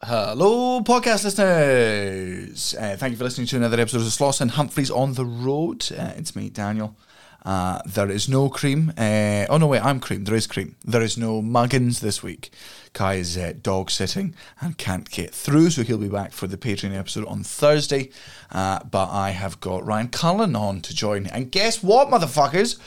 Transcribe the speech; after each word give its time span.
Hello, 0.00 0.80
podcast 0.80 1.24
listeners. 1.24 2.72
Uh, 2.78 2.94
thank 2.96 3.10
you 3.10 3.16
for 3.16 3.24
listening 3.24 3.48
to 3.48 3.56
another 3.56 3.80
episode 3.80 4.02
of 4.02 4.04
Sloss 4.04 4.40
and 4.40 4.52
Humphries 4.52 4.92
on 4.92 5.14
the 5.14 5.24
Road. 5.24 5.90
Uh, 5.90 6.12
it's 6.16 6.36
me, 6.36 6.50
Daniel. 6.50 6.96
Uh, 7.44 7.80
there 7.84 8.08
is 8.08 8.28
no 8.28 8.48
cream. 8.48 8.92
Uh, 8.96 9.46
oh, 9.50 9.56
no, 9.58 9.66
wait, 9.66 9.84
I'm 9.84 9.98
cream. 9.98 10.22
There 10.22 10.36
is 10.36 10.46
cream. 10.46 10.76
There 10.84 11.02
is 11.02 11.18
no 11.18 11.42
muggins 11.42 11.98
this 11.98 12.22
week. 12.22 12.50
Kai 12.92 13.14
is 13.14 13.36
uh, 13.36 13.54
dog 13.60 13.90
sitting 13.90 14.36
and 14.60 14.78
can't 14.78 15.10
get 15.10 15.34
through, 15.34 15.70
so 15.70 15.82
he'll 15.82 15.98
be 15.98 16.08
back 16.08 16.30
for 16.30 16.46
the 16.46 16.56
Patreon 16.56 16.96
episode 16.96 17.26
on 17.26 17.42
Thursday. 17.42 18.10
Uh, 18.52 18.78
but 18.84 19.10
I 19.10 19.30
have 19.30 19.58
got 19.58 19.84
Ryan 19.84 20.08
Cullen 20.08 20.54
on 20.54 20.80
to 20.82 20.94
join. 20.94 21.26
And 21.26 21.50
guess 21.50 21.82
what, 21.82 22.08
motherfuckers? 22.08 22.78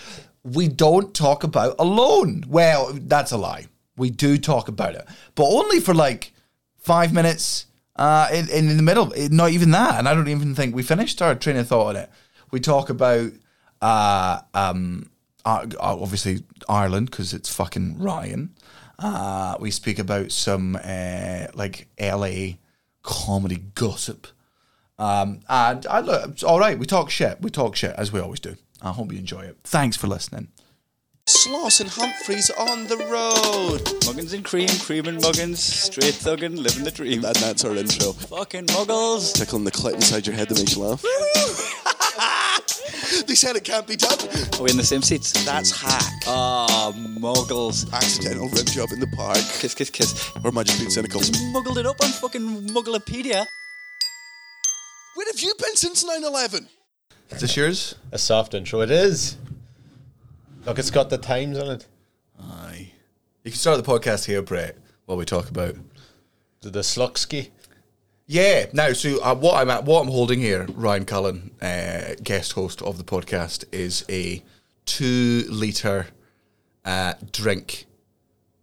We 0.46 0.70
don't 0.70 1.14
talk 1.14 1.44
about 1.44 1.76
Alone. 1.78 2.46
Well, 2.48 2.94
that's 2.94 3.34
a 3.34 3.38
lie. 3.38 3.66
We 3.98 4.12
do 4.12 4.38
talk 4.38 4.70
about 4.70 4.96
it, 4.96 5.06
but 5.36 5.44
only 5.44 5.82
for 5.82 5.94
like 5.94 6.32
five 6.82 7.14
minutes 7.14 7.68
uh, 7.96 8.28
in, 8.34 8.50
in 8.50 8.76
the 8.76 8.84
middle. 8.84 9.14
Not 9.30 9.52
even 9.52 9.72
that. 9.72 9.98
And 9.98 10.10
I 10.10 10.14
don't 10.14 10.28
even 10.28 10.54
think 10.56 10.76
we 10.76 10.84
finished 10.84 11.22
our 11.22 11.36
train 11.36 11.58
of 11.58 11.68
thought 11.68 11.88
on 11.88 11.96
it. 11.96 12.10
We 12.52 12.60
talk 12.60 12.90
about, 12.90 13.32
uh, 13.82 14.42
um, 14.54 15.10
uh, 15.46 15.66
obviously, 15.80 16.44
Ireland, 16.68 17.10
because 17.10 17.34
it's 17.34 17.54
fucking 17.54 18.00
Ryan. 18.00 18.56
Uh, 19.00 19.56
we 19.60 19.72
speak 19.72 20.00
about 20.00 20.32
some 20.32 20.78
uh, 20.84 21.48
like 21.54 21.88
LA 22.00 22.58
comedy 23.04 23.64
gossip. 23.76 24.28
Um, 25.00 25.40
and 25.50 25.86
I 25.88 26.02
look, 26.02 26.44
all 26.44 26.60
right. 26.60 26.78
We 26.78 26.86
talk 26.86 27.10
shit. 27.10 27.42
We 27.42 27.50
talk 27.50 27.76
shit 27.76 27.96
as 27.98 28.12
we 28.12 28.20
always 28.20 28.40
do. 28.40 28.56
I 28.82 28.92
hope 28.92 29.12
you 29.12 29.18
enjoy 29.18 29.42
it. 29.42 29.58
Thanks 29.64 29.96
for 29.98 30.08
listening. 30.08 30.50
Sloss 31.28 31.80
and 31.80 31.90
Humphries 31.90 32.50
on 32.52 32.88
the 32.88 32.98
road. 32.98 33.82
Muggins 34.06 34.34
and 34.34 34.44
cream, 34.44 34.68
cream 34.80 35.08
and 35.08 35.22
muggins, 35.22 35.60
straight 35.60 36.16
thuggin', 36.16 36.58
living 36.58 36.84
the 36.84 36.92
dream. 36.92 37.24
And 37.24 37.36
that's 37.36 37.64
our 37.64 37.76
intro. 37.76 38.14
Fucking 38.14 38.66
muggles. 38.68 39.34
Tickling 39.34 39.64
the 39.64 39.72
clit 39.72 39.94
inside 39.94 40.26
your 40.26 40.36
head 40.36 40.50
that 40.50 40.58
makes 40.58 40.76
you 40.76 40.84
laugh. 40.84 41.02
they 43.28 43.36
said 43.36 43.56
it 43.56 43.64
can't 43.64 43.88
be 43.88 43.96
done. 43.96 44.18
Are 44.60 44.64
we 44.64 44.72
in 44.72 44.78
the 44.78 44.84
same 44.84 45.02
seats? 45.02 45.32
That's 45.46 45.72
hack. 45.72 46.12
Ah, 46.28 46.92
muggles. 46.96 47.92
Accidental 47.94 48.50
rim 48.50 48.66
job 48.66 48.90
in 48.92 49.00
the 49.00 49.08
park. 49.16 49.38
Kiss, 49.60 49.76
kiss, 49.76 49.90
kiss. 49.90 50.32
Or 50.44 50.48
am 50.48 50.58
I 50.58 50.64
just 50.64 50.80
being 50.80 50.90
cynical? 50.90 51.22
Muggled 51.52 51.78
it 51.78 51.86
up 51.86 52.02
on 52.02 52.10
fucking 52.10 52.68
Mugglepedia. 52.70 53.46
Where 55.16 55.28
have 55.28 55.40
you 55.40 55.54
been 55.60 55.76
since 55.76 56.04
9 56.04 56.24
11? 56.24 56.68
Is 57.30 57.42
this 57.42 57.56
yours? 57.56 57.96
A 58.12 58.18
soft 58.18 58.54
intro. 58.54 58.82
It 58.82 58.92
is. 58.92 59.38
Look, 60.66 60.78
it's 60.78 60.92
got 60.92 61.10
the 61.10 61.18
times 61.18 61.58
on 61.58 61.72
it. 61.72 61.88
Aye. 62.40 62.92
You 63.44 63.52
can 63.52 63.58
start 63.60 63.84
the 63.84 63.92
podcast 63.92 64.26
here, 64.26 64.42
Brett, 64.42 64.78
while 65.06 65.18
we 65.18 65.26
talk 65.26 65.50
about. 65.50 65.76
The, 66.62 66.70
the. 66.70 67.50
Yeah. 68.28 68.68
Now, 68.72 68.94
so 68.94 69.22
uh, 69.24 69.34
what 69.34 69.56
I'm 69.56 69.72
at, 69.72 69.86
what 69.86 70.02
I'm 70.02 70.08
holding 70.10 70.40
here, 70.40 70.68
Ryan 70.76 71.06
Cullen, 71.06 71.52
uh, 71.62 72.16
guest 72.24 72.54
host 72.54 72.82
of 72.84 72.98
the 73.00 73.04
podcast, 73.04 73.66
is 73.72 74.06
a 74.08 74.44
two 74.86 75.46
liter 75.50 76.08
uh, 76.86 77.14
drink. 77.32 77.86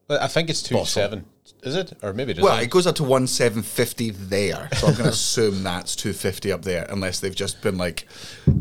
I 0.09 0.29
think 0.29 0.49
it's 0.51 0.63
two 0.63 0.75
Bottle. 0.77 0.87
seven. 0.87 1.25
Is 1.63 1.75
it? 1.75 1.93
Or 2.03 2.13
maybe 2.13 2.33
it 2.33 2.39
is. 2.39 2.45
Well, 2.45 2.59
it 2.59 2.71
goes 2.71 2.87
up 2.87 2.95
to 2.97 3.05
one 3.05 3.27
seven 3.27 3.63
fifty 3.63 4.11
there, 4.11 4.69
so 4.77 4.87
I'm 4.87 4.93
going 4.95 5.05
to 5.05 5.11
assume 5.11 5.63
that's 5.63 5.97
two 5.97 6.13
fifty 6.13 6.53
up 6.53 6.63
there, 6.63 6.87
unless 6.89 7.21
they've 7.21 7.35
just 7.35 7.61
been 7.63 7.77
like, 7.77 8.07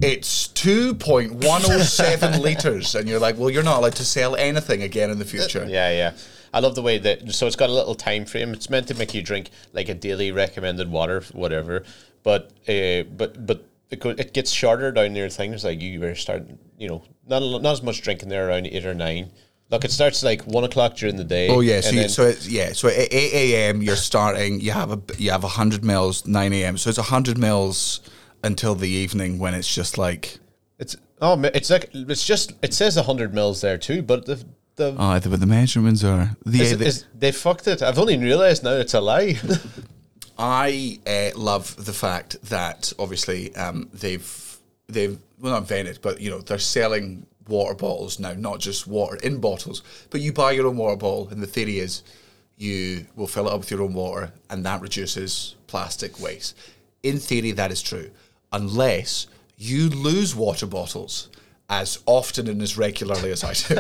it's 0.02 0.48
two 0.48 0.96
point 0.96 1.34
one 1.34 1.62
oh 1.66 1.80
seven 1.80 2.42
liters, 2.42 2.96
and 2.96 3.08
you're 3.08 3.20
like, 3.20 3.38
well, 3.38 3.50
you're 3.50 3.64
not 3.64 3.80
allowed 3.80 3.96
to 3.96 4.06
sell 4.06 4.36
anything 4.36 4.82
again 4.82 5.12
in 5.12 5.20
the 5.20 5.26
future. 5.26 5.66
Yeah, 5.68 5.92
yeah. 5.92 6.14
I 6.54 6.60
love 6.60 6.76
the 6.76 6.82
way 6.82 6.98
that. 6.98 7.34
So 7.34 7.46
it's 7.46 7.56
got 7.56 7.70
a 7.70 7.74
little 7.74 7.96
time 7.96 8.26
frame. 8.26 8.54
It's 8.54 8.70
meant 8.70 8.88
to 8.88 8.96
make 8.96 9.14
you 9.14 9.22
drink 9.22 9.52
like 9.74 9.90
a 9.90 9.94
daily 9.94 10.32
recommended 10.32 10.90
water, 10.90 11.22
whatever. 11.34 11.84
But 12.24 12.52
uh, 12.68 13.04
but 13.04 13.46
but 13.46 13.64
it, 13.90 14.00
go, 14.00 14.10
it 14.10 14.34
gets 14.34 14.52
shorter 14.52 14.92
down 14.92 15.14
near 15.14 15.30
things 15.30 15.64
like 15.64 15.82
you 15.82 16.00
were 16.00 16.16
starting. 16.16 16.58
You 16.78 16.88
know, 16.88 17.04
not 17.28 17.42
not 17.62 17.74
as 17.74 17.84
much 17.84 18.02
drinking 18.02 18.30
there 18.30 18.50
around 18.50 18.68
eight 18.68 18.86
or 18.86 18.94
nine. 18.94 19.32
Look, 19.70 19.84
it 19.84 19.92
starts 19.92 20.24
like 20.24 20.44
one 20.44 20.64
o'clock 20.64 20.96
during 20.96 21.18
the 21.18 21.26
day. 21.26 21.50
Oh 21.50 21.60
yeah, 21.60 21.82
so 21.82 21.92
you, 21.92 22.08
so 22.08 22.24
it's, 22.24 22.48
yeah, 22.48 22.72
so 22.72 22.88
at 22.88 22.96
eight 23.12 23.54
a.m. 23.54 23.82
you're 23.82 23.98
starting. 23.98 24.62
You 24.62 24.72
have 24.72 24.92
a 24.92 25.02
you 25.18 25.32
have 25.32 25.44
hundred 25.44 25.84
mils 25.84 26.26
nine 26.26 26.54
a.m. 26.54 26.78
So 26.78 26.90
it's 26.90 27.00
hundred 27.00 27.38
mils 27.38 28.00
until 28.44 28.76
the 28.76 28.90
evening 28.90 29.40
when 29.40 29.54
it's 29.54 29.74
just 29.74 29.98
like 29.98 30.40
it's 30.80 30.96
oh, 31.22 31.42
it's 31.54 31.70
like 31.70 31.90
it's 31.94 32.26
just 32.26 32.54
it 32.62 32.74
says 32.74 32.96
hundred 32.96 33.34
mils 33.34 33.60
there 33.60 33.78
too, 33.78 34.02
but 34.02 34.26
the 34.26 34.44
the 34.78 34.96
oh, 34.98 35.20
the, 35.20 35.30
but 35.30 35.40
the 35.42 35.46
measurements 35.46 36.04
are 36.04 36.38
the, 36.46 36.62
is, 36.62 36.78
the- 36.78 36.86
is- 36.86 37.06
they 37.14 37.34
fucked 37.34 37.68
it. 37.68 37.82
I've 37.82 38.00
only 38.00 38.18
realised 38.18 38.64
now 38.64 38.74
it's 38.74 38.94
a 38.94 39.02
lie. 39.02 39.38
I 40.40 41.00
uh, 41.06 41.38
love 41.38 41.84
the 41.84 41.94
fact 41.94 42.42
that 42.44 42.94
obviously 43.00 43.56
um, 43.56 43.90
they've 43.92 44.58
they've 44.88 45.20
well 45.40 45.54
not 45.54 45.64
invented, 45.64 46.00
but 46.02 46.22
you 46.22 46.30
know 46.30 46.40
they're 46.40 46.60
selling 46.60 47.26
water 47.50 47.76
bottles 47.76 48.20
now, 48.20 48.34
not 48.34 48.60
just 48.60 48.88
water 48.88 49.18
in 49.18 49.40
bottles, 49.40 49.84
but 50.10 50.22
you 50.22 50.34
buy 50.34 50.52
your 50.52 50.68
own 50.68 50.78
water 50.78 50.98
bottle, 50.98 51.30
and 51.30 51.42
the 51.42 51.48
theory 51.48 51.80
is 51.80 52.04
you 52.58 53.06
will 53.16 53.28
fill 53.28 53.48
it 53.48 53.54
up 53.54 53.60
with 53.60 53.72
your 53.72 53.82
own 53.82 53.94
water, 53.94 54.32
and 54.50 54.66
that 54.66 54.82
reduces 54.82 55.56
plastic 55.68 56.20
waste. 56.20 56.58
In 57.04 57.18
theory, 57.18 57.52
that 57.52 57.72
is 57.72 57.82
true, 57.82 58.10
unless 58.52 59.28
you 59.58 59.90
lose 59.90 60.36
water 60.36 60.66
bottles 60.66 61.30
as 61.70 62.00
often 62.06 62.48
and 62.48 62.62
as 62.62 62.78
regularly 62.78 63.32
as 63.32 63.44
I 63.44 63.54
do. 63.54 63.76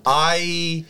I 0.06 0.84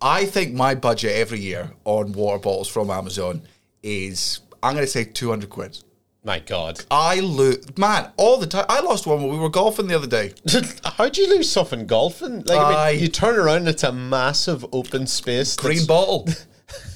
I 0.00 0.26
think 0.26 0.52
my 0.52 0.74
budget 0.74 1.12
every 1.12 1.40
year 1.40 1.70
on 1.84 2.12
water 2.12 2.38
bottles 2.38 2.68
from 2.68 2.90
Amazon 2.90 3.42
is 3.82 4.40
I'm 4.62 4.74
going 4.74 4.84
to 4.84 4.90
say 4.90 5.04
200 5.04 5.48
quid. 5.48 5.78
My 6.24 6.38
God, 6.38 6.84
I 6.88 7.18
lose, 7.18 7.76
man, 7.76 8.12
all 8.16 8.36
the 8.38 8.46
time. 8.46 8.64
I 8.68 8.80
lost 8.80 9.08
one 9.08 9.20
when 9.22 9.32
we 9.32 9.38
were 9.38 9.48
golfing 9.48 9.88
the 9.88 9.96
other 9.96 10.06
day. 10.06 10.32
how'd 10.84 11.16
you 11.16 11.28
lose 11.28 11.50
stuff 11.50 11.72
in 11.72 11.86
golfing? 11.86 12.44
Like 12.44 12.58
I 12.60 12.92
mean, 12.92 13.00
you 13.02 13.08
turn 13.08 13.34
around, 13.36 13.66
it's 13.66 13.82
a 13.82 13.92
massive 13.92 14.64
open 14.72 15.08
space. 15.08 15.56
Green 15.56 15.78
that's- 15.78 15.86
bottle. 15.86 16.28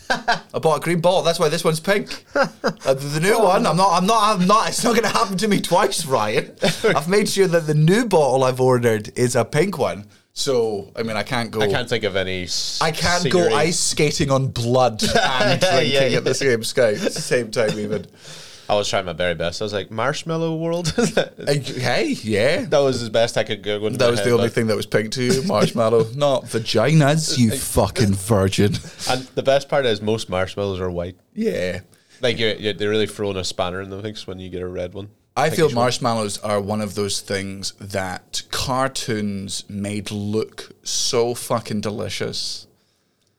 I 0.09 0.61
bought 0.61 0.77
a 0.77 0.81
green 0.81 1.01
bottle. 1.01 1.23
That's 1.23 1.41
why 1.41 1.49
this 1.49 1.65
one's 1.65 1.81
pink. 1.81 2.25
Uh, 2.37 2.47
the, 2.85 2.95
the 2.95 3.21
new 3.21 3.41
one, 3.41 3.67
I'm 3.67 3.77
not. 3.77 3.91
I'm 4.01 4.07
not. 4.07 4.39
I'm 4.41 4.47
not. 4.47 4.69
It's 4.69 4.85
not 4.85 4.91
going 4.93 5.03
to 5.03 5.09
happen 5.09 5.37
to 5.39 5.49
me 5.49 5.61
twice, 5.61 6.07
Ryan. 6.07 6.55
I've 6.85 7.09
made 7.09 7.29
sure 7.29 7.49
that 7.49 7.67
the 7.67 7.75
new 7.75 8.05
bottle 8.07 8.45
I've 8.45 8.61
ordered 8.61 9.11
is 9.19 9.35
a 9.35 9.45
pink 9.45 9.77
one. 9.79 10.07
So 10.33 10.93
I 10.95 11.03
mean, 11.03 11.17
I 11.17 11.25
can't 11.25 11.51
go. 11.51 11.61
I 11.61 11.67
can't 11.69 11.89
think 11.89 12.05
of 12.05 12.15
any. 12.15 12.45
s- 12.45 12.79
I 12.81 12.93
can't 12.93 13.25
scenery. 13.25 13.49
go 13.51 13.57
ice 13.57 13.81
skating 13.81 14.31
on 14.31 14.47
blood 14.49 15.03
and 15.03 15.61
drinking 15.61 15.93
Yeah, 15.93 16.07
yeah. 16.07 16.19
at 16.19 16.25
the 16.25 16.35
same 16.35 16.63
sky, 16.63 16.95
same 16.95 17.51
time. 17.51 17.77
Even. 17.77 18.07
I 18.69 18.75
was 18.75 18.89
trying 18.89 19.05
my 19.05 19.13
very 19.13 19.35
best. 19.35 19.63
I 19.63 19.65
was 19.65 19.73
like 19.73 19.91
Marshmallow 19.91 20.57
World. 20.57 20.93
Hey, 21.47 22.17
yeah. 22.23 22.65
that 22.65 22.79
was 22.79 23.03
as 23.03 23.09
best 23.09 23.37
I 23.37 23.45
could 23.45 23.63
go. 23.63 23.79
That 23.91 24.11
was 24.11 24.19
head, 24.19 24.29
the 24.29 24.33
only 24.33 24.49
thing 24.49 24.67
that 24.67 24.77
was 24.77 24.87
pink 24.87 25.13
to 25.13 25.23
you, 25.23 25.43
marshmallow, 25.43 26.09
not 26.15 26.45
vaginas, 26.45 27.39
you 27.39 27.53
fucking 27.53 28.15
virgin. 28.15 28.75
And 29.09 29.23
the 29.35 29.43
best 29.43 29.69
part 29.69 29.87
is 29.87 30.03
most 30.03 30.29
marshmallows 30.29 30.81
are 30.81 30.91
white. 30.91 31.17
Yeah. 31.35 31.81
Like 32.21 32.39
you're, 32.39 32.55
you're, 32.55 32.73
they're 32.73 32.91
really 32.91 33.07
throwing 33.07 33.37
a 33.37 33.45
spanner 33.45 33.81
in 33.81 33.91
the 33.91 34.03
mix 34.03 34.27
when 34.27 34.39
you 34.39 34.49
get 34.49 34.63
a 34.63 34.69
red 34.69 34.95
one. 34.95 35.11
I 35.37 35.51
feel 35.51 35.71
marshmallows 35.71 36.39
are 36.39 36.61
one 36.61 36.81
of 36.81 36.95
those 36.95 37.21
things 37.21 37.73
that 37.73 38.43
cartoons 38.51 39.69
made 39.69 40.11
look 40.11 40.73
so 40.83 41.35
fucking 41.35 41.83
delicious. 41.83 42.67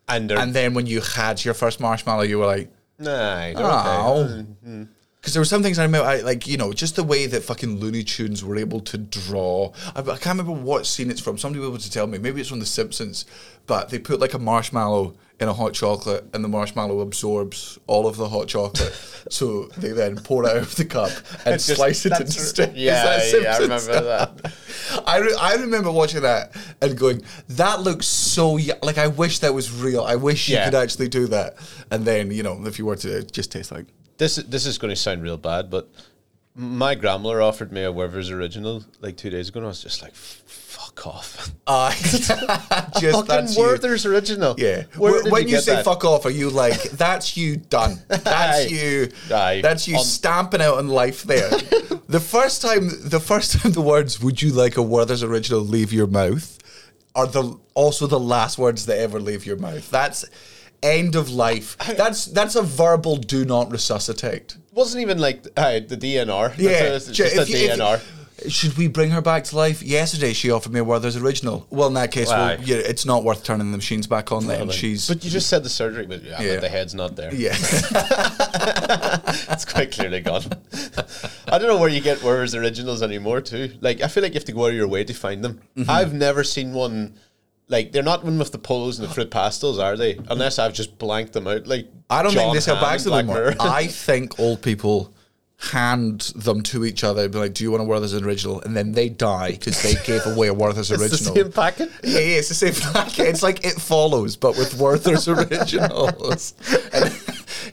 And 0.08 0.32
And 0.32 0.54
then 0.54 0.74
when 0.74 0.86
you 0.86 1.02
had 1.02 1.44
your 1.44 1.56
first 1.56 1.80
marshmallow, 1.80 2.22
you 2.24 2.38
were 2.38 2.46
like, 2.46 2.70
nah, 3.00 3.52
oh. 3.56 4.46
okay. 4.64 4.88
Because 5.28 5.34
there 5.34 5.42
were 5.42 5.46
some 5.46 5.62
things 5.62 5.78
I 5.78 5.84
remember, 5.84 6.08
I, 6.08 6.22
like, 6.22 6.48
you 6.48 6.56
know, 6.56 6.72
just 6.72 6.96
the 6.96 7.04
way 7.04 7.26
that 7.26 7.44
fucking 7.44 7.82
Looney 7.82 8.02
Tunes 8.02 8.46
were 8.46 8.56
able 8.56 8.80
to 8.80 8.98
draw. 8.98 9.74
I, 9.94 10.00
I 10.00 10.04
can't 10.16 10.40
remember 10.40 10.54
what 10.54 10.86
scene 10.86 11.12
it's 11.12 11.20
from. 11.20 11.38
Somebody 11.38 11.60
was 11.60 11.68
able 11.68 11.78
to 11.80 11.92
tell 11.92 12.08
me. 12.08 12.18
Maybe 12.18 12.40
it's 12.40 12.48
from 12.50 12.60
The 12.60 12.66
Simpsons. 12.66 13.26
But 13.66 13.90
they 13.90 14.00
put 14.00 14.22
like 14.22 14.34
a 14.34 14.40
marshmallow 14.40 15.16
in 15.42 15.50
a 15.50 15.54
hot 15.54 15.74
chocolate 15.74 16.24
and 16.34 16.46
the 16.46 16.48
marshmallow 16.48 17.02
absorbs 17.02 17.78
all 17.88 18.08
of 18.08 18.16
the 18.16 18.30
hot 18.30 18.48
chocolate. 18.48 18.94
so 19.30 19.66
they 19.78 19.90
then 19.90 20.16
pour 20.16 20.46
it 20.46 20.50
out 20.50 20.56
of 20.64 20.74
the 20.78 20.86
cup 20.86 21.12
and 21.46 21.56
just- 21.56 21.76
slice 21.76 22.06
it 22.06 22.14
into 22.14 22.32
strips. 22.32 22.76
Yeah, 22.76 23.04
yeah, 23.44 23.56
I 23.56 23.60
remember 23.60 24.02
that. 24.02 24.54
I, 25.06 25.18
re- 25.18 25.36
I 25.38 25.56
remember 25.56 25.92
watching 25.92 26.22
that 26.22 26.56
and 26.82 26.98
going, 26.98 27.22
that 27.50 27.82
looks 27.82 28.08
so 28.08 28.54
y- 28.54 28.70
like 28.82 28.98
I 28.98 29.08
wish 29.08 29.40
that 29.40 29.54
was 29.54 29.74
real. 29.74 30.04
I 30.06 30.16
wish 30.16 30.48
you 30.48 30.56
could 30.64 30.76
actually 30.76 31.10
do 31.10 31.28
that. 31.28 31.58
And 31.92 32.06
then 32.06 32.32
you 32.32 32.44
know, 32.44 32.66
if 32.66 32.80
you 32.80 32.86
were 32.86 32.96
to 32.96 33.24
just 33.26 33.52
taste 33.52 33.74
like 33.74 33.88
This 34.18 34.36
this 34.38 34.66
is 34.66 34.78
going 34.78 34.90
to 34.90 34.96
sound 34.96 35.22
real 35.24 35.38
bad, 35.38 35.70
but 35.70 35.90
my 36.56 36.96
grandmother 36.96 37.42
offered 37.42 37.72
me 37.72 37.84
a 37.84 37.92
Werther's 37.92 38.32
original 38.32 38.84
like 39.00 39.16
two 39.18 39.30
days 39.30 39.50
ago, 39.50 39.60
and 39.60 39.66
I 39.66 39.70
was 39.70 39.84
just 39.84 40.02
like, 40.02 40.16
"Fuck 40.16 41.06
off!" 41.06 41.52
uh, 41.68 41.92
just 42.02 42.32
Fucking 42.32 43.26
that's 43.28 43.56
you. 43.56 43.64
Werther's 43.64 44.06
original. 44.08 44.56
Yeah. 44.58 44.84
Where 44.98 45.24
When 45.30 45.44
you 45.48 45.56
you, 45.56 45.62
say 45.62 45.76
that? 45.76 45.86
fuck 45.86 46.04
off, 46.04 46.26
are 46.26 46.32
you 46.32 46.50
like 46.50 46.82
that's 46.94 47.38
you 47.38 47.58
done? 47.58 48.00
That's 48.08 48.28
Aye. 48.28 48.68
you. 48.70 49.12
Aye. 49.32 49.62
That's 49.62 49.88
you 49.88 49.98
On- 49.98 50.04
stamping 50.04 50.62
out 50.62 50.78
on 50.80 50.88
life 50.88 51.24
there. 51.24 51.50
the 52.10 52.20
first 52.20 52.62
time, 52.64 52.90
the 53.04 53.20
first 53.20 53.60
time 53.62 53.74
the 53.74 53.82
words 53.82 54.20
"Would 54.22 54.42
you 54.42 54.52
like 54.52 54.78
a 54.78 54.82
Werther's 54.82 55.22
original?" 55.24 55.62
leave 55.62 55.94
your 55.94 56.08
mouth 56.08 56.58
are 57.16 57.28
the 57.28 57.56
also 57.76 58.08
the 58.08 58.20
last 58.20 58.58
words 58.58 58.86
that 58.88 58.98
ever 58.98 59.20
leave 59.20 59.46
your 59.46 59.58
mouth. 59.58 59.90
That's 59.92 60.26
End 60.84 61.16
of 61.16 61.30
life. 61.30 61.76
That's 61.98 62.26
that's 62.26 62.56
a 62.56 62.62
verbal 62.62 63.18
do 63.18 63.46
not 63.46 63.72
resuscitate. 63.72 64.58
wasn't 64.74 65.02
even 65.02 65.18
like 65.20 65.46
uh, 65.58 65.80
the 65.80 65.98
DNR. 65.98 66.50
That's 66.50 66.60
Yeah, 66.60 66.70
a- 66.84 66.96
it's 66.96 67.08
just 67.08 67.36
a 67.36 67.42
if 67.42 67.50
you- 67.50 67.58
if- 67.58 67.78
DNR. 67.80 68.00
Should 68.48 68.78
we 68.78 68.88
bring 68.88 69.10
her 69.10 69.22
back 69.22 69.46
to 69.46 69.56
life? 69.56 69.82
Yesterday 69.82 70.32
she 70.32 70.52
offered 70.52 70.72
me 70.72 70.80
a 70.80 70.84
Werther's 70.84 71.16
original. 71.18 71.66
Well, 71.72 71.88
in 71.88 71.96
that 71.96 72.12
case, 72.12 72.28
well, 72.28 72.62
yeah, 72.62 72.76
it's 72.78 73.04
not 73.04 73.24
worth 73.24 73.44
turning 73.44 73.72
the 73.72 73.78
machines 73.78 74.06
back 74.06 74.32
on 74.32 74.46
then. 74.46 74.70
She's 74.70 75.08
But 75.08 75.24
you 75.24 75.32
just 75.32 75.50
said 75.50 75.64
the 75.64 75.70
surgery, 75.70 76.06
but, 76.06 76.22
yeah, 76.24 76.40
Yeah. 76.40 76.54
but 76.54 76.62
the 76.62 76.70
head's 76.70 76.94
not 76.94 77.16
there. 77.16 77.34
yeah. 77.34 77.56
it's 79.50 79.66
quite 79.66 79.92
clearly 79.92 80.20
gone. 80.22 80.44
I 81.48 81.58
don't 81.58 81.68
know 81.68 81.78
where 81.78 81.90
you 81.90 82.00
get 82.00 82.22
Werther's 82.22 82.54
originals 82.54 83.02
anymore. 83.02 83.42
Too 83.42 83.72
like 83.82 84.02
I 84.02 84.08
feel 84.08 84.22
like 84.22 84.34
you 84.34 84.38
have 84.40 84.46
to 84.46 84.52
go 84.52 84.66
out 84.66 84.70
of 84.70 84.76
your 84.76 84.88
way 84.88 85.04
to 85.04 85.14
find 85.14 85.44
them. 85.44 85.62
Mm-hmm. 85.76 85.90
I've 85.90 86.14
never 86.14 86.44
seen 86.44 86.74
one. 86.74 87.16
Like 87.70 87.92
they're 87.92 88.04
not 88.04 88.24
one 88.24 88.40
with 88.40 88.52
the 88.52 88.58
polos 88.58 88.98
and 89.00 89.08
the 89.08 89.14
fruit 89.14 89.30
pastels, 89.30 89.78
are 89.78 89.98
they? 89.98 90.18
Unless 90.30 90.58
I've 90.58 90.74
just 90.74 90.98
blanked 90.98 91.34
them 91.34 91.48
out. 91.48 91.68
Like 91.68 91.88
I 92.10 92.24
don't 92.24 92.32
John 92.34 92.44
think 92.44 92.54
they 92.56 92.60
sell 92.62 92.76
Hamm 92.76 92.84
bags 92.86 93.04
them 93.04 93.14
anymore. 93.14 93.54
I 93.60 93.88
think 93.88 94.40
old 94.40 94.62
people 94.62 95.14
hand 95.72 96.34
them 96.36 96.62
to 96.62 96.86
each 96.86 97.04
other 97.04 97.24
and 97.24 97.32
be 97.34 97.40
like, 97.40 97.54
"Do 97.54 97.64
you 97.64 97.72
want 97.72 97.82
a 97.82 97.86
Werther's 97.86 98.14
original?" 98.14 98.62
And 98.62 98.76
then 98.78 98.92
they 98.94 99.10
die 99.10 99.52
because 99.52 99.82
they 99.82 99.96
gave 100.06 100.26
away 100.26 100.48
a 100.48 100.54
Werther's 100.54 100.92
it's 100.92 101.00
the 101.00 101.04
original. 101.06 101.36
same 101.36 101.52
packet. 101.52 101.92
Yeah, 102.04 102.20
yeah, 102.20 102.38
it's 102.38 102.50
the 102.50 102.54
same 102.54 102.74
packet. 102.94 103.28
It's 103.28 103.44
like 103.44 103.66
it 103.66 103.74
follows, 103.82 104.36
but 104.38 104.56
with 104.58 104.76
Werther's 104.76 105.28
originals. 105.28 106.54
And 106.94 107.12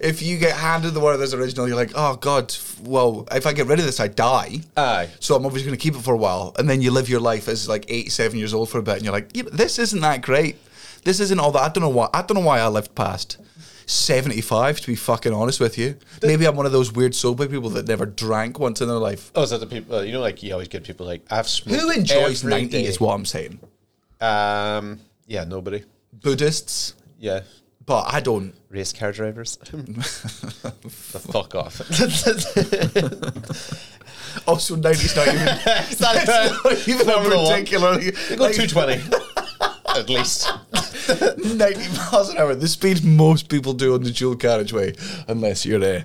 if 0.01 0.23
you 0.23 0.39
get 0.39 0.57
handed 0.57 0.93
the 0.95 1.01
Werther's 1.01 1.35
original, 1.35 1.67
you're 1.69 1.77
like, 1.77 1.93
oh 1.95 2.17
god, 2.17 2.55
well, 2.83 3.27
if 3.33 3.47
I 3.47 3.53
get 3.53 3.67
rid 3.67 3.79
of 3.79 3.85
this, 3.85 4.01
I 4.01 4.09
die. 4.09 4.61
Aye. 4.77 5.09
So 5.21 5.35
I'm 5.37 5.45
obviously 5.47 5.69
going 5.69 5.79
to 5.79 5.83
keep 5.83 5.95
it 5.95 6.03
for 6.03 6.15
a 6.15 6.17
while, 6.19 6.55
and 6.59 6.69
then 6.69 6.81
you 6.83 6.91
live 6.91 7.09
your 7.09 7.21
life 7.21 7.49
as 7.49 7.69
like 7.69 7.85
87 7.89 8.39
years 8.39 8.55
old 8.55 8.69
for 8.71 8.79
a 8.79 8.83
bit, 8.83 8.97
and 8.97 9.05
you're 9.05 9.13
like, 9.13 9.31
yeah, 9.35 9.45
this 9.53 9.79
isn't 9.79 10.01
that 10.01 10.23
great. 10.23 10.57
This 11.05 11.21
isn't 11.21 11.39
all 11.39 11.53
that. 11.53 11.63
I 11.63 11.69
don't 11.69 11.83
know 11.83 11.89
why. 11.91 12.09
I 12.15 12.23
don't 12.23 12.35
know 12.37 12.47
why 12.47 12.61
I 12.61 12.69
lived 12.69 12.95
past. 12.95 13.39
75 13.87 14.81
to 14.81 14.87
be 14.87 14.95
fucking 14.97 15.35
honest 15.35 15.61
with 15.61 15.77
you 15.77 15.97
maybe 16.23 16.47
i'm 16.47 16.57
one 16.57 16.65
of 16.65 16.73
those 16.73 16.91
weird 16.91 17.15
sober 17.15 17.47
people 17.47 17.69
that 17.69 17.87
never 17.87 18.07
drank 18.07 18.59
once 18.59 18.81
in 18.81 18.89
their 18.89 18.97
life 18.97 19.31
Oh, 19.35 19.43
is 19.43 19.51
that 19.51 19.61
the 19.61 19.67
people? 19.67 20.03
You 20.03 20.13
know, 20.13 20.21
like 20.23 20.43
you 20.43 20.55
always 20.55 20.69
get 20.69 20.85
people 20.85 21.05
like 21.05 21.21
I've 21.31 21.47
smoked. 21.47 21.79
who 21.79 21.91
enjoys 21.91 22.43
90 22.45 22.69
day." 22.69 22.85
is 22.85 22.99
what 22.99 23.13
i'm 23.13 23.27
saying 23.27 23.61
Um. 24.23 25.01
Yeah. 25.27 25.45
Nobody. 25.45 25.85
buddhists 26.15 26.95
Yeah. 27.19 27.41
But 27.87 28.05
i 28.13 28.21
don't 28.21 28.55
Race 28.75 28.93
car 28.93 29.13
drivers. 29.13 29.57
the 29.63 31.23
fuck 31.33 31.55
off. 31.55 31.81
Also, 34.49 34.75
90's 34.75 35.15
not 35.15 35.29
even, 35.29 35.47
It's 35.91 36.01
not 36.01 36.27
not 36.27 36.89
even 36.89 37.07
One. 37.07 37.53
particularly. 37.53 38.07
You 38.07 38.13
go 38.37 38.45
like, 38.45 38.57
220. 38.57 39.01
At 39.97 40.09
least. 40.09 40.51
90 41.57 41.89
miles 41.97 42.31
an 42.31 42.39
hour, 42.39 42.57
the 42.57 42.67
speed 42.67 43.05
most 43.05 43.49
people 43.49 43.75
do 43.75 43.95
on 43.95 44.03
the 44.03 44.11
dual 44.11 44.35
carriageway, 44.35 44.95
unless 45.29 45.65
you're 45.65 45.79
there. 45.79 46.05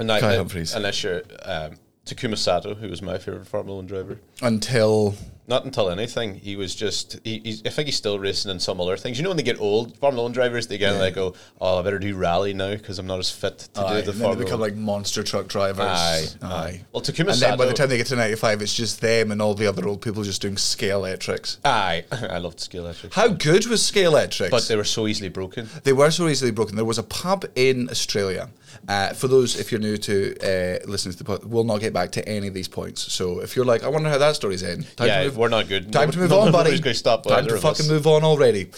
And 0.00 0.08
Kai 0.08 0.36
Humphries. 0.36 0.74
Unless 0.74 1.02
you're 1.02 1.22
um, 1.44 1.72
Takuma 2.06 2.38
Sato, 2.38 2.74
who 2.74 2.88
was 2.88 3.02
my 3.02 3.18
favorite 3.18 3.46
Formula 3.46 3.76
One 3.76 3.86
driver. 3.86 4.18
Until. 4.40 5.14
Not 5.48 5.64
until 5.64 5.90
anything. 5.90 6.34
He 6.34 6.56
was 6.56 6.74
just. 6.74 7.20
He, 7.24 7.40
he's, 7.44 7.62
I 7.64 7.68
think 7.70 7.86
he's 7.86 7.96
still 7.96 8.18
racing 8.18 8.50
in 8.50 8.58
some 8.58 8.80
other 8.80 8.96
things. 8.96 9.16
You 9.16 9.22
know, 9.22 9.30
when 9.30 9.36
they 9.36 9.42
get 9.44 9.60
old, 9.60 9.96
Formula 9.98 10.24
One 10.24 10.32
drivers, 10.32 10.66
they 10.66 10.76
get 10.78 10.94
Yeah. 10.94 10.98
like, 11.00 11.14
go, 11.14 11.34
oh, 11.60 11.78
I 11.78 11.82
better 11.82 11.98
do 12.00 12.16
rally 12.16 12.52
now 12.52 12.72
because 12.72 12.98
I'm 12.98 13.06
not 13.06 13.18
as 13.20 13.30
fit 13.30 13.58
to 13.74 13.80
Aye, 13.80 13.88
do 13.88 13.96
and 13.98 14.06
the 14.06 14.12
then 14.12 14.38
they 14.38 14.44
become 14.44 14.60
like 14.60 14.74
monster 14.74 15.22
truck 15.22 15.46
drivers. 15.46 15.86
Aye, 15.86 16.24
Aye. 16.42 16.46
aye. 16.46 16.80
Well, 16.92 17.02
Takuma 17.02 17.32
And 17.32 17.40
then 17.40 17.56
by 17.58 17.66
the 17.66 17.74
time 17.74 17.88
they 17.88 17.96
get 17.96 18.08
to 18.08 18.16
95, 18.16 18.60
it's 18.62 18.74
just 18.74 19.00
them 19.00 19.30
and 19.30 19.40
all 19.40 19.54
the 19.54 19.66
other 19.68 19.86
old 19.86 20.02
people 20.02 20.22
just 20.24 20.42
doing 20.42 20.56
Scalextrics. 20.56 21.58
Aye, 21.64 22.04
I 22.12 22.38
loved 22.38 22.58
Scalextric. 22.58 23.14
How 23.14 23.28
good 23.28 23.66
was 23.66 23.82
Scalextrics? 23.82 24.50
But 24.50 24.66
they 24.68 24.76
were 24.76 24.84
so 24.84 25.06
easily 25.06 25.28
broken. 25.28 25.68
They 25.84 25.92
were 25.92 26.10
so 26.10 26.28
easily 26.28 26.50
broken. 26.50 26.76
There 26.76 26.84
was 26.84 26.98
a 26.98 27.02
pub 27.02 27.44
in 27.54 27.88
Australia. 27.90 28.48
Uh, 28.88 29.12
for 29.14 29.26
those, 29.28 29.58
if 29.58 29.72
you're 29.72 29.80
new 29.80 29.96
to 29.96 30.34
uh, 30.42 30.78
listening 30.86 31.12
to 31.12 31.18
the 31.18 31.24
pod, 31.24 31.44
we'll 31.44 31.64
not 31.64 31.80
get 31.80 31.92
back 31.92 32.10
to 32.12 32.28
any 32.28 32.46
of 32.48 32.54
these 32.54 32.68
points. 32.68 33.10
So 33.12 33.40
if 33.40 33.56
you're 33.56 33.64
like, 33.64 33.82
I 33.84 33.88
wonder 33.88 34.08
how 34.08 34.18
that 34.18 34.36
story's 34.36 34.62
end. 34.62 34.86
Time 34.96 35.06
Yeah, 35.08 35.18
to 35.20 35.24
move, 35.26 35.35
we're 35.36 35.48
not 35.48 35.68
good. 35.68 35.92
Time 35.92 36.08
No- 36.08 36.12
to 36.12 36.18
move 36.18 36.30
no- 36.30 36.40
on, 36.40 36.52
buddy. 36.52 36.70
nobody's 36.70 36.80
gonna 36.80 36.94
stop 36.94 37.24
Time 37.24 37.46
to 37.46 37.56
fucking 37.58 37.88
move 37.88 38.06
on 38.06 38.24
already. 38.24 38.70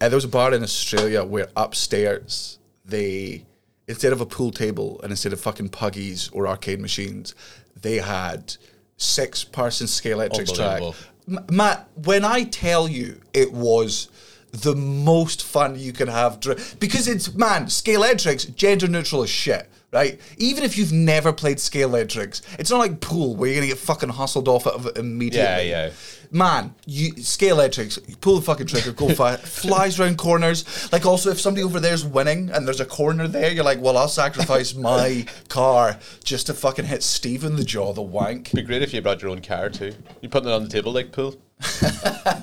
Uh, 0.00 0.08
there 0.08 0.16
was 0.16 0.24
a 0.24 0.28
bar 0.28 0.52
in 0.54 0.62
Australia 0.62 1.24
where 1.24 1.48
upstairs 1.56 2.58
they, 2.84 3.44
instead 3.88 4.12
of 4.12 4.20
a 4.20 4.26
pool 4.26 4.50
table 4.50 5.00
and 5.02 5.10
instead 5.10 5.32
of 5.32 5.40
fucking 5.40 5.68
puggies 5.70 6.28
or 6.32 6.46
arcade 6.46 6.80
machines, 6.80 7.34
they 7.80 7.96
had 7.98 8.56
six 8.96 9.44
person 9.44 9.86
Scalextrics 9.86 10.54
track. 10.54 10.82
M- 11.28 11.44
Matt, 11.50 11.88
when 11.94 12.24
I 12.24 12.44
tell 12.44 12.86
you 12.88 13.20
it 13.32 13.52
was 13.52 14.08
the 14.52 14.76
most 14.76 15.42
fun 15.42 15.76
you 15.78 15.92
can 15.92 16.06
have, 16.08 16.38
dr- 16.40 16.76
because 16.78 17.08
it's 17.08 17.34
man, 17.34 17.66
Scalextrics, 17.66 18.54
gender 18.54 18.86
neutral 18.86 19.22
as 19.24 19.30
shit, 19.30 19.68
right? 19.94 20.20
Even 20.36 20.64
if 20.64 20.76
you've 20.76 20.92
never 20.92 21.32
played 21.32 21.58
Scalextrics, 21.58 22.42
it's 22.58 22.70
not 22.70 22.78
like 22.78 23.00
pool 23.00 23.36
where 23.36 23.48
you're 23.48 23.60
gonna 23.60 23.68
get 23.68 23.78
fucking 23.78 24.10
hustled 24.10 24.48
off 24.48 24.66
of 24.66 24.86
it 24.86 24.98
immediately. 24.98 25.70
Yeah, 25.70 25.86
yeah. 25.86 25.90
Man, 26.30 26.74
you 26.84 27.12
Scalextrics, 27.14 28.08
you 28.08 28.16
pull 28.16 28.36
the 28.36 28.42
fucking 28.42 28.66
trigger, 28.66 28.92
go 28.92 29.08
fast, 29.14 29.46
flies 29.62 30.00
around 30.00 30.18
corners. 30.18 30.92
Like 30.92 31.06
also, 31.06 31.30
if 31.30 31.40
somebody 31.40 31.62
over 31.62 31.78
there's 31.78 32.04
winning 32.04 32.50
and 32.50 32.66
there's 32.66 32.80
a 32.80 32.84
corner 32.84 33.28
there, 33.28 33.52
you're 33.52 33.64
like, 33.64 33.80
well, 33.80 33.96
I'll 33.96 34.08
sacrifice 34.08 34.74
my 34.74 35.26
car 35.48 35.96
just 36.24 36.48
to 36.48 36.54
fucking 36.54 36.86
hit 36.86 37.04
Steve 37.04 37.44
in 37.44 37.54
the 37.54 37.64
jaw, 37.64 37.92
the 37.92 38.02
wank. 38.02 38.48
It'd 38.48 38.56
be 38.56 38.62
great 38.62 38.82
if 38.82 38.92
you 38.92 39.00
brought 39.00 39.22
your 39.22 39.30
own 39.30 39.42
car 39.42 39.70
too. 39.70 39.94
You 40.20 40.28
putting 40.28 40.48
it 40.48 40.52
on 40.52 40.64
the 40.64 40.68
table 40.68 40.92
like 40.92 41.12
pool. 41.12 41.36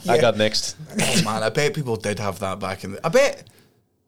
I 0.07 0.17
got 0.21 0.37
next. 0.37 0.77
Oh 1.01 1.21
man, 1.25 1.43
I 1.43 1.49
bet 1.49 1.73
people 1.73 1.97
did 1.97 2.17
have 2.19 2.39
that 2.39 2.59
back 2.59 2.85
in 2.85 2.93
the. 2.93 3.05
I 3.05 3.09
bet. 3.09 3.49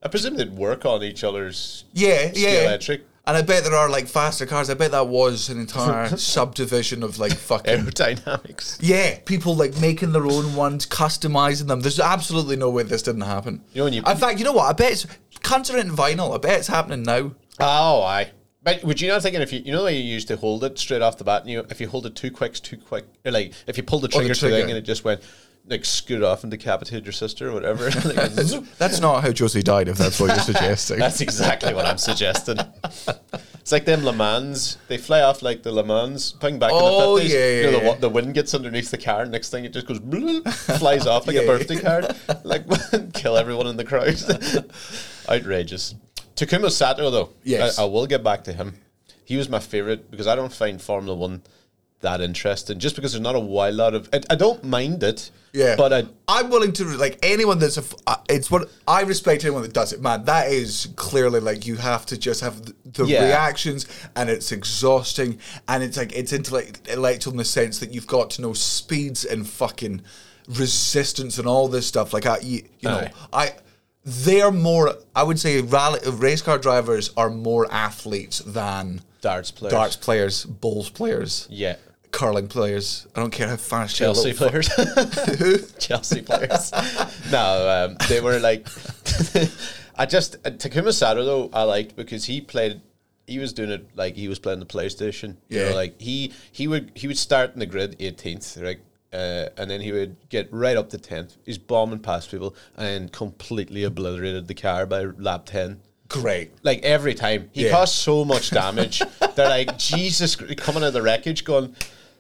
I 0.02 0.08
presume 0.08 0.36
they'd 0.36 0.52
work 0.52 0.86
on 0.86 1.04
each 1.04 1.24
other's. 1.24 1.84
Yeah, 1.94 2.32
Scale 2.32 2.54
yeah. 2.54 2.68
electric. 2.68 3.04
And 3.26 3.38
I 3.38 3.42
bet 3.42 3.64
there 3.64 3.74
are 3.76 3.90
like 3.90 4.08
faster 4.08 4.46
cars. 4.46 4.70
I 4.70 4.74
bet 4.74 4.92
that 4.92 5.08
was 5.08 5.48
an 5.48 5.58
entire 5.60 6.10
subdivision 6.18 7.04
of 7.04 7.20
like 7.20 7.32
fucking. 7.34 7.86
Aerodynamics. 7.86 8.80
Yeah, 8.82 9.18
people 9.24 9.56
like 9.56 9.80
making 9.80 10.12
their 10.12 10.26
own 10.26 10.56
ones, 10.56 10.86
customizing 10.86 11.68
them. 11.68 11.80
There's 11.80 12.02
absolutely 12.02 12.58
no 12.58 12.70
way 12.70 12.84
this 12.84 13.02
didn't 13.04 13.22
happen. 13.22 13.64
You 13.74 13.80
know 13.80 13.84
when 13.86 13.94
you- 13.94 14.04
in 14.06 14.18
fact, 14.18 14.40
you 14.40 14.46
know 14.46 14.52
what? 14.52 14.66
I 14.70 14.74
bet 14.74 14.92
it's 14.92 15.06
cunts 15.40 15.74
are 15.74 15.78
in 15.78 15.90
vinyl. 15.92 16.36
I 16.36 16.38
bet 16.38 16.60
it's 16.60 16.68
happening 16.68 17.04
now. 17.04 17.32
Oh, 17.62 18.02
aye. 18.04 18.32
But 18.62 18.82
would 18.86 19.02
you 19.02 19.10
not 19.10 19.22
thinking 19.22 19.42
if 19.42 19.52
you 19.52 19.60
you 19.60 19.72
know 19.74 19.80
the 19.80 19.86
way 19.86 19.98
you 19.98 20.14
used 20.14 20.30
to 20.30 20.38
hold 20.38 20.64
it 20.64 20.80
straight 20.80 21.02
off 21.02 21.18
the 21.18 21.26
bat, 21.26 21.42
and 21.42 21.52
you 21.52 21.66
if 21.70 21.82
you 21.82 21.88
hold 21.90 22.06
it 22.06 22.16
too 22.16 22.32
quick, 22.32 22.54
too 22.54 22.78
quick, 22.78 23.06
or 23.26 23.32
like 23.32 23.52
if 23.68 23.76
you 23.76 23.84
pull 23.84 24.00
the 24.00 24.08
trigger 24.08 24.34
too 24.34 24.40
trigger. 24.40 24.58
king 24.62 24.70
and 24.70 24.78
it 24.78 24.84
just 24.86 25.04
went 25.04 25.22
like 25.66 25.86
scoot 25.86 26.22
off 26.24 26.44
and 26.44 26.52
decapitated 26.52 27.06
your 27.06 27.14
sister 27.14 27.50
or 27.50 27.54
whatever. 27.54 27.90
That's 28.78 29.00
not 29.00 29.24
how 29.24 29.32
Josie 29.32 29.64
died. 29.64 29.88
If 29.88 29.98
that's 29.98 30.20
what 30.20 30.28
you're 30.28 30.40
suggesting. 30.40 31.00
That's 31.00 31.22
exactly 31.22 31.74
what 31.74 31.86
I'm 31.86 31.98
suggesting. 31.98 32.58
It's 33.62 33.72
like 33.72 33.86
them 33.86 34.04
Le 34.04 34.12
Mans. 34.12 34.78
They 34.90 34.98
fly 34.98 35.22
off 35.22 35.42
like 35.42 35.64
the 35.64 35.72
Le 35.72 35.86
Mans. 35.86 36.34
Ping 36.34 36.60
back 36.60 36.72
Oh, 36.74 37.16
in 37.18 37.24
the 37.28 37.30
50s. 37.30 37.34
yeah, 37.34 37.62
you 37.62 37.72
know, 37.72 37.94
the, 37.94 38.00
the 38.02 38.10
wind 38.10 38.34
gets 38.34 38.54
underneath 38.54 38.92
the 38.92 38.98
car. 38.98 39.26
Next 39.26 39.52
thing 39.52 39.64
it 39.64 39.72
just 39.72 39.88
goes, 39.88 40.00
bloop, 40.02 40.52
flies 40.80 41.08
off 41.08 41.28
like 41.28 41.38
Yeah. 41.38 41.44
a 41.44 41.48
birthday 41.48 41.80
card. 41.80 42.14
Like, 42.44 42.66
kill 43.14 43.38
everyone 43.38 43.68
in 43.68 43.78
the 43.78 43.86
crowd. 43.86 44.22
Outrageous. 45.30 45.96
Takuma 46.36 46.72
Sato, 46.72 47.10
though. 47.10 47.30
Yes. 47.44 47.80
I, 47.80 47.84
I 47.84 47.86
will 47.86 48.06
get 48.08 48.24
back 48.24 48.44
to 48.46 48.54
him. 48.54 48.76
He 49.26 49.38
was 49.38 49.48
my 49.48 49.60
favorite 49.60 50.12
because 50.12 50.28
I 50.28 50.36
don't 50.36 50.52
find 50.52 50.82
Formula 50.82 51.16
One 51.18 51.44
that 52.02 52.20
interesting. 52.20 52.80
Just 52.80 52.96
because 52.96 53.14
there's 53.14 53.22
not 53.22 53.36
a 53.36 53.40
wild 53.40 53.76
lot 53.76 53.94
of. 53.94 54.10
I, 54.12 54.20
I 54.30 54.36
don't 54.36 54.64
mind 54.64 55.02
it. 55.04 55.32
Yeah, 55.54 55.76
But 55.76 55.94
I. 55.94 56.04
I'm 56.28 56.50
willing 56.50 56.74
to 56.74 56.84
like 56.98 57.20
anyone 57.22 57.60
that's 57.60 57.78
a. 57.78 57.84
uh, 58.08 58.16
It's 58.28 58.50
what 58.50 58.72
I 58.88 59.02
respect 59.04 59.44
anyone 59.44 59.62
that 59.62 59.72
does 59.74 59.94
it, 59.94 60.02
man. 60.02 60.26
That 60.26 60.52
is 60.52 60.88
clearly 60.96 61.40
like 61.40 61.68
you 61.68 61.76
have 61.76 62.08
to 62.08 62.18
just 62.18 62.42
have 62.42 62.66
the, 62.66 62.74
the 62.86 63.06
Yeah. 63.06 63.26
reactions, 63.26 63.86
and 64.16 64.30
it's 64.32 64.52
exhausting, 64.52 65.38
and 65.68 65.84
it's 65.84 65.96
like 65.96 66.12
it's 66.14 66.34
intellect- 66.34 66.88
intellectual 66.88 67.34
in 67.34 67.38
the 67.38 67.46
sense 67.46 67.78
that 67.80 67.94
you've 67.94 68.08
got 68.08 68.32
to 68.32 68.42
know 68.42 68.54
speeds 68.54 69.24
and 69.26 69.48
fucking 69.48 70.02
resistance 70.48 71.38
and 71.38 71.48
all 71.48 71.68
this 71.68 71.86
stuff. 71.88 72.14
Like 72.14 72.26
I, 72.26 72.40
you, 72.40 72.64
you 72.80 72.90
know, 72.90 72.98
Aye. 72.98 73.12
I. 73.34 73.52
They're 74.06 74.52
more. 74.52 74.96
I 75.16 75.24
would 75.24 75.40
say 75.40 75.62
rally 75.62 76.00
race 76.12 76.42
car 76.42 76.58
drivers 76.58 77.12
are 77.16 77.30
more 77.30 77.72
athletes 77.72 78.40
than 78.40 79.02
Darts 79.22 79.50
players. 79.52 79.72
darts 79.72 79.96
players, 79.96 80.44
bowls 80.46 80.90
players, 80.90 81.48
Yeah. 81.50 81.76
Curling 82.14 82.48
players. 82.48 83.06
I 83.16 83.20
don't 83.20 83.32
care 83.32 83.50
how 83.50 83.58
fast 83.58 83.96
Chelsea 83.98 84.32
players. 84.34 84.70
Chelsea 85.80 86.22
players. 86.22 86.72
no, 87.32 87.88
um, 87.90 87.98
they 88.08 88.22
were 88.22 88.40
like. 88.40 88.66
I 89.96 90.06
just 90.08 90.36
uh, 90.46 90.50
Takuma 90.52 90.92
Sato 90.94 91.24
though 91.24 91.50
I 91.54 91.64
liked 91.64 91.96
because 91.96 92.26
he 92.26 92.40
played. 92.42 92.82
He 93.28 93.40
was 93.40 93.54
doing 93.54 93.70
it 93.70 93.88
like 93.96 94.16
he 94.16 94.28
was 94.28 94.40
playing 94.40 94.60
the 94.60 94.66
PlayStation. 94.66 95.36
You 95.50 95.60
Yeah. 95.60 95.70
know, 95.70 95.76
like 95.76 96.00
he 96.02 96.34
he 96.52 96.68
would 96.68 96.92
he 96.96 97.08
would 97.08 97.18
start 97.18 97.54
in 97.54 97.60
the 97.60 97.66
grid 97.66 97.98
18th, 98.00 98.64
right? 98.64 98.80
Uh, 99.14 99.50
and 99.58 99.70
then 99.70 99.80
he 99.82 99.92
would 99.92 100.16
get 100.30 100.52
right 100.52 100.76
up 100.76 100.90
to 100.90 100.98
10th. 100.98 101.38
He's 101.46 101.60
bombing 101.60 102.00
past 102.00 102.32
people 102.32 102.56
and 102.76 103.12
completely 103.12 103.84
obliterated 103.84 104.48
the 104.48 104.56
car 104.56 104.88
by 104.88 105.04
lap 105.04 105.46
10. 105.46 105.80
Great. 106.08 106.52
Like 106.64 106.82
every 106.82 107.14
time, 107.14 107.50
he 107.54 107.66
Yeah. 107.66 107.72
caused 107.72 107.94
so 107.94 108.26
much 108.26 108.50
damage. 108.50 109.04
They're 109.36 109.48
like 109.50 109.78
Jesus 109.78 110.36
coming 110.36 110.82
out 110.84 110.88
of 110.88 110.94
the 110.94 111.04
wreckage, 111.04 111.44
going, 111.44 111.76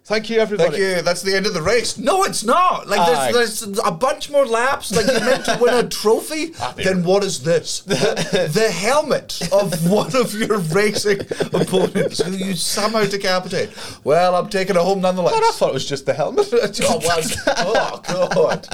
Thank 0.05 0.29
you, 0.29 0.39
everybody. 0.39 0.71
Thank 0.71 0.97
you. 0.97 1.01
That's 1.01 1.21
the 1.21 1.33
end 1.33 1.45
of 1.45 1.53
the 1.53 1.61
race. 1.61 1.97
No, 1.97 2.23
it's 2.23 2.43
not. 2.43 2.89
Like 2.89 2.99
Aye. 2.99 3.31
there's, 3.31 3.61
there's 3.61 3.79
a 3.85 3.91
bunch 3.91 4.29
more 4.29 4.45
laps. 4.45 4.93
Like 4.93 5.07
you're 5.07 5.21
meant 5.21 5.45
to 5.45 5.57
win 5.61 5.73
a 5.73 5.87
trophy. 5.87 6.47
then 6.75 7.05
what 7.05 7.23
is 7.23 7.43
this? 7.43 7.79
The, 7.81 8.49
the 8.53 8.69
helmet 8.69 9.41
of 9.53 9.89
one 9.89 10.13
of 10.13 10.33
your 10.33 10.57
racing 10.57 11.21
opponents 11.53 12.21
who 12.21 12.33
you 12.33 12.53
somehow 12.53 13.05
decapitate. 13.05 13.69
Well, 14.03 14.35
I'm 14.35 14.49
taking 14.49 14.75
it 14.75 14.81
home 14.81 14.99
nonetheless. 14.99 15.35
I 15.35 15.51
thought 15.53 15.69
it 15.69 15.73
was 15.73 15.87
just 15.87 16.05
the 16.05 16.13
helmet. 16.13 16.51
Oh, 16.85 16.97
was. 16.97 17.37
oh 17.47 18.01
God! 18.33 18.67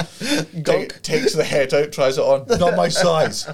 Gunk. 0.64 0.94
Take, 0.94 1.02
takes 1.02 1.34
the 1.34 1.44
head 1.44 1.74
out, 1.74 1.92
tries 1.92 2.18
it 2.18 2.22
on. 2.22 2.46
Not 2.60 2.76
my 2.76 2.88
size. 2.88 3.46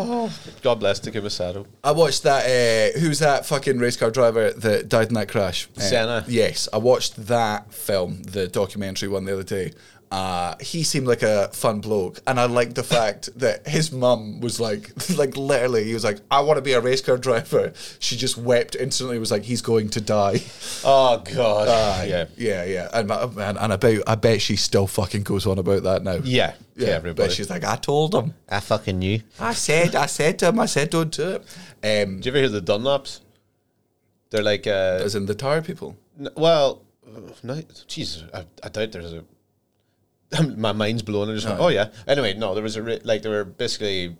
Oh, 0.00 0.32
God 0.62 0.76
bless 0.76 1.00
Takuma 1.00 1.28
Sato. 1.28 1.66
I 1.82 1.90
watched 1.90 2.22
that. 2.22 2.44
Uh, 2.44 2.98
who's 3.00 3.18
that 3.18 3.44
fucking 3.44 3.78
race 3.78 3.96
car 3.96 4.12
driver 4.12 4.52
that 4.52 4.88
died 4.88 5.08
in 5.08 5.14
that 5.14 5.28
crash? 5.28 5.67
Uh, 5.76 5.80
Senna. 5.80 6.24
yes, 6.28 6.68
I 6.72 6.78
watched 6.78 7.16
that 7.26 7.72
film, 7.72 8.22
the 8.22 8.48
documentary 8.48 9.08
one 9.08 9.24
the 9.24 9.32
other 9.34 9.42
day. 9.42 9.72
Uh, 10.10 10.56
he 10.58 10.84
seemed 10.84 11.06
like 11.06 11.22
a 11.22 11.48
fun 11.52 11.80
bloke, 11.82 12.18
and 12.26 12.40
I 12.40 12.46
liked 12.46 12.76
the 12.76 12.82
fact 12.82 13.28
that 13.40 13.68
his 13.68 13.92
mum 13.92 14.40
was 14.40 14.58
like, 14.58 14.90
like 15.18 15.36
literally, 15.36 15.84
he 15.84 15.92
was 15.92 16.02
like, 16.02 16.18
"I 16.30 16.40
want 16.40 16.56
to 16.56 16.62
be 16.62 16.72
a 16.72 16.80
race 16.80 17.02
car 17.02 17.18
driver." 17.18 17.74
She 17.98 18.16
just 18.16 18.38
wept 18.38 18.74
instantly. 18.74 19.18
Was 19.18 19.30
like, 19.30 19.42
"He's 19.42 19.60
going 19.60 19.90
to 19.90 20.00
die." 20.00 20.40
Oh 20.84 21.18
God. 21.34 21.68
Aye. 21.68 22.04
yeah. 22.08 22.24
yeah, 22.36 22.64
yeah, 22.64 22.88
and 22.94 23.10
and, 23.10 23.58
and 23.58 23.72
I 23.72 23.76
bet 23.76 24.00
I 24.06 24.14
bet 24.14 24.40
she 24.40 24.56
still 24.56 24.86
fucking 24.86 25.24
goes 25.24 25.44
on 25.46 25.58
about 25.58 25.82
that 25.82 26.02
now. 26.04 26.20
Yeah. 26.24 26.54
Yeah. 26.76 26.86
But 26.86 26.94
Everybody. 26.94 27.30
she's 27.34 27.50
like, 27.50 27.64
I 27.64 27.76
told 27.76 28.14
him. 28.14 28.32
I 28.48 28.60
fucking 28.60 28.98
knew. 28.98 29.20
I 29.40 29.52
said, 29.54 29.94
I 29.96 30.06
said 30.06 30.38
to 30.38 30.48
him, 30.48 30.60
I 30.60 30.66
said, 30.66 30.90
don't 30.90 31.10
do 31.10 31.30
it. 31.32 31.40
Um, 31.82 32.16
Did 32.16 32.26
you 32.26 32.30
ever 32.32 32.38
hear 32.38 32.48
the 32.48 32.62
Dunlops? 32.62 33.20
They're 34.30 34.42
like, 34.42 34.66
uh, 34.66 35.00
as 35.02 35.14
in 35.14 35.26
the 35.26 35.34
tire 35.34 35.62
people. 35.62 35.96
n- 36.18 36.28
well, 36.36 36.82
no, 37.42 37.62
Jesus, 37.86 38.24
I, 38.34 38.44
I 38.62 38.68
doubt 38.68 38.92
there's 38.92 39.12
a. 39.14 39.24
My 40.56 40.72
mind's 40.72 41.02
blown. 41.02 41.30
I 41.30 41.34
just 41.34 41.46
went, 41.46 41.58
oh 41.60 41.68
yeah. 41.68 41.88
Anyway, 42.06 42.34
no, 42.34 42.54
there 42.54 42.62
was 42.62 42.76
a 42.76 42.82
ra- 42.82 42.96
like 43.04 43.22
they 43.22 43.30
were 43.30 43.44
basically 43.44 44.16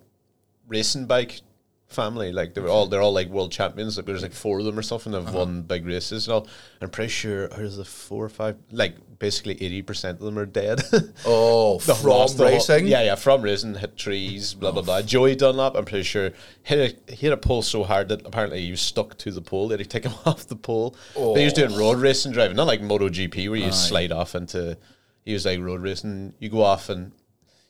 racing 0.67 1.07
bike 1.07 1.43
family. 1.88 2.33
Like 2.33 2.54
they 2.54 2.61
were 2.61 2.68
all 2.68 2.87
they're 2.87 3.00
all 3.00 3.12
like 3.12 3.28
world 3.28 3.50
champions. 3.50 3.97
Like 3.97 4.07
there's 4.07 4.23
like 4.23 4.33
four 4.33 4.59
of 4.59 4.64
them 4.64 4.78
or 4.78 4.83
something. 4.83 5.12
They've 5.12 5.26
uh-huh. 5.26 5.38
won 5.38 5.62
big 5.62 5.87
races 5.87 6.26
and 6.26 6.35
all. 6.35 6.47
I'm 6.80 6.90
pretty 6.90 7.11
sure 7.11 7.49
there's 7.49 7.76
the 7.76 7.85
four 7.85 8.25
or 8.25 8.28
five, 8.28 8.57
like 8.71 8.97
basically 9.18 9.61
eighty 9.62 9.83
percent 9.83 10.18
of 10.18 10.25
them 10.25 10.38
are 10.38 10.47
dead. 10.47 10.83
Oh, 11.26 11.78
The 11.78 11.95
from 11.95 12.11
whole- 12.11 12.28
racing? 12.37 12.87
yeah, 12.87 13.02
yeah, 13.02 13.14
from 13.14 13.42
racing, 13.42 13.75
hit 13.75 13.97
trees, 13.97 14.54
blah 14.54 14.71
blah 14.71 14.83
oh, 14.83 14.85
blah. 14.85 15.02
Joey 15.02 15.35
Dunlop, 15.35 15.76
I'm 15.76 15.85
pretty 15.85 16.04
sure, 16.04 16.30
hit 16.62 17.02
a 17.09 17.12
hit 17.12 17.33
a 17.33 17.37
pole 17.37 17.62
so 17.62 17.83
hard 17.83 18.09
that 18.09 18.26
apparently 18.26 18.64
he 18.64 18.71
was 18.71 18.80
stuck 18.80 19.16
to 19.18 19.30
the 19.30 19.42
pole. 19.42 19.68
They 19.68 19.76
had 19.76 19.85
to 19.85 19.88
take 19.88 20.04
him 20.04 20.14
off 20.26 20.47
the 20.47 20.57
pole. 20.57 20.95
But 21.14 21.37
he 21.37 21.45
was 21.45 21.52
doing 21.52 21.75
road 21.75 21.97
oh. 21.97 22.00
racing 22.00 22.33
driving, 22.33 22.57
not 22.57 22.66
like 22.66 22.80
MotoGP 22.80 23.49
where 23.49 23.59
you 23.59 23.73
slide 23.73 24.12
off 24.12 24.35
into. 24.35 24.76
He 25.25 25.33
was 25.35 25.45
like 25.45 25.61
road 25.61 25.83
racing. 25.83 26.35
You 26.38 26.49
go 26.50 26.62
off 26.62 26.88
and. 26.88 27.12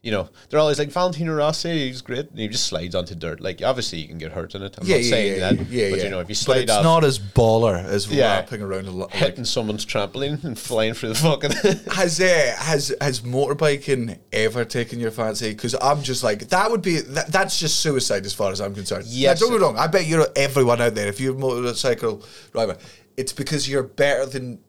You 0.01 0.13
know, 0.13 0.29
they're 0.49 0.61
always 0.61 0.79
like 0.79 0.91
Valentino 0.93 1.35
Rossi, 1.35 1.89
he's 1.89 2.03
great, 2.03 2.31
and 2.31 2.39
he 2.39 2.47
just 2.47 2.67
slides 2.67 2.95
onto 2.95 3.17
dirt. 3.17 3.41
Like, 3.41 3.61
obviously, 3.65 3.99
you 3.99 4.07
can 4.07 4.17
get 4.17 4.31
hurt 4.31 4.55
in 4.55 4.63
it. 4.63 4.79
I'm 4.81 4.87
Yeah, 4.87 4.95
not 4.95 5.03
yeah, 5.05 5.11
saying 5.11 5.33
yeah, 5.33 5.39
that, 5.53 5.67
yeah, 5.69 5.91
but 5.91 5.99
yeah. 5.99 6.05
you 6.05 6.11
know, 6.11 6.21
if 6.21 6.29
you 6.29 6.37
slide, 6.37 6.55
But 6.55 6.63
it's 6.63 6.73
off, 6.73 6.85
not 6.85 7.03
as 7.05 7.19
baller 7.19 7.85
as 7.85 8.07
Yeah. 8.07 8.37
wrapping 8.37 8.63
around 8.63 8.87
a 8.87 8.93
lot. 8.93 9.13
hitting 9.13 9.45
someone's 9.45 9.85
trampoline 9.85 10.45
and 10.45 10.57
flying 10.57 10.95
through 10.95 11.09
the 11.11 11.15
fucking. 11.17 11.51
Has 11.97 12.21
uh, 12.21 12.55
has 12.59 12.95
has 13.01 13.23
motorbiking 13.23 14.19
ever 14.33 14.65
taken 14.65 15.01
your 15.01 15.11
fancy? 15.11 15.51
Because 15.51 15.75
I'm 15.83 16.01
just 16.05 16.23
like 16.23 16.49
that 16.51 16.71
would 16.71 16.81
be 16.83 17.01
that, 17.01 17.33
that's 17.33 17.59
just 17.59 17.81
suicide 17.81 18.25
as 18.25 18.33
far 18.33 18.53
as 18.53 18.61
I'm 18.61 18.75
concerned. 18.77 19.07
Yes. 19.09 19.41
Now, 19.41 19.47
don't 19.47 19.55
get 19.55 19.61
me 19.61 19.67
wrong. 19.67 19.79
I 19.79 19.89
bet 19.89 20.07
you're 20.07 20.29
everyone 20.37 20.81
out 20.81 20.95
there. 20.95 21.09
If 21.09 21.19
you're 21.19 21.35
a 21.35 21.39
motorcycle 21.39 22.23
driver, 22.53 22.77
it's 23.17 23.33
because 23.33 23.69
you're 23.69 23.83
better 23.83 24.27
than 24.27 24.61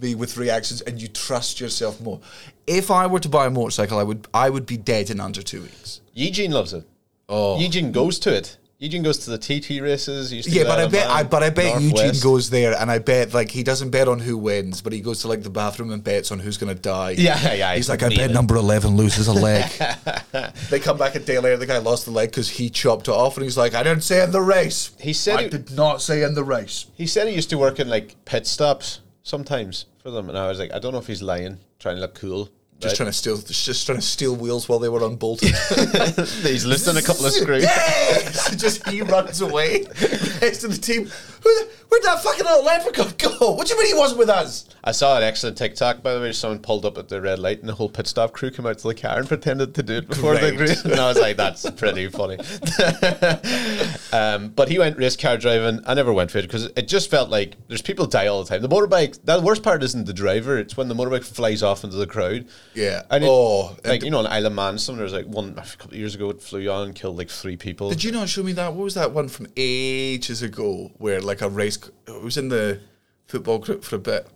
me 0.00 0.14
with 0.14 0.36
reactions 0.36 0.80
and 0.82 1.00
you 1.02 1.08
trust 1.08 1.60
yourself 1.60 2.00
more. 2.00 2.20
If 2.66 2.90
I 2.90 3.06
were 3.06 3.20
to 3.20 3.28
buy 3.28 3.46
a 3.46 3.50
motorcycle, 3.50 3.98
I 3.98 4.02
would 4.02 4.26
I 4.32 4.50
would 4.50 4.66
be 4.66 4.76
dead 4.76 5.10
in 5.10 5.20
under 5.20 5.42
two 5.42 5.62
weeks. 5.62 6.00
Eugene 6.14 6.52
loves 6.52 6.72
it. 6.72 6.84
Oh. 7.28 7.58
Eugene 7.58 7.92
goes 7.92 8.18
to 8.20 8.34
it. 8.34 8.58
Eugene 8.78 9.02
goes 9.02 9.18
to 9.18 9.30
the 9.30 9.38
TT 9.38 9.80
races. 9.80 10.30
He 10.30 10.36
used 10.36 10.48
to 10.50 10.54
Yeah, 10.54 10.64
but 10.64 10.78
I 10.80 10.88
bet, 10.88 11.08
I, 11.08 11.22
but 11.22 11.42
I 11.42 11.48
bet 11.48 11.80
Eugene 11.80 12.20
goes 12.20 12.50
there, 12.50 12.76
and 12.78 12.90
I 12.90 12.98
bet 12.98 13.32
like 13.32 13.50
he 13.50 13.62
doesn't 13.62 13.90
bet 13.90 14.08
on 14.08 14.18
who 14.18 14.36
wins, 14.36 14.82
but 14.82 14.92
he 14.92 15.00
goes 15.00 15.20
to 15.20 15.28
like 15.28 15.42
the 15.42 15.48
bathroom 15.48 15.90
and 15.90 16.02
bets 16.02 16.30
on 16.32 16.40
who's 16.40 16.58
going 16.58 16.74
to 16.74 16.80
die. 16.80 17.12
Yeah, 17.12 17.40
yeah, 17.40 17.54
yeah, 17.54 17.70
He's 17.70 17.86
he's 17.86 17.88
like, 17.88 18.02
I 18.02 18.08
bet 18.08 18.30
it." 18.30 18.34
number 18.34 18.56
eleven 18.56 18.96
loses 18.96 19.28
a 19.28 19.32
leg. 19.32 19.70
they 20.70 20.80
come 20.80 20.98
back 20.98 21.14
a 21.14 21.20
day 21.20 21.38
later. 21.38 21.56
The 21.56 21.66
guy 21.66 21.78
lost 21.78 22.04
the 22.04 22.10
leg 22.10 22.30
because 22.30 22.50
he 22.50 22.68
chopped 22.68 23.08
it 23.08 23.12
off, 23.12 23.36
and 23.36 23.44
he's 23.44 23.56
like, 23.56 23.74
I 23.74 23.84
didn't 23.84 24.02
say 24.02 24.22
in 24.22 24.32
the 24.32 24.42
race. 24.42 24.90
He 25.00 25.12
said 25.12 25.38
I 25.38 25.42
he- 25.44 25.48
did 25.48 25.70
not 25.70 26.02
say 26.02 26.22
in 26.22 26.34
the 26.34 26.44
race. 26.44 26.86
He 26.94 27.06
said 27.06 27.28
he 27.28 27.34
used 27.34 27.50
to 27.50 27.58
work 27.58 27.78
in 27.80 27.88
like 27.88 28.16
pit 28.24 28.46
stops 28.46 29.00
sometimes 29.24 29.86
for 29.98 30.10
them, 30.12 30.28
and 30.28 30.38
I 30.38 30.46
was 30.46 30.60
like, 30.60 30.72
I 30.72 30.78
don't 30.78 30.92
know 30.92 30.98
if 30.98 31.08
he's 31.08 31.22
lying, 31.22 31.58
trying 31.80 31.96
to 31.96 32.00
look 32.00 32.14
cool. 32.14 32.48
Just 32.80 32.96
trying 32.96 33.08
to 33.08 33.12
steal, 33.12 33.38
just 33.38 33.86
trying 33.86 33.98
to 33.98 34.02
steal 34.02 34.36
wheels 34.36 34.68
while 34.68 34.78
they 34.78 34.88
were 34.88 35.02
unbolted. 35.06 35.48
He's 36.42 36.66
lifting 36.66 36.96
a 36.96 37.02
couple 37.02 37.24
of 37.24 37.32
screws. 37.32 37.62
Yes! 37.62 38.54
just 38.60 38.86
he 38.88 39.00
runs 39.00 39.40
away. 39.40 39.86
Rest 40.40 40.60
to 40.62 40.68
the 40.68 40.76
team, 40.76 41.06
Where, 41.42 41.64
where'd 41.88 42.02
that 42.04 42.22
fucking 42.22 42.44
little 42.44 42.64
leprechaun 42.64 43.12
go? 43.18 43.52
What 43.52 43.66
do 43.66 43.74
you 43.74 43.78
mean 43.80 43.88
he 43.88 43.98
wasn't 43.98 44.18
with 44.18 44.28
us? 44.28 44.66
I 44.82 44.92
saw 44.92 45.16
an 45.16 45.22
excellent 45.22 45.56
TikTok 45.56 46.02
by 46.02 46.14
the 46.14 46.20
way. 46.20 46.32
Someone 46.32 46.58
pulled 46.58 46.84
up 46.84 46.98
at 46.98 47.08
the 47.08 47.20
red 47.20 47.38
light, 47.38 47.60
and 47.60 47.68
the 47.68 47.74
whole 47.74 47.88
pit 47.88 48.06
stop 48.06 48.32
crew 48.32 48.50
came 48.50 48.66
out 48.66 48.78
to 48.78 48.88
the 48.88 48.94
car 48.94 49.18
and 49.18 49.26
pretended 49.26 49.74
to 49.74 49.82
do 49.82 49.94
it 49.96 50.08
before 50.08 50.36
Great. 50.36 50.54
agreed. 50.54 50.78
And 50.84 50.94
I 51.00 51.08
was 51.08 51.18
like, 51.18 51.36
"That's 51.36 51.68
pretty 51.70 52.08
funny." 52.08 52.36
um, 54.12 54.48
but 54.50 54.68
he 54.68 54.78
went 54.78 54.98
race 54.98 55.16
car 55.16 55.36
driving. 55.36 55.80
I 55.86 55.94
never 55.94 56.12
went 56.12 56.30
for 56.30 56.38
it 56.38 56.42
because 56.42 56.66
it 56.76 56.88
just 56.88 57.10
felt 57.10 57.30
like 57.30 57.56
there's 57.68 57.82
people 57.82 58.06
die 58.06 58.26
all 58.26 58.42
the 58.44 58.48
time. 58.50 58.62
The 58.62 58.68
motorbike. 58.68 59.18
The 59.24 59.40
worst 59.40 59.62
part 59.62 59.82
isn't 59.82 60.06
the 60.06 60.12
driver; 60.12 60.58
it's 60.58 60.76
when 60.76 60.88
the 60.88 60.94
motorbike 60.94 61.24
flies 61.24 61.62
off 61.62 61.84
into 61.84 61.96
the 61.96 62.06
crowd. 62.06 62.46
Yeah. 62.74 63.02
And 63.10 63.24
it, 63.24 63.30
Oh, 63.30 63.76
like 63.84 64.02
you 64.02 64.10
know, 64.10 64.18
on 64.18 64.26
Isle 64.26 64.46
of 64.46 64.52
Man, 64.52 64.76
there 64.76 65.04
was 65.04 65.12
like 65.12 65.26
one 65.26 65.50
a 65.56 65.62
couple 65.62 65.92
of 65.92 65.98
years 65.98 66.14
ago. 66.14 66.30
It 66.30 66.42
flew 66.42 66.68
on 66.70 66.86
and 66.88 66.94
killed 66.94 67.16
like 67.16 67.30
three 67.30 67.56
people. 67.56 67.88
Did 67.88 68.04
you 68.04 68.12
not 68.12 68.28
show 68.28 68.42
me 68.42 68.52
that? 68.52 68.74
What 68.74 68.84
was 68.84 68.94
that 68.94 69.12
one 69.12 69.28
from 69.28 69.46
ages 69.56 70.33
ago 70.42 70.90
where 70.98 71.20
like 71.20 71.40
a 71.42 71.48
race? 71.48 71.78
It 72.06 72.22
was 72.22 72.36
in 72.36 72.48
the 72.48 72.80
football 73.26 73.58
group 73.58 73.84
for 73.84 73.96
a 73.96 73.98
bit. 73.98 74.26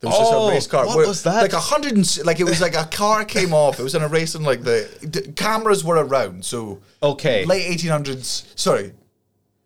There 0.00 0.08
was 0.10 0.18
just 0.18 0.32
Oh, 0.32 0.48
a 0.48 0.50
race 0.52 0.66
car. 0.68 0.86
what 0.86 0.96
where, 0.96 1.06
was 1.08 1.24
that? 1.24 1.42
Like 1.42 1.52
a 1.52 1.58
hundred 1.58 1.96
and 1.96 2.24
like 2.24 2.38
it 2.38 2.44
was 2.44 2.60
like 2.60 2.76
a 2.76 2.84
car 2.84 3.24
came 3.24 3.52
off. 3.52 3.80
It 3.80 3.82
was 3.82 3.94
in 3.96 4.02
a 4.02 4.08
race 4.08 4.34
and 4.36 4.44
like 4.44 4.62
the, 4.62 4.88
the 5.02 5.32
cameras 5.32 5.84
were 5.84 5.96
around. 5.96 6.44
So 6.44 6.80
Okay. 7.02 7.44
late 7.44 7.66
eighteen 7.66 7.90
hundreds. 7.90 8.44
Sorry, 8.54 8.92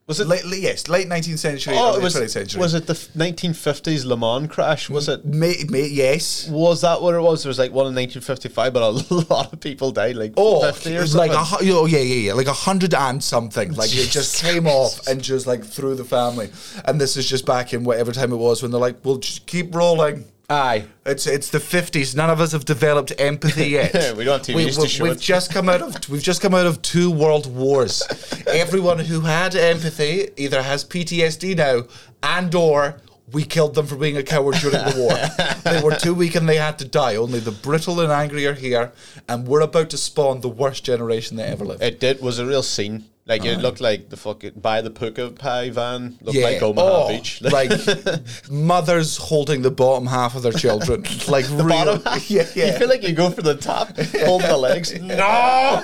Was 0.09 0.19
it? 0.19 0.27
late, 0.27 0.43
yes, 0.47 0.89
late 0.89 1.07
nineteenth 1.07 1.39
century. 1.39 1.75
oh, 1.77 1.91
early 1.91 2.01
it 2.01 2.03
was. 2.03 2.13
twentieth 2.15 2.33
century. 2.33 2.61
Was 2.61 2.75
it 2.75 2.87
the 2.87 3.09
nineteen 3.15 3.53
fifties 3.55 4.05
Le 4.05 4.17
Mans 4.17 4.49
crash? 4.51 4.91
Was 4.91 5.09
it? 5.09 5.25
Mate, 5.25 5.71
mate, 5.71 5.93
yes. 5.93 6.49
Was 6.49 6.81
that 6.81 7.01
what 7.01 7.15
it 7.15 7.21
was? 7.21 7.45
There 7.45 7.51
was 7.51 7.59
like 7.59 7.71
one 7.71 7.87
in 7.87 7.95
1955, 7.95 8.73
but 8.73 8.83
a 8.83 8.89
lot 9.33 9.53
of 9.53 9.61
people 9.61 9.93
died, 9.93 10.17
like 10.17 10.35
Oh, 10.37 10.61
50 10.73 10.97
or 10.97 11.07
something. 11.07 11.31
like 11.31 11.31
a, 11.31 11.57
oh 11.73 11.87
yeah, 11.87 11.99
yeah, 12.01 12.15
yeah, 12.29 12.33
like 12.35 12.49
a 12.49 12.53
hundred 12.53 12.95
and 12.95 13.23
something. 13.23 13.75
Like 13.75 13.91
it 13.95 14.11
just 14.11 14.43
came 14.43 14.67
off 14.67 15.07
and 15.07 15.23
just 15.23 15.47
like 15.47 15.65
through 15.65 15.95
the 15.95 16.05
family. 16.05 16.51
And 16.85 17.01
this 17.01 17.17
is 17.17 17.29
just 17.29 17.47
back 17.47 17.73
in 17.73 17.85
whatever 17.85 18.11
time 18.13 18.33
it 18.33 18.37
was 18.37 18.61
when 18.61 18.73
they're 18.73 18.81
like, 18.81 19.05
"We'll 19.05 19.19
just 19.19 19.47
keep 19.47 19.75
rolling." 19.75 20.25
Aye. 20.53 20.85
It's 21.07 21.27
it's 21.27 21.49
the 21.49 21.61
fifties. 21.61 22.15
None 22.15 22.29
of 22.29 22.41
us 22.41 22.53
have 22.53 22.67
developed 22.67 23.13
empathy 23.19 23.69
yet. 23.71 24.17
We 24.17 24.25
don't 24.25 24.47
have 24.47 24.55
we, 24.55 24.71
to 24.71 24.89
show. 24.89 25.05
We've 25.05 25.15
it. 25.15 25.21
just 25.21 25.51
come 25.51 25.69
out 25.69 25.81
of 25.81 26.09
we've 26.11 26.23
just 26.23 26.43
come 26.43 26.55
out 26.55 26.67
of 26.67 26.83
two 26.83 27.11
world 27.11 27.53
wars. 27.53 28.03
Everyone 28.47 28.99
who 28.99 29.21
had 29.21 29.55
empathy 29.55 30.29
either 30.37 30.63
has 30.63 30.85
PTSD 30.85 31.57
now, 31.57 31.85
and 32.23 32.55
or 32.55 33.01
we 33.33 33.45
killed 33.45 33.75
them 33.75 33.87
for 33.87 33.97
being 33.97 34.19
a 34.19 34.23
coward 34.23 34.57
during 34.57 34.77
the 34.77 34.95
war. 34.99 35.73
they 35.73 35.83
were 35.83 35.97
too 35.97 36.13
weak 36.13 36.35
and 36.35 36.47
they 36.47 36.57
had 36.57 36.79
to 36.81 36.85
die. 36.85 37.17
Only 37.17 37.41
the 37.41 37.51
brittle 37.51 38.01
and 38.01 38.13
angry 38.13 38.47
are 38.47 38.53
here, 38.53 38.93
and 39.27 39.49
we're 39.49 39.63
about 39.63 39.89
to 39.91 39.97
spawn 39.97 40.43
the 40.43 40.51
worst 40.51 40.85
generation 40.85 41.39
that 41.39 41.49
ever 41.49 41.65
lived. 41.65 41.83
It 41.83 41.99
did 41.99 42.21
was 42.21 42.39
a 42.39 42.47
real 42.47 42.63
scene. 42.63 43.07
Like 43.25 43.45
it 43.45 43.59
looked 43.59 43.81
like 43.81 44.09
the 44.09 44.17
fucking 44.17 44.55
by 44.57 44.81
the 44.81 44.91
Pukka 44.91 45.39
Pie 45.39 45.71
van 45.71 46.19
looked 46.23 46.37
yeah, 46.37 46.45
like 46.45 46.61
Omaha 46.61 47.05
oh, 47.05 47.09
Beach. 47.09 47.41
like 47.41 47.71
mothers 48.51 49.17
holding 49.17 49.63
the 49.63 49.71
bottom 49.71 50.09
half 50.09 50.35
of 50.35 50.43
their 50.43 50.51
children, 50.51 51.03
like 51.29 51.47
the 51.47 51.55
real, 51.59 51.69
bottom 51.69 52.03
half. 52.03 52.29
Yeah, 52.29 52.47
yeah. 52.57 52.73
You 52.73 52.79
feel 52.79 52.89
like 52.89 53.05
you 53.05 53.13
go 53.13 53.31
for 53.31 53.43
the 53.43 53.55
top, 53.55 53.97
hold 54.25 54.43
the 54.43 54.57
legs. 54.57 54.93
No. 55.01 55.83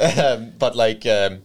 um, 0.00 0.52
but 0.58 0.74
like, 0.74 1.06
um, 1.06 1.42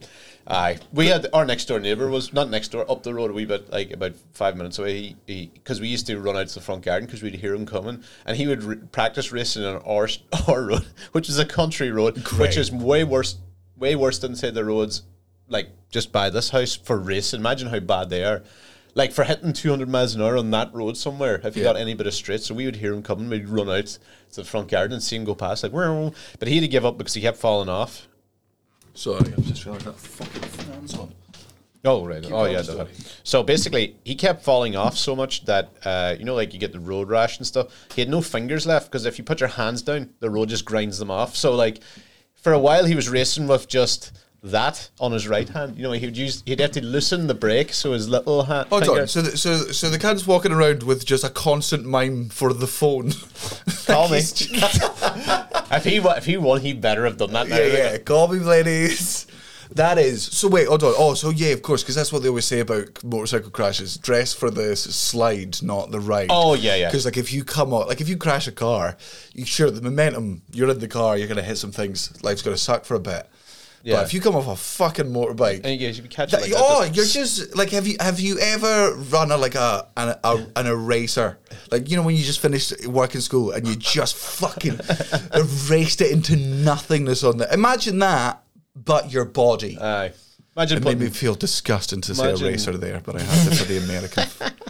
aye, 0.50 0.78
we 0.92 1.06
had 1.06 1.26
our 1.32 1.44
next 1.44 1.66
door 1.66 1.80
neighbor 1.80 2.08
was 2.08 2.32
not 2.32 2.50
next 2.50 2.68
door, 2.68 2.90
up 2.90 3.02
the 3.02 3.14
road 3.14 3.30
a 3.30 3.34
wee 3.34 3.44
bit, 3.44 3.70
like 3.72 3.90
about 3.92 4.12
five 4.32 4.56
minutes 4.56 4.78
away. 4.78 5.14
He 5.26 5.50
because 5.54 5.80
we 5.80 5.88
used 5.88 6.06
to 6.08 6.18
run 6.20 6.36
out 6.36 6.48
to 6.48 6.54
the 6.54 6.60
front 6.60 6.84
garden 6.84 7.06
because 7.06 7.22
we'd 7.22 7.34
hear 7.34 7.54
him 7.54 7.66
coming, 7.66 8.02
and 8.26 8.36
he 8.36 8.46
would 8.46 8.64
r 8.64 8.76
practice 8.92 9.32
racing 9.32 9.64
on 9.64 9.76
our 9.82 10.08
our 10.48 10.62
road, 10.62 10.86
which 11.12 11.28
is 11.28 11.38
a 11.38 11.44
country 11.46 11.90
road, 11.90 12.18
which 12.38 12.56
is 12.56 12.70
way 12.72 13.04
worse, 13.04 13.38
way 13.76 13.94
worse 13.96 14.18
than 14.18 14.34
say 14.36 14.50
the 14.50 14.64
roads 14.64 15.02
like 15.48 15.68
just 15.90 16.12
by 16.12 16.30
this 16.30 16.50
house 16.50 16.74
for 16.76 16.98
racing. 16.98 17.40
Imagine 17.40 17.68
how 17.68 17.80
bad 17.80 18.10
they 18.10 18.24
are. 18.24 18.42
Like 18.94 19.12
for 19.12 19.22
hitting 19.24 19.52
200 19.52 19.88
miles 19.88 20.14
an 20.16 20.22
hour 20.22 20.36
on 20.36 20.50
that 20.50 20.74
road 20.74 20.96
somewhere, 20.96 21.40
if 21.44 21.56
you 21.56 21.62
Yeah. 21.62 21.72
got 21.72 21.76
any 21.76 21.94
bit 21.94 22.06
of 22.08 22.14
straight. 22.14 22.40
So 22.40 22.54
we 22.54 22.64
would 22.66 22.76
hear 22.76 22.92
him 22.92 23.02
coming, 23.02 23.28
we'd 23.28 23.48
run 23.48 23.68
out 23.68 23.86
to 23.86 24.00
the 24.36 24.44
front 24.44 24.68
garden 24.68 24.94
and 24.94 25.02
see 25.02 25.14
him 25.16 25.24
go 25.24 25.34
past, 25.34 25.62
like, 25.62 25.72
but 25.72 26.48
he 26.48 26.56
had 26.56 26.62
to 26.62 26.68
give 26.68 26.84
up 26.84 26.98
because 26.98 27.14
he 27.14 27.20
kept 27.20 27.38
falling 27.38 27.68
off. 27.68 28.08
Sorry, 28.94 29.32
I've 29.32 29.44
just 29.44 29.64
realised 29.64 29.86
that 29.86 29.96
fucking 29.96 30.42
fan's 30.42 30.94
on. 30.98 31.12
Oh 31.84 32.04
right. 32.04 32.22
Keep 32.22 32.32
oh 32.32 32.44
yeah. 32.44 32.58
the 32.58 32.64
story. 32.64 32.88
So 33.24 33.42
basically, 33.42 33.96
he 34.04 34.14
kept 34.14 34.44
falling 34.44 34.76
off 34.76 34.96
so 34.98 35.16
much 35.16 35.46
that 35.46 35.70
uh, 35.84 36.14
you 36.18 36.24
know, 36.24 36.34
like 36.34 36.52
you 36.52 36.60
get 36.60 36.72
the 36.72 36.80
road 36.80 37.08
rash 37.08 37.38
and 37.38 37.46
stuff. 37.46 37.68
He 37.94 38.02
had 38.02 38.10
no 38.10 38.20
fingers 38.20 38.66
left 38.66 38.90
because 38.90 39.06
if 39.06 39.16
you 39.16 39.24
put 39.24 39.40
your 39.40 39.48
hands 39.48 39.80
down, 39.82 40.10
the 40.20 40.28
road 40.28 40.50
just 40.50 40.66
grinds 40.66 40.98
them 40.98 41.10
off. 41.10 41.36
So 41.36 41.54
like, 41.54 41.80
for 42.34 42.52
a 42.52 42.58
while, 42.58 42.84
he 42.84 42.94
was 42.94 43.08
racing 43.08 43.46
with 43.46 43.66
just 43.66 44.12
that 44.42 44.90
on 44.98 45.12
his 45.12 45.28
right 45.28 45.48
hand. 45.48 45.76
You 45.76 45.84
know, 45.84 45.92
he 45.92 46.06
would 46.06 46.16
use 46.16 46.42
he'd 46.46 46.60
have 46.60 46.72
to 46.72 46.84
loosen 46.84 47.26
the 47.26 47.34
brake 47.34 47.72
so 47.72 47.92
his 47.92 48.08
little 48.08 48.44
hand. 48.44 48.68
Hold 48.68 48.84
finger- 48.84 49.00
on. 49.02 49.06
So, 49.06 49.22
the, 49.22 49.36
so, 49.36 49.56
so 49.56 49.90
the 49.90 49.98
cat's 49.98 50.26
walking 50.26 50.52
around 50.52 50.82
with 50.82 51.04
just 51.04 51.24
a 51.24 51.30
constant 51.30 51.84
mime 51.84 52.28
for 52.28 52.52
the 52.52 52.66
phone. 52.66 53.12
Call 53.86 54.08
me. 54.08 54.22
If 55.72 55.84
he 55.84 55.98
if 55.98 56.24
he 56.24 56.36
won, 56.36 56.60
he 56.60 56.72
better 56.72 57.04
have 57.04 57.16
done 57.16 57.32
that. 57.32 57.48
Now. 57.48 57.56
yeah, 57.56 57.66
yeah. 57.92 57.98
Call 57.98 58.26
me, 58.26 58.40
ladies. 58.40 59.28
That 59.72 59.98
is 59.98 60.24
so. 60.24 60.48
Wait, 60.48 60.66
hold 60.66 60.82
on. 60.82 60.94
Oh, 60.98 61.14
so 61.14 61.30
yeah, 61.30 61.50
of 61.50 61.62
course, 61.62 61.82
because 61.82 61.94
that's 61.94 62.12
what 62.12 62.22
they 62.22 62.28
always 62.28 62.44
say 62.44 62.58
about 62.58 63.04
motorcycle 63.04 63.50
crashes: 63.50 63.96
dress 63.96 64.34
for 64.34 64.50
the 64.50 64.74
slide, 64.74 65.62
not 65.62 65.92
the 65.92 66.00
ride. 66.00 66.26
Oh, 66.30 66.54
yeah, 66.54 66.74
yeah. 66.74 66.88
Because 66.88 67.04
like 67.04 67.16
if 67.16 67.32
you 67.32 67.44
come 67.44 67.72
out, 67.72 67.86
like 67.86 68.00
if 68.00 68.08
you 68.08 68.16
crash 68.16 68.48
a 68.48 68.52
car, 68.52 68.96
you 69.32 69.44
sure 69.44 69.70
the 69.70 69.80
momentum. 69.80 70.42
You're 70.50 70.70
in 70.70 70.80
the 70.80 70.88
car. 70.88 71.16
You're 71.16 71.28
gonna 71.28 71.42
hit 71.42 71.56
some 71.56 71.70
things. 71.70 72.20
Life's 72.24 72.42
gonna 72.42 72.56
suck 72.56 72.84
for 72.84 72.96
a 72.96 73.00
bit. 73.00 73.30
Yeah. 73.82 73.96
But 73.96 74.06
if 74.06 74.14
you 74.14 74.20
come 74.20 74.36
off 74.36 74.46
a 74.46 74.56
fucking 74.56 75.06
motorbike, 75.06 75.62
And 75.64 75.80
you 75.80 75.86
guys, 75.86 75.96
you 75.96 76.02
be 76.02 76.08
catching 76.08 76.38
that- 76.38 76.42
like 76.42 76.50
that, 76.52 76.60
oh, 76.62 76.82
you're 76.92 77.04
just 77.06 77.56
like 77.56 77.70
have 77.70 77.86
you 77.86 77.96
have 78.00 78.20
you 78.20 78.38
ever 78.38 78.94
run 78.94 79.30
a 79.30 79.36
like 79.36 79.54
a 79.54 79.86
an, 79.96 80.14
a 80.22 80.46
an 80.56 80.66
eraser 80.66 81.38
like 81.70 81.88
you 81.90 81.96
know 81.96 82.02
when 82.02 82.14
you 82.16 82.22
just 82.22 82.40
finished 82.40 82.86
work 82.86 83.14
in 83.14 83.20
school 83.20 83.52
and 83.52 83.66
you 83.66 83.76
just 83.76 84.16
fucking 84.16 84.78
erased 85.34 86.00
it 86.00 86.10
into 86.10 86.36
nothingness 86.36 87.24
on 87.24 87.38
there. 87.38 87.48
Imagine 87.52 87.98
that, 88.00 88.42
but 88.76 89.10
your 89.10 89.24
body. 89.24 89.78
Aye. 89.78 90.12
Imagine 90.56 90.78
it 90.78 90.84
made 90.84 90.98
me 90.98 91.08
feel 91.08 91.34
disgusting 91.34 92.00
to 92.02 92.14
say 92.14 92.32
eraser 92.32 92.76
there, 92.76 93.00
but 93.04 93.16
I 93.16 93.22
had 93.22 93.50
to 93.50 93.56
for 93.56 93.64
the 93.64 93.78
American 93.78 94.24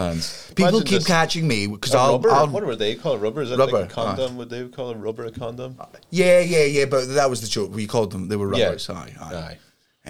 fans. 0.00 0.46
People 0.54 0.64
Imagine 0.68 0.80
keep 0.86 0.96
just 0.98 1.06
catching 1.06 1.46
me 1.48 1.66
because 1.66 1.94
a 1.94 1.98
I'll, 1.98 2.12
rubber. 2.12 2.30
I'll 2.30 2.46
what 2.48 2.64
were 2.64 2.76
they 2.76 2.94
called? 2.94 3.20
Rubber? 3.22 3.42
Is 3.42 3.50
it 3.50 3.58
Rubber, 3.58 3.80
like 3.82 3.90
a 3.90 3.94
condom? 3.94 4.36
Would 4.36 4.50
they 4.50 4.66
call 4.68 4.90
a 4.90 4.96
rubber 4.96 5.24
a 5.26 5.30
condom? 5.32 5.76
yeah 6.10 6.40
yeah 6.40 6.64
yeah, 6.64 6.84
but 6.86 7.06
that 7.14 7.28
was 7.30 7.40
the 7.40 7.48
joke. 7.48 7.74
We 7.74 7.86
called 7.86 8.10
them 8.12 8.28
they 8.28 8.36
were 8.36 8.54
Yeah. 8.54 8.64
rubbers. 8.66 8.88
Aye, 8.90 9.14
aye. 9.20 9.34
Aye. 9.34 9.58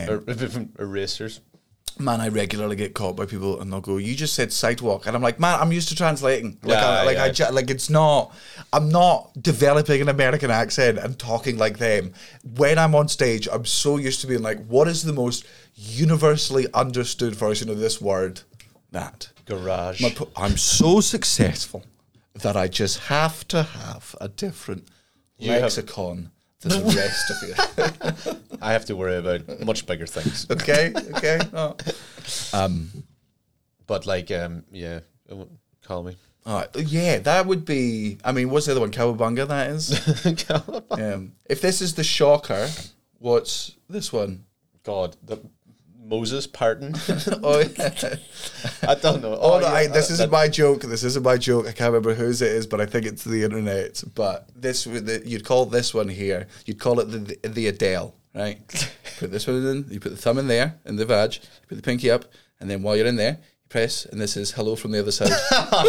Um, 0.03 0.25
Er- 0.29 0.69
erasers. 0.79 1.41
man, 1.99 2.21
I 2.21 2.29
regularly 2.29 2.77
get 2.77 2.95
caught 2.95 3.17
by 3.17 3.27
people, 3.27 3.61
and 3.61 3.71
they'll 3.71 3.81
go, 3.83 3.97
"You 3.99 4.15
just 4.15 4.35
said 4.35 4.53
sidewalk," 4.53 5.07
and 5.07 5.15
I'm 5.17 5.23
like, 5.29 5.39
"Man, 5.41 5.59
I'm 5.61 5.73
used 5.73 5.89
to 5.91 5.95
translating. 5.97 6.57
Like, 6.63 6.79
Yeah, 6.79 6.89
I, 6.89 7.05
like 7.05 7.19
I 7.19 7.27
yeah. 7.27 7.33
ju- 7.33 7.51
like 7.53 7.69
it's 7.71 7.91
not. 7.91 8.33
I'm 8.73 8.89
not 8.89 9.33
developing 9.43 10.01
an 10.01 10.09
American 10.09 10.51
accent 10.51 10.97
and 10.99 11.19
talking 11.19 11.59
like 11.59 11.79
them. 11.79 12.13
When 12.57 12.79
I'm 12.79 12.95
on 12.95 13.09
stage, 13.09 13.49
I'm 13.53 13.67
so 13.67 13.97
used 13.99 14.21
to 14.23 14.27
being 14.29 14.43
like, 14.43 14.65
"What 14.67 14.87
is 14.89 15.03
the 15.03 15.13
most 15.13 15.45
universally 15.75 16.67
understood 16.73 17.35
version 17.35 17.69
of 17.69 17.79
this 17.81 18.01
word?" 18.01 18.43
That 18.93 19.29
Garage. 19.47 20.03
My 20.03 20.15
I'm 20.37 20.57
so 20.57 21.01
successful 21.01 21.85
that 22.35 22.57
I 22.57 22.69
just 22.69 22.99
have 23.09 23.47
to 23.49 23.63
have 23.63 24.15
a 24.21 24.29
different 24.29 24.89
You 25.39 25.53
have- 25.53 25.63
lexicon 25.63 26.31
than 26.61 26.83
the 26.87 26.95
rest 26.95 27.31
of 27.31 28.35
you. 28.35 28.59
I 28.63 28.73
have 28.73 28.85
to 28.87 28.97
worry 28.97 29.17
about 29.17 29.61
much 29.65 29.87
bigger 29.87 30.07
things. 30.07 30.47
okay, 30.51 30.93
okay. 31.17 31.41
Oh. 31.55 31.77
But 33.87 34.07
like, 34.07 34.31
um, 34.31 34.65
yeah, 34.71 35.01
call 35.83 36.03
me. 36.05 36.17
All 36.47 36.61
right. 36.61 36.77
Yeah, 36.77 37.19
that 37.19 37.47
would 37.47 37.65
be. 37.65 38.19
I 38.25 38.33
mean, 38.33 38.51
what's 38.51 38.67
the 38.67 38.73
other 38.73 38.81
one? 38.81 38.93
Cowabunga, 38.93 39.49
that 39.49 39.71
is. 39.71 40.91
um, 40.91 41.33
if 41.47 41.61
this 41.61 41.81
is 41.83 41.95
the 41.95 42.05
shocker, 42.05 42.69
what's 43.19 43.77
this 43.89 44.13
one? 44.13 44.45
God, 44.85 45.17
the 45.23 45.39
Moses 46.11 46.47
pardon. 46.47 46.95
Oh, 47.43 47.61
yeah. 47.61 48.17
I 48.83 48.95
don't 48.97 49.23
know. 49.23 49.35
oh, 49.41 49.55
oh 49.55 49.61
no, 49.61 49.67
yeah, 49.67 49.73
I, 49.73 49.87
this 49.87 50.11
isn't 50.11 50.31
that- 50.31 50.37
my 50.37 50.49
joke. 50.49 50.83
This 50.83 51.05
isn't 51.05 51.25
my 51.25 51.37
joke. 51.39 51.67
I 51.67 51.73
can't 51.73 51.93
remember 51.93 52.15
whose 52.15 52.43
it 52.43 52.51
is, 52.53 52.67
but 52.67 52.81
I 52.81 52.87
think 52.87 53.07
it's 53.07 53.25
the 53.25 53.45
internet. 53.45 54.03
But 54.15 54.49
this, 54.55 54.85
the, 54.85 55.23
you'd 55.25 55.45
call 55.45 55.65
this 55.67 55.95
one 55.95 56.09
here. 56.09 56.49
You'd 56.67 56.81
call 56.81 57.01
it 57.01 57.07
the 57.07 57.19
the, 57.19 57.49
the 57.49 57.67
Adele, 57.69 58.15
right? 58.35 58.59
put 59.19 59.31
this 59.31 59.47
one 59.47 59.65
in. 59.67 59.87
You 59.89 60.01
put 60.01 60.11
the 60.11 60.19
thumb 60.19 60.39
in 60.39 60.49
there 60.49 60.79
in 60.85 60.97
the 60.97 61.07
vag. 61.07 61.35
You 61.37 61.69
put 61.69 61.77
the 61.77 61.83
pinky 61.83 62.11
up, 62.11 62.25
and 62.59 62.69
then 62.69 62.83
while 62.83 62.97
you're 62.97 63.07
in 63.07 63.17
there, 63.17 63.39
you 63.41 63.69
press, 63.69 64.05
and 64.05 64.21
this 64.21 64.37
is 64.37 64.51
hello 64.53 64.75
from 64.77 64.91
the 64.91 64.99
other 64.99 65.13
side. 65.13 65.33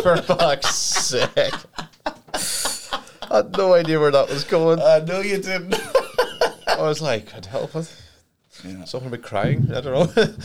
For 0.03 0.17
fuck's 0.21 0.75
sake. 0.75 1.53
I 3.31 3.37
had 3.37 3.57
no 3.57 3.73
idea 3.73 3.99
where 3.99 4.11
that 4.11 4.29
was 4.29 4.43
going. 4.43 4.79
I 4.79 4.99
know 4.99 5.21
you 5.21 5.37
didn't. 5.37 5.75
I 6.67 6.81
was 6.81 7.01
like, 7.01 7.27
could 7.33 7.45
help 7.47 7.75
with 8.63 8.87
something 8.87 9.07
about 9.07 9.21
crying. 9.23 9.69
I 9.73 9.81
don't 9.81 10.15
know. 10.17 10.27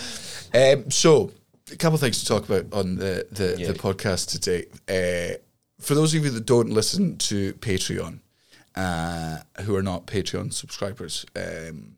Um, 0.55 0.91
so, 0.91 1.33
a 1.71 1.77
couple 1.77 1.97
of 1.97 2.01
things 2.01 2.21
to 2.21 2.27
talk 2.27 2.49
about 2.49 2.73
on 2.73 2.97
the 2.97 3.27
the, 3.31 3.57
Yeah. 3.59 3.67
the 3.73 3.75
podcast 3.75 4.31
today. 4.31 4.67
Uh, 4.89 5.39
for 5.81 5.95
those 5.95 6.15
of 6.15 6.25
you 6.25 6.31
that 6.31 6.47
don't 6.47 6.71
listen 6.71 7.19
to 7.19 7.53
Patreon, 7.55 8.21
uh, 8.75 9.39
who 9.63 9.75
are 9.77 9.83
not 9.83 10.07
Patreon 10.07 10.53
subscribers, 10.53 11.27
um, 11.35 11.97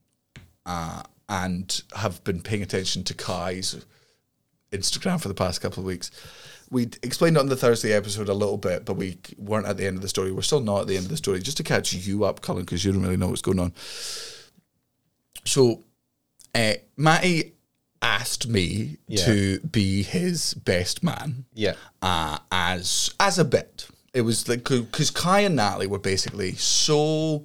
uh, 0.67 1.03
and 1.29 1.83
have 1.95 2.25
been 2.25 2.41
paying 2.41 2.63
attention 2.63 3.05
to 3.05 3.15
Kai's 3.15 3.85
Instagram 4.73 5.21
for 5.21 5.29
the 5.29 5.35
past 5.35 5.61
couple 5.61 5.83
of 5.83 5.87
weeks. 5.87 6.11
We 6.71 6.85
explained 7.03 7.37
it 7.37 7.41
on 7.41 7.49
the 7.49 7.57
Thursday 7.57 7.93
episode 7.93 8.29
a 8.29 8.35
little 8.35 8.59
bit, 8.59 8.85
but 8.85 8.95
we 8.95 9.19
weren't 9.37 9.67
at 9.67 9.77
the 9.77 9.87
end 9.87 9.97
of 9.97 10.03
the 10.03 10.09
story. 10.09 10.33
We're 10.33 10.43
still 10.43 10.61
not 10.61 10.81
at 10.81 10.87
the 10.89 10.97
end 10.97 11.05
of 11.05 11.11
the 11.11 11.17
story, 11.17 11.41
just 11.41 11.59
to 11.59 11.63
catch 11.63 11.93
you 11.93 12.25
up, 12.25 12.41
Colin, 12.41 12.65
because 12.65 12.85
you 12.85 12.93
don't 12.93 13.03
really 13.03 13.17
know 13.17 13.29
what's 13.29 13.43
going 13.43 13.59
on. 13.61 13.73
So, 15.45 15.85
uh, 16.59 16.75
Matty 16.97 17.53
asked 18.03 18.47
me 18.49 18.97
Yeah. 19.07 19.25
to 19.27 19.61
be 19.61 20.03
his 20.03 20.55
best 20.55 21.03
man 21.03 21.45
yeah. 21.55 21.75
uh, 22.03 22.39
as 22.51 23.11
as 23.19 23.39
a 23.39 23.45
bit. 23.45 23.89
It 24.15 24.23
was 24.23 24.49
like 24.49 24.65
because 24.65 25.11
Kai 25.11 25.41
and 25.41 25.57
Natalie 25.57 25.87
were 25.87 25.99
basically 25.99 26.55
so 26.55 27.45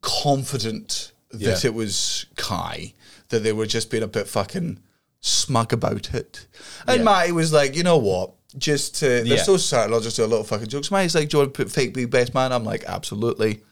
confident 0.00 1.12
that 1.30 1.40
Yeah. 1.62 1.70
it 1.70 1.74
was 1.74 2.26
Kai 2.36 2.94
that 3.28 3.40
they 3.42 3.52
were 3.52 3.66
just 3.66 3.90
being 3.90 4.02
a 4.02 4.08
bit 4.08 4.26
fucking 4.28 4.78
smug 5.20 5.72
about 5.72 6.14
it. 6.14 6.46
And 6.86 6.98
Yeah. 6.98 7.04
Matty 7.04 7.32
was 7.32 7.52
like, 7.52 7.74
you 7.76 7.82
know 7.82 7.98
what? 7.98 8.32
Just 8.56 8.94
to, 8.96 9.06
they're 9.06 9.24
Yeah. 9.26 9.42
so 9.42 9.56
certain, 9.56 9.92
I'll 9.92 10.00
just 10.00 10.16
do 10.16 10.24
a 10.24 10.26
little 10.26 10.44
fucking 10.44 10.68
jokes. 10.68 10.90
Matty's 10.90 11.14
like, 11.14 11.28
do 11.28 11.36
you 11.36 11.42
want 11.42 11.54
to 11.54 11.64
put 11.64 11.70
fake 11.72 11.92
be 11.94 12.06
best 12.06 12.32
man? 12.34 12.52
I'm 12.52 12.64
like, 12.64 12.84
absolutely. 12.84 13.62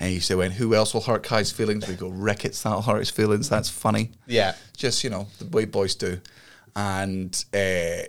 And 0.00 0.12
you 0.12 0.20
say, 0.20 0.34
when 0.34 0.50
who 0.50 0.74
else 0.74 0.92
will 0.94 1.00
hurt 1.02 1.22
Kai's 1.22 1.50
feelings? 1.52 1.86
We 1.88 1.94
go, 1.94 2.08
Ricketts, 2.08 2.62
that'll 2.62 2.82
hurt 2.82 2.98
his 2.98 3.10
feelings. 3.10 3.48
That's 3.48 3.68
funny 3.68 4.10
Yeah. 4.26 4.54
just 4.76 5.04
you 5.04 5.10
know 5.10 5.28
the 5.38 5.46
way 5.46 5.64
boys 5.64 5.94
do. 5.94 6.20
And 6.76 7.32
uh, 7.54 8.02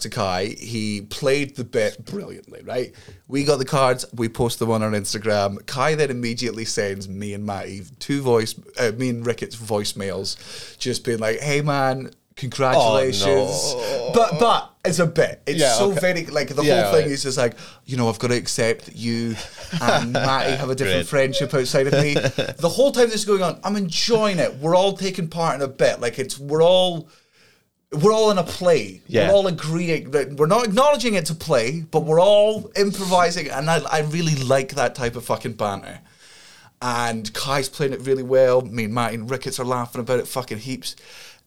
to 0.00 0.08
Kai, 0.08 0.46
he 0.58 1.02
played 1.02 1.56
the 1.56 1.64
bit 1.64 2.06
brilliantly. 2.06 2.62
Right, 2.64 2.94
we 3.28 3.44
got 3.44 3.58
the 3.58 3.66
cards, 3.66 4.06
we 4.14 4.30
post 4.30 4.58
them 4.60 4.70
on 4.70 4.82
our 4.82 4.90
Instagram. 4.92 5.64
Kai 5.66 5.94
then 5.94 6.10
immediately 6.10 6.64
sends 6.64 7.06
me 7.06 7.34
and 7.34 7.44
Matty 7.44 7.82
two 7.98 8.22
voice, 8.22 8.54
uh, 8.80 8.92
me 8.96 9.10
and 9.10 9.26
Ricketts 9.26 9.56
voicemails, 9.56 10.78
just 10.78 11.04
being 11.04 11.18
like, 11.18 11.40
"Hey 11.40 11.60
man, 11.60 12.12
congratulations!" 12.36 13.26
Oh, 13.26 14.10
but 14.14 14.38
but 14.38 14.70
it's 14.84 14.98
a 14.98 15.06
bit. 15.06 15.42
It's 15.46 15.58
Yeah, 15.58 15.74
so 15.74 15.90
okay. 15.90 16.00
very 16.00 16.26
like 16.26 16.48
the 16.54 16.62
Yeah, 16.62 16.84
whole 16.84 16.92
thing 16.92 17.02
right. 17.02 17.10
is 17.10 17.22
just 17.22 17.38
like 17.38 17.54
you 17.84 17.96
know 17.96 18.08
I've 18.08 18.18
got 18.18 18.28
to 18.28 18.36
accept 18.36 18.86
that 18.86 18.96
you 18.96 19.36
and 19.80 20.12
Matty 20.12 20.56
have 20.56 20.70
a 20.70 20.74
different 20.74 21.08
friendship 21.08 21.52
outside 21.54 21.86
of 21.88 21.94
me. 21.94 22.14
the 22.58 22.68
whole 22.68 22.92
time 22.92 23.06
this 23.06 23.16
is 23.16 23.24
going 23.24 23.42
on, 23.42 23.60
I'm 23.64 23.76
enjoying 23.76 24.38
it. 24.38 24.54
We're 24.56 24.76
all 24.76 24.92
taking 24.96 25.28
part 25.28 25.56
in 25.56 25.62
a 25.62 25.68
bit. 25.68 26.00
Like 26.00 26.18
it's 26.18 26.38
we're 26.38 26.62
all 26.62 27.08
we're 27.92 28.12
all 28.12 28.30
in 28.30 28.38
a 28.38 28.44
play. 28.44 29.00
Yeah. 29.06 29.28
We're 29.28 29.34
all 29.34 29.46
agreeing 29.46 30.10
that 30.10 30.34
we're 30.34 30.46
not 30.46 30.66
acknowledging 30.66 31.14
it 31.14 31.26
to 31.26 31.34
play, 31.34 31.82
but 31.90 32.04
we're 32.04 32.20
all 32.20 32.70
improvising, 32.76 33.48
and 33.50 33.70
I, 33.70 33.80
I 33.90 34.00
really 34.00 34.34
like 34.36 34.74
that 34.74 34.94
type 34.94 35.16
of 35.16 35.24
fucking 35.24 35.54
banter. 35.54 36.00
And 36.82 37.32
Kai's 37.32 37.70
playing 37.70 37.94
it 37.94 38.00
really 38.02 38.22
well. 38.22 38.60
Me 38.60 38.84
and 38.84 38.92
Matty 38.92 39.14
and 39.14 39.30
Ricketts 39.30 39.58
are 39.58 39.64
laughing 39.64 40.00
about 40.02 40.18
it 40.20 40.28
fucking 40.28 40.58
heaps. 40.58 40.94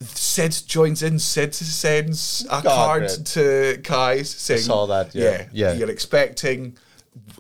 Sid 0.01 0.55
joins 0.65 1.03
in. 1.03 1.19
Sid 1.19 1.53
sends 1.53 2.45
a 2.49 2.61
card 2.61 3.07
great. 3.07 3.25
to 3.25 3.81
Kai's 3.83 4.29
saying, 4.29 4.59
I 4.59 4.63
saw 4.63 4.85
that, 4.85 5.13
yeah. 5.13 5.47
Yeah. 5.51 5.73
you're 5.73 5.89
expecting, 5.89 6.77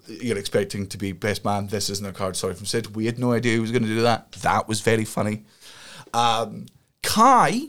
you're 0.07 0.37
expecting 0.37 0.87
to 0.87 0.97
be 0.97 1.13
best 1.13 1.45
man. 1.45 1.67
This 1.67 1.89
isn't 1.89 2.05
a 2.05 2.11
card. 2.11 2.35
Sorry 2.35 2.53
from 2.53 2.65
Sid. 2.65 2.95
We 2.95 3.05
had 3.05 3.17
no 3.17 3.31
idea 3.31 3.53
he 3.53 3.59
was 3.59 3.71
going 3.71 3.83
to 3.83 3.89
do 3.89 4.01
that. 4.01 4.33
That 4.41 4.67
was 4.67 4.81
very 4.81 5.05
funny. 5.05 5.45
Um, 6.13 6.65
Kai, 7.01 7.67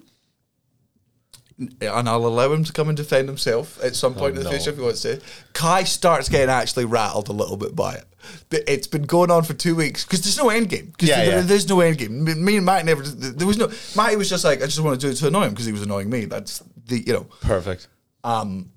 and 1.61 2.09
I'll 2.09 2.27
allow 2.27 2.53
him 2.53 2.64
to 2.64 2.73
come 2.73 2.88
and 2.88 2.96
defend 2.96 3.29
himself 3.29 3.83
at 3.85 3.94
some 3.94 4.14
point 4.14 4.37
in 4.37 4.42
the 4.42 4.44
no. 4.44 4.51
future 4.51 4.70
if 4.70 4.77
he 4.77 4.83
wants 4.83 5.03
to. 5.03 5.20
Kai 5.53 5.85
starts 5.85 6.29
getting 6.29 6.49
actually 6.51 6.87
rattled 6.87 7.29
a 7.29 7.33
little 7.33 7.57
bit 7.57 7.77
by 7.77 7.94
it. 7.94 8.05
But 8.49 8.62
it's 8.66 8.87
been 8.87 9.05
going 9.05 9.31
on 9.31 9.44
for 9.44 9.55
two 9.55 9.75
weeks 9.75 10.05
because 10.05 10.23
there's 10.23 10.38
no 10.38 10.51
end 10.51 10.68
game. 10.68 10.92
Yeah, 11.01 11.16
there- 11.25 11.37
yeah. 11.37 11.40
there's 11.42 11.68
no 11.68 11.81
end 11.81 11.99
game. 11.99 12.25
Me- 12.25 12.35
Me 12.35 12.57
and 12.57 12.66
Matt 12.66 12.85
never. 12.85 13.03
There 13.03 13.46
was 13.46 13.57
no. 13.59 13.70
Matty 13.96 14.16
was 14.16 14.29
just 14.29 14.44
like, 14.44 14.62
I 14.62 14.66
just 14.66 14.81
want 14.81 15.01
to 15.01 15.07
do 15.07 15.11
it 15.11 15.16
to 15.16 15.29
annoy 15.29 15.44
him 15.44 15.51
because 15.51 15.66
he 15.66 15.73
was 15.73 15.83
annoying 15.83 16.11
me. 16.11 16.27
That's 16.27 16.62
the 16.87 17.01
you 17.01 17.12
know. 17.12 17.27
Perfect. 17.40 17.88
Um, 18.25 18.70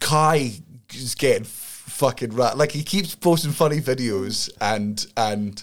Kai 0.00 0.52
is 0.94 1.14
getting 1.14 1.44
fucking 1.44 2.34
rat. 2.34 2.56
Like 2.56 2.72
he 2.72 2.82
keeps 2.82 3.14
posting 3.14 3.52
funny 3.52 3.80
videos 3.80 4.50
and 4.60 5.04
and 5.16 5.62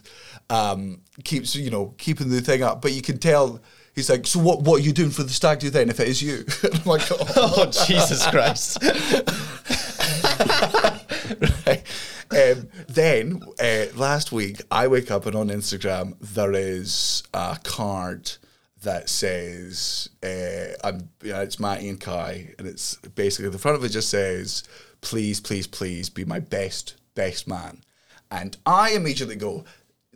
um, 0.50 1.02
keeps 1.24 1.56
you 1.56 1.72
know 1.72 1.96
keeping 1.98 2.30
the 2.30 2.42
thing 2.42 2.62
up. 2.62 2.82
But 2.82 2.94
you 2.94 3.02
can 3.02 3.18
tell 3.18 3.60
he's 3.96 4.10
like, 4.10 4.28
so 4.28 4.40
what? 4.40 4.62
What 4.62 4.82
are 4.82 4.84
you 4.84 4.92
doing 4.92 5.10
for 5.10 5.24
the 5.24 5.30
stag 5.30 5.60
do 5.60 5.70
then? 5.70 5.90
If 5.90 6.00
it 6.00 6.08
is 6.08 6.22
you, 6.22 6.46
I'm 6.64 6.84
like, 6.86 7.04
oh. 7.12 7.26
Oh 7.58 7.66
Jesus 7.66 8.26
Christ! 8.28 8.84
right. 11.66 11.84
Um, 12.32 12.68
then 12.88 13.42
uh, 13.62 13.86
last 13.96 14.32
week, 14.32 14.62
I 14.70 14.88
wake 14.88 15.12
up 15.12 15.26
and 15.26 15.36
on 15.36 15.50
Instagram 15.50 16.16
there 16.20 16.54
is 16.54 17.24
a 17.34 17.58
card 17.64 18.32
that 18.84 19.10
says 19.10 20.10
uh, 20.24 20.74
I'm, 20.84 21.10
yeah, 21.24 21.42
it's 21.42 21.60
Matty 21.60 21.90
and 21.90 22.00
Kai, 22.00 22.54
and 22.58 22.68
it's 22.68 22.96
basically 22.96 23.50
the 23.50 23.58
front 23.58 23.78
of 23.78 23.84
it 23.84 23.90
just 23.90 24.10
says, 24.10 24.64
"Please, 25.02 25.40
please, 25.40 25.68
please 25.68 26.10
be 26.10 26.26
my 26.26 26.40
best 26.40 26.96
best 27.16 27.48
man," 27.48 27.84
and 28.32 28.58
I 28.66 28.92
immediately 28.92 29.36
go. 29.36 29.66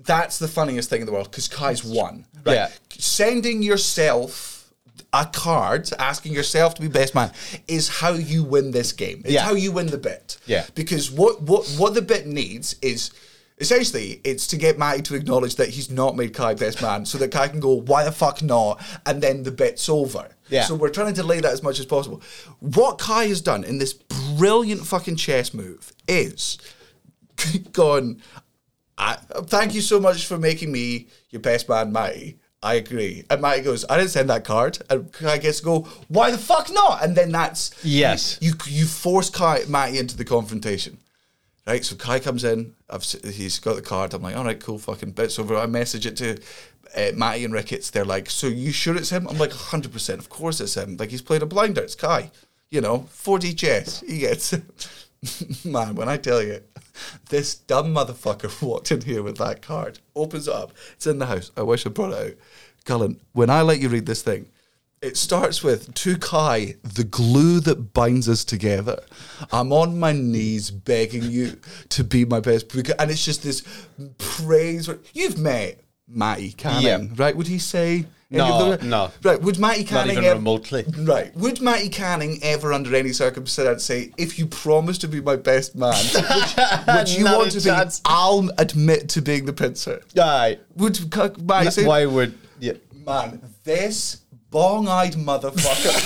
That's 0.05 0.39
the 0.39 0.47
funniest 0.47 0.89
thing 0.89 1.01
in 1.01 1.05
the 1.07 1.13
world 1.13 1.29
because 1.29 1.47
Kai's 1.47 1.83
won. 1.83 2.25
Right? 2.45 2.53
Yeah. 2.53 2.69
Sending 2.97 3.61
yourself 3.61 4.71
a 5.11 5.25
card 5.25 5.89
asking 5.97 6.33
yourself 6.33 6.75
to 6.75 6.81
be 6.81 6.87
best 6.87 7.15
man 7.15 7.31
is 7.67 7.87
how 7.87 8.11
you 8.11 8.43
win 8.43 8.71
this 8.71 8.91
game. 8.91 9.21
It's 9.25 9.33
Yeah. 9.33 9.43
how 9.43 9.53
you 9.53 9.71
win 9.71 9.87
the 9.87 9.97
bit. 9.97 10.37
Yeah. 10.45 10.65
Because 10.75 11.09
what 11.11 11.41
what 11.41 11.65
what 11.77 11.93
the 11.95 12.01
bit 12.01 12.27
needs 12.27 12.75
is 12.81 13.11
essentially 13.59 14.21
it's 14.23 14.47
to 14.47 14.57
get 14.57 14.77
Matty 14.77 15.01
to 15.03 15.15
acknowledge 15.15 15.55
that 15.55 15.69
he's 15.69 15.89
not 15.89 16.15
made 16.15 16.33
Kai 16.33 16.53
best 16.53 16.81
man, 16.81 17.05
so 17.05 17.17
that 17.17 17.31
Kai 17.31 17.47
can 17.49 17.59
go, 17.59 17.73
why 17.73 18.03
the 18.05 18.11
fuck 18.11 18.41
not? 18.41 18.81
And 19.05 19.21
then 19.21 19.43
the 19.43 19.51
bit's 19.51 19.89
over. 19.89 20.29
Yeah. 20.49 20.63
So 20.63 20.75
we're 20.75 20.89
trying 20.89 21.13
to 21.13 21.21
delay 21.21 21.39
that 21.41 21.51
as 21.51 21.61
much 21.63 21.79
as 21.79 21.85
possible. 21.85 22.21
What 22.59 22.99
Kai 22.99 23.25
has 23.27 23.41
done 23.41 23.63
in 23.63 23.79
this 23.79 23.93
brilliant 23.93 24.85
fucking 24.85 25.17
chess 25.17 25.53
move 25.53 25.91
is 26.07 26.57
gone. 27.71 28.21
I, 28.99 29.15
thank 29.15 29.73
you 29.73 29.81
so 29.81 29.99
much 29.99 30.25
for 30.27 30.37
making 30.37 30.71
me 30.71 31.07
your 31.29 31.41
best 31.41 31.69
man, 31.69 31.91
Matty. 31.91 32.37
I 32.61 32.73
agree. 32.73 33.23
And 33.29 33.41
Matty 33.41 33.61
goes, 33.61 33.85
I 33.89 33.97
didn't 33.97 34.09
send 34.11 34.29
that 34.29 34.43
card. 34.43 34.79
And 34.89 35.11
Kai 35.13 35.37
gets 35.37 35.59
to 35.59 35.65
go, 35.65 35.79
why 36.09 36.31
the 36.31 36.37
fuck 36.37 36.69
not? 36.71 37.01
And 37.03 37.15
then 37.15 37.31
that's 37.31 37.71
Yes. 37.83 38.37
You 38.41 38.53
you 38.67 38.85
force 38.85 39.29
Kai 39.29 39.63
Matty 39.67 39.97
into 39.97 40.17
the 40.17 40.25
confrontation. 40.25 40.97
Right, 41.65 41.85
so 41.85 41.95
Kai 41.95 42.19
comes 42.19 42.43
in. 42.43 42.73
I've 42.89 43.03
he's 43.03 43.59
got 43.59 43.75
the 43.75 43.81
card. 43.81 44.13
I'm 44.13 44.23
like, 44.23 44.35
all 44.35 44.43
right, 44.43 44.59
cool, 44.59 44.79
fucking 44.79 45.11
bits 45.11 45.37
over. 45.39 45.55
I 45.55 45.67
message 45.67 46.05
it 46.05 46.17
to 46.17 46.39
uh, 46.95 47.11
Matty 47.15 47.45
and 47.45 47.53
Ricketts. 47.53 47.91
They're 47.91 48.03
like, 48.03 48.29
so 48.29 48.47
you 48.47 48.71
sure 48.71 48.97
it's 48.97 49.11
him? 49.11 49.27
I'm 49.27 49.37
like, 49.37 49.51
100. 49.51 49.93
percent 49.93 50.19
Of 50.19 50.29
course 50.29 50.59
it's 50.59 50.75
him. 50.75 50.97
Like 50.97 51.11
he's 51.11 51.21
played 51.21 51.43
a 51.43 51.45
blinder. 51.45 51.81
It's 51.81 51.95
Kai. 51.95 52.31
You 52.71 52.81
know, 52.81 53.07
4D 53.13 53.57
chess. 53.57 54.01
He 54.01 54.19
gets. 54.19 54.53
Man, 55.65 55.95
when 55.95 56.07
I 56.09 56.17
tell 56.17 56.41
you, 56.41 56.61
this 57.29 57.55
dumb 57.55 57.93
motherfucker 57.93 58.61
walked 58.65 58.91
in 58.91 59.01
here 59.01 59.23
with 59.23 59.37
that 59.37 59.61
card, 59.61 59.99
opens 60.15 60.47
it 60.47 60.53
up. 60.53 60.71
It's 60.93 61.07
in 61.07 61.19
the 61.19 61.25
house. 61.25 61.51
I 61.57 61.61
wish 61.63 61.85
I 61.85 61.89
brought 61.89 62.13
it 62.13 62.27
out. 62.31 62.37
Cullen, 62.85 63.19
when 63.33 63.49
I 63.49 63.61
let 63.61 63.79
you 63.79 63.89
read 63.89 64.05
this 64.05 64.21
thing, 64.21 64.47
it 65.01 65.15
starts 65.15 65.63
with 65.63 65.93
to 65.93 66.17
Kai, 66.17 66.75
the 66.83 67.03
glue 67.05 67.59
that 67.61 67.93
binds 67.93 68.27
us 68.27 68.43
together. 68.43 69.01
I'm 69.51 69.71
on 69.71 69.97
my 69.99 70.11
knees 70.11 70.71
begging 70.71 71.23
you 71.23 71.57
to 71.89 72.03
be 72.03 72.25
my 72.25 72.39
best, 72.41 72.73
and 72.75 73.09
it's 73.11 73.23
just 73.23 73.43
this 73.43 73.63
praise. 74.17 74.89
You've 75.13 75.37
met 75.37 75.79
Matty 76.07 76.51
Canning, 76.51 76.83
Yeah. 76.83 77.07
right? 77.15 77.35
Would 77.35 77.47
he 77.47 77.59
say? 77.59 78.05
No, 78.31 78.75
the- 78.75 78.85
no. 78.85 79.11
Right? 79.23 79.41
Would 79.41 79.57
Matty 79.57 79.83
Canning 79.83 80.15
Not 80.15 80.21
even 80.23 80.23
ev- 80.25 80.37
remotely. 80.37 80.85
Right? 80.99 81.35
Would 81.35 81.61
Matty 81.61 81.89
Canning 81.89 82.39
ever, 82.43 82.71
under 82.71 82.95
any 82.95 83.11
circumstance, 83.11 83.83
say, 83.83 84.11
"If 84.17 84.37
you 84.37 84.45
promise 84.45 84.99
to 84.99 85.07
be 85.07 85.19
my 85.19 85.35
best 85.35 85.75
man, 85.75 85.93
which, 85.95 86.85
which 86.87 87.17
you 87.17 87.25
want 87.37 87.51
to 87.53 87.61
chance. 87.61 87.99
be, 87.99 88.03
I'll 88.05 88.49
admit 88.59 89.09
to 89.09 89.21
being 89.23 89.45
the 89.45 89.53
pincer"? 89.53 90.01
Aye. 90.19 90.59
Would 90.75 91.15
Matty 91.43 91.71
say, 91.71 91.85
Why 91.85 92.05
would? 92.05 92.37
Yeah. 92.59 92.73
"Man, 93.05 93.41
this 93.63 94.17
bong-eyed 94.51 95.13
motherfucker"? 95.13 95.97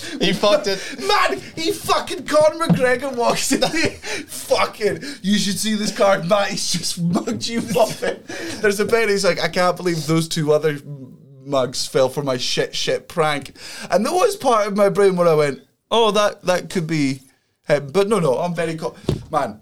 He 0.20 0.34
fucked 0.34 0.66
it. 0.66 0.78
Man, 1.00 1.40
he 1.56 1.72
fucking 1.72 2.26
Conor 2.26 2.66
McGregor 2.66 3.16
walks 3.16 3.52
in 3.52 3.62
fucking, 3.62 5.02
you 5.22 5.38
should 5.38 5.58
see 5.58 5.74
this 5.74 5.96
card. 5.96 6.28
Matt, 6.28 6.48
he's 6.50 6.72
just 6.72 7.00
mugged 7.00 7.46
you 7.46 7.60
off 7.74 8.02
it. 8.02 8.26
There's 8.60 8.80
a 8.80 8.84
bit, 8.84 9.08
he's 9.08 9.24
like, 9.24 9.40
I 9.40 9.48
can't 9.48 9.76
believe 9.78 10.06
those 10.06 10.28
two 10.28 10.52
other 10.52 10.78
mugs 11.46 11.86
fell 11.86 12.10
for 12.10 12.22
my 12.22 12.36
shit, 12.36 12.74
shit 12.74 13.08
prank. 13.08 13.56
And 13.90 14.04
there 14.04 14.12
was 14.12 14.36
part 14.36 14.66
of 14.66 14.76
my 14.76 14.90
brain 14.90 15.16
where 15.16 15.28
I 15.28 15.34
went, 15.34 15.62
oh, 15.90 16.10
that, 16.10 16.42
that 16.42 16.68
could 16.68 16.86
be 16.86 17.22
him. 17.66 17.88
But 17.88 18.08
no, 18.08 18.18
no, 18.18 18.38
I'm 18.38 18.54
very, 18.54 18.76
co- 18.76 18.96
man, 19.30 19.60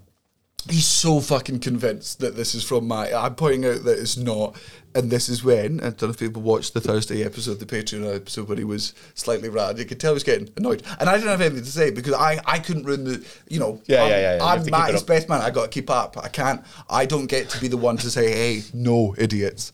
he's 0.69 0.85
so 0.85 1.19
fucking 1.19 1.59
convinced 1.59 2.19
that 2.19 2.35
this 2.35 2.55
is 2.55 2.63
from 2.63 2.87
my. 2.87 3.13
I'm 3.13 3.35
pointing 3.35 3.65
out 3.65 3.83
that 3.83 3.99
it's 3.99 4.17
not, 4.17 4.55
and 4.95 5.11
this 5.11 5.27
is 5.27 5.43
when. 5.43 5.79
I 5.79 5.89
don't 5.89 6.03
know 6.03 6.09
if 6.09 6.19
people 6.19 6.41
watched 6.41 6.73
the 6.73 6.81
Thursday 6.81 7.23
episode, 7.23 7.59
the 7.59 7.65
Patreon 7.65 8.15
episode, 8.15 8.47
when 8.47 8.57
he 8.57 8.63
was 8.63 8.93
slightly 9.15 9.49
rad. 9.49 9.77
You 9.77 9.85
could 9.85 9.99
tell 9.99 10.11
he 10.11 10.15
was 10.15 10.23
getting 10.23 10.49
annoyed, 10.57 10.83
and 10.99 11.09
I 11.09 11.15
didn't 11.15 11.29
have 11.29 11.41
anything 11.41 11.63
to 11.63 11.71
say 11.71 11.91
because 11.91 12.13
I, 12.13 12.39
I 12.45 12.59
couldn't 12.59 12.83
ruin 12.83 13.03
the. 13.03 13.25
You 13.49 13.59
know, 13.59 13.81
Yeah, 13.87 14.03
I'm, 14.03 14.09
yeah, 14.09 14.35
yeah. 14.35 14.45
I'm 14.45 14.65
Matty's 14.69 15.03
best 15.03 15.29
man. 15.29 15.41
I 15.41 15.49
got 15.49 15.63
to 15.63 15.69
keep 15.69 15.89
up. 15.89 16.17
I 16.17 16.29
can't. 16.29 16.63
I 16.89 17.05
don't 17.05 17.27
get 17.27 17.49
to 17.49 17.59
be 17.59 17.67
the 17.67 17.77
one 17.77 17.97
to 17.97 18.09
say, 18.09 18.31
"Hey, 18.31 18.63
no, 18.73 19.15
idiots." 19.17 19.73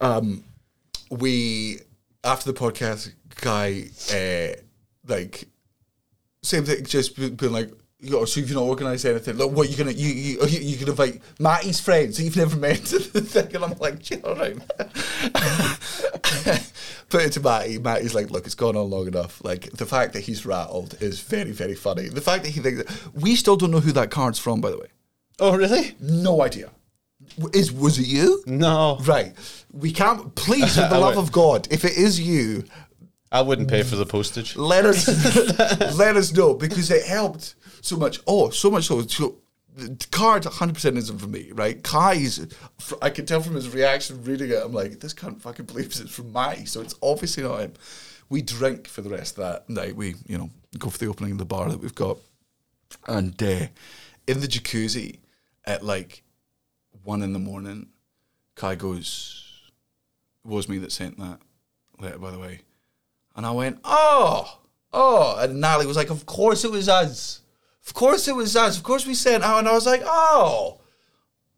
Um, 0.00 0.44
we 1.10 1.78
after 2.24 2.52
the 2.52 2.58
podcast, 2.58 3.12
guy, 3.40 3.84
uh, 4.12 4.60
like 5.06 5.48
same 6.42 6.64
thing, 6.64 6.84
just 6.84 7.16
be- 7.16 7.30
being 7.30 7.52
like, 7.52 7.70
"Yo, 8.00 8.24
so 8.24 8.40
you've 8.40 8.52
not 8.52 8.64
organised 8.64 9.06
anything? 9.06 9.38
Like, 9.38 9.50
what 9.50 9.70
you 9.70 9.76
gonna 9.76 9.92
you 9.92 10.08
you 10.08 10.46
you, 10.46 10.60
you 10.60 10.76
can 10.76 10.88
invite 10.88 11.20
Matty's 11.38 11.80
friends 11.80 12.16
that 12.16 12.24
you've 12.24 12.36
never 12.36 12.56
met 12.56 12.84
to 12.86 12.98
the 12.98 13.20
thing?" 13.20 13.54
And 13.54 13.64
I'm 13.64 13.78
like, 13.78 14.02
chill 14.02 14.20
right." 14.22 14.56
Put 17.08 17.22
it 17.22 17.32
to 17.32 17.40
Matty. 17.40 17.78
Matty's 17.78 18.14
like, 18.14 18.30
"Look, 18.30 18.46
it's 18.46 18.54
gone 18.54 18.76
on 18.76 18.90
long 18.90 19.06
enough. 19.06 19.42
Like 19.44 19.70
the 19.70 19.86
fact 19.86 20.12
that 20.14 20.20
he's 20.20 20.44
rattled 20.44 20.96
is 21.00 21.20
very 21.20 21.52
very 21.52 21.74
funny. 21.74 22.08
The 22.08 22.20
fact 22.20 22.44
that 22.44 22.50
he 22.50 22.60
thinks 22.60 22.82
that, 22.82 23.14
we 23.14 23.36
still 23.36 23.56
don't 23.56 23.70
know 23.70 23.80
who 23.80 23.92
that 23.92 24.10
card's 24.10 24.38
from, 24.38 24.60
by 24.60 24.70
the 24.70 24.78
way. 24.78 24.88
Oh 25.38 25.56
really? 25.56 25.94
No 26.00 26.42
idea. 26.42 26.70
Is 27.52 27.72
was 27.72 27.98
it 27.98 28.06
you? 28.06 28.42
No. 28.46 28.98
Right. 29.04 29.32
We 29.72 29.92
can't. 29.92 30.34
Please, 30.34 30.74
for 30.74 30.82
the 30.88 30.98
love 30.98 31.16
of 31.16 31.32
God, 31.32 31.68
if 31.70 31.84
it 31.84 31.96
is 31.96 32.20
you, 32.20 32.64
I 33.32 33.42
wouldn't 33.42 33.68
pay 33.68 33.82
for 33.82 33.96
the 33.96 34.06
postage. 34.06 34.56
let 34.56 34.84
us 34.84 35.08
let 35.96 36.16
us 36.16 36.32
know 36.32 36.54
because 36.54 36.90
it 36.90 37.04
helped 37.04 37.54
so 37.84 37.96
much. 37.96 38.20
Oh, 38.26 38.50
so 38.50 38.70
much 38.70 38.84
so. 38.84 39.02
so 39.02 39.38
the 39.76 40.06
card 40.12 40.44
100% 40.44 40.96
isn't 40.96 41.18
for 41.18 41.26
me, 41.26 41.50
right? 41.52 41.82
Kai's, 41.82 42.46
I 43.02 43.10
can 43.10 43.26
tell 43.26 43.40
from 43.40 43.56
his 43.56 43.68
reaction 43.68 44.22
reading 44.22 44.50
it, 44.50 44.62
I'm 44.64 44.72
like, 44.72 45.00
this 45.00 45.12
can't 45.12 45.42
fucking 45.42 45.66
believes 45.66 46.00
it's 46.00 46.14
from 46.14 46.32
Matty, 46.32 46.64
so 46.66 46.80
it's 46.80 46.94
obviously 47.02 47.42
not 47.42 47.60
him. 47.60 47.72
We 48.28 48.40
drink 48.40 48.86
for 48.86 49.02
the 49.02 49.10
rest 49.10 49.36
of 49.36 49.44
that 49.44 49.68
night. 49.68 49.96
We, 49.96 50.14
you 50.26 50.38
know, 50.38 50.50
go 50.78 50.90
for 50.90 50.98
the 50.98 51.08
opening 51.08 51.32
of 51.32 51.38
the 51.38 51.44
bar 51.44 51.68
that 51.68 51.80
we've 51.80 51.94
got. 51.94 52.18
And 53.08 53.40
uh, 53.42 53.66
in 54.26 54.40
the 54.40 54.46
jacuzzi 54.46 55.18
at 55.64 55.84
like 55.84 56.22
one 57.02 57.22
in 57.22 57.32
the 57.32 57.38
morning, 57.38 57.88
Kai 58.54 58.76
goes, 58.76 59.72
it 60.44 60.48
was 60.48 60.68
me 60.68 60.78
that 60.78 60.92
sent 60.92 61.18
that 61.18 61.40
letter, 61.98 62.18
by 62.18 62.30
the 62.30 62.38
way. 62.38 62.60
And 63.36 63.44
I 63.44 63.50
went, 63.50 63.80
oh, 63.82 64.60
oh. 64.92 65.36
And 65.38 65.60
Natalie 65.60 65.86
was 65.86 65.96
like, 65.96 66.10
of 66.10 66.26
course 66.26 66.64
it 66.64 66.70
was 66.70 66.88
us. 66.88 67.40
Of 67.86 67.94
course 67.94 68.28
it 68.28 68.34
was 68.36 68.56
us. 68.56 68.76
Of 68.76 68.82
course 68.82 69.06
we 69.06 69.14
sent 69.14 69.44
out. 69.44 69.56
Oh, 69.56 69.58
and 69.58 69.68
I 69.68 69.72
was 69.72 69.86
like, 69.86 70.02
oh, 70.04 70.80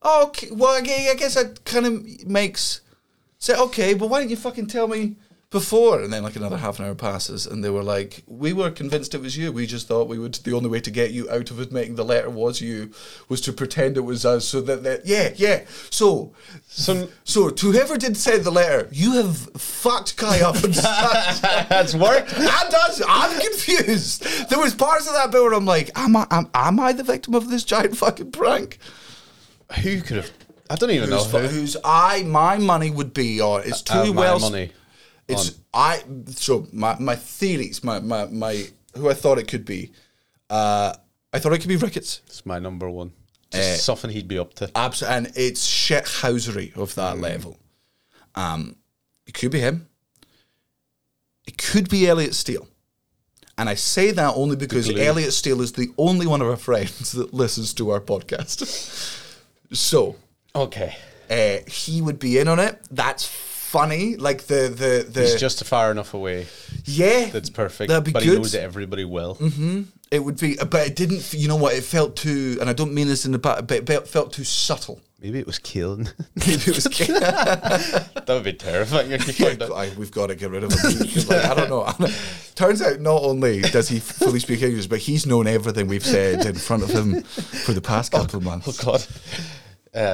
okay. 0.04 0.48
Well, 0.50 0.72
I 0.72 0.78
I 0.78 1.14
guess 1.14 1.34
that 1.34 1.64
kind 1.64 1.86
of 1.86 2.26
makes 2.26 2.80
say, 3.38 3.56
okay, 3.56 3.94
but 3.94 4.08
why 4.08 4.18
didn't 4.18 4.30
you 4.30 4.36
fucking 4.36 4.66
tell 4.66 4.88
me 4.88 5.16
before? 5.50 6.00
And 6.02 6.12
then 6.12 6.22
like 6.22 6.36
another 6.36 6.56
half 6.58 6.78
an 6.78 6.84
hour 6.86 6.94
passes, 6.94 7.46
and 7.46 7.62
they 7.62 7.70
were 7.70 7.82
like, 7.82 8.22
we 8.26 8.52
were 8.52 8.70
convinced 8.70 9.14
it 9.14 9.20
was 9.20 9.36
you. 9.36 9.52
We 9.52 9.66
just 9.66 9.86
thought 9.88 10.08
we 10.08 10.18
would. 10.18 10.34
The 10.34 10.52
only 10.54 10.68
way 10.68 10.80
to 10.80 10.90
get 10.90 11.12
you 11.12 11.30
out 11.30 11.50
of 11.50 11.60
admitting 11.60 11.94
the 11.94 12.04
letter 12.04 12.28
was 12.30 12.60
you 12.60 12.90
was 13.28 13.40
to 13.42 13.52
pretend 13.52 13.96
it 13.96 14.00
was 14.00 14.24
us, 14.26 14.44
so 14.46 14.60
that 14.62 14.82
that 14.82 15.06
yeah, 15.06 15.32
yeah. 15.36 15.64
So. 15.90 16.32
So 16.68 17.08
So, 17.24 17.48
to 17.50 17.72
whoever 17.72 17.96
did 17.96 18.16
send 18.16 18.44
the 18.44 18.50
letter, 18.50 18.88
you 18.92 19.12
have 19.12 19.36
fucked 19.60 20.16
Kai 20.16 20.40
up 20.40 20.62
and 20.62 20.74
that's 20.74 21.94
worked. 21.94 22.32
and 22.34 22.46
us. 22.74 23.00
I'm 23.08 23.40
confused. 23.40 24.26
There 24.50 24.58
was 24.58 24.74
parts 24.74 25.06
of 25.06 25.14
that 25.14 25.30
bit 25.30 25.40
where 25.42 25.54
I'm 25.54 25.64
like, 25.64 25.90
am 25.96 26.16
I, 26.16 26.26
am, 26.30 26.48
am 26.54 26.78
I 26.80 26.92
the 26.92 27.02
victim 27.04 27.34
of 27.34 27.48
this 27.48 27.64
giant 27.64 27.96
fucking 27.96 28.32
prank? 28.32 28.78
Who 29.82 30.00
could 30.02 30.16
have? 30.18 30.30
I 30.68 30.74
don't 30.76 30.90
even 30.90 31.08
Who's, 31.10 31.32
know 31.32 31.40
who. 31.40 31.46
who's 31.48 31.76
I? 31.84 32.24
My 32.24 32.58
money 32.58 32.90
would 32.90 33.14
be 33.14 33.40
on. 33.40 33.62
It's 33.64 33.82
too 33.82 33.94
Uh, 33.98 34.04
my 34.12 34.20
well. 34.20 34.38
money. 34.40 34.72
It's 35.28 35.50
on. 35.50 35.54
I. 35.74 36.02
So 36.30 36.66
my 36.72 36.96
my 36.98 37.16
theories, 37.16 37.82
my 37.82 37.98
my 38.00 38.26
my 38.26 38.66
who 38.96 39.08
I 39.10 39.14
thought 39.14 39.38
it 39.38 39.48
could 39.48 39.64
be. 39.64 39.92
Uh, 40.48 40.94
I 41.32 41.38
thought 41.38 41.52
it 41.52 41.58
could 41.58 41.68
be 41.68 41.76
Ricketts. 41.76 42.22
It's 42.26 42.46
my 42.46 42.58
number 42.58 42.88
one. 42.88 43.12
Just 43.50 43.68
Eh. 43.70 43.76
something 43.76 44.10
he'd 44.10 44.28
be 44.28 44.38
up 44.38 44.54
to. 44.54 44.70
Abs- 44.76 45.02
and 45.02 45.30
it's 45.36 45.66
shithousery 45.68 46.76
of 46.76 46.90
Mm. 46.92 46.94
that 46.94 47.18
level. 47.18 47.56
Um, 48.34 48.76
it 49.26 49.34
could 49.34 49.50
be 49.50 49.60
him. 49.60 49.88
It 51.46 51.58
could 51.58 51.88
be 51.88 52.06
Elliot 52.08 52.34
Steele. 52.34 52.66
And 53.58 53.68
I 53.68 53.74
say 53.74 54.10
that 54.10 54.34
only 54.34 54.56
because. 54.56 54.88
Elliot 54.90 55.32
Steele 55.32 55.60
is 55.62 55.72
the 55.72 55.88
only 55.96 56.26
one 56.26 56.42
of 56.42 56.48
our 56.48 56.56
friends 56.56 57.12
that 57.18 57.32
listens 57.32 57.72
to 57.74 57.90
our 57.90 58.00
podcast. 58.00 58.66
so, 59.72 60.16
Okay. 60.54 60.96
Uh, 61.28 61.58
he 61.70 62.00
would 62.00 62.18
be 62.18 62.38
in 62.38 62.48
on 62.48 62.58
it. 62.58 62.80
That's 62.90 63.26
funny. 63.66 64.16
Like 64.16 64.42
the 64.42 64.68
the 64.68 65.06
the 65.10 65.22
He's 65.22 65.40
just 65.40 65.62
far 65.64 65.90
enough 65.90 66.14
away. 66.14 66.46
yeah. 66.84 67.26
That's 67.26 67.50
perfect. 67.50 67.88
That'd 67.88 68.04
be 68.04 68.12
but 68.12 68.22
good. 68.22 68.30
he 68.32 68.36
knows 68.36 68.52
that 68.52 68.62
everybody 68.62 69.04
will. 69.04 69.38
It 70.10 70.20
would 70.20 70.38
be, 70.38 70.56
but 70.56 70.86
it 70.86 70.94
didn't. 70.96 71.34
You 71.34 71.48
know 71.48 71.56
what? 71.56 71.74
It 71.74 71.82
felt 71.82 72.14
too, 72.16 72.58
and 72.60 72.70
I 72.70 72.72
don't 72.72 72.94
mean 72.94 73.08
this 73.08 73.26
in 73.26 73.32
the 73.32 73.38
bad, 73.38 73.66
but 73.66 73.88
it 73.90 74.08
felt 74.08 74.32
too 74.32 74.44
subtle. 74.44 75.00
Maybe 75.20 75.38
it 75.40 75.46
was 75.46 75.58
killing. 75.58 76.08
Maybe 76.36 76.52
it 76.52 76.74
was. 76.74 76.86
Killing. 76.92 77.20
That 77.22 78.24
would 78.28 78.44
be 78.44 78.52
terrifying 78.52 79.10
if 79.12 79.26
you 79.26 79.32
found 79.32 79.62
out. 79.62 79.72
I, 79.72 79.90
we've 79.96 80.10
got 80.12 80.26
to 80.28 80.34
get 80.36 80.50
rid 80.50 80.62
of 80.62 80.72
him. 80.72 80.98
Like, 81.26 81.44
I 81.44 81.54
don't 81.54 81.70
know. 81.70 81.90
Turns 82.54 82.82
out, 82.82 83.00
not 83.00 83.22
only 83.22 83.62
does 83.62 83.88
he 83.88 83.98
fully 83.98 84.38
speak 84.40 84.62
English, 84.62 84.86
but 84.86 84.98
he's 84.98 85.26
known 85.26 85.46
everything 85.46 85.88
we've 85.88 86.04
said 86.04 86.44
in 86.44 86.54
front 86.54 86.82
of 86.82 86.90
him 86.90 87.22
for 87.22 87.72
the 87.72 87.80
past 87.80 88.12
couple 88.12 88.36
of 88.36 88.44
months. 88.44 88.86
Oh 88.86 88.92
God. 88.92 89.06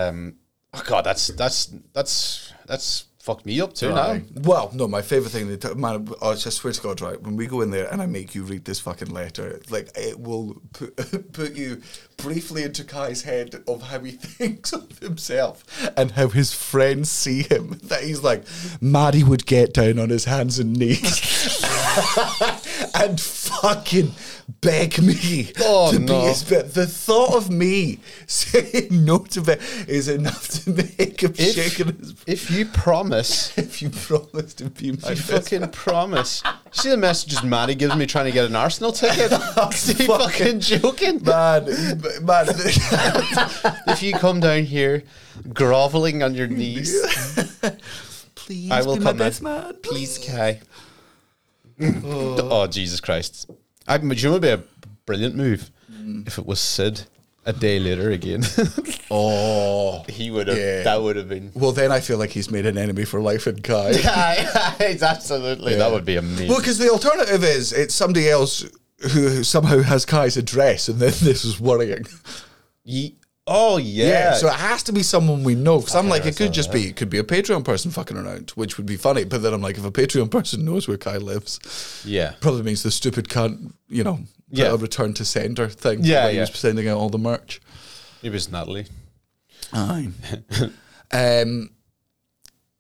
Um. 0.09 0.37
Oh 0.73 0.83
God. 0.87 1.03
That's 1.05 1.27
that's 1.27 1.67
that's 1.93 2.53
that's 2.67 3.05
fucked 3.23 3.47
me 3.47 3.61
up 3.61 3.73
too 3.73 3.93
Aye. 3.93 4.19
now. 4.19 4.43
Well, 4.43 4.71
no, 4.75 4.89
my 4.89 5.01
favourite 5.01 5.31
thing, 5.31 5.57
t- 5.57 5.75
man, 5.75 6.09
oh, 6.21 6.33
I 6.33 6.35
swear 6.35 6.73
to 6.73 6.83
God, 6.83 7.01
right, 7.01 7.23
when 7.23 7.37
we 7.37 7.47
go 7.47 7.61
in 7.61 7.71
there 7.71 7.87
and 7.87 8.03
I 8.03 8.07
make 8.07 8.35
you 8.35 8.43
read 8.43 8.65
this 8.65 8.81
fucking 8.81 9.11
letter, 9.11 9.61
like, 9.71 9.91
it 9.97 10.19
will 10.19 10.61
put, 10.73 10.97
put 11.33 11.55
you 11.55 11.83
briefly 12.17 12.65
into 12.65 12.83
Kai's 12.83 13.23
head 13.23 13.63
of 13.69 13.83
how 13.83 14.01
he 14.01 14.11
thinks 14.39 14.73
of 14.73 14.99
himself 14.99 15.63
and 15.97 16.11
how 16.11 16.29
his 16.29 16.53
friends 16.53 17.13
see 17.13 17.45
him. 17.45 17.79
That 17.85 18.03
he's 18.03 18.25
like, 18.25 18.43
Matty 18.81 19.23
would 19.23 19.47
get 19.47 19.73
down 19.73 20.01
on 20.01 20.09
his 20.09 20.25
hands 20.25 20.59
and 20.59 20.77
knees 20.77 21.65
and 22.95 23.21
fucking 23.21 24.13
beg 24.61 25.01
me 25.03 25.53
Oh, 25.61 25.93
to 25.93 25.99
be 26.01 26.13
his 26.13 26.43
bit. 26.45 26.73
The 26.75 26.87
thought 26.87 27.35
of 27.35 27.51
me 27.51 27.99
saying 28.27 28.89
no 29.05 29.19
to 29.19 29.41
it 29.51 29.61
is 29.89 30.09
enough 30.09 30.49
to 30.49 30.71
make 30.71 31.23
him 31.23 31.35
shake 31.35 31.75
his 31.75 32.15
If 32.27 32.51
you 32.51 32.67
promise, 32.67 33.57
if 33.59 33.83
you 33.83 33.91
promise 33.91 34.55
to 34.55 34.71
be 34.71 34.93
my 34.93 35.11
you 35.11 35.17
fucking 35.17 35.69
promise. 35.71 36.43
See 36.71 36.89
the 36.91 36.97
messages 36.97 37.43
Matty 37.43 37.75
gives 37.75 37.95
me 37.97 38.07
trying 38.07 38.27
to 38.27 38.33
get 38.33 38.47
an 38.47 38.57
Arsenal 38.57 38.93
ticket? 38.93 39.33
Is 39.73 39.87
he 39.99 40.07
Fucking- 40.07 40.61
joking? 40.61 41.23
man, 41.25 41.65
man. 42.23 42.47
If 43.89 44.03
you 44.03 44.13
come 44.15 44.41
down 44.41 44.65
here 44.65 45.03
groveling 45.53 46.23
on 46.23 46.35
your 46.35 46.47
knees, 46.47 46.95
Please 48.35 48.71
I 48.71 48.83
will 48.83 48.97
be 48.97 49.01
my 49.05 49.11
come 49.11 49.19
best 49.19 49.41
in. 49.41 49.45
man. 49.45 49.75
please, 49.83 50.19
Kai. 50.19 50.61
oh 52.05 52.67
Jesus 52.67 53.01
Christ! 53.01 53.51
I, 53.87 53.99
do 53.99 54.07
you 54.09 54.29
know 54.29 54.33
would 54.33 54.43
be 54.43 54.49
a 54.49 54.63
brilliant 55.07 55.35
move 55.35 55.71
if 56.27 56.39
it 56.39 56.47
was 56.47 56.61
Sid 56.61 57.03
a 57.45 57.53
day 57.53 57.79
later 57.79 58.11
again? 58.11 58.45
Oh. 59.15 60.05
he 60.09 60.31
would 60.31 60.49
have. 60.49 60.57
Yeah. 60.57 60.85
That 60.85 61.03
would 61.03 61.17
have 61.17 61.29
been. 61.29 61.51
Well, 61.55 61.73
then 61.73 61.93
I 61.93 62.01
feel 62.01 62.17
like 62.17 62.31
he's 62.31 62.51
made 62.51 62.65
an 62.65 62.79
enemy 62.79 63.05
for 63.05 63.21
life 63.21 63.47
in 63.47 63.61
Kai. 63.61 63.91
Yeah, 64.03 64.75
it's 64.81 65.03
absolutely. 65.03 65.75
That 65.75 65.93
would 65.93 66.07
be 66.07 66.17
amazing. 66.17 66.49
Well, 66.49 66.61
because 66.61 66.79
the 66.79 66.89
alternative 66.89 67.45
is 67.45 67.75
it's 67.75 67.95
somebody 67.95 68.31
else 68.31 68.65
who 69.13 69.45
somehow 69.45 69.83
has 69.83 70.07
Kai's 70.07 70.39
address, 70.39 70.89
and 70.89 70.99
then 70.99 71.13
this 71.21 71.45
is 71.45 71.61
worrying. 71.61 72.07
Ye- 72.85 73.17
oh 73.47 73.77
yeah. 73.77 74.07
yeah. 74.07 74.33
so 74.35 74.49
it 74.49 74.55
has 74.55 74.83
to 74.85 74.93
be 74.93 75.03
someone 75.03 75.45
we 75.45 75.55
know. 75.55 75.79
Because 75.79 75.95
I'm 75.95 76.09
like, 76.09 76.27
it 76.27 76.37
could 76.37 76.53
just 76.53 76.73
be, 76.73 76.89
it 76.89 76.97
could 76.97 77.11
be 77.11 77.19
a 77.19 77.25
Patreon 77.25 77.65
person 77.65 77.91
fucking 77.91 78.17
around, 78.17 78.51
which 78.51 78.77
would 78.77 78.87
be 78.87 78.97
funny. 78.97 79.25
But 79.25 79.43
then 79.43 79.53
I'm 79.55 79.63
like, 79.63 79.79
if 79.79 79.85
a 79.85 79.91
Patreon 79.91 80.31
person 80.31 80.65
knows 80.65 80.89
where 80.89 80.97
Kai 80.97 81.17
lives, 81.17 82.03
yeah. 82.07 82.35
probably 82.41 82.63
means 82.63 82.83
the 82.83 82.91
stupid 82.91 83.29
can't, 83.29 83.75
you 83.89 84.05
know, 84.05 84.21
Yeah. 84.51 84.73
a 84.73 84.77
return 84.77 85.15
to 85.15 85.25
sender 85.25 85.69
thing. 85.69 86.05
Yeah, 86.05 86.25
where 86.25 86.31
he 86.31 86.37
yeah. 86.37 86.43
was 86.43 86.51
sending 86.53 86.89
out 86.89 86.99
all 86.99 87.11
the 87.11 87.19
merch. 87.19 87.61
It 88.23 88.31
was 88.31 88.51
Natalie. 88.51 88.87
Aye. 89.73 90.11
um, 91.13 91.71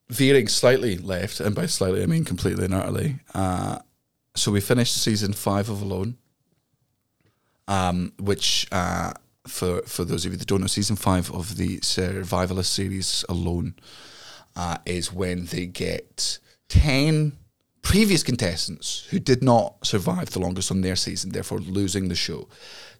veering 0.08 0.48
slightly 0.48 0.98
left, 0.98 1.40
and 1.40 1.54
by 1.54 1.66
slightly 1.66 2.02
I 2.02 2.06
mean 2.06 2.24
completely 2.24 2.66
and 2.66 2.74
utterly. 2.74 3.16
Uh, 3.34 3.78
so 4.36 4.52
we 4.52 4.60
finished 4.60 4.94
season 4.94 5.32
five 5.32 5.68
of 5.68 5.82
Alone, 5.82 6.16
um, 7.68 8.12
which 8.18 8.66
uh, 8.72 9.12
for 9.46 9.82
for 9.82 10.04
those 10.04 10.24
of 10.24 10.32
you 10.32 10.38
that 10.38 10.48
don't 10.48 10.60
know, 10.60 10.66
season 10.66 10.96
five 10.96 11.30
of 11.32 11.56
the 11.56 11.78
survivalist 11.78 12.66
series 12.66 13.24
Alone 13.28 13.74
uh, 14.56 14.78
is 14.86 15.12
when 15.12 15.46
they 15.46 15.66
get 15.66 16.38
ten 16.68 17.38
previous 17.82 18.22
contestants 18.22 19.06
who 19.10 19.18
did 19.18 19.42
not 19.42 19.84
survive 19.84 20.30
the 20.30 20.38
longest 20.38 20.70
on 20.70 20.80
their 20.80 20.96
season, 20.96 21.32
therefore 21.32 21.58
losing 21.58 22.08
the 22.08 22.14
show. 22.14 22.48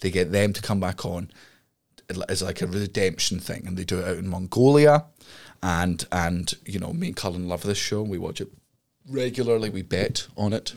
They 0.00 0.10
get 0.10 0.32
them 0.32 0.52
to 0.52 0.62
come 0.62 0.80
back 0.80 1.04
on 1.04 1.30
as 2.28 2.42
like 2.42 2.60
a 2.60 2.66
redemption 2.66 3.38
thing, 3.38 3.66
and 3.66 3.76
they 3.76 3.84
do 3.84 4.00
it 4.00 4.08
out 4.08 4.18
in 4.18 4.28
Mongolia. 4.28 5.06
And 5.62 6.04
and 6.10 6.52
you 6.66 6.78
know, 6.78 6.92
me 6.92 7.08
and 7.08 7.16
Colin 7.16 7.48
love 7.48 7.62
this 7.62 7.78
show. 7.78 8.02
We 8.02 8.18
watch 8.18 8.40
it 8.40 8.48
regularly. 9.08 9.70
We 9.70 9.82
bet 9.82 10.26
on 10.36 10.52
it. 10.52 10.74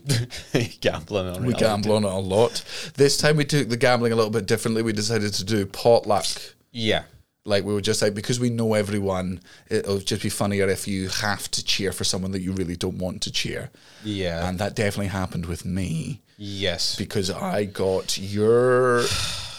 Gambling 0.81 1.27
on 1.27 1.41
We 1.41 1.49
reality. 1.49 1.65
gamble 1.65 1.95
on 1.95 2.03
it 2.03 2.11
a 2.11 2.17
lot. 2.17 2.63
This 2.95 3.17
time 3.17 3.37
we 3.37 3.45
took 3.45 3.69
the 3.69 3.77
gambling 3.77 4.11
a 4.11 4.15
little 4.15 4.31
bit 4.31 4.45
differently. 4.45 4.81
We 4.81 4.93
decided 4.93 5.33
to 5.33 5.43
do 5.43 5.65
potluck. 5.65 6.25
Yeah. 6.71 7.03
Like 7.47 7.63
we 7.63 7.73
were 7.73 7.81
just 7.81 8.01
like 8.01 8.15
because 8.15 8.39
we 8.39 8.49
know 8.49 8.73
everyone, 8.73 9.39
it'll 9.69 9.99
just 9.99 10.23
be 10.23 10.29
funnier 10.29 10.67
if 10.67 10.87
you 10.87 11.09
have 11.09 11.49
to 11.51 11.63
cheer 11.63 11.91
for 11.91 12.03
someone 12.03 12.31
that 12.31 12.41
you 12.41 12.51
really 12.51 12.75
don't 12.75 12.97
want 12.97 13.21
to 13.23 13.31
cheer. 13.31 13.69
Yeah. 14.03 14.47
And 14.49 14.57
that 14.57 14.75
definitely 14.75 15.07
happened 15.07 15.45
with 15.45 15.63
me 15.63 16.21
yes. 16.37 16.95
because 16.95 17.29
I 17.29 17.65
got 17.65 18.17
your 18.17 19.03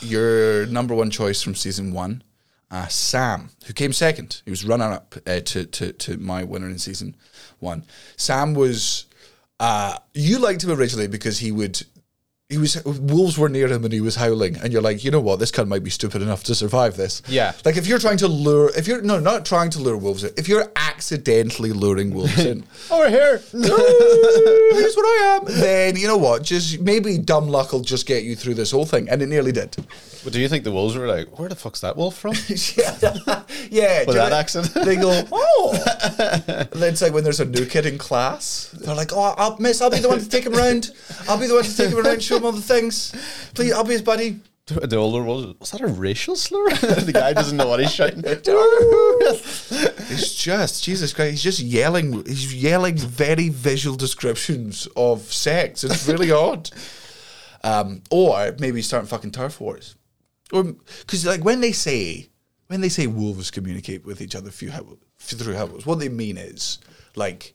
your 0.02 0.66
number 0.66 0.94
one 0.94 1.10
choice 1.10 1.42
from 1.42 1.54
season 1.54 1.92
one, 1.92 2.24
uh, 2.70 2.86
Sam, 2.88 3.50
who 3.66 3.72
came 3.72 3.92
second. 3.92 4.42
He 4.44 4.50
was 4.50 4.64
runner 4.64 4.92
up 4.92 5.14
uh, 5.26 5.40
to, 5.40 5.64
to 5.64 5.92
to 5.92 6.16
my 6.18 6.42
winner 6.44 6.68
in 6.68 6.78
season 6.78 7.16
one. 7.58 7.84
Sam 8.16 8.54
was 8.54 9.06
uh, 9.60 9.98
you 10.14 10.38
liked 10.38 10.64
him 10.64 10.70
originally 10.70 11.08
because 11.08 11.38
he 11.38 11.52
would. 11.52 11.82
He 12.48 12.58
was 12.58 12.80
wolves 12.84 13.36
were 13.36 13.48
near 13.48 13.66
him 13.66 13.82
and 13.82 13.92
he 13.92 14.00
was 14.00 14.14
howling, 14.14 14.56
and 14.58 14.72
you're 14.72 14.80
like, 14.80 15.02
you 15.02 15.10
know 15.10 15.18
what, 15.18 15.40
this 15.40 15.50
cunt 15.50 15.66
might 15.66 15.82
be 15.82 15.90
stupid 15.90 16.22
enough 16.22 16.44
to 16.44 16.54
survive 16.54 16.96
this. 16.96 17.20
Yeah. 17.26 17.54
like 17.64 17.76
if 17.76 17.88
you're 17.88 17.98
trying 17.98 18.18
to 18.18 18.28
lure, 18.28 18.70
if 18.76 18.86
you're 18.86 19.02
no, 19.02 19.18
not 19.18 19.44
trying 19.44 19.68
to 19.70 19.80
lure 19.80 19.96
wolves 19.96 20.22
in, 20.22 20.30
if 20.36 20.46
you're 20.48 20.70
accidentally 20.76 21.72
luring 21.72 22.14
wolves 22.14 22.38
in, 22.38 22.62
oh, 22.92 23.00
Over 23.00 23.10
here. 23.10 23.38
here's 23.50 24.94
what 24.94 25.04
I 25.04 25.40
am. 25.40 25.44
Then 25.60 25.96
you 25.96 26.06
know 26.06 26.16
what? 26.18 26.44
Just 26.44 26.78
maybe 26.80 27.18
dumb 27.18 27.48
luck 27.48 27.72
will 27.72 27.80
just 27.80 28.06
get 28.06 28.22
you 28.22 28.36
through 28.36 28.54
this 28.54 28.70
whole 28.70 28.86
thing, 28.86 29.08
and 29.08 29.20
it 29.22 29.26
nearly 29.26 29.50
did. 29.50 29.76
But 30.22 30.32
do 30.32 30.40
you 30.40 30.48
think 30.48 30.62
the 30.62 30.72
wolves 30.72 30.96
were 30.96 31.08
like, 31.08 31.38
where 31.38 31.48
the 31.48 31.56
fuck's 31.56 31.80
that 31.80 31.96
wolf 31.96 32.16
from? 32.16 32.34
yeah, 32.48 33.42
yeah. 33.70 34.04
do 34.04 34.12
you 34.12 34.18
that 34.18 34.30
know- 34.30 34.36
accent. 34.36 34.72
They 34.72 34.94
go, 34.94 35.24
oh. 35.32 35.84
and 36.48 36.80
then 36.80 36.92
it's 36.92 37.02
like 37.02 37.12
when 37.12 37.24
there's 37.24 37.40
a 37.40 37.44
new 37.44 37.66
kid 37.66 37.86
in 37.86 37.98
class, 37.98 38.70
they're 38.72 38.94
like, 38.94 39.12
oh, 39.12 39.34
I'll, 39.36 39.56
miss, 39.58 39.82
I'll 39.82 39.90
be 39.90 39.98
the 39.98 40.08
one 40.08 40.20
to 40.20 40.28
take 40.28 40.44
him 40.46 40.54
around. 40.54 40.92
I'll 41.28 41.38
be 41.40 41.48
the 41.48 41.54
one 41.54 41.64
to 41.64 41.76
take 41.76 41.90
him 41.90 41.98
around, 41.98 42.22
show 42.36 42.40
him 42.40 42.46
all 42.46 42.52
the 42.52 42.62
things. 42.62 43.12
Please, 43.54 43.72
I'll 43.72 43.84
be 43.84 43.92
his 43.92 44.02
buddy. 44.02 44.40
the 44.66 44.96
older 44.96 45.22
wolves, 45.22 45.58
was 45.60 45.70
that 45.70 45.80
a 45.80 45.86
racial 45.86 46.36
slur? 46.36 46.68
the 46.70 47.12
guy 47.12 47.32
doesn't 47.32 47.56
know 47.56 47.68
what 47.68 47.80
he's 47.80 47.92
shouting. 47.94 48.22
It's 50.08 50.34
just 50.34 50.84
Jesus 50.84 51.12
Christ. 51.12 51.30
He's 51.32 51.42
just 51.42 51.60
yelling. 51.60 52.24
He's 52.26 52.54
yelling 52.54 52.96
very 52.96 53.48
visual 53.48 53.96
descriptions 53.96 54.86
of 54.96 55.32
sex. 55.32 55.82
It's 55.82 56.06
really 56.08 56.30
odd. 56.46 56.70
Um, 57.64 58.02
or 58.10 58.54
maybe 58.60 58.82
starting 58.82 59.08
fucking 59.08 59.32
turf 59.32 59.60
wars, 59.60 59.96
or 60.52 60.62
because 60.62 61.26
like 61.26 61.44
when 61.44 61.60
they 61.60 61.72
say 61.72 62.28
when 62.68 62.80
they 62.80 62.88
say 62.88 63.08
wolves 63.08 63.50
communicate 63.50 64.04
with 64.04 64.20
each 64.20 64.36
other 64.36 64.50
through 64.50 64.70
how 64.70 64.86
through 65.18 65.54
howls, 65.54 65.84
what 65.86 65.98
they 65.98 66.08
mean 66.08 66.36
is 66.36 66.78
like. 67.16 67.54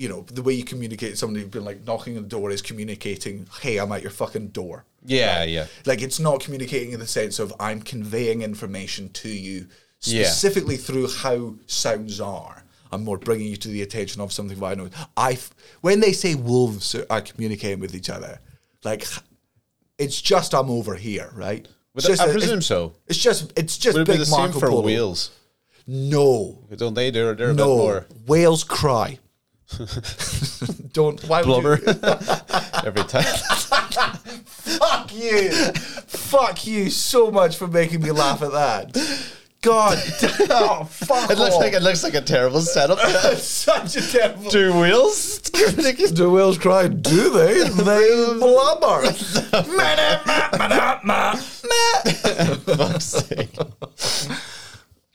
You 0.00 0.08
know, 0.08 0.22
the 0.22 0.40
way 0.42 0.54
you 0.54 0.64
communicate, 0.64 1.10
to 1.10 1.16
somebody 1.16 1.42
who's 1.42 1.50
been 1.50 1.64
like 1.66 1.84
knocking 1.86 2.16
on 2.16 2.22
the 2.22 2.28
door 2.30 2.50
is 2.50 2.62
communicating, 2.62 3.46
hey, 3.60 3.76
I'm 3.78 3.92
at 3.92 4.00
your 4.00 4.10
fucking 4.10 4.48
door. 4.48 4.86
Yeah, 5.04 5.44
yeah. 5.44 5.66
Like 5.84 6.00
it's 6.00 6.18
not 6.18 6.40
communicating 6.40 6.92
in 6.92 7.00
the 7.00 7.06
sense 7.06 7.38
of 7.38 7.52
I'm 7.60 7.82
conveying 7.82 8.40
information 8.40 9.10
to 9.10 9.28
you 9.28 9.66
Yeah. 10.00 10.24
specifically 10.24 10.78
through 10.78 11.08
how 11.08 11.56
sounds 11.66 12.18
are. 12.18 12.64
I'm 12.90 13.04
more 13.04 13.18
bringing 13.18 13.48
you 13.48 13.56
to 13.58 13.68
the 13.68 13.82
attention 13.82 14.22
of 14.22 14.32
something 14.32 14.62
I 14.64 14.74
know. 14.74 14.88
I 15.18 15.38
when 15.82 16.00
they 16.00 16.12
say 16.12 16.34
wolves 16.34 16.94
are- 16.94 17.20
communicating 17.20 17.80
with 17.80 17.94
each 17.94 18.08
other, 18.08 18.40
like 18.82 19.06
it's 19.98 20.20
just 20.22 20.54
I'm 20.54 20.70
over 20.70 20.94
here, 20.94 21.30
right? 21.34 21.68
Just 21.98 22.22
I 22.22 22.32
presume 22.32 22.58
it's, 22.58 22.66
so. 22.66 22.94
It's 23.06 23.18
just 23.18 23.52
it's 23.54 23.76
just 23.76 23.98
Would 23.98 24.08
it 24.08 24.12
be 24.12 24.12
big 24.14 24.20
the 24.20 24.26
same 24.26 24.52
for 24.52 24.68
Polo. 24.68 24.80
whales? 24.80 25.30
No, 25.86 26.58
Don't 26.74 26.94
they? 26.94 27.10
They're, 27.10 27.34
they're 27.34 27.50
a 27.50 27.54
bit 27.54 27.58
no. 27.66 27.76
more 27.76 28.06
Whales 28.26 28.64
cry. 28.64 29.18
Don't 30.92 31.22
why 31.24 31.38
would 31.42 31.46
blubber 31.46 31.76
you- 31.78 31.86
every 32.86 33.04
time. 33.04 33.22
Fuck 34.44 35.14
you. 35.14 35.50
Fuck 36.06 36.66
you 36.66 36.90
so 36.90 37.30
much 37.30 37.56
for 37.56 37.66
making 37.68 38.02
me 38.02 38.10
laugh 38.10 38.42
at 38.42 38.52
that. 38.52 38.96
God, 39.62 39.98
oh, 40.48 40.84
fuck 40.90 41.30
It 41.30 41.36
looks 41.36 41.54
off. 41.56 41.60
like 41.60 41.74
it 41.74 41.82
looks 41.82 42.02
like 42.02 42.14
a 42.14 42.22
terrible 42.22 42.62
setup. 42.62 42.98
It's 43.02 43.42
such 43.44 43.94
a 43.96 44.00
terrible. 44.10 44.50
Two 44.50 44.72
wheels. 44.80 45.38
Do 45.40 46.30
whales 46.30 46.56
cry? 46.56 46.88
Do 46.88 47.28
they? 47.30 47.64
They 47.68 48.38
blubber. 48.38 49.12
Fuck's 52.66 53.04
sake. 53.04 53.56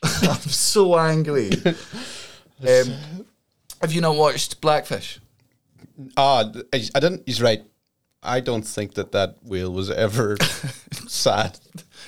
I'm 0.04 0.40
so 0.48 0.96
angry. 0.98 1.50
Um, 2.66 3.15
have 3.86 3.94
you 3.94 4.00
not 4.00 4.16
watched 4.16 4.60
Blackfish? 4.60 5.20
Ah, 6.16 6.50
I, 6.74 6.82
I 6.92 6.98
didn't. 6.98 7.22
He's 7.24 7.40
right. 7.40 7.62
I 8.20 8.40
don't 8.40 8.66
think 8.66 8.94
that 8.94 9.12
that 9.12 9.36
whale 9.44 9.72
was 9.72 9.92
ever 9.92 10.36
sad. 11.06 11.56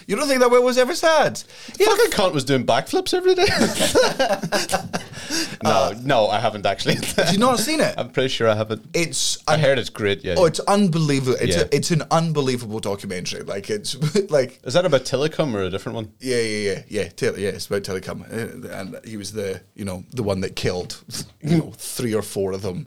You 0.09 0.17
don't 0.17 0.27
think 0.27 0.41
that 0.41 0.51
way 0.51 0.59
was 0.59 0.79
ever 0.79 0.95
sad? 0.95 1.37
Fucking 1.39 2.11
cunt 2.13 2.33
was 2.33 2.45
doing 2.45 2.65
backflips 2.65 3.13
every 3.13 3.35
day. 3.35 3.45
no, 5.63 5.93
no, 6.03 6.29
I 6.29 6.41
haven't 6.41 6.65
actually. 6.65 6.95
Have 7.17 7.33
you 7.33 7.39
not 7.39 7.59
seen 7.59 7.81
it? 7.81 7.95
I'm 7.99 8.11
pretty 8.11 8.29
sure 8.31 8.49
I 8.49 8.55
haven't. 8.55 8.87
It's 8.95 9.37
I 9.47 9.59
heard 9.59 9.79
it's 9.79 9.91
great. 9.91 10.25
Yeah. 10.25 10.37
Oh, 10.39 10.47
it's 10.47 10.61
unbelievable. 10.61 11.37
It's 11.41 11.57
Yeah. 11.57 11.65
a, 11.65 11.77
it's 11.77 11.91
an 11.91 12.05
unbelievable 12.11 12.81
documentary. 12.81 13.43
Like 13.43 13.69
it's 13.69 13.97
like 14.31 14.61
Is 14.65 14.73
that 14.75 14.87
about 14.87 15.03
Tilikum 15.03 15.55
or 15.55 15.63
a 15.63 15.71
different 15.71 15.97
one? 15.97 16.13
yeah 16.21 16.41
yeah 16.41 16.73
yeah 16.73 16.83
yeah 16.89 17.09
tele, 17.09 17.39
yeah. 17.41 17.51
It's 17.51 17.67
about 17.67 17.83
Tilikum, 17.83 18.23
Uh, 18.23 18.69
and 18.75 18.99
he 19.05 19.19
was 19.19 19.33
the 19.33 19.61
you 19.75 19.85
know 19.85 20.05
the 20.13 20.23
one 20.23 20.41
that 20.41 20.57
killed 20.57 21.03
you 21.43 21.59
know 21.59 21.73
three 21.77 22.15
or 22.15 22.23
four 22.23 22.53
of 22.53 22.63
them, 22.63 22.87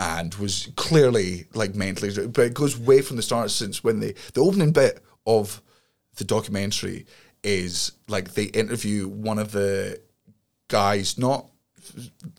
and 0.00 0.34
was 0.34 0.68
clearly 0.74 1.46
like 1.54 1.76
mentally. 1.76 2.10
But 2.26 2.46
it 2.46 2.54
goes 2.54 2.76
way 2.76 3.02
from 3.02 3.16
the 3.16 3.22
start 3.22 3.52
since 3.52 3.84
when 3.84 4.00
they 4.00 4.14
the 4.34 4.40
opening 4.40 4.72
bit 4.72 5.00
of 5.28 5.62
the 6.16 6.24
documentary 6.24 7.06
is 7.42 7.92
like 8.08 8.34
they 8.34 8.44
interview 8.44 9.08
one 9.08 9.38
of 9.38 9.52
the 9.52 10.00
guys, 10.68 11.16
not 11.16 11.46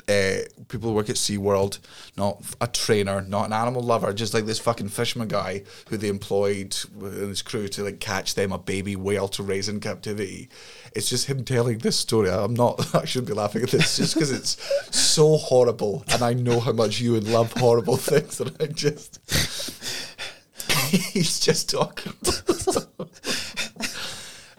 uh, 0.09 0.37
people 0.67 0.89
who 0.89 0.93
work 0.93 1.09
at 1.09 1.15
SeaWorld, 1.15 1.79
not 2.17 2.43
a 2.61 2.67
trainer, 2.67 3.21
not 3.21 3.47
an 3.47 3.53
animal 3.53 3.81
lover, 3.81 4.13
just 4.13 4.33
like 4.33 4.45
this 4.45 4.59
fucking 4.59 4.89
fisherman 4.89 5.27
guy 5.27 5.63
who 5.89 5.97
they 5.97 6.09
employed 6.09 6.75
in 6.99 7.29
his 7.29 7.41
crew 7.41 7.67
to 7.69 7.83
like 7.83 7.99
catch 7.99 8.35
them 8.35 8.51
a 8.51 8.57
baby 8.57 8.95
whale 8.95 9.27
to 9.29 9.43
raise 9.43 9.69
in 9.69 9.79
captivity. 9.79 10.49
It's 10.93 11.09
just 11.09 11.27
him 11.27 11.43
telling 11.43 11.79
this 11.79 11.97
story. 11.97 12.29
I'm 12.29 12.53
not, 12.53 12.95
I 12.95 13.05
shouldn't 13.05 13.29
be 13.29 13.33
laughing 13.33 13.63
at 13.63 13.69
this 13.69 13.97
just 13.97 14.13
because 14.13 14.31
it's 14.31 14.57
so 14.95 15.37
horrible 15.37 16.03
and 16.11 16.21
I 16.21 16.33
know 16.33 16.59
how 16.59 16.73
much 16.73 16.99
you 16.99 17.13
would 17.13 17.27
love 17.27 17.53
horrible 17.53 17.97
things 17.97 18.37
that 18.37 18.61
I 18.61 18.67
just. 18.67 19.19
He's 20.89 21.39
just 21.39 21.69
talking 21.69 22.13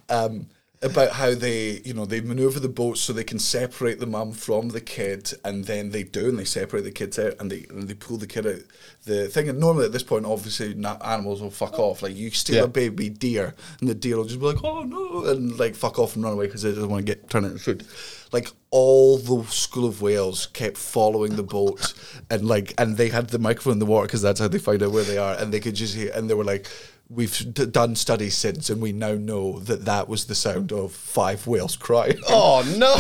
um, 0.08 0.46
about 0.80 1.10
how 1.10 1.34
they, 1.34 1.80
you 1.84 1.92
know, 1.92 2.04
they 2.04 2.20
maneuver 2.20 2.60
the 2.60 2.68
boat 2.68 2.98
so 2.98 3.12
they 3.12 3.24
can 3.24 3.40
separate 3.40 3.98
the 3.98 4.06
mum 4.06 4.30
from 4.30 4.68
the 4.68 4.80
kid, 4.80 5.32
and 5.44 5.64
then 5.64 5.90
they 5.90 6.04
do, 6.04 6.28
and 6.28 6.38
they 6.38 6.44
separate 6.44 6.82
the 6.82 6.92
kids 6.92 7.18
out, 7.18 7.34
and 7.40 7.50
they 7.50 7.66
and 7.68 7.88
they 7.88 7.94
pull 7.94 8.16
the 8.16 8.28
kid 8.28 8.46
out. 8.46 8.60
The 9.04 9.26
thing, 9.26 9.48
and 9.48 9.58
normally 9.58 9.86
at 9.86 9.92
this 9.92 10.04
point, 10.04 10.24
obviously, 10.24 10.74
na- 10.74 10.98
animals 11.04 11.42
will 11.42 11.50
fuck 11.50 11.78
off. 11.80 12.02
Like 12.02 12.14
you 12.14 12.30
steal 12.30 12.56
Yeah. 12.56 12.62
a 12.64 12.68
baby 12.68 13.08
deer, 13.08 13.54
and 13.80 13.88
the 13.88 13.94
deer 13.94 14.16
will 14.18 14.24
just 14.24 14.38
be 14.38 14.46
like, 14.46 14.62
"Oh 14.62 14.82
no," 14.84 15.24
and 15.24 15.58
like 15.58 15.74
fuck 15.74 15.98
off 15.98 16.14
and 16.14 16.22
run 16.24 16.34
away 16.34 16.46
because 16.46 16.62
they 16.62 16.70
doesn't 16.70 16.88
want 16.88 17.04
to 17.04 17.12
get 17.12 17.28
turn 17.28 17.44
it 17.44 17.48
into 17.48 17.58
food. 17.58 17.84
Like 18.30 18.48
all 18.70 19.16
the 19.18 19.42
school 19.50 19.86
of 19.88 20.00
whales 20.00 20.46
kept 20.48 20.76
following 20.76 21.34
the 21.34 21.42
boat, 21.42 21.92
and 22.30 22.46
like, 22.46 22.74
and 22.78 22.96
they 22.96 23.08
had 23.08 23.30
the 23.30 23.38
microphone 23.40 23.72
in 23.74 23.78
the 23.80 23.86
water 23.86 24.06
because 24.06 24.22
that's 24.22 24.38
how 24.38 24.46
they 24.46 24.58
find 24.58 24.80
out 24.84 24.92
where 24.92 25.02
they 25.04 25.18
are, 25.18 25.34
and 25.34 25.52
they 25.52 25.58
could 25.60 25.74
just 25.74 25.96
hear, 25.96 26.12
and 26.14 26.30
they 26.30 26.34
were 26.34 26.44
like. 26.44 26.68
We've 27.10 27.54
d- 27.54 27.64
done 27.64 27.96
studies 27.96 28.36
since, 28.36 28.68
and 28.68 28.82
we 28.82 28.92
now 28.92 29.14
know 29.14 29.60
that 29.60 29.86
that 29.86 30.10
was 30.10 30.26
the 30.26 30.34
sound 30.34 30.72
of 30.72 30.92
five 30.92 31.46
whales 31.46 31.74
crying. 31.74 32.18
Oh 32.28 32.62
no! 32.76 32.96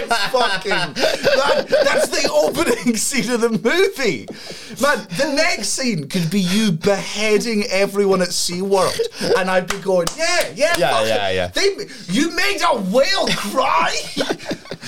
It's 0.00 0.16
fucking 0.32 0.70
man, 0.70 1.66
that's 1.84 2.08
the 2.08 2.28
opening 2.28 2.96
scene 2.96 3.30
of 3.30 3.40
the 3.40 3.50
movie. 3.50 4.26
Man, 4.82 5.06
the 5.16 5.32
next 5.32 5.68
scene 5.68 6.08
could 6.08 6.28
be 6.28 6.40
you 6.40 6.72
beheading 6.72 7.62
everyone 7.70 8.20
at 8.20 8.30
SeaWorld. 8.30 8.98
And 9.38 9.48
I'd 9.48 9.68
be 9.68 9.78
going, 9.78 10.08
yeah, 10.16 10.48
yeah, 10.56 10.74
Yeah, 10.76 10.90
fuck 10.90 11.06
yeah, 11.06 11.30
yeah. 11.30 11.46
They, 11.48 11.86
you 12.08 12.34
made 12.34 12.58
a 12.68 12.80
whale 12.80 13.28
cry? 13.28 13.94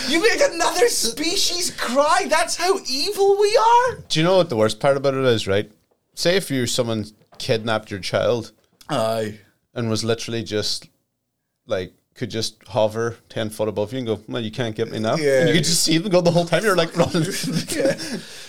you 0.09 0.20
made 0.20 0.40
another 0.50 0.88
species 0.88 1.70
cry? 1.70 2.26
That's 2.28 2.57
how 2.57 2.81
evil 2.90 3.38
we 3.38 3.57
are? 3.57 3.98
Do 4.09 4.18
you 4.18 4.24
know 4.24 4.38
what 4.38 4.48
the 4.48 4.57
worst 4.57 4.81
part 4.81 4.96
about 4.96 5.14
it 5.14 5.24
is? 5.26 5.46
Right? 5.46 5.70
Say 6.16 6.35
if 6.35 6.50
you're 6.50 6.66
someone 6.66 7.05
kidnapped 7.42 7.90
your 7.90 8.00
child 8.00 8.52
Aye. 8.88 9.40
and 9.74 9.90
was 9.90 10.05
literally 10.05 10.44
just 10.44 10.88
like 11.66 11.92
could 12.14 12.31
just 12.31 12.62
hover 12.68 13.16
ten 13.28 13.50
foot 13.50 13.68
above 13.68 13.92
you 13.92 13.98
and 13.98 14.07
go, 14.07 14.20
"Well, 14.28 14.42
you 14.42 14.50
can't 14.50 14.76
get 14.76 14.90
me 14.90 14.98
now." 14.98 15.16
Yeah. 15.16 15.40
And 15.40 15.48
you 15.48 15.55
could 15.57 15.64
just 15.64 15.83
see 15.83 15.98
them 15.98 16.12
go 16.12 16.20
the 16.20 16.31
whole 16.31 16.44
time. 16.44 16.62
You're 16.62 16.76
like 16.76 16.96
running. 16.96 17.24
yeah. 17.70 17.96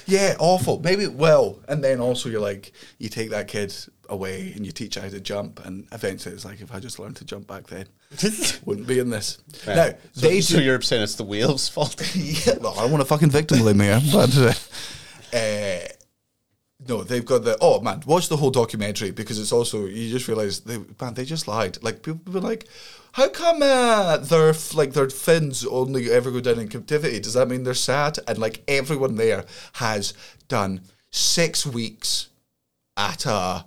yeah, 0.06 0.36
awful. 0.38 0.80
Maybe 0.80 1.04
it 1.04 1.14
will. 1.14 1.60
And 1.68 1.84
then 1.84 2.00
also 2.00 2.30
you're 2.30 2.42
like, 2.42 2.74
you 3.00 3.10
take 3.10 3.30
that 3.32 3.48
kid 3.48 3.74
away 4.10 4.52
and 4.56 4.66
you 4.66 4.72
teach 4.72 4.96
how 4.96 5.08
to 5.08 5.20
jump, 5.20 5.66
and 5.66 5.88
eventually 5.92 6.36
it's 6.36 6.46
like, 6.46 6.62
if 6.62 6.74
I 6.74 6.80
just 6.80 7.00
learned 7.00 7.16
to 7.18 7.26
jump 7.26 7.48
back 7.48 7.68
then, 7.68 7.88
wouldn't 8.66 8.86
be 8.86 9.00
in 9.00 9.10
this. 9.10 9.40
Now, 9.66 9.92
so, 10.12 10.28
they 10.28 10.42
so 10.42 10.58
do. 10.58 10.64
you're 10.64 10.82
saying 10.82 11.02
it's 11.02 11.16
the 11.16 11.24
whale's 11.24 11.70
fault? 11.70 12.00
yeah, 12.16 12.56
well, 12.60 12.74
I 12.78 12.82
don't 12.82 12.92
want 12.92 13.02
a 13.02 13.06
fucking 13.06 13.32
victim 13.32 13.60
blame 13.60 13.80
here, 13.80 14.02
but. 14.12 14.38
Uh, 14.38 14.54
uh, 15.36 15.88
no, 16.88 17.04
they've 17.04 17.26
got 17.26 17.44
the. 17.44 17.58
Oh 17.62 17.80
man, 17.82 18.04
watch 18.06 18.30
the 18.30 18.38
whole 18.38 18.52
documentary 18.52 19.12
because 19.12 19.40
it's 19.40 19.52
also 19.52 19.86
you 19.86 20.10
just 20.10 20.28
realize 20.28 20.62
they 20.62 20.80
man 21.00 21.14
they 21.14 21.26
just 21.26 21.48
lied. 21.48 21.82
Like 21.84 22.04
people 22.04 22.34
were 22.34 22.42
like, 22.42 22.68
how 23.14 23.30
come 23.30 23.62
uh, 23.62 24.18
their 24.18 24.54
like 24.74 24.94
their 24.94 25.10
fins 25.10 25.66
only 25.66 26.12
ever 26.12 26.32
go 26.32 26.42
down 26.42 26.60
in 26.60 26.68
captivity? 26.68 27.20
Does 27.20 27.36
that 27.36 27.48
mean 27.48 27.64
they're 27.64 27.74
sad? 27.74 28.20
And 28.28 28.38
like 28.38 28.64
everyone 28.68 29.16
there 29.16 29.46
has 29.74 30.14
done 30.48 30.82
six 31.12 31.66
weeks 31.66 32.30
at 32.98 33.26
a 33.26 33.66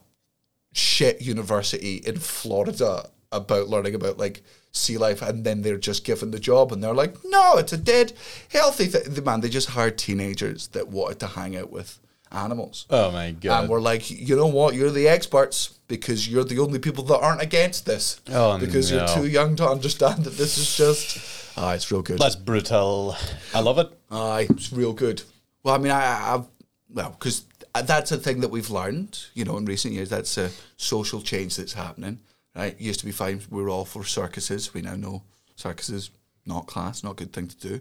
shit 0.72 1.22
university 1.22 1.96
in 2.04 2.18
Florida 2.18 3.10
about 3.32 3.68
learning 3.68 3.94
about 3.94 4.18
like 4.18 4.42
sea 4.72 4.98
life, 4.98 5.22
and 5.22 5.44
then 5.44 5.62
they're 5.62 5.78
just 5.78 6.04
given 6.04 6.30
the 6.30 6.38
job, 6.38 6.72
and 6.72 6.82
they're 6.82 6.92
like, 6.92 7.16
no, 7.24 7.56
it's 7.56 7.72
a 7.72 7.78
dead, 7.78 8.12
healthy 8.50 8.86
thing. 8.86 9.14
The 9.14 9.22
man, 9.22 9.40
they 9.40 9.48
just 9.48 9.70
hired 9.70 9.96
teenagers 9.96 10.68
that 10.68 10.88
wanted 10.88 11.20
to 11.20 11.28
hang 11.28 11.56
out 11.56 11.70
with 11.70 11.98
animals. 12.36 12.86
Oh 12.90 13.10
my 13.10 13.32
god! 13.32 13.62
And 13.62 13.68
we're 13.68 13.80
like, 13.80 14.10
you 14.10 14.36
know 14.36 14.46
what? 14.46 14.74
You're 14.74 14.90
the 14.90 15.08
experts 15.08 15.78
because 15.88 16.28
you're 16.28 16.44
the 16.44 16.58
only 16.58 16.78
people 16.78 17.04
that 17.04 17.18
aren't 17.18 17.42
against 17.42 17.86
this. 17.86 18.20
Oh, 18.30 18.58
because 18.58 18.90
no. 18.90 18.98
you're 18.98 19.08
too 19.08 19.26
young 19.26 19.56
to 19.56 19.68
understand 19.68 20.24
that 20.24 20.36
this 20.36 20.58
is 20.58 20.76
just. 20.76 21.54
Ah, 21.56 21.72
it's 21.72 21.90
real 21.90 22.02
good. 22.02 22.18
That's 22.18 22.36
brutal. 22.36 23.16
I 23.54 23.60
love 23.60 23.78
it. 23.78 23.90
Aye, 24.10 24.46
it's 24.50 24.72
real 24.72 24.92
good. 24.92 25.22
Well, 25.62 25.74
I 25.74 25.78
mean, 25.78 25.92
I, 25.92 26.34
I've 26.34 26.44
well, 26.92 27.10
because 27.10 27.44
that's 27.74 28.12
a 28.12 28.16
thing 28.16 28.40
that 28.40 28.48
we've 28.48 28.70
learned, 28.70 29.18
you 29.34 29.44
know, 29.44 29.56
in 29.56 29.64
recent 29.64 29.94
years. 29.94 30.10
That's 30.10 30.36
a 30.38 30.50
social 30.76 31.20
change 31.22 31.56
that's 31.56 31.72
happening. 31.72 32.20
Right, 32.54 32.72
it 32.72 32.80
used 32.80 33.00
to 33.00 33.06
be 33.06 33.12
fine. 33.12 33.42
We 33.50 33.62
were 33.62 33.68
all 33.68 33.84
for 33.84 34.04
circuses. 34.04 34.72
We 34.72 34.80
now 34.82 34.96
know 34.96 35.22
circuses 35.56 36.10
not 36.46 36.66
class, 36.66 37.02
not 37.02 37.12
a 37.12 37.16
good 37.16 37.32
thing 37.32 37.48
to 37.48 37.56
do. 37.56 37.80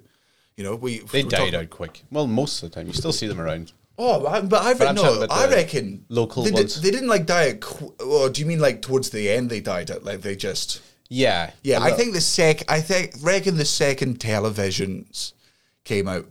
You 0.58 0.64
know, 0.64 0.76
we 0.76 1.00
They 1.00 1.24
died 1.24 1.32
talking- 1.32 1.56
out 1.56 1.70
quick. 1.70 2.04
Well, 2.12 2.28
most 2.28 2.64
of 2.64 2.70
the 2.70 2.76
time, 2.76 2.88
you 2.88 2.94
still 2.94 3.14
see 3.14 3.28
them 3.28 3.40
around. 3.40 3.74
Oh, 3.98 4.26
I- 4.26 4.42
but 4.42 4.62
I 4.62 4.74
But 4.74 4.88
I'm 4.88 4.96
reckon, 4.96 4.96
talking 4.96 5.20
no, 5.20 5.24
about 5.26 5.38
I 5.38 5.50
reckon 5.50 6.06
local 6.10 6.44
they, 6.44 6.52
ones. 6.52 6.76
Did, 6.76 6.84
they 6.84 6.92
didn't 6.92 7.08
like 7.10 7.26
die. 7.26 7.50
At, 7.50 7.62
qu- 7.62 7.94
oh, 8.00 8.30
do 8.30 8.42
you 8.42 8.48
mean 8.48 8.60
like 8.60 8.82
towards 8.82 9.10
the 9.10 9.30
end 9.30 9.50
they 9.50 9.62
died? 9.62 9.90
At, 9.90 10.04
like 10.04 10.22
they 10.22 10.36
just. 10.36 10.82
Yeah, 11.08 11.52
Yeah, 11.62 11.82
I 11.84 11.92
think 11.92 12.14
the 12.14 12.22
sec. 12.22 12.64
I 12.70 12.82
think 12.82 13.14
reckon 13.22 13.58
the 13.58 13.66
second 13.66 14.20
televisions 14.20 15.34
came 15.84 16.08
out. 16.08 16.26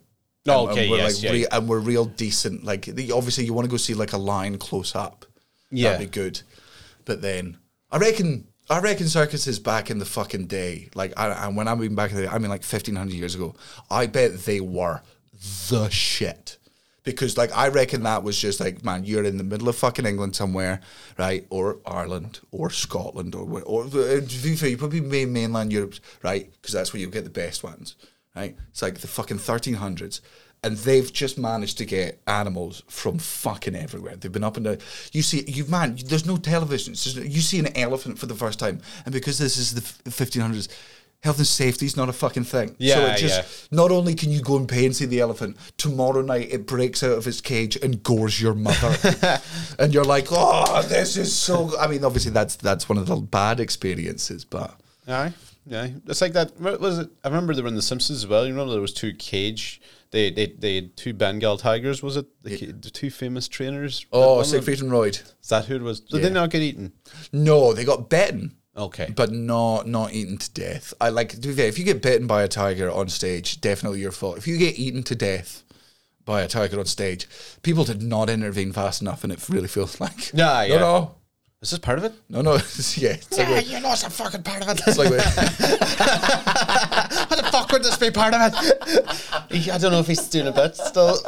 Oh, 0.46 0.64
and- 0.64 0.72
okay, 0.72 0.82
and 0.82 0.90
we're 0.90 0.96
yes, 0.98 1.14
like 1.16 1.22
yeah. 1.24 1.30
re- 1.30 1.46
and 1.52 1.68
we're 1.68 1.78
real 1.78 2.04
decent. 2.04 2.64
Like 2.64 2.82
the, 2.86 3.12
obviously, 3.12 3.44
you 3.44 3.54
want 3.54 3.66
to 3.66 3.70
go 3.70 3.76
see 3.76 3.94
like 3.94 4.12
a 4.12 4.18
lion 4.18 4.58
close 4.58 4.94
up. 4.94 5.24
Yeah. 5.70 5.92
that'd 5.92 6.10
be 6.10 6.12
good. 6.12 6.42
But 7.04 7.22
then 7.22 7.58
I 7.90 7.98
reckon. 7.98 8.48
I 8.70 8.78
reckon 8.80 9.08
circuses 9.08 9.58
back 9.58 9.90
in 9.90 9.98
the 9.98 10.06
fucking 10.06 10.46
day, 10.46 10.88
like, 10.94 11.12
I, 11.18 11.28
and 11.46 11.54
when 11.54 11.68
I 11.68 11.74
mean 11.74 11.94
back 11.94 12.12
in 12.12 12.16
the 12.16 12.22
day, 12.22 12.28
I 12.28 12.38
mean 12.38 12.48
like 12.48 12.62
fifteen 12.62 12.96
hundred 12.96 13.12
years 13.14 13.34
ago. 13.34 13.54
I 13.90 14.06
bet 14.06 14.38
they 14.46 14.58
were 14.60 15.02
the 15.68 15.90
shit 15.90 16.56
because, 17.04 17.36
like, 17.36 17.52
I 17.56 17.68
reckon 17.68 18.02
that 18.02 18.22
was 18.22 18.38
just 18.38 18.60
like, 18.60 18.84
man, 18.84 19.04
you're 19.04 19.24
in 19.24 19.36
the 19.36 19.44
middle 19.44 19.68
of 19.68 19.76
fucking 19.76 20.06
England 20.06 20.34
somewhere, 20.34 20.80
right, 21.18 21.46
or 21.50 21.78
Ireland 21.86 22.40
or 22.50 22.70
Scotland 22.70 23.34
or 23.34 23.62
or 23.62 23.84
uh, 23.84 24.20
you 24.20 24.76
probably 24.76 25.00
main 25.00 25.32
mainland 25.32 25.72
Europe, 25.72 25.94
right, 26.22 26.50
because 26.52 26.72
that's 26.72 26.92
where 26.92 27.00
you 27.00 27.08
get 27.08 27.24
the 27.24 27.30
best 27.30 27.62
ones, 27.62 27.94
right? 28.34 28.56
It's 28.70 28.82
like 28.82 28.98
the 28.98 29.06
fucking 29.06 29.38
thirteen 29.38 29.74
hundreds. 29.74 30.20
And 30.62 30.78
they've 30.78 31.12
just 31.12 31.36
managed 31.36 31.76
to 31.76 31.84
get 31.84 32.22
animals 32.26 32.84
from 32.88 33.18
fucking 33.18 33.74
everywhere. 33.74 34.16
They've 34.16 34.32
been 34.32 34.42
up 34.42 34.56
and 34.56 34.64
down. 34.64 34.78
You 35.12 35.20
see, 35.20 35.44
you 35.46 35.66
man, 35.66 35.98
there's 36.06 36.24
no 36.24 36.38
television. 36.38 36.94
You 37.22 37.42
see 37.42 37.58
an 37.58 37.76
elephant 37.76 38.18
for 38.18 38.24
the 38.24 38.34
first 38.34 38.58
time, 38.58 38.80
and 39.04 39.12
because 39.12 39.36
this 39.36 39.58
is 39.58 39.74
the 39.74 39.82
1500s, 40.10 40.68
health 41.24 41.38
and 41.38 41.46
safety 41.46 41.86
is 41.86 41.96
not 41.96 42.08
a 42.08 42.12
fucking 42.12 42.44
thing. 42.44 42.68
so 42.68 42.74
Yeah, 42.78 43.14
it 43.14 43.18
just 43.18 43.38
yeah. 43.72 43.76
not 43.76 43.90
only 43.90 44.14
can 44.14 44.30
you 44.30 44.40
go 44.42 44.56
and 44.56 44.68
pay 44.68 44.84
and 44.86 44.94
see 44.94 45.06
the 45.06 45.20
elephant, 45.20 45.56
tomorrow 45.78 46.20
night 46.20 46.48
it 46.52 46.66
breaks 46.66 47.02
out 47.02 47.16
of 47.18 47.26
its 47.26 47.40
cage 47.40 47.76
and 47.76 48.02
gores 48.02 48.40
your 48.40 48.54
mother, 48.54 48.94
and 49.78 49.92
you're 49.92 50.04
like, 50.04 50.26
oh, 50.30 50.82
this 50.82 51.16
is 51.16 51.34
so. 51.34 51.76
I 51.78 51.86
mean, 51.88 52.04
obviously 52.04 52.30
that's 52.30 52.56
that's 52.56 52.88
one 52.88 52.98
of 52.98 53.06
the 53.06 53.16
bad 53.16 53.58
experiences, 53.58 54.44
but 54.44 54.78
Aye, 55.08 55.32
yeah. 55.66 55.88
It's 56.06 56.20
like 56.20 56.34
that. 56.34 56.58
Was 56.60 56.98
it? 56.98 57.08
I 57.24 57.28
remember 57.28 57.54
they 57.54 57.62
were 57.62 57.68
in 57.68 57.74
The 57.74 57.82
Simpsons 57.82 58.18
as 58.24 58.26
well. 58.26 58.44
You 58.46 58.52
remember 58.52 58.72
there 58.72 58.80
was 58.80 58.92
two 58.94 59.12
cage. 59.14 59.80
They 60.10 60.30
they 60.30 60.46
they 60.46 60.74
had 60.76 60.96
two 60.96 61.12
Bengal 61.14 61.56
tigers. 61.58 62.02
Was 62.02 62.16
it 62.16 62.26
the, 62.42 62.56
ca- 62.58 62.72
the 62.80 62.90
two 62.90 63.10
famous 63.10 63.48
trainers? 63.48 64.06
Oh, 64.12 64.42
Siegfried 64.42 64.80
and 64.82 64.92
Roy. 64.92 65.08
Is 65.08 65.22
that 65.48 65.64
who 65.64 65.76
it 65.76 65.82
was? 65.82 66.00
Did 66.00 66.18
Yeah. 66.22 66.28
they 66.28 66.34
not 66.34 66.50
get 66.50 66.62
eaten? 66.62 66.92
No, 67.32 67.72
they 67.72 67.84
got 67.84 68.08
bitten. 68.10 68.56
Okay. 68.76 69.12
but 69.14 69.30
not 69.32 69.86
not 69.86 70.12
eaten 70.12 70.36
to 70.38 70.50
death. 70.52 70.92
I 71.00 71.08
like 71.10 71.28
to 71.30 71.36
be 71.48 71.52
fair, 71.54 71.66
if 71.68 71.78
you 71.78 71.84
get 71.84 72.02
bitten 72.02 72.26
by 72.26 72.42
a 72.42 72.48
tiger 72.48 72.90
on 72.90 73.08
stage, 73.08 73.60
definitely 73.60 74.00
your 74.00 74.10
fault. 74.12 74.36
If 74.38 74.46
you 74.48 74.56
get 74.56 74.78
eaten 74.78 75.02
to 75.04 75.14
death 75.14 75.62
by 76.24 76.42
a 76.42 76.48
tiger 76.48 76.78
on 76.80 76.86
stage, 76.86 77.28
people 77.62 77.84
did 77.84 78.02
not 78.02 78.28
intervene 78.30 78.72
fast 78.72 79.00
enough, 79.02 79.22
and 79.24 79.32
it 79.32 79.48
really 79.48 79.68
feels 79.68 80.00
like 80.00 80.32
Yeah, 80.34 80.44
no, 80.46 80.62
yeah. 80.62 80.78
no, 80.78 81.14
Is 81.62 81.70
this 81.70 81.78
part 81.78 81.98
of 81.98 82.04
it? 82.04 82.12
no, 82.28 82.40
no, 82.40 82.54
it's- 82.56 82.98
yeah, 82.98 83.10
it's 83.10 83.38
like, 83.38 83.68
you 83.70 83.78
know 83.80 83.92
it's 83.92 84.02
a 84.04 84.10
fucking 84.10 84.42
part 84.42 84.62
of 84.62 84.68
it. 84.70 84.80
it's 84.86 84.98
like 84.98 85.12
How 86.08 87.36
the 87.36 87.48
fuck 87.52 87.70
would 87.72 87.82
this 87.84 87.96
be 87.96 88.10
part 88.10 88.34
of 88.34 88.40
it? 88.42 88.54
I 89.72 89.78
don't 89.78 89.92
know 89.92 90.00
if 90.00 90.06
he's 90.08 90.26
doing 90.28 90.48
a 90.48 90.52
bit 90.52 90.76
still. 90.76 91.18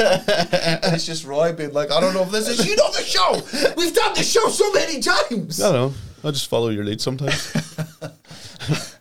and 0.00 0.94
it's 0.94 1.06
just 1.06 1.24
Roy 1.24 1.52
being 1.52 1.72
like, 1.72 1.90
I 1.92 2.00
don't 2.00 2.14
know 2.14 2.22
if 2.22 2.30
this 2.30 2.48
is 2.48 2.66
you 2.66 2.74
know 2.76 2.90
the 2.90 3.02
show. 3.02 3.74
We've 3.76 3.94
done 3.94 4.14
the 4.14 4.22
show 4.22 4.48
so 4.48 4.72
many 4.72 5.00
times. 5.00 5.60
I 5.62 5.72
don't 5.72 5.94
I'll 6.24 6.32
just 6.32 6.48
follow 6.48 6.70
your 6.70 6.84
lead 6.84 7.00
sometimes. 7.00 7.54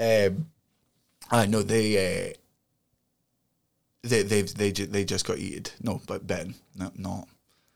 Um, 0.00 0.46
I 1.30 1.46
know 1.46 1.62
they. 1.62 2.30
Uh, 2.30 2.32
they 4.04 4.22
they 4.22 4.42
they 4.42 4.70
ju- 4.72 4.86
they 4.86 5.04
just 5.04 5.26
got 5.26 5.38
eaten. 5.38 5.72
No, 5.82 6.00
but 6.06 6.24
Ben, 6.24 6.54
no, 6.76 6.92
not. 6.96 7.26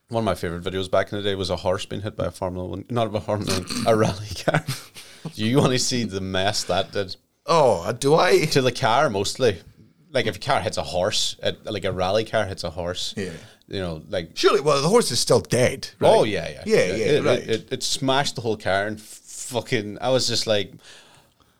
One 0.09 0.21
of 0.21 0.25
my 0.25 0.37
favorite 0.37 0.63
videos 0.63 0.89
back 0.91 1.11
in 1.13 1.19
the 1.19 1.25
day 1.25 1.35
was 1.35 1.51
a 1.51 1.57
horse 1.57 1.85
being 1.85 2.03
hit 2.03 2.17
by 2.17 2.27
a 2.27 2.31
Formula 2.31 2.65
One, 2.69 2.85
not 2.91 3.13
a 3.13 3.21
Formula 3.21 3.53
One, 3.61 3.87
a 3.89 3.97
rally 3.97 4.29
car. 4.37 4.65
Do 5.35 5.45
you 5.45 5.59
want 5.59 5.73
to 5.73 5.79
see 5.81 6.05
the 6.05 6.21
mess 6.21 6.63
that 6.65 6.93
did 6.93 7.17
Oh, 7.45 7.91
do 7.93 8.15
I? 8.15 8.45
to 8.47 8.63
the 8.63 8.71
car 8.71 9.11
mostly? 9.11 9.59
Like 10.13 10.27
if 10.27 10.37
a 10.37 10.39
car 10.39 10.61
hits 10.61 10.77
a 10.77 10.83
horse, 10.85 11.35
it, 11.43 11.65
like 11.67 11.85
a 11.85 11.91
rally 11.93 12.25
car 12.25 12.45
hits 12.45 12.63
a 12.63 12.71
horse. 12.71 13.15
Yeah. 13.17 13.33
You 13.73 13.81
know, 13.81 14.03
like 14.11 14.33
Surely, 14.35 14.61
well, 14.61 14.81
the 14.83 14.89
horse 14.89 15.11
is 15.11 15.19
still 15.19 15.41
dead. 15.41 15.89
Right? 15.99 16.09
oh 16.15 16.25
yeah, 16.25 16.47
yeah, 16.49 16.63
yeah, 16.67 16.85
yeah, 16.85 17.05
It, 17.17 17.25
right. 17.25 17.39
it, 17.39 17.49
it, 17.51 17.73
it 17.73 17.83
smashed 17.83 18.35
the 18.37 18.43
whole 18.43 18.57
car 18.59 18.87
and 18.87 19.01
fucking. 19.01 19.97
I 20.01 20.11
was 20.11 20.29
just 20.29 20.47
like, 20.47 20.73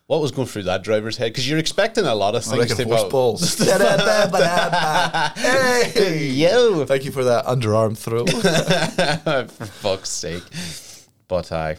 what 0.09 0.21
was 0.21 0.31
going 0.31 0.47
through 0.47 0.65
that 0.65 0.83
driver's 0.85 1.17
head? 1.17 1.33
Because 1.33 1.49
you're 1.49 1.59
expecting 1.59 2.05
a 2.05 2.15
lot 2.15 2.35
of 2.35 2.45
things. 2.45 2.79
like 2.79 2.87
horse 2.87 3.05
balls. 3.11 3.57
hey, 5.37 6.27
Yo, 6.29 6.85
thank 6.85 7.05
you 7.05 7.13
for 7.13 7.25
that 7.25 7.47
underarm 7.47 7.97
throw. 7.97 8.27
for 9.47 9.65
fuck's 9.67 10.11
sake! 10.11 10.43
But 11.29 11.51
I, 11.53 11.77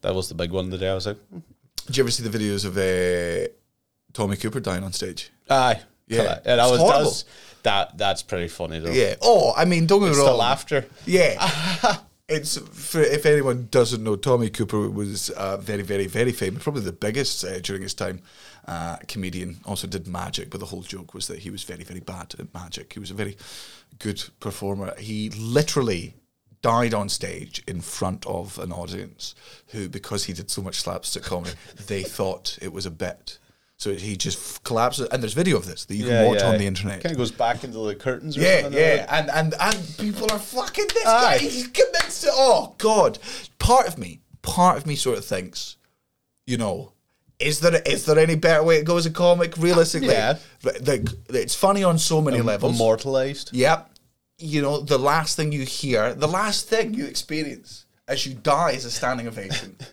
that 0.00 0.14
was 0.14 0.28
the 0.28 0.34
big 0.34 0.50
one 0.50 0.70
today. 0.70 0.88
I 0.90 0.94
was 0.94 1.06
like, 1.06 1.18
Did 1.86 1.96
you 1.96 2.02
ever 2.02 2.10
see 2.10 2.22
the 2.26 2.36
videos 2.36 2.64
of 2.64 2.76
uh, 2.76 3.48
Tommy 4.12 4.36
Cooper 4.36 4.60
dying 4.60 4.82
on 4.82 4.92
stage? 4.92 5.30
aye, 5.48 5.80
Yeah. 6.08 6.40
that 6.44 6.58
It's 6.58 6.70
was, 6.70 6.80
that 6.80 6.86
horrible. 6.86 7.04
was 7.04 7.24
that. 7.66 7.98
That's 7.98 8.22
pretty 8.22 8.48
funny 8.48 8.78
though. 8.78 8.90
Yeah. 8.90 9.16
Oh, 9.20 9.52
I 9.56 9.64
mean, 9.64 9.86
don't 9.86 10.00
get 10.00 10.12
me 10.12 10.16
wrong. 10.16 10.26
the 10.26 10.34
laughter. 10.34 10.86
Yeah. 11.04 11.98
it's 12.28 12.56
for 12.56 13.00
if 13.00 13.26
anyone 13.26 13.68
doesn't 13.70 14.02
know, 14.02 14.16
Tommy 14.16 14.50
Cooper 14.50 14.88
was 14.88 15.30
uh, 15.30 15.58
very, 15.58 15.82
very, 15.82 16.06
very 16.06 16.32
famous, 16.32 16.62
probably 16.62 16.82
the 16.82 16.92
biggest 16.92 17.44
uh, 17.44 17.58
during 17.60 17.82
his 17.82 17.94
time. 17.94 18.22
Uh, 18.66 18.96
comedian 19.06 19.58
also 19.64 19.86
did 19.86 20.08
magic, 20.08 20.50
but 20.50 20.58
the 20.58 20.66
whole 20.66 20.82
joke 20.82 21.14
was 21.14 21.28
that 21.28 21.40
he 21.40 21.50
was 21.50 21.62
very, 21.62 21.84
very 21.84 22.00
bad 22.00 22.34
at 22.38 22.52
magic. 22.52 22.92
He 22.92 22.98
was 22.98 23.12
a 23.12 23.14
very 23.14 23.36
good 24.00 24.24
performer. 24.40 24.92
He 24.98 25.30
literally 25.30 26.14
died 26.62 26.92
on 26.92 27.08
stage 27.08 27.62
in 27.68 27.80
front 27.80 28.26
of 28.26 28.58
an 28.58 28.72
audience 28.72 29.36
who, 29.68 29.88
because 29.88 30.24
he 30.24 30.32
did 30.32 30.50
so 30.50 30.62
much 30.62 30.80
slapstick 30.80 31.22
comedy, 31.22 31.54
they 31.86 32.02
thought 32.02 32.58
it 32.60 32.72
was 32.72 32.86
a 32.86 32.90
bit. 32.90 33.38
So 33.78 33.92
he 33.94 34.16
just 34.16 34.64
collapses, 34.64 35.06
and 35.08 35.22
there's 35.22 35.34
video 35.34 35.58
of 35.58 35.66
this 35.66 35.84
that 35.84 35.94
you 35.96 36.06
can 36.06 36.26
watch 36.26 36.42
on 36.42 36.56
the 36.56 36.66
internet. 36.66 37.02
Kind 37.02 37.12
of 37.12 37.18
goes 37.18 37.30
back 37.30 37.62
into 37.62 37.78
the 37.86 37.94
curtains. 37.94 38.36
Or 38.36 38.40
Yeah, 38.40 38.62
something 38.62 38.80
yeah, 38.80 39.06
like 39.10 39.12
and 39.12 39.30
and 39.30 39.54
and 39.60 39.96
people 39.98 40.32
are 40.32 40.38
fucking 40.38 40.86
this 40.94 41.06
Aye. 41.06 41.34
guy. 41.34 41.38
He's 41.38 41.66
convinced. 41.66 42.22
To, 42.22 42.30
oh 42.32 42.74
God, 42.78 43.18
part 43.58 43.86
of 43.86 43.98
me, 43.98 44.20
part 44.40 44.78
of 44.78 44.86
me, 44.86 44.96
sort 44.96 45.18
of 45.18 45.24
thinks, 45.26 45.76
you 46.46 46.56
know, 46.56 46.92
is 47.38 47.60
there 47.60 47.82
is 47.84 48.06
there 48.06 48.18
any 48.18 48.34
better 48.34 48.62
way 48.64 48.78
to 48.78 48.84
go 48.84 48.96
as 48.96 49.04
a 49.04 49.10
comic? 49.10 49.58
Realistically, 49.58 50.08
Yeah. 50.08 50.38
Like, 50.64 51.08
it's 51.28 51.54
funny 51.54 51.84
on 51.84 51.98
so 51.98 52.22
many 52.22 52.40
levels. 52.40 52.74
Immortalized. 52.76 53.50
Yep. 53.52 53.90
You 54.38 54.62
know, 54.62 54.80
the 54.80 54.98
last 54.98 55.36
thing 55.36 55.52
you 55.52 55.64
hear, 55.66 56.14
the 56.14 56.28
last 56.28 56.66
thing 56.68 56.94
you 56.94 57.04
experience 57.04 57.84
as 58.08 58.26
you 58.26 58.32
die 58.34 58.70
is 58.70 58.86
a 58.86 58.90
standing 58.90 59.28
ovation. 59.28 59.76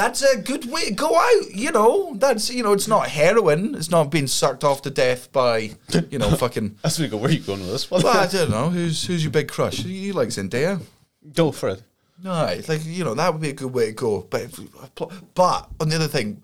That's 0.00 0.22
a 0.22 0.38
good 0.38 0.64
way 0.70 0.86
to 0.86 0.94
go 0.94 1.14
out, 1.14 1.54
you 1.54 1.70
know. 1.72 2.14
That's 2.14 2.48
you 2.48 2.62
know, 2.62 2.72
it's 2.72 2.88
not 2.88 3.08
heroin. 3.08 3.74
It's 3.74 3.90
not 3.90 4.10
being 4.10 4.26
sucked 4.26 4.64
off 4.64 4.80
to 4.82 4.90
death 4.90 5.30
by, 5.30 5.72
you 6.08 6.18
know, 6.18 6.30
fucking 6.44 6.78
That's 6.82 6.98
where 6.98 7.04
you 7.04 7.10
go. 7.10 7.18
Where 7.18 7.28
are 7.28 7.32
you 7.34 7.40
going 7.40 7.60
with 7.60 7.68
this 7.70 7.90
well, 7.90 8.06
I 8.06 8.26
don't 8.32 8.50
know. 8.50 8.70
Who's 8.70 9.04
who's 9.04 9.22
your 9.22 9.30
big 9.30 9.48
crush? 9.48 9.84
You 9.84 10.14
like 10.14 10.28
Zendaya? 10.28 10.80
go 11.34 11.52
for 11.52 11.68
it. 11.68 11.82
No, 12.24 12.46
it's 12.46 12.70
like 12.70 12.80
you 12.86 13.04
know 13.04 13.12
that 13.12 13.30
would 13.30 13.42
be 13.42 13.50
a 13.50 13.52
good 13.52 13.74
way 13.74 13.88
to 13.88 13.92
go. 13.92 14.26
But 14.30 14.40
if, 14.40 14.58
but 15.34 15.68
on 15.78 15.90
the 15.90 15.96
other 15.96 16.08
thing, 16.08 16.42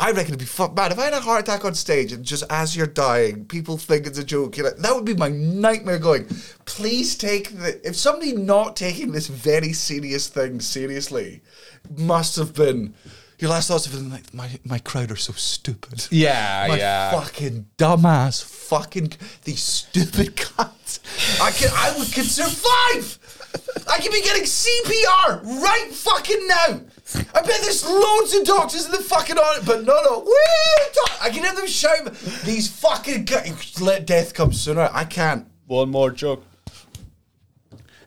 I 0.00 0.12
reckon 0.12 0.28
it'd 0.28 0.38
be 0.38 0.46
fuck 0.46 0.74
bad 0.74 0.92
if 0.92 0.98
I 0.98 1.04
had 1.04 1.12
a 1.12 1.20
heart 1.20 1.42
attack 1.42 1.62
on 1.62 1.74
stage 1.74 2.10
and 2.10 2.24
just 2.24 2.42
as 2.48 2.74
you're 2.74 2.86
dying, 2.86 3.44
people 3.44 3.76
think 3.76 4.06
it's 4.06 4.18
a 4.18 4.24
joke. 4.24 4.56
You 4.56 4.62
know, 4.62 4.70
that 4.70 4.96
would 4.96 5.04
be 5.04 5.14
my 5.14 5.28
nightmare. 5.28 5.98
Going, 5.98 6.26
please 6.64 7.18
take 7.18 7.50
the. 7.50 7.86
If 7.86 7.96
somebody 7.96 8.32
not 8.32 8.76
taking 8.76 9.12
this 9.12 9.26
very 9.26 9.74
serious 9.74 10.26
thing 10.26 10.60
seriously, 10.60 11.42
must 11.98 12.36
have 12.36 12.54
been. 12.54 12.94
Your 13.40 13.50
last 13.50 13.68
thoughts 13.68 13.84
have 13.84 13.94
been 13.94 14.10
like, 14.10 14.32
my 14.32 14.48
my 14.64 14.78
crowd 14.78 15.10
are 15.10 15.16
so 15.16 15.34
stupid. 15.34 16.08
Yeah, 16.10 16.64
my 16.66 16.78
yeah. 16.78 17.10
fucking 17.10 17.66
dumbass, 17.76 18.42
fucking 18.42 19.12
these 19.44 19.62
stupid 19.62 20.34
cunts. 20.36 21.00
I 21.42 21.50
can, 21.50 21.68
I 21.74 21.94
would 21.98 22.10
could 22.10 22.24
survive. 22.24 23.18
I 23.88 23.98
could 24.00 24.12
be 24.12 24.22
getting 24.22 24.44
CPR 24.44 25.42
right 25.62 25.88
fucking 25.92 26.46
now. 26.46 26.80
I 27.34 27.42
bet 27.42 27.60
there's 27.62 27.84
loads 27.84 28.34
of 28.34 28.44
doctors 28.44 28.86
in 28.86 28.92
the 28.92 28.98
fucking 28.98 29.36
on 29.36 29.60
it, 29.60 29.66
but 29.66 29.84
no, 29.84 30.00
no. 30.04 30.20
Woo! 30.20 30.32
doc- 30.94 31.18
I 31.22 31.30
can 31.30 31.42
hear 31.42 31.54
them 31.54 31.66
shout. 31.66 32.14
These 32.44 32.68
fucking 32.68 33.24
guys, 33.24 33.80
let 33.80 34.06
death 34.06 34.32
come 34.34 34.52
sooner. 34.52 34.88
I 34.92 35.04
can't. 35.04 35.46
One 35.66 35.90
more 35.90 36.10
joke. 36.10 36.44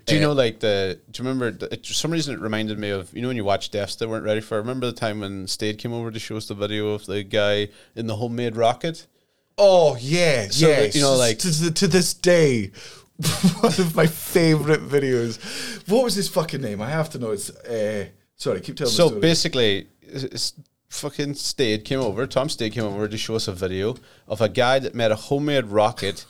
Do 0.06 0.16
you 0.16 0.20
Uh, 0.22 0.28
know, 0.28 0.34
like 0.34 0.60
the? 0.60 1.00
Do 1.12 1.24
you 1.24 1.30
remember? 1.30 1.52
The, 1.52 1.74
it, 1.74 1.86
for 1.86 1.94
some 1.94 2.12
reason, 2.12 2.34
it 2.34 2.40
reminded 2.42 2.78
me 2.78 2.90
of 2.90 3.14
you 3.14 3.22
know 3.22 3.30
when 3.30 3.38
you 3.38 3.46
watch 3.46 3.72
Deaths 3.72 3.96
they 3.96 4.06
weren't 4.06 4.26
ready 4.26 4.42
for. 4.42 4.58
Remember 4.58 4.86
the 4.86 4.92
time 4.94 5.22
when 5.22 5.48
Stade 5.48 5.78
came 5.78 5.94
over 5.94 6.12
to 6.12 6.20
show 6.20 6.36
us 6.38 6.48
the 6.48 6.56
video 6.56 6.90
of 6.90 7.06
the 7.06 7.24
guy 7.24 7.70
in 7.96 8.08
the 8.08 8.16
homemade 8.18 8.56
rocket? 8.58 9.08
Oh 9.58 9.96
yeah, 10.00 10.48
So 10.50 10.68
yeah. 10.68 10.80
that, 10.82 10.96
you 10.96 11.02
know, 11.02 11.16
like- 11.16 11.40
to, 11.40 11.58
to, 11.66 11.72
to 11.72 11.88
this 11.88 12.14
day, 12.14 12.72
one 13.60 13.74
of 13.74 13.96
my 13.96 14.08
favorite 14.08 14.82
videos. 14.82 15.38
What 15.88 16.04
was 16.04 16.16
his 16.16 16.28
fucking 16.28 16.62
name? 16.62 16.82
I 16.82 16.90
have 16.90 17.10
to 17.12 17.20
know. 17.20 17.32
It's 17.32 17.50
uh, 17.50 18.08
sorry. 18.36 18.62
Keep 18.62 18.78
telling. 18.78 18.94
So 18.94 19.20
basically, 19.20 19.88
fucking 20.90 21.36
Stade 21.36 21.86
came 21.86 22.00
over. 22.00 22.26
Tom 22.26 22.50
Stade 22.50 22.74
came 22.74 22.84
over 22.84 23.08
to 23.08 23.18
show 23.18 23.36
us 23.36 23.48
a 23.48 23.54
video 23.54 23.96
of 24.28 24.42
a 24.42 24.50
guy 24.50 24.80
that 24.80 24.96
made 24.96 25.12
a 25.12 25.16
homemade 25.16 25.66
rocket. 25.66 26.26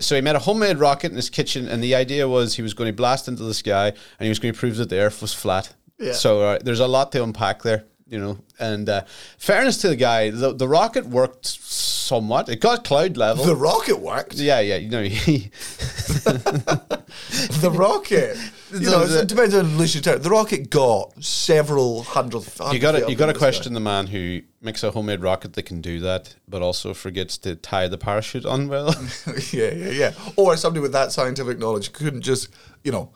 So 0.00 0.14
he 0.14 0.22
made 0.22 0.36
a 0.36 0.40
homemade 0.40 0.78
rocket 0.78 1.10
in 1.10 1.16
his 1.16 1.28
kitchen, 1.28 1.68
and 1.68 1.82
the 1.82 1.94
idea 1.94 2.26
was 2.26 2.54
he 2.54 2.62
was 2.62 2.72
going 2.72 2.88
to 2.88 2.96
blast 2.96 3.28
into 3.28 3.42
the 3.42 3.52
sky, 3.54 3.88
and 3.88 4.20
he 4.20 4.30
was 4.30 4.38
going 4.38 4.54
to 4.54 4.58
prove 4.58 4.76
that 4.76 4.88
the 4.88 4.98
Earth 4.98 5.20
was 5.20 5.34
flat. 5.34 5.74
Yeah. 5.98 6.12
So 6.12 6.40
uh, 6.40 6.58
there's 6.64 6.80
a 6.80 6.86
lot 6.86 7.12
to 7.12 7.22
unpack 7.22 7.62
there, 7.62 7.84
you 8.08 8.18
know. 8.18 8.38
And 8.58 8.88
uh, 8.88 9.02
fairness 9.36 9.76
to 9.82 9.88
the 9.88 9.96
guy, 9.96 10.30
the, 10.30 10.54
the 10.54 10.66
rocket 10.66 11.06
worked 11.06 11.46
somewhat. 12.02 12.48
It 12.48 12.60
got 12.60 12.84
cloud 12.84 13.16
level. 13.16 13.44
the 13.44 13.56
rocket 13.56 14.00
worked. 14.00 14.34
yeah, 14.34 14.60
yeah, 14.60 14.76
you 14.76 14.88
know, 14.88 15.02
he, 15.04 15.50
the 17.60 17.70
rocket. 17.72 18.36
You 18.72 18.90
know, 18.90 19.02
it 19.02 19.28
depends 19.28 19.54
on 19.54 19.76
loose 19.76 19.94
you. 19.94 20.00
The 20.00 20.30
rocket 20.30 20.70
got 20.70 21.22
several 21.22 22.04
hundred. 22.04 22.42
you 22.72 22.78
got 22.78 22.92
to 22.92 23.06
you 23.06 23.14
got 23.14 23.26
to 23.26 23.34
question 23.34 23.74
the 23.74 23.80
man 23.80 24.06
who 24.06 24.40
makes 24.62 24.82
a 24.82 24.90
homemade 24.90 25.20
rocket 25.20 25.52
that 25.52 25.64
can 25.64 25.82
do 25.82 26.00
that, 26.00 26.34
but 26.48 26.62
also 26.62 26.94
forgets 26.94 27.36
to 27.38 27.54
tie 27.54 27.86
the 27.86 27.98
parachute 27.98 28.46
on 28.46 28.68
well. 28.68 28.94
yeah, 29.52 29.74
yeah, 29.74 29.90
yeah. 29.90 30.12
Or 30.36 30.56
somebody 30.56 30.80
with 30.80 30.92
that 30.92 31.12
scientific 31.12 31.58
knowledge 31.58 31.92
couldn't 31.92 32.22
just, 32.22 32.48
you 32.82 32.92
know, 32.92 33.12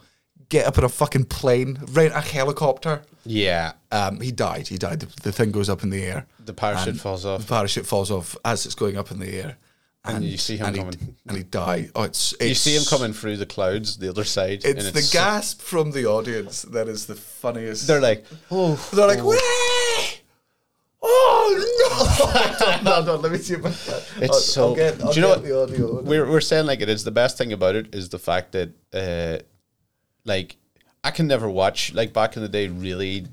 get 0.48 0.66
up 0.66 0.78
in 0.78 0.84
a 0.84 0.88
fucking 0.88 1.24
plane, 1.24 1.78
rent 1.92 2.14
a 2.14 2.20
helicopter. 2.20 3.02
yeah, 3.24 3.72
Um, 3.90 4.20
he 4.20 4.30
died. 4.32 4.68
He 4.68 4.78
died. 4.78 5.00
The, 5.00 5.22
the 5.22 5.32
thing 5.32 5.50
goes 5.50 5.68
up 5.68 5.82
in 5.82 5.90
the 5.90 6.02
air. 6.04 6.26
the 6.44 6.52
parachute 6.52 6.96
falls 6.96 7.24
off. 7.26 7.40
The 7.42 7.46
parachute 7.48 7.86
falls 7.86 8.10
off 8.10 8.36
as 8.44 8.66
it's 8.66 8.74
going 8.74 8.96
up 8.96 9.10
in 9.10 9.18
the 9.18 9.32
air. 9.42 9.56
And 10.04 10.22
you 10.24 10.38
see 10.38 10.56
him 10.56 10.66
and 10.66 10.76
he- 10.76 10.82
coming. 10.82 11.16
and 11.26 11.36
he 11.36 11.42
died. 11.42 11.90
Oh, 11.96 12.04
it's, 12.04 12.32
it's 12.34 12.44
You 12.48 12.54
see 12.54 12.76
him 12.76 12.84
coming 12.88 13.12
through 13.12 13.38
the 13.38 13.46
clouds, 13.46 13.96
the 13.96 14.08
other 14.08 14.22
side. 14.22 14.62
It's 14.64 14.84
and 14.86 14.94
the 14.94 15.02
so- 15.02 15.18
gasp 15.18 15.60
from 15.60 15.90
the 15.90 16.06
audience 16.06 16.62
that 16.62 16.86
is 16.88 17.06
the 17.06 17.16
funniest. 17.16 17.88
They're 17.88 18.00
like, 18.00 18.24
oh, 18.52 18.76
They're 18.92 19.08
like, 19.08 19.24
"Wah! 19.24 19.34
oh 21.02 22.80
no! 22.84 23.00
no, 23.00 23.04
no, 23.04 23.16
let 23.16 23.32
me 23.32 23.38
see 23.38 23.54
if 23.54 23.60
I 23.66 23.70
can. 23.70 24.22
It's 24.22 24.32
I'll, 24.32 24.40
so- 24.40 24.68
I'll 24.68 24.74
get, 24.76 25.02
I'll 25.02 25.12
do 25.12 25.20
you 25.20 25.26
know 25.26 25.62
audio. 25.62 26.02
we're 26.02 26.28
we're 26.30 26.40
saying 26.40 26.66
like 26.66 26.80
it 26.80 26.88
is. 26.88 27.04
The 27.04 27.10
best 27.10 27.36
thing 27.38 27.52
about 27.52 27.74
it 27.74 27.94
is 27.94 28.08
the 28.08 28.18
fact 28.18 28.52
that, 28.52 28.70
uh, 28.92 29.42
like, 30.26 30.56
I 31.02 31.10
can 31.10 31.26
never 31.26 31.48
watch 31.48 31.94
like 31.94 32.12
back 32.12 32.36
in 32.36 32.42
the 32.42 32.48
day. 32.48 32.68
Really, 32.68 33.26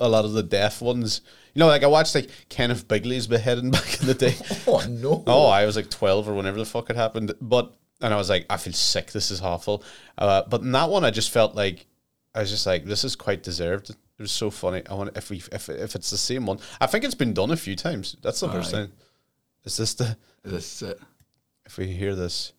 a 0.00 0.08
lot 0.08 0.24
of 0.24 0.32
the 0.32 0.42
deaf 0.42 0.80
ones. 0.82 1.20
You 1.54 1.60
know, 1.60 1.66
like 1.66 1.82
I 1.82 1.86
watched 1.86 2.14
like 2.14 2.30
Kenneth 2.48 2.86
Bigley's 2.88 3.26
beheading 3.26 3.70
back 3.78 4.00
in 4.00 4.06
the 4.06 4.14
day. 4.14 4.34
oh 4.66 4.84
no! 4.88 5.22
Oh, 5.26 5.46
I 5.48 5.66
was 5.66 5.76
like 5.76 5.90
12 5.90 6.28
or 6.28 6.34
whenever 6.34 6.58
the 6.58 6.64
fuck 6.64 6.88
it 6.90 6.96
happened. 6.96 7.34
But, 7.40 7.74
and 8.00 8.12
I 8.12 8.16
was 8.16 8.30
like, 8.30 8.46
I 8.48 8.56
feel 8.56 8.72
sick. 8.72 9.12
This 9.12 9.30
is 9.30 9.40
awful. 9.40 9.82
Uh, 10.16 10.42
but 10.48 10.62
in 10.62 10.72
that 10.72 10.88
one, 10.90 11.04
I 11.04 11.10
just 11.10 11.30
felt 11.30 11.54
like 11.54 11.86
I 12.34 12.40
was 12.40 12.50
just 12.50 12.66
like, 12.66 12.84
this 12.84 13.04
is 13.04 13.16
quite 13.16 13.42
deserved. 13.42 13.90
It 13.90 13.96
was 14.18 14.32
so 14.32 14.50
funny. 14.50 14.82
I 14.88 14.94
want 14.94 15.16
if 15.16 15.30
we 15.30 15.42
if 15.52 15.68
if 15.68 15.94
it's 15.94 16.10
the 16.10 16.16
same 16.18 16.46
one. 16.46 16.58
I 16.80 16.86
think 16.86 17.04
it's 17.04 17.14
been 17.14 17.34
done 17.34 17.50
a 17.50 17.56
few 17.56 17.74
times. 17.76 18.16
That's 18.22 18.40
the 18.40 18.48
first 18.48 18.72
Aye. 18.74 18.78
time. 18.78 18.92
Is 19.64 19.76
this 19.76 19.94
the? 19.94 20.16
Is 20.44 20.52
This 20.52 20.82
it? 20.82 21.00
If 21.66 21.76
we 21.78 21.86
hear 21.88 22.14
this. 22.14 22.52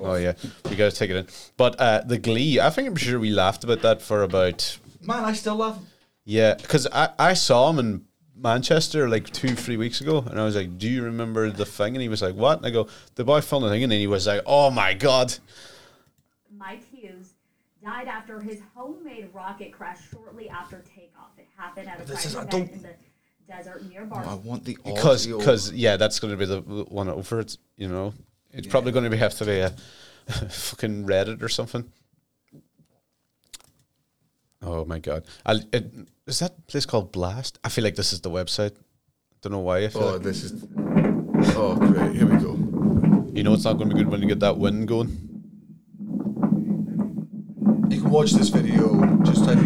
Oh 0.00 0.14
yeah, 0.14 0.32
we 0.68 0.76
gotta 0.76 0.94
take 0.94 1.10
it 1.10 1.16
in. 1.16 1.26
But 1.56 1.78
uh, 1.80 2.02
the 2.06 2.18
Glee, 2.18 2.60
I 2.60 2.70
think 2.70 2.88
I'm 2.88 2.96
sure 2.96 3.18
we 3.18 3.30
laughed 3.30 3.64
about 3.64 3.82
that 3.82 4.00
for 4.02 4.22
about 4.22 4.78
man, 5.02 5.24
I 5.24 5.32
still 5.32 5.56
love. 5.56 5.78
yeah, 6.24 6.54
because 6.54 6.86
I, 6.92 7.10
I 7.18 7.34
saw 7.34 7.68
him 7.70 7.78
in 7.78 8.04
Manchester 8.36 9.08
like 9.08 9.28
two 9.30 9.54
three 9.56 9.76
weeks 9.76 10.00
ago, 10.00 10.18
and 10.30 10.40
I 10.40 10.44
was 10.44 10.54
like, 10.54 10.78
"Do 10.78 10.88
you 10.88 11.02
remember 11.04 11.50
the 11.50 11.66
thing?" 11.66 11.94
And 11.96 12.02
he 12.02 12.08
was 12.08 12.22
like, 12.22 12.34
"What?" 12.36 12.58
And 12.58 12.66
I 12.66 12.70
go, 12.70 12.86
"The 13.16 13.24
boy 13.24 13.40
filmed 13.40 13.66
the 13.66 13.70
thing," 13.70 13.82
and 13.82 13.90
then 13.90 13.98
he 13.98 14.06
was 14.06 14.26
like, 14.28 14.42
"Oh 14.46 14.70
my 14.70 14.94
god!" 14.94 15.34
Mike 16.56 16.84
Hughes 16.90 17.34
died 17.82 18.08
after 18.08 18.40
his 18.40 18.60
homemade 18.74 19.28
rocket 19.32 19.72
crashed 19.72 20.10
shortly 20.10 20.48
after 20.48 20.82
takeoff. 20.94 21.30
It 21.38 21.46
happened 21.56 21.88
at 21.88 22.00
a 22.00 22.04
This 22.04 22.24
is- 22.26 22.34
private 22.34 22.54
I 22.54 22.56
event 22.58 22.70
don't- 22.70 22.76
in 22.78 22.82
the 22.82 22.94
desert 23.52 23.88
near 23.88 24.04
Bar. 24.04 24.24
I 24.26 24.34
want 24.34 24.64
the 24.64 24.76
Because 24.84 25.26
because 25.26 25.72
yeah, 25.72 25.96
that's 25.96 26.20
going 26.20 26.32
to 26.32 26.36
be 26.36 26.44
the 26.44 26.60
one 26.88 27.08
over 27.08 27.40
it. 27.40 27.56
You 27.76 27.88
know, 27.88 28.14
it's 28.52 28.66
probably 28.66 28.92
going 28.92 29.04
to 29.04 29.10
be 29.10 29.16
have 29.16 29.34
to 29.38 29.44
be 29.44 29.60
a 29.60 29.70
fucking 30.50 31.06
Reddit 31.06 31.42
or 31.42 31.48
something. 31.48 31.90
Oh 34.62 34.84
my 34.84 34.98
god! 34.98 35.24
It, 35.46 35.92
is 36.26 36.40
that 36.40 36.66
place 36.66 36.84
called 36.84 37.12
Blast? 37.12 37.58
I 37.62 37.68
feel 37.68 37.84
like 37.84 37.94
this 37.94 38.12
is 38.12 38.20
the 38.20 38.30
website. 38.30 38.74
Don't 39.40 39.52
know 39.52 39.60
why. 39.60 39.84
I 39.84 39.88
feel 39.88 40.02
Oh, 40.02 40.12
like, 40.14 40.22
this 40.22 40.42
is. 40.42 40.66
Oh, 41.56 41.76
great. 41.76 42.16
Here 42.16 42.26
we 42.26 42.36
go. 42.42 42.54
you 43.32 43.44
know 43.44 43.54
it's 43.54 43.64
not 43.64 43.74
going 43.74 43.88
to 43.88 43.94
be 43.94 44.02
good 44.02 44.10
when 44.10 44.20
you 44.20 44.26
get 44.28 44.40
that 44.40 44.58
wind 44.58 44.88
going. 44.88 45.08
You 47.90 48.00
can 48.02 48.10
watch 48.10 48.32
this 48.32 48.48
video. 48.48 49.00
Just 49.22 49.44
type. 49.44 49.58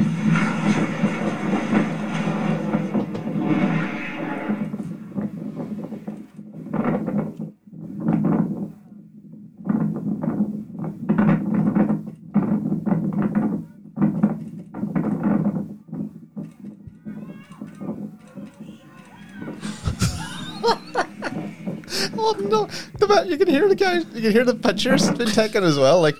You 23.33 23.39
can 23.39 23.49
hear 23.49 23.69
the 23.69 23.75
guys. 23.75 24.05
You 24.15 24.21
can 24.21 24.33
hear 24.33 24.45
the 24.45 24.55
pictures 24.55 25.11
been 25.11 25.29
taken 25.29 25.65
as 25.65 25.79
well. 25.79 26.01
Like, 26.01 26.17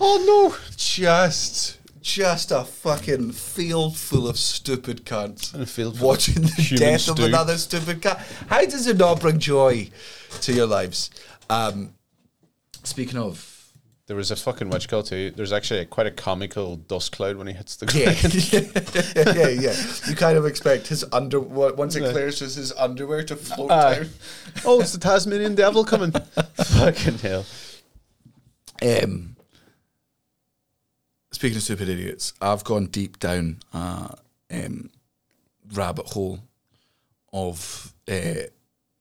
oh 0.00 0.24
no! 0.26 0.56
Just, 0.76 1.78
just 2.02 2.50
a 2.50 2.64
fucking 2.64 3.32
field 3.32 3.96
full 3.96 4.28
of 4.28 4.36
stupid 4.38 5.04
cunts. 5.04 5.54
And 5.54 5.62
a 5.62 5.66
field 5.66 5.98
full 5.98 6.08
watching 6.08 6.42
the 6.42 6.74
death 6.76 7.08
of 7.08 7.20
another 7.20 7.56
stupid 7.56 8.02
cunt. 8.02 8.18
How 8.48 8.64
does 8.64 8.86
it 8.86 8.98
not 8.98 9.20
bring 9.20 9.38
joy 9.38 9.90
to 10.42 10.52
your 10.52 10.66
lives? 10.66 11.10
Um, 11.48 11.94
speaking 12.82 13.18
of, 13.18 13.53
There 14.06 14.16
was 14.16 14.30
a 14.30 14.36
fucking 14.36 14.68
witch 14.68 14.88
call 14.88 15.02
too. 15.02 15.30
There's 15.30 15.52
actually 15.52 15.86
quite 15.86 16.06
a 16.06 16.10
comical 16.10 16.76
dust 16.76 17.12
cloud 17.12 17.36
when 17.36 17.46
he 17.46 17.54
hits 17.54 17.76
the 17.76 17.86
yeah, 17.86 18.12
ground. 18.12 19.36
yeah, 19.36 19.70
yeah. 19.72 19.74
You 20.06 20.14
kind 20.14 20.36
of 20.36 20.44
expect 20.44 20.88
his 20.88 21.06
under 21.10 21.40
once 21.40 21.96
it 21.96 22.02
Yeah. 22.02 22.12
clears, 22.12 22.38
just 22.38 22.56
his 22.56 22.70
underwear 22.72 23.22
to 23.24 23.36
float 23.36 23.70
Aye. 23.70 23.94
down. 23.94 24.08
oh, 24.66 24.80
it's 24.82 24.92
the 24.92 24.98
Tasmanian 24.98 25.54
devil 25.54 25.84
coming! 25.84 26.10
fucking 26.54 27.18
hell! 27.18 27.46
Um, 28.82 29.36
speaking 31.32 31.56
of 31.56 31.62
stupid 31.62 31.88
idiots, 31.88 32.34
I've 32.42 32.62
gone 32.64 32.86
deep 32.86 33.18
down 33.18 33.60
a 33.72 34.16
um, 34.50 34.90
rabbit 35.72 36.08
hole 36.08 36.40
of 37.32 37.94
uh, 38.06 38.44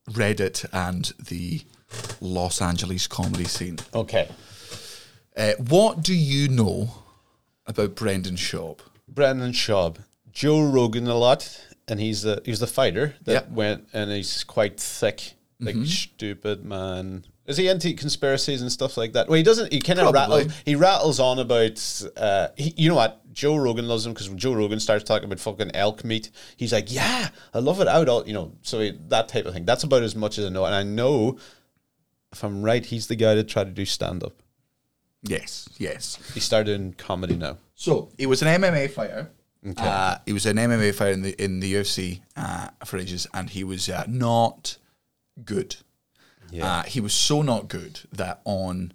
Reddit 0.10 0.66
and 0.72 1.12
the 1.28 1.62
Los 2.22 2.62
Angeles 2.62 3.06
comedy 3.08 3.46
scene. 3.46 3.80
Okay, 3.94 4.30
Uh, 5.36 5.54
what 5.58 6.02
do 6.04 6.14
you 6.14 6.48
know 6.48 6.90
about 7.66 7.96
Brendan 7.96 8.36
Schaub? 8.36 8.80
Brendan 9.08 9.52
Schaub, 9.52 9.98
Joe 10.32 10.62
Rogan 10.62 11.08
a 11.08 11.16
lot, 11.16 11.66
and 11.88 12.00
he's 12.00 12.22
the 12.22 12.42
he's 12.46 12.60
the 12.60 12.68
fighter 12.68 13.16
that 13.24 13.46
Yeah. 13.48 13.54
went 13.54 13.88
and 13.94 14.12
he's 14.12 14.44
quite 14.44 14.80
thick, 14.80 15.34
like 15.60 15.76
stupid 15.86 16.64
man. 16.64 17.26
Is 17.46 17.58
he 17.58 17.68
into 17.68 17.94
conspiracies 17.94 18.62
and 18.62 18.72
stuff 18.72 18.96
like 18.96 19.14
that? 19.14 19.28
Well, 19.28 19.36
he 19.36 19.44
doesn't. 19.44 19.74
He 19.74 19.82
kind 19.82 20.00
of 20.00 20.14
rattles. 20.14 20.54
He 20.66 20.76
rattles 20.76 21.20
on 21.20 21.40
about. 21.40 22.04
Uh, 22.16 22.48
he, 22.56 22.74
you 22.78 22.88
know 22.90 22.96
what? 22.96 23.20
Joe 23.34 23.56
Rogan 23.58 23.88
loves 23.88 24.06
him 24.06 24.14
because 24.14 24.30
when 24.30 24.38
Joe 24.38 24.54
Rogan 24.54 24.80
starts 24.80 25.04
talking 25.04 25.26
about 25.26 25.40
fucking 25.40 25.72
elk 25.76 26.06
meat, 26.06 26.30
he's 26.56 26.72
like, 26.72 26.92
"Yeah, 26.94 27.30
I 27.54 27.60
love 27.60 27.82
it 27.82 27.88
out." 27.88 28.08
All 28.08 28.26
you 28.26 28.34
know, 28.34 28.54
so 28.62 28.80
he, 28.80 28.98
that 29.10 29.28
type 29.28 29.46
of 29.46 29.54
thing. 29.54 29.66
That's 29.66 29.84
about 29.84 30.04
as 30.04 30.16
much 30.16 30.38
as 30.38 30.46
I 30.46 30.50
know, 30.50 30.64
and 30.66 30.76
I 30.76 30.84
know. 30.84 31.38
If 32.32 32.44
I'm 32.44 32.64
right, 32.64 32.84
he's 32.86 33.08
the 33.08 33.16
guy 33.16 33.36
that 33.36 33.48
tried 33.50 33.66
to 33.66 33.72
do 33.72 33.86
stand 33.86 34.24
up. 34.24 34.42
Yes, 35.24 35.70
yes. 35.78 36.20
He 36.34 36.40
started 36.40 36.74
in 36.80 36.94
comedy 36.94 37.36
now. 37.36 37.58
So 37.76 38.10
he 38.18 38.26
was 38.26 38.42
an 38.42 38.62
MMA 38.62 38.92
fighter. 38.92 39.32
Uh, 39.78 40.18
he 40.26 40.34
was 40.34 40.46
an 40.46 40.58
MMA 40.58 40.94
fighter 40.94 41.14
in 41.14 41.22
the 41.22 41.42
in 41.42 41.60
the 41.62 41.74
UFC 41.74 42.20
uh, 42.36 42.68
for 42.84 42.98
ages, 42.98 43.26
and 43.34 43.50
he 43.50 43.64
was 43.64 43.88
uh, 43.88 44.04
not 44.08 44.78
good. 45.46 45.78
Uh, 46.62 46.84
he 46.84 47.00
was 47.00 47.14
so 47.14 47.42
not 47.42 47.68
good 47.70 48.02
that 48.12 48.42
on 48.46 48.92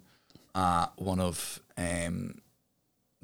uh, 0.55 0.87
one 0.95 1.19
of 1.19 1.59
um, 1.77 2.39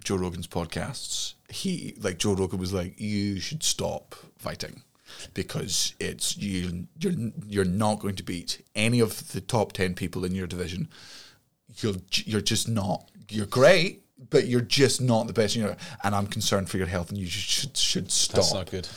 Joe 0.03 0.18
Rogan's 0.18 0.47
podcasts, 0.47 1.36
he 1.49 1.95
like 2.01 2.18
Joe 2.18 2.34
Rogan 2.34 2.60
was 2.60 2.74
like, 2.74 2.99
"You 2.99 3.39
should 3.39 3.64
stop 3.64 4.16
fighting 4.38 4.82
because 5.34 5.93
it's 5.99 6.36
you 6.38 6.88
you're 6.99 7.14
you're 7.45 7.66
not 7.66 7.99
going 7.99 8.16
to 8.16 8.24
beat 8.24 8.64
any 8.76 8.99
of 8.99 9.32
the 9.32 9.41
top 9.41 9.74
ten 9.74 9.93
people 9.93 10.26
in 10.26 10.34
your 10.34 10.47
division. 10.47 10.89
You're 11.78 11.95
you're 12.13 12.41
just 12.41 12.67
not. 12.67 13.09
You're 13.30 13.45
great." 13.45 14.01
But 14.28 14.47
you're 14.47 14.61
just 14.61 15.01
not 15.01 15.28
the 15.28 15.34
best, 15.34 15.55
you 15.55 15.63
know, 15.63 15.76
and 16.03 16.15
I'm 16.15 16.26
concerned 16.26 16.67
for 16.67 16.78
your 16.78 16.88
health, 16.88 17.09
and 17.09 17.17
you 17.17 17.28
should 17.28 17.78
should 17.78 18.11
stop. 18.11 18.38
That's 18.38 18.53
not 18.53 18.71
good. 18.71 18.88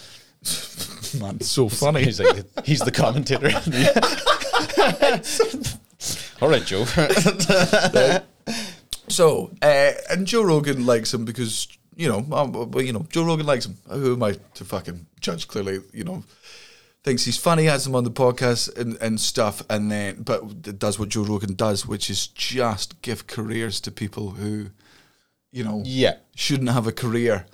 Man, 1.20 1.36
it's 1.36 1.50
so 1.50 1.68
funny. 1.68 2.04
He's 2.04 2.18
like 2.18 2.46
he's 2.64 2.80
the 2.80 2.90
commentator. 2.90 3.48
All 6.40 6.48
right, 6.48 6.64
Joe. 6.64 6.86
So, 9.10 9.50
uh, 9.62 9.92
and 10.10 10.26
Joe 10.26 10.42
Rogan 10.42 10.84
likes 10.84 11.14
him 11.14 11.24
because 11.24 11.66
you 11.96 12.08
know, 12.08 12.18
um, 12.30 12.52
well, 12.52 12.82
you 12.82 12.92
know, 12.92 13.06
Joe 13.10 13.24
Rogan 13.24 13.46
likes 13.46 13.66
him. 13.66 13.76
Who 13.88 14.14
am 14.14 14.22
I 14.22 14.36
to 14.54 14.64
fucking 14.64 15.06
judge? 15.20 15.48
Clearly, 15.48 15.80
you 15.92 16.04
know, 16.04 16.22
thinks 17.04 17.24
he's 17.24 17.38
funny, 17.38 17.64
has 17.64 17.86
him 17.86 17.94
on 17.94 18.04
the 18.04 18.10
podcast 18.10 18.76
and, 18.76 18.96
and 19.00 19.20
stuff, 19.20 19.62
and 19.70 19.90
then 19.90 20.22
but 20.22 20.78
does 20.78 20.98
what 20.98 21.08
Joe 21.08 21.22
Rogan 21.24 21.54
does, 21.54 21.86
which 21.86 22.10
is 22.10 22.26
just 22.28 23.00
give 23.02 23.26
careers 23.26 23.80
to 23.82 23.90
people 23.90 24.30
who, 24.30 24.66
you 25.52 25.64
know, 25.64 25.82
Yeah. 25.84 26.16
shouldn't 26.34 26.70
have 26.70 26.86
a 26.86 26.92
career. 26.92 27.46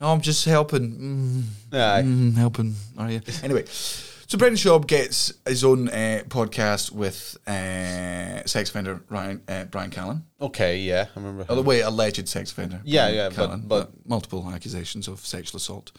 Oh, 0.00 0.12
I'm 0.12 0.20
just 0.20 0.44
helping. 0.44 1.44
Mm, 1.72 1.78
Aye. 1.78 2.02
mm, 2.02 2.34
helping. 2.36 2.74
Are 2.98 3.10
you? 3.10 3.20
Anyway, 3.42 3.64
so 3.66 4.36
Brendan 4.38 4.56
Schaub 4.58 4.86
gets 4.86 5.32
his 5.46 5.64
own 5.64 5.88
uh, 5.88 6.22
podcast 6.28 6.90
with 6.90 7.36
uh, 7.46 8.44
sex 8.44 8.70
offender 8.70 9.02
Ryan 9.08 9.40
uh, 9.48 9.64
Brian 9.64 9.90
Callen. 9.90 10.22
okay, 10.40 10.78
yeah, 10.78 11.06
I 11.14 11.18
remember. 11.20 11.46
Oh, 11.48 11.54
the 11.54 11.62
way 11.62 11.80
alleged 11.80 12.28
sex 12.28 12.50
offender. 12.52 12.80
Yeah, 12.84 13.04
Brian 13.06 13.14
yeah, 13.16 13.28
but- 13.36 13.50
Callen, 13.50 13.68
but- 13.68 13.90
multiple 14.06 14.50
accusations 14.52 15.08
of 15.08 15.20
sexual 15.20 15.58
assault. 15.58 15.92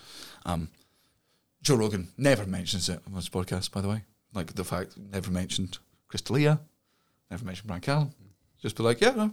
Um, 0.46 0.70
Joe 1.66 1.76
Rogan 1.78 2.10
never 2.16 2.46
mentions 2.46 2.90
it 2.90 3.00
on 3.08 3.14
his 3.14 3.28
podcast, 3.28 3.72
by 3.72 3.82
the 3.82 3.90
way. 3.90 4.04
Like 4.36 4.54
the 4.54 4.64
fact 4.64 4.96
never 5.12 5.32
mentioned 5.32 5.80
Chris 6.08 6.22
D'Elia, 6.22 6.60
never 7.32 7.44
mentioned 7.44 7.66
Brian 7.66 7.82
Callen. 7.82 8.12
Just 8.62 8.76
be 8.76 8.84
like, 8.84 9.02
yeah, 9.02 9.14
no. 9.16 9.32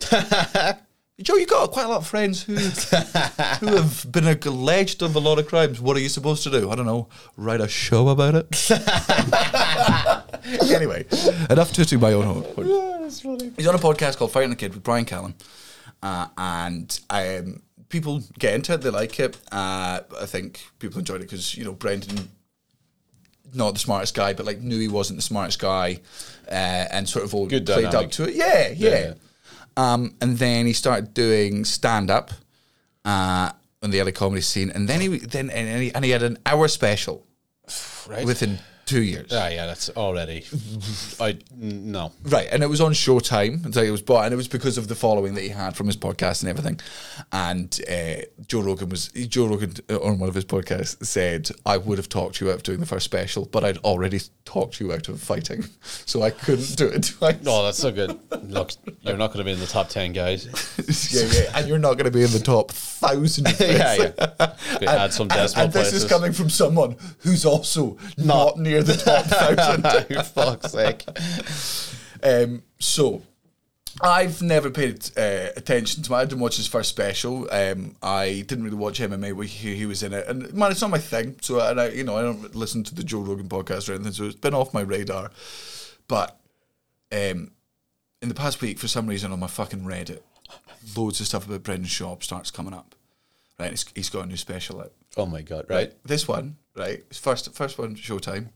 Joe, 1.22 1.36
you 1.36 1.46
got 1.46 1.70
quite 1.70 1.86
a 1.86 1.88
lot 1.88 2.02
of 2.02 2.06
friends 2.06 2.42
who 2.42 2.56
who 2.56 3.66
have 3.76 4.04
been 4.12 4.26
alleged 4.26 5.00
of 5.00 5.16
a 5.16 5.18
lot 5.18 5.38
of 5.38 5.48
crimes. 5.48 5.80
What 5.80 5.96
are 5.96 6.00
you 6.00 6.10
supposed 6.10 6.42
to 6.42 6.50
do? 6.50 6.70
I 6.70 6.74
don't 6.74 6.84
know. 6.84 7.08
Write 7.38 7.62
a 7.62 7.68
show 7.68 8.08
about 8.08 8.34
it. 8.34 8.70
anyway, 10.70 11.06
enough 11.48 11.72
tooting 11.72 11.98
my 11.98 12.12
own 12.12 12.24
horn. 12.24 12.44
He's 13.06 13.66
on 13.66 13.74
a 13.74 13.78
podcast 13.78 14.18
called 14.18 14.32
Fighter 14.32 14.44
and 14.44 14.52
the 14.52 14.56
Kid 14.56 14.74
with 14.74 14.82
Brian 14.82 15.06
Callen, 15.06 15.32
uh, 16.02 16.26
and 16.36 17.00
I. 17.08 17.38
um, 17.38 17.62
people 17.94 18.20
get 18.40 18.54
into 18.54 18.74
it. 18.74 18.80
They 18.82 18.90
like 18.90 19.20
it. 19.20 19.36
Uh, 19.52 20.00
I 20.20 20.26
think 20.26 20.60
people 20.80 20.98
enjoyed 20.98 21.20
it 21.20 21.30
because 21.30 21.56
you 21.56 21.64
know 21.64 21.72
Brendan, 21.72 22.28
not 23.54 23.72
the 23.72 23.78
smartest 23.78 24.14
guy, 24.14 24.32
but 24.34 24.44
like 24.44 24.60
knew 24.60 24.80
he 24.80 24.88
wasn't 24.88 25.18
the 25.18 25.22
smartest 25.22 25.60
guy, 25.60 26.00
uh, 26.48 26.86
and 26.90 27.08
sort 27.08 27.24
of 27.24 27.32
all 27.34 27.46
Good 27.46 27.64
played 27.64 27.84
dynamic. 27.84 28.06
up 28.06 28.10
to 28.12 28.24
it. 28.24 28.34
Yeah, 28.34 28.70
yeah. 28.70 28.90
yeah. 28.98 29.14
Um, 29.76 30.16
and 30.20 30.36
then 30.38 30.66
he 30.66 30.72
started 30.72 31.14
doing 31.14 31.64
stand 31.64 32.10
up 32.10 32.32
uh, 33.04 33.52
on 33.80 33.90
the 33.92 34.02
LA 34.02 34.10
comedy 34.10 34.42
scene, 34.42 34.70
and 34.70 34.88
then 34.88 35.00
he 35.00 35.18
then 35.18 35.50
and 35.50 35.82
he, 35.82 35.94
and 35.94 36.04
he 36.04 36.10
had 36.10 36.24
an 36.24 36.38
hour 36.44 36.66
special 36.66 37.24
right. 38.08 38.26
within 38.26 38.58
two 38.86 39.02
years. 39.02 39.30
Ah, 39.32 39.48
yeah, 39.48 39.66
that's 39.66 39.88
already. 39.90 40.44
I 41.20 41.38
no. 41.56 42.12
Right, 42.24 42.48
and 42.50 42.62
it 42.62 42.68
was 42.68 42.80
on 42.80 42.92
Showtime. 42.92 43.64
Until 43.64 43.82
it 43.82 43.90
was 43.90 44.02
bought, 44.02 44.24
and 44.24 44.32
it 44.32 44.36
was 44.36 44.48
because 44.48 44.78
of 44.78 44.88
the 44.88 44.94
following 44.94 45.34
that 45.34 45.42
he 45.42 45.48
had 45.48 45.76
from 45.76 45.86
his 45.86 45.96
podcast 45.96 46.42
and 46.42 46.50
everything. 46.50 46.80
And 47.32 47.80
uh, 47.90 48.22
Joe 48.46 48.60
Rogan 48.60 48.88
was 48.88 49.08
Joe 49.08 49.46
Rogan 49.46 49.74
uh, 49.90 50.00
on 50.00 50.18
one 50.18 50.28
of 50.28 50.34
his 50.34 50.44
podcasts 50.44 51.04
said, 51.04 51.50
"I 51.66 51.76
would 51.76 51.98
have 51.98 52.08
talked 52.08 52.40
you 52.40 52.50
out 52.50 52.56
of 52.56 52.62
doing 52.62 52.80
the 52.80 52.86
first 52.86 53.04
special, 53.04 53.46
but 53.46 53.64
I'd 53.64 53.78
already 53.78 54.20
talked 54.44 54.80
you 54.80 54.92
out 54.92 55.08
of 55.08 55.20
fighting, 55.20 55.64
so 55.82 56.22
I 56.22 56.30
couldn't 56.30 56.76
do 56.76 56.88
it 56.88 57.02
twice." 57.18 57.42
No, 57.42 57.64
that's 57.64 57.78
so 57.78 57.92
good. 57.92 58.18
Look, 58.42 58.72
you're 59.02 59.16
not 59.16 59.28
going 59.28 59.38
to 59.38 59.44
be 59.44 59.52
in 59.52 59.60
the 59.60 59.66
top 59.66 59.88
ten 59.88 60.12
guys. 60.12 60.46
yeah, 61.12 61.42
yeah, 61.42 61.50
and 61.58 61.68
you're 61.68 61.78
not 61.78 61.94
going 61.94 62.04
to 62.04 62.10
be 62.10 62.22
in 62.22 62.30
the 62.30 62.38
top 62.38 62.70
thousand. 62.70 63.46
yeah, 63.60 63.94
yeah. 63.94 64.54
Could 64.78 64.88
add 64.88 65.12
some 65.12 65.24
And, 65.30 65.40
decimal 65.40 65.64
and 65.64 65.72
this 65.72 65.82
places. 65.90 66.04
is 66.04 66.08
coming 66.10 66.32
from 66.32 66.50
someone 66.50 66.96
who's 67.18 67.44
also 67.44 67.96
not, 68.16 68.58
near 68.58 68.73
the 68.82 68.96
top 68.96 69.24
thousand. 69.26 69.82
For 70.06 70.22
fuck's 70.22 70.72
sake. 70.72 71.04
Um, 72.22 72.62
so, 72.78 73.22
I've 74.02 74.42
never 74.42 74.70
paid 74.70 75.10
uh, 75.16 75.50
attention 75.56 76.02
to. 76.02 76.10
My 76.10 76.20
I 76.20 76.24
didn't 76.24 76.40
watch 76.40 76.56
his 76.56 76.66
first 76.66 76.88
special. 76.88 77.48
Um, 77.52 77.96
I 78.02 78.44
didn't 78.46 78.64
really 78.64 78.76
watch 78.76 78.98
MMA 78.98 79.34
where 79.34 79.46
he, 79.46 79.76
he 79.76 79.86
was 79.86 80.02
in 80.02 80.12
it, 80.12 80.26
and 80.26 80.52
man, 80.52 80.72
it's 80.72 80.80
not 80.80 80.90
my 80.90 80.98
thing. 80.98 81.36
So, 81.40 81.60
and 81.60 81.80
I, 81.80 81.88
you 81.88 82.02
know, 82.02 82.16
I 82.16 82.22
don't 82.22 82.54
listen 82.54 82.82
to 82.84 82.94
the 82.94 83.04
Joe 83.04 83.20
Rogan 83.20 83.48
podcast 83.48 83.88
or 83.88 83.94
anything. 83.94 84.12
So 84.12 84.24
it's 84.24 84.34
been 84.34 84.54
off 84.54 84.74
my 84.74 84.80
radar. 84.80 85.30
But 86.08 86.38
um, 87.12 87.52
in 88.20 88.28
the 88.28 88.34
past 88.34 88.60
week, 88.60 88.78
for 88.78 88.88
some 88.88 89.06
reason, 89.06 89.32
on 89.32 89.38
my 89.38 89.46
fucking 89.46 89.84
Reddit, 89.84 90.20
loads 90.96 91.20
of 91.20 91.26
stuff 91.26 91.46
about 91.46 91.62
Brendan 91.62 91.88
Schaub 91.88 92.22
starts 92.22 92.50
coming 92.50 92.74
up. 92.74 92.94
Right, 93.58 93.84
he's, 93.94 94.10
got 94.10 94.24
a 94.24 94.26
new 94.26 94.36
special 94.36 94.80
out. 94.80 94.92
Oh 95.16 95.26
my 95.26 95.42
god! 95.42 95.66
Right. 95.68 95.92
This 96.04 96.26
one, 96.26 96.56
right, 96.76 97.04
first 97.14 97.54
first 97.54 97.78
one, 97.78 97.94
Showtime. 97.94 98.48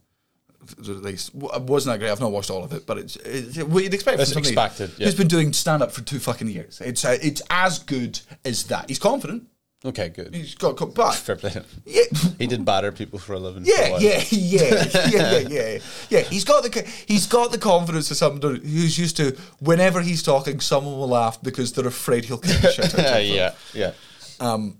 Released. 0.79 1.33
W- 1.39 1.55
It 1.55 1.63
wasn't 1.63 1.95
that 1.95 1.99
great. 2.01 2.11
I've 2.11 2.21
not 2.21 2.33
watched 2.33 2.51
all 2.51 2.63
of 2.65 2.73
it, 2.73 2.85
but 2.87 2.99
it's, 2.99 3.17
it's 3.17 3.57
what 3.59 3.85
you'd 3.85 3.95
expect. 3.95 4.21
It's 4.21 4.37
expected, 4.37 4.93
yeah. 4.99 5.07
Who's 5.07 5.15
been 5.15 5.29
doing 5.29 5.53
stand 5.53 5.83
up 5.83 5.93
for 5.93 6.03
two 6.03 6.19
fucking 6.19 6.49
years? 6.49 6.81
It's 6.85 7.05
uh, 7.05 7.17
it's 7.23 7.41
as 7.49 7.79
good 7.79 8.21
as 8.45 8.65
that. 8.65 8.89
He's 8.89 8.99
confident. 8.99 9.45
Okay, 9.85 10.09
good. 10.09 10.35
He's 10.35 10.57
got, 10.57 10.77
co- 10.77 10.87
but 10.87 11.13
Fair 11.15 11.37
play. 11.37 11.53
yeah, 11.87 12.03
He 12.39 12.49
did 12.49 12.65
batter 12.65 12.91
people 12.91 13.21
for 13.21 13.35
a 13.35 13.39
living. 13.39 13.65
for 13.65 13.71
a 13.71 13.75
yeah, 13.77 13.97
yeah, 14.01 14.25
yeah, 14.31 14.85
yeah, 14.93 15.09
yeah, 15.09 15.39
yeah, 15.49 15.79
yeah. 16.11 16.21
He's 16.23 16.45
got 16.45 16.65
the 16.65 16.83
he's 17.07 17.27
got 17.29 17.53
the 17.53 17.59
confidence 17.59 18.11
of 18.11 18.17
someone 18.17 18.57
who's 18.57 18.99
used 18.99 19.17
to 19.19 19.37
whenever 19.61 20.01
he's 20.03 20.23
talking, 20.25 20.59
someone 20.61 20.99
will 20.99 21.09
laugh 21.09 21.41
because 21.41 21.73
they're 21.73 21.87
afraid 21.87 22.25
he'll 22.25 22.39
kick 22.39 22.61
the 22.61 22.73
shit 22.73 22.85
of 22.87 22.93
them. 22.97 23.55
yeah, 23.73 23.93
Um, 24.41 24.79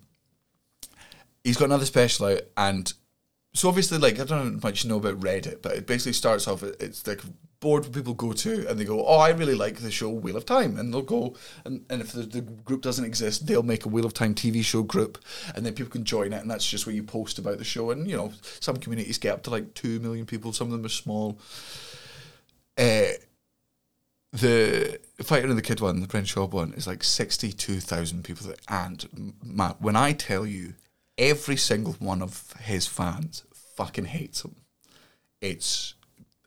he's 1.45 1.57
got 1.57 1.67
another 1.67 1.87
special 1.87 2.27
out, 2.27 2.41
and 2.57 2.93
so 3.55 3.69
obviously, 3.69 3.99
like 3.99 4.21
I 4.21 4.25
don't 4.25 4.63
much 4.63 4.85
know 4.85 4.99
about 4.99 5.21
Reddit, 5.21 5.63
but 5.63 5.73
it 5.73 5.87
basically 5.87 6.13
starts 6.13 6.47
off. 6.47 6.63
It's 6.63 7.07
like 7.07 7.21
board 7.61 7.83
where 7.83 7.93
people 7.93 8.15
go 8.15 8.33
to, 8.33 8.69
and 8.69 8.79
they 8.79 8.85
go, 8.85 9.05
"Oh, 9.05 9.19
I 9.19 9.31
really 9.31 9.55
like 9.55 9.77
the 9.77 9.91
show 9.91 10.11
Wheel 10.11 10.37
of 10.37 10.47
Time," 10.47 10.79
and 10.79 10.93
they'll 10.93 11.03
go, 11.03 11.35
and, 11.65 11.85
and 11.91 12.01
if 12.01 12.13
the, 12.13 12.23
the 12.23 12.41
group 12.41 12.83
doesn't 12.83 13.05
exist, 13.05 13.47
they'll 13.47 13.63
make 13.63 13.85
a 13.85 13.89
Wheel 13.89 14.07
of 14.07 14.15
Time 14.15 14.35
TV 14.35 14.63
show 14.63 14.83
group, 14.83 15.19
and 15.55 15.65
then 15.65 15.75
people 15.75 15.91
can 15.91 16.05
join 16.05 16.33
it, 16.33 16.41
and 16.41 16.51
that's 16.51 16.69
just 16.69 16.87
where 16.87 16.95
you 16.95 17.03
post 17.03 17.39
about 17.39 17.59
the 17.59 17.65
show, 17.65 17.91
and 17.91 18.09
you 18.09 18.17
know, 18.17 18.33
some 18.61 18.77
communities 18.77 19.19
get 19.19 19.33
up 19.35 19.43
to 19.45 19.51
like 19.51 19.75
two 19.75 19.99
million 20.01 20.27
people, 20.27 20.53
some 20.53 20.69
of 20.69 20.73
them 20.73 20.85
are 20.85 20.91
small. 20.91 21.39
Uh, 22.77 23.09
the 24.33 25.01
Fighter 25.23 25.49
and 25.49 25.59
the 25.59 25.63
Kid 25.63 25.81
one, 25.81 26.01
the 26.01 26.07
Brendan 26.07 26.29
Schaub 26.29 26.53
one, 26.53 26.75
is 26.75 26.87
like 26.87 27.03
62,000 27.03 28.23
people. 28.23 28.47
There. 28.47 28.57
And, 28.69 29.35
when 29.81 29.97
I 29.97 30.13
tell 30.13 30.47
you, 30.47 30.75
every 31.19 31.57
single 31.57 31.95
one 31.99 32.23
of 32.23 32.53
his 32.61 32.87
fans 32.87 33.45
fucking 33.77 34.07
hates 34.07 34.45
him. 34.45 34.55
It's 35.41 35.95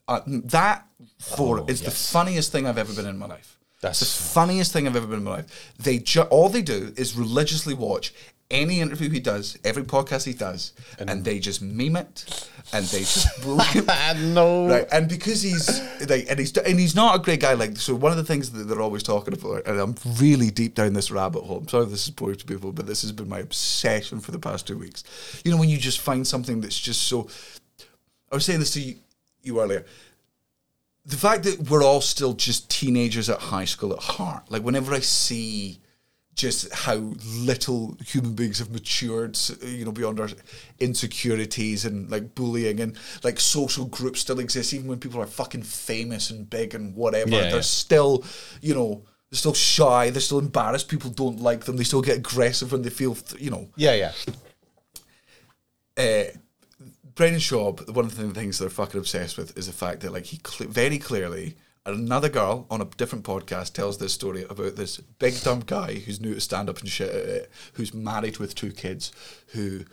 uh, 0.07 0.21
that 0.27 0.87
for 1.19 1.59
Oh, 1.59 1.65
is 1.67 1.81
the 1.81 1.91
funniest 1.91 2.51
thing 2.51 2.65
I've 2.67 2.77
ever 2.77 2.93
been 2.93 3.05
in 3.05 3.17
my 3.17 3.27
life. 3.27 3.57
That's- 3.81 3.99
the 3.99 4.05
funniest 4.05 4.71
thing 4.73 4.87
I've 4.87 4.95
ever 4.95 5.07
been 5.07 5.19
in 5.19 5.23
my 5.23 5.31
life. 5.37 5.73
They 5.79 5.99
ju- 5.99 6.21
all 6.23 6.49
they 6.49 6.61
do 6.61 6.93
is 6.97 7.15
religiously 7.15 7.73
watch 7.73 8.13
any 8.51 8.81
interview 8.81 9.09
he 9.09 9.19
does, 9.19 9.57
every 9.63 9.83
podcast 9.83 10.25
he 10.25 10.33
does, 10.33 10.73
and, 10.99 11.23
they 11.23 11.39
just 11.39 11.61
meme 11.61 11.95
it, 11.95 12.49
and 12.73 12.85
they 12.87 12.99
just 12.99 13.43
him. 13.43 13.85
no. 14.33 14.67
Right, 14.67 14.87
and 14.91 15.09
because 15.09 15.41
he's 15.41 15.81
like, 16.07 16.27
and 16.29 16.37
he's 16.37 16.55
and 16.57 16.79
he's 16.79 16.95
not 16.95 17.15
a 17.15 17.19
great 17.19 17.39
guy. 17.39 17.53
Like, 17.53 17.77
so 17.77 17.95
one 17.95 18.11
of 18.11 18.17
the 18.17 18.23
things 18.23 18.51
that 18.51 18.65
they're 18.65 18.81
always 18.81 19.03
talking 19.03 19.33
about, 19.33 19.65
and 19.65 19.79
I'm 19.79 19.95
really 20.19 20.51
deep 20.51 20.75
down 20.75 20.93
this 20.93 21.09
rabbit 21.09 21.43
hole. 21.43 21.57
I'm 21.57 21.67
sorry 21.67 21.85
if 21.85 21.89
this 21.89 22.03
is 22.03 22.11
boring 22.11 22.37
to 22.37 22.45
people, 22.45 22.71
but 22.71 22.85
this 22.85 23.01
has 23.01 23.11
been 23.11 23.29
my 23.29 23.39
obsession 23.39 24.19
for 24.19 24.31
the 24.31 24.39
past 24.39 24.67
two 24.67 24.77
weeks. 24.77 25.03
You 25.43 25.51
know, 25.51 25.57
when 25.57 25.69
you 25.69 25.77
just 25.77 25.99
find 25.99 26.27
something 26.27 26.61
that's 26.61 26.79
just 26.79 27.03
so. 27.03 27.29
I 28.31 28.35
was 28.35 28.45
saying 28.45 28.59
this 28.59 28.71
to 28.71 28.81
you, 28.81 28.95
you 29.41 29.59
earlier. 29.59 29.85
The 31.03 31.17
fact 31.17 31.43
that 31.45 31.69
we're 31.69 31.83
all 31.83 32.01
still 32.01 32.33
just 32.33 32.69
teenagers 32.69 33.29
at 33.29 33.39
high 33.39 33.65
school 33.65 33.91
at 33.93 33.99
heart. 33.99 34.51
Like, 34.51 34.61
whenever 34.61 34.93
I 34.93 34.99
see 34.99 35.80
just 36.41 36.73
how 36.73 36.95
little 36.95 37.95
human 38.03 38.33
beings 38.33 38.57
have 38.57 38.71
matured, 38.71 39.37
you 39.61 39.85
know, 39.85 39.91
beyond 39.91 40.19
our 40.19 40.29
insecurities 40.79 41.85
and 41.85 42.09
like 42.09 42.33
bullying 42.33 42.79
and 42.79 42.97
like 43.23 43.39
social 43.39 43.85
groups 43.85 44.21
still 44.21 44.39
exist, 44.39 44.73
even 44.73 44.87
when 44.87 44.99
people 44.99 45.21
are 45.21 45.27
fucking 45.27 45.61
famous 45.61 46.31
and 46.31 46.49
big 46.49 46.73
and 46.73 46.95
whatever. 46.95 47.29
Yeah, 47.29 47.41
they're 47.41 47.55
yeah. 47.55 47.61
still, 47.61 48.23
you 48.59 48.73
know, 48.73 49.03
they're 49.29 49.37
still 49.37 49.53
shy. 49.53 50.09
They're 50.09 50.19
still 50.19 50.39
embarrassed. 50.39 50.89
People 50.89 51.11
don't 51.11 51.39
like 51.39 51.65
them. 51.65 51.77
They 51.77 51.83
still 51.83 52.01
get 52.01 52.17
aggressive 52.17 52.71
when 52.71 52.81
they 52.81 52.89
feel, 52.89 53.15
you 53.37 53.51
know, 53.51 53.69
Yeah, 53.75 53.93
yeah. 53.93 54.11
uh, 55.97 56.31
Brendan 57.13 57.39
Schaub, 57.39 57.93
one 57.93 58.05
of 58.05 58.17
the 58.17 58.29
things 58.31 58.57
they're 58.57 58.69
fucking 58.69 58.99
obsessed 58.99 59.37
with 59.37 59.55
is 59.55 59.67
the 59.67 59.73
fact 59.73 60.01
that 60.01 60.11
like 60.11 60.25
he 60.25 60.37
cle 60.37 60.65
very 60.67 60.97
clearly 60.97 61.55
another 61.85 62.29
girl 62.29 62.67
on 62.69 62.81
a 62.81 62.85
different 62.85 63.25
podcast 63.25 63.73
tells 63.73 63.97
this 63.97 64.13
story 64.13 64.45
about 64.49 64.75
this 64.75 64.97
big 64.97 65.39
dumb 65.41 65.61
guy 65.65 65.95
who's 65.95 66.19
new 66.19 66.33
to 66.33 66.41
stand 66.41 66.69
up 66.69 66.79
and 66.79 66.89
shit, 66.89 67.09
uh, 67.13 67.45
who's 67.73 67.93
married 67.93 68.37
with 68.37 68.55
two 68.55 68.71
kids, 68.71 69.11
who 69.47 69.85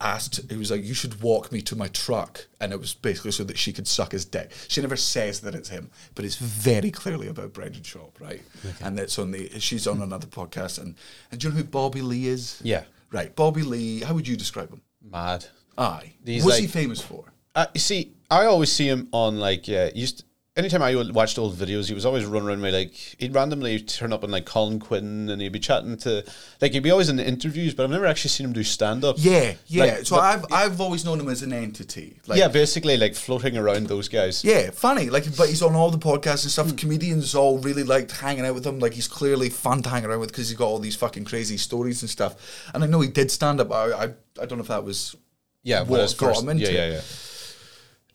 asked, 0.00 0.40
he 0.50 0.56
was 0.56 0.70
like, 0.70 0.84
"You 0.84 0.94
should 0.94 1.22
walk 1.22 1.52
me 1.52 1.62
to 1.62 1.76
my 1.76 1.88
truck," 1.88 2.46
and 2.60 2.72
it 2.72 2.80
was 2.80 2.94
basically 2.94 3.30
so 3.30 3.44
that 3.44 3.58
she 3.58 3.72
could 3.72 3.86
suck 3.86 4.12
his 4.12 4.24
dick. 4.24 4.50
She 4.68 4.80
never 4.80 4.96
says 4.96 5.40
that 5.40 5.54
it's 5.54 5.68
him, 5.68 5.90
but 6.14 6.24
it's 6.24 6.36
very 6.36 6.90
clearly 6.90 7.28
about 7.28 7.52
Brendan 7.52 7.82
Schaub, 7.82 8.10
right? 8.20 8.42
And 8.80 8.98
it's 8.98 9.18
on 9.18 9.30
the 9.30 9.48
she's 9.60 9.86
on 9.86 10.02
another 10.02 10.26
podcast, 10.26 10.78
and 10.78 10.94
and 11.30 11.40
do 11.40 11.48
you 11.48 11.52
know 11.52 11.58
who 11.58 11.64
Bobby 11.64 12.02
Lee 12.02 12.26
is? 12.26 12.60
Yeah. 12.62 12.84
right. 13.12 13.34
Bobby 13.34 13.62
Lee. 13.62 14.00
How 14.00 14.14
would 14.14 14.28
you 14.28 14.36
describe 14.36 14.70
him? 14.70 14.82
Mad. 15.02 15.46
Aye. 15.78 16.12
He's 16.24 16.44
What's 16.44 16.58
he 16.58 16.66
famous 16.66 17.00
for? 17.00 17.24
Uh, 17.54 17.66
you 17.74 17.80
see, 17.80 18.12
I 18.30 18.46
always 18.46 18.72
see 18.72 18.88
him 18.88 19.08
on 19.12 19.38
like 19.38 19.68
uh, 19.68 19.90
used. 19.94 20.24
Anytime 20.56 20.82
I 20.82 20.94
watched 21.10 21.36
old 21.36 21.56
videos, 21.56 21.88
he 21.88 21.94
was 21.94 22.06
always 22.06 22.24
running 22.24 22.48
around 22.48 22.60
me 22.60 22.70
like 22.70 22.92
he'd 22.92 23.34
randomly 23.34 23.80
turn 23.80 24.12
up 24.12 24.22
on 24.22 24.30
like 24.30 24.46
Colin 24.46 24.78
Quinn 24.78 25.28
and 25.28 25.42
he'd 25.42 25.48
be 25.48 25.58
chatting 25.58 25.96
to 25.96 26.24
like 26.60 26.70
he'd 26.70 26.84
be 26.84 26.92
always 26.92 27.08
in 27.08 27.16
the 27.16 27.26
interviews, 27.26 27.74
but 27.74 27.82
I've 27.82 27.90
never 27.90 28.06
actually 28.06 28.28
seen 28.28 28.46
him 28.46 28.52
do 28.52 28.62
stand 28.62 29.04
up. 29.04 29.16
Yeah, 29.18 29.54
yeah. 29.66 29.84
Like, 29.84 30.06
so 30.06 30.16
I've 30.16 30.44
I've 30.52 30.80
always 30.80 31.04
known 31.04 31.18
him 31.18 31.28
as 31.28 31.42
an 31.42 31.52
entity. 31.52 32.20
Like, 32.28 32.38
yeah, 32.38 32.46
basically 32.46 32.96
like 32.96 33.16
floating 33.16 33.56
around 33.56 33.88
those 33.88 34.08
guys. 34.08 34.44
Yeah, 34.44 34.70
funny. 34.70 35.10
Like, 35.10 35.24
but 35.36 35.48
he's 35.48 35.60
on 35.60 35.74
all 35.74 35.90
the 35.90 35.98
podcasts 35.98 36.44
and 36.44 36.52
stuff. 36.52 36.76
Comedians 36.76 37.34
all 37.34 37.58
really 37.58 37.82
liked 37.82 38.12
hanging 38.12 38.46
out 38.46 38.54
with 38.54 38.64
him. 38.64 38.78
Like, 38.78 38.92
he's 38.92 39.08
clearly 39.08 39.48
fun 39.48 39.82
to 39.82 39.88
hang 39.88 40.04
around 40.04 40.20
with 40.20 40.30
because 40.30 40.50
he's 40.50 40.56
got 40.56 40.66
all 40.66 40.78
these 40.78 40.94
fucking 40.94 41.24
crazy 41.24 41.56
stories 41.56 42.00
and 42.02 42.08
stuff. 42.08 42.70
And 42.72 42.84
I 42.84 42.86
know 42.86 43.00
he 43.00 43.08
did 43.08 43.32
stand 43.32 43.60
up. 43.60 43.72
I 43.72 43.92
I, 43.92 44.04
I 44.40 44.46
don't 44.46 44.58
know 44.58 44.62
if 44.62 44.68
that 44.68 44.84
was 44.84 45.16
yeah. 45.64 45.80
what 45.80 45.98
What 45.98 46.16
got 46.16 46.28
first, 46.28 46.42
him 46.44 46.50
into 46.50 46.72
yeah, 46.72 46.86
yeah, 46.86 47.00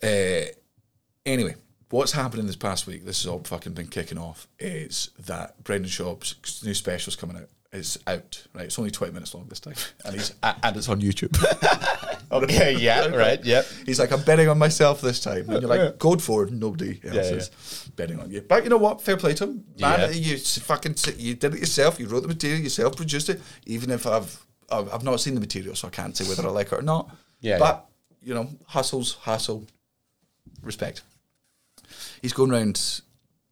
yeah. 0.01 0.45
Uh, 0.45 0.45
anyway, 1.25 1.55
what's 1.89 2.11
happening 2.13 2.45
this 2.47 2.55
past 2.55 2.87
week? 2.87 3.05
This 3.05 3.23
has 3.23 3.27
all 3.27 3.39
fucking 3.43 3.73
been 3.73 3.87
kicking 3.87 4.17
off. 4.17 4.47
Is 4.59 5.11
that 5.25 5.63
Brendan 5.63 5.89
Schaub's 5.89 6.63
new 6.65 6.73
special's 6.73 7.15
coming 7.15 7.37
out? 7.37 7.49
It's 7.71 7.97
out. 8.07 8.45
Right, 8.53 8.65
it's 8.65 8.79
only 8.79 8.89
twenty 8.91 9.13
minutes 9.13 9.33
long 9.35 9.45
this 9.47 9.59
time, 9.59 9.75
and 10.03 10.15
he's 10.15 10.33
and 10.41 10.75
it's 10.75 10.89
on 10.89 11.01
YouTube. 11.01 11.35
Okay, 12.31 12.75
yeah, 12.77 13.07
right, 13.07 13.43
yep. 13.43 13.65
He's 13.87 13.99
like, 13.99 14.11
I'm 14.11 14.21
betting 14.21 14.47
on 14.49 14.59
myself 14.59 15.01
this 15.01 15.19
time. 15.19 15.49
And 15.49 15.61
you're 15.63 15.69
like, 15.69 15.97
go 15.97 16.15
for 16.17 16.43
it. 16.43 16.51
Nobody 16.53 16.99
else 17.03 17.15
Yeah, 17.15 17.21
is 17.21 17.89
betting 17.95 18.19
on 18.19 18.29
you. 18.29 18.41
But 18.41 18.63
you 18.63 18.69
know 18.69 18.77
what? 18.77 19.01
Fair 19.01 19.17
play 19.17 19.33
to 19.33 19.45
him. 19.45 19.63
Man, 19.79 19.99
Yeah. 19.99 20.09
you 20.11 20.37
fucking 20.37 20.93
you 21.17 21.33
did 21.33 21.55
it 21.55 21.59
yourself. 21.59 21.99
You 21.99 22.05
wrote 22.07 22.19
the 22.21 22.27
material 22.27 22.59
yourself, 22.61 22.95
produced 22.95 23.29
it. 23.29 23.41
Even 23.65 23.89
if 23.89 24.05
I've 24.05 24.45
I've, 24.71 24.93
I've 24.93 25.03
not 25.03 25.19
seen 25.21 25.33
the 25.33 25.39
material, 25.39 25.73
so 25.73 25.87
I 25.87 25.91
can't 25.91 26.15
say 26.15 26.23
whether 26.29 26.47
I 26.47 26.51
like 26.51 26.67
it 26.67 26.73
or 26.77 26.83
not. 26.83 27.09
Yeah, 27.41 27.57
But 27.57 27.87
you 28.21 28.35
know, 28.35 28.47
hustles, 28.67 29.15
hustle, 29.15 29.65
respect. 30.61 31.01
He's 32.21 32.33
going 32.33 32.51
around 32.51 33.01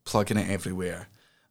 plugging 0.05 0.38
it 0.38 0.49
everywhere. 0.49 1.07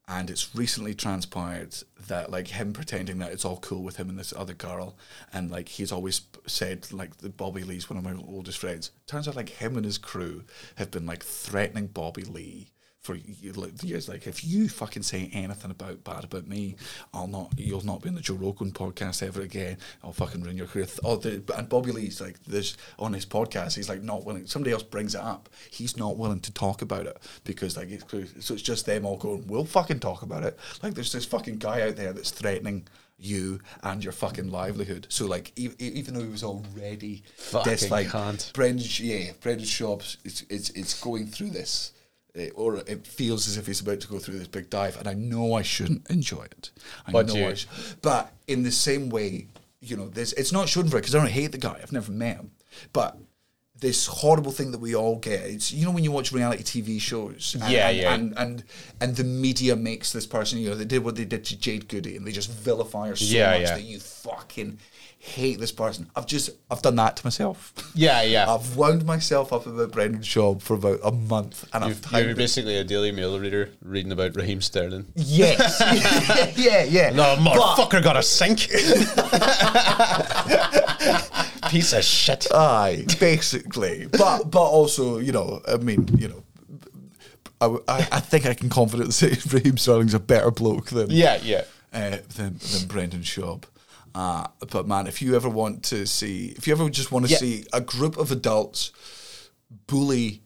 And 0.09 0.31
it's 0.31 0.55
recently 0.55 0.95
transpired 0.95 1.75
that 2.07 2.31
like 2.31 2.47
him 2.47 2.73
pretending 2.73 3.19
that 3.19 3.33
it's 3.33 3.45
all 3.45 3.57
cool 3.57 3.83
with 3.83 3.97
him 3.97 4.09
and 4.09 4.17
this 4.17 4.33
other 4.37 4.55
girl, 4.55 4.97
and 5.33 5.51
like 5.51 5.69
he's 5.69 5.91
always 5.91 6.21
said 6.47 6.93
like 6.93 7.17
that 7.19 7.37
Bobby 7.37 7.65
Lee's 7.65 7.91
one 7.91 7.97
of 7.97 8.05
my 8.05 8.15
oldest 8.29 8.59
friends. 8.59 8.93
Turns 9.09 9.27
out 9.27 9.35
like 9.35 9.49
him 9.49 9.75
and 9.75 9.85
his 9.85 9.99
crew 9.99 10.45
have 10.77 10.93
been 10.93 11.07
like 11.07 11.25
threatening 11.25 11.89
Bobby 11.89 12.23
Lee 12.23 12.69
for 13.07 13.15
years. 13.15 14.09
Like, 14.09 14.27
if 14.27 14.45
you 14.45 14.69
fucking 14.69 15.03
say 15.05 15.31
anything 15.33 15.71
about 15.71 16.03
bad 16.05 16.25
about 16.25 16.47
me, 16.47 16.77
I'll 17.15 17.29
not. 17.29 17.53
You'll 17.57 17.85
not 17.85 18.03
be 18.03 18.09
on 18.09 18.17
the 18.17 18.21
Joe 18.21 18.35
Rogan 18.35 18.73
podcast 18.73 19.23
ever 19.23 19.41
again. 19.41 19.79
I'll 20.03 20.13
fucking 20.13 20.43
ruin 20.43 20.57
your 20.57 20.67
career. 20.67 20.87
Oh, 21.05 21.17
the, 21.17 21.43
and 21.57 21.69
Bobby 21.69 21.93
Lee's 21.93 22.21
like 22.21 22.43
this 22.45 22.77
on 22.99 23.13
his 23.13 23.25
podcast. 23.25 23.77
He's 23.77 23.89
like 23.89 24.03
not 24.03 24.25
willing. 24.25 24.47
Somebody 24.47 24.73
else 24.73 24.83
brings 24.83 25.15
it 25.15 25.21
up. 25.21 25.49
He's 25.71 25.97
not 25.97 26.17
willing 26.17 26.41
to 26.41 26.53
talk 26.53 26.83
about 26.83 27.07
it 27.07 27.17
because 27.45 27.77
like 27.77 27.91
it's 27.91 28.05
so 28.45 28.55
it's 28.55 28.63
just 28.63 28.87
them 28.87 29.07
all 29.07 29.17
going. 29.17 29.47
We'll 29.47 29.65
fucking 29.65 30.01
talk 30.01 30.23
about 30.23 30.43
it. 30.43 30.59
Like 30.83 30.95
there's 30.95 31.13
this 31.13 31.25
fucking 31.25 31.59
guy 31.59 31.83
out 31.83 31.97
there 31.97 32.13
that's 32.13 32.31
threatening 32.31 32.89
you 33.19 33.61
and 33.83 34.05
your 34.05 34.13
fucking 34.13 34.51
livelihood. 34.51 35.07
So 35.09 35.27
like 35.27 35.53
e- 35.57 35.71
even 35.79 36.15
though 36.15 36.23
he 36.23 36.29
was 36.29 36.45
already 36.45 37.23
Fucking 37.37 37.73
disliked. 37.73 38.53
Brendan, 38.53 38.87
yeah, 38.99 39.33
Brendan 39.41 39.67
Schaub's 39.67 40.19
it's, 40.25 40.45
it's 40.51 40.71
it's 40.71 41.01
going 41.01 41.27
through 41.27 41.51
this, 41.51 41.93
eh, 42.37 42.51
or 42.55 42.77
it 42.87 43.07
feels 43.07 43.49
as 43.49 43.57
if 43.57 43.67
he's 43.67 43.81
about 43.81 44.01
to 44.01 44.09
go 44.09 44.19
through 44.19 44.39
this 44.39 44.49
big 44.49 44.71
dive, 44.71 44.97
and 44.99 45.09
I 45.09 45.15
know 45.15 45.55
I 45.55 45.63
shouldn't 45.63 46.09
enjoy 46.11 46.45
it. 46.45 46.71
I 47.07 47.13
But 47.13 47.27
know 47.29 47.35
you- 47.35 47.47
I 47.49 47.55
sh- 47.55 47.67
but 48.03 48.33
in 48.47 48.63
the 48.63 48.73
same 48.73 49.09
way, 49.09 49.47
you 49.81 49.97
know, 49.97 50.09
this 50.09 50.33
it's 50.35 50.53
not 50.53 50.67
Schadenfreude 50.69 50.93
because 50.93 51.15
I 51.15 51.19
don't 51.19 51.31
hate 51.31 51.53
the 51.53 51.59
guy. 51.59 51.79
I've 51.83 51.93
never 51.93 52.13
met 52.13 52.37
him, 52.37 52.51
but. 52.93 53.19
This 53.79 54.07
horrible 54.07 54.53
thing 54.53 54.71
that 54.71 54.79
we 54.81 54.97
all 54.97 55.17
get. 55.17 55.41
It's 55.43 55.71
you 55.71 55.85
know 55.85 55.91
when 55.91 56.03
you 56.03 56.11
watch 56.11 56.33
reality 56.33 56.63
TV 56.63 56.99
shows. 56.99 57.55
And, 57.61 57.71
Yeah, 57.71 57.89
and, 57.91 57.99
yeah. 57.99 58.15
And, 58.15 58.39
and 58.39 58.65
and 59.03 59.17
the 59.17 59.23
media 59.23 59.77
makes 59.77 60.13
this 60.13 60.27
person. 60.27 60.59
You 60.61 60.71
know 60.71 60.75
they 60.77 60.87
did 60.87 61.05
what 61.05 61.15
they 61.15 61.27
did 61.27 61.45
to 61.45 61.59
Jade 61.59 61.87
Goody, 61.87 62.17
and 62.17 62.27
they 62.27 62.33
just 62.33 62.51
vilify 62.51 63.09
her 63.09 63.17
so 63.17 63.27
Yeah, 63.27 63.51
much 63.51 63.61
yeah. 63.69 63.75
that 63.75 63.83
you 63.85 64.01
fucking 64.01 64.79
hate 65.27 65.59
this 65.59 65.73
person. 65.73 66.09
I've 66.15 66.27
just 66.27 66.51
I've 66.71 66.83
done 66.83 66.97
that 66.97 67.17
to 67.17 67.27
myself. 67.27 67.73
Yeah, 67.97 68.21
yeah. 68.23 68.53
I've 68.53 68.77
wound 68.77 69.05
myself 69.07 69.53
up 69.55 69.67
about 69.67 69.91
Brendan 69.91 70.21
Schaub 70.21 70.61
for 70.61 70.75
about 70.75 71.01
a 71.03 71.11
month, 71.11 71.65
and 71.73 71.83
I've 71.83 71.91
You're 71.91 71.99
timed 72.01 72.31
it. 72.31 72.37
basically 72.37 72.77
a 72.77 72.85
Daily 72.85 73.11
Mail 73.11 73.39
reader 73.41 73.71
reading 73.83 74.13
about 74.13 74.37
Raheem 74.37 74.61
Sterling. 74.61 75.07
yes, 75.15 75.81
yeah, 76.59 76.83
yeah. 76.85 77.11
No, 77.11 77.37
But- 77.43 77.57
motherfucker 77.57 78.03
got 78.03 78.17
a 78.19 78.23
sink. 78.23 78.69
Piece 81.71 81.93
of 81.95 82.05
shit. 82.05 82.47
Aye, 82.53 83.05
basically, 83.19 84.07
but 84.07 84.51
but 84.51 84.63
also, 84.63 85.19
you 85.19 85.33
know, 85.33 85.61
I 85.67 85.77
mean, 85.79 86.07
you 86.17 86.29
know, 86.29 86.43
I 87.89 88.07
I 88.13 88.21
think 88.21 88.47
I 88.47 88.55
can 88.55 88.69
confidently 88.69 89.13
say 89.13 89.37
Raheem 89.51 89.77
Sterling's 89.77 90.15
a 90.15 90.21
better 90.21 90.51
bloke 90.51 90.91
than 90.91 91.11
Yeah, 91.11 91.39
yeah. 91.43 91.65
uh, 91.93 92.19
than 92.37 92.59
than 92.59 92.87
Brendan 92.87 93.23
Schaub. 93.23 93.65
Uh, 94.17 94.47
but 94.73 94.87
man, 94.89 95.07
if 95.07 95.21
you 95.21 95.37
ever 95.37 95.49
want 95.49 95.83
to 95.83 96.07
see, 96.07 96.55
if 96.57 96.67
you 96.67 96.73
ever 96.73 96.89
just 96.89 97.13
want 97.13 97.27
to 97.27 97.31
Yeah. 97.33 97.39
see 97.39 97.65
a 97.73 97.81
group 97.83 98.17
of 98.17 98.31
adults 98.33 98.91
bully 99.87 100.43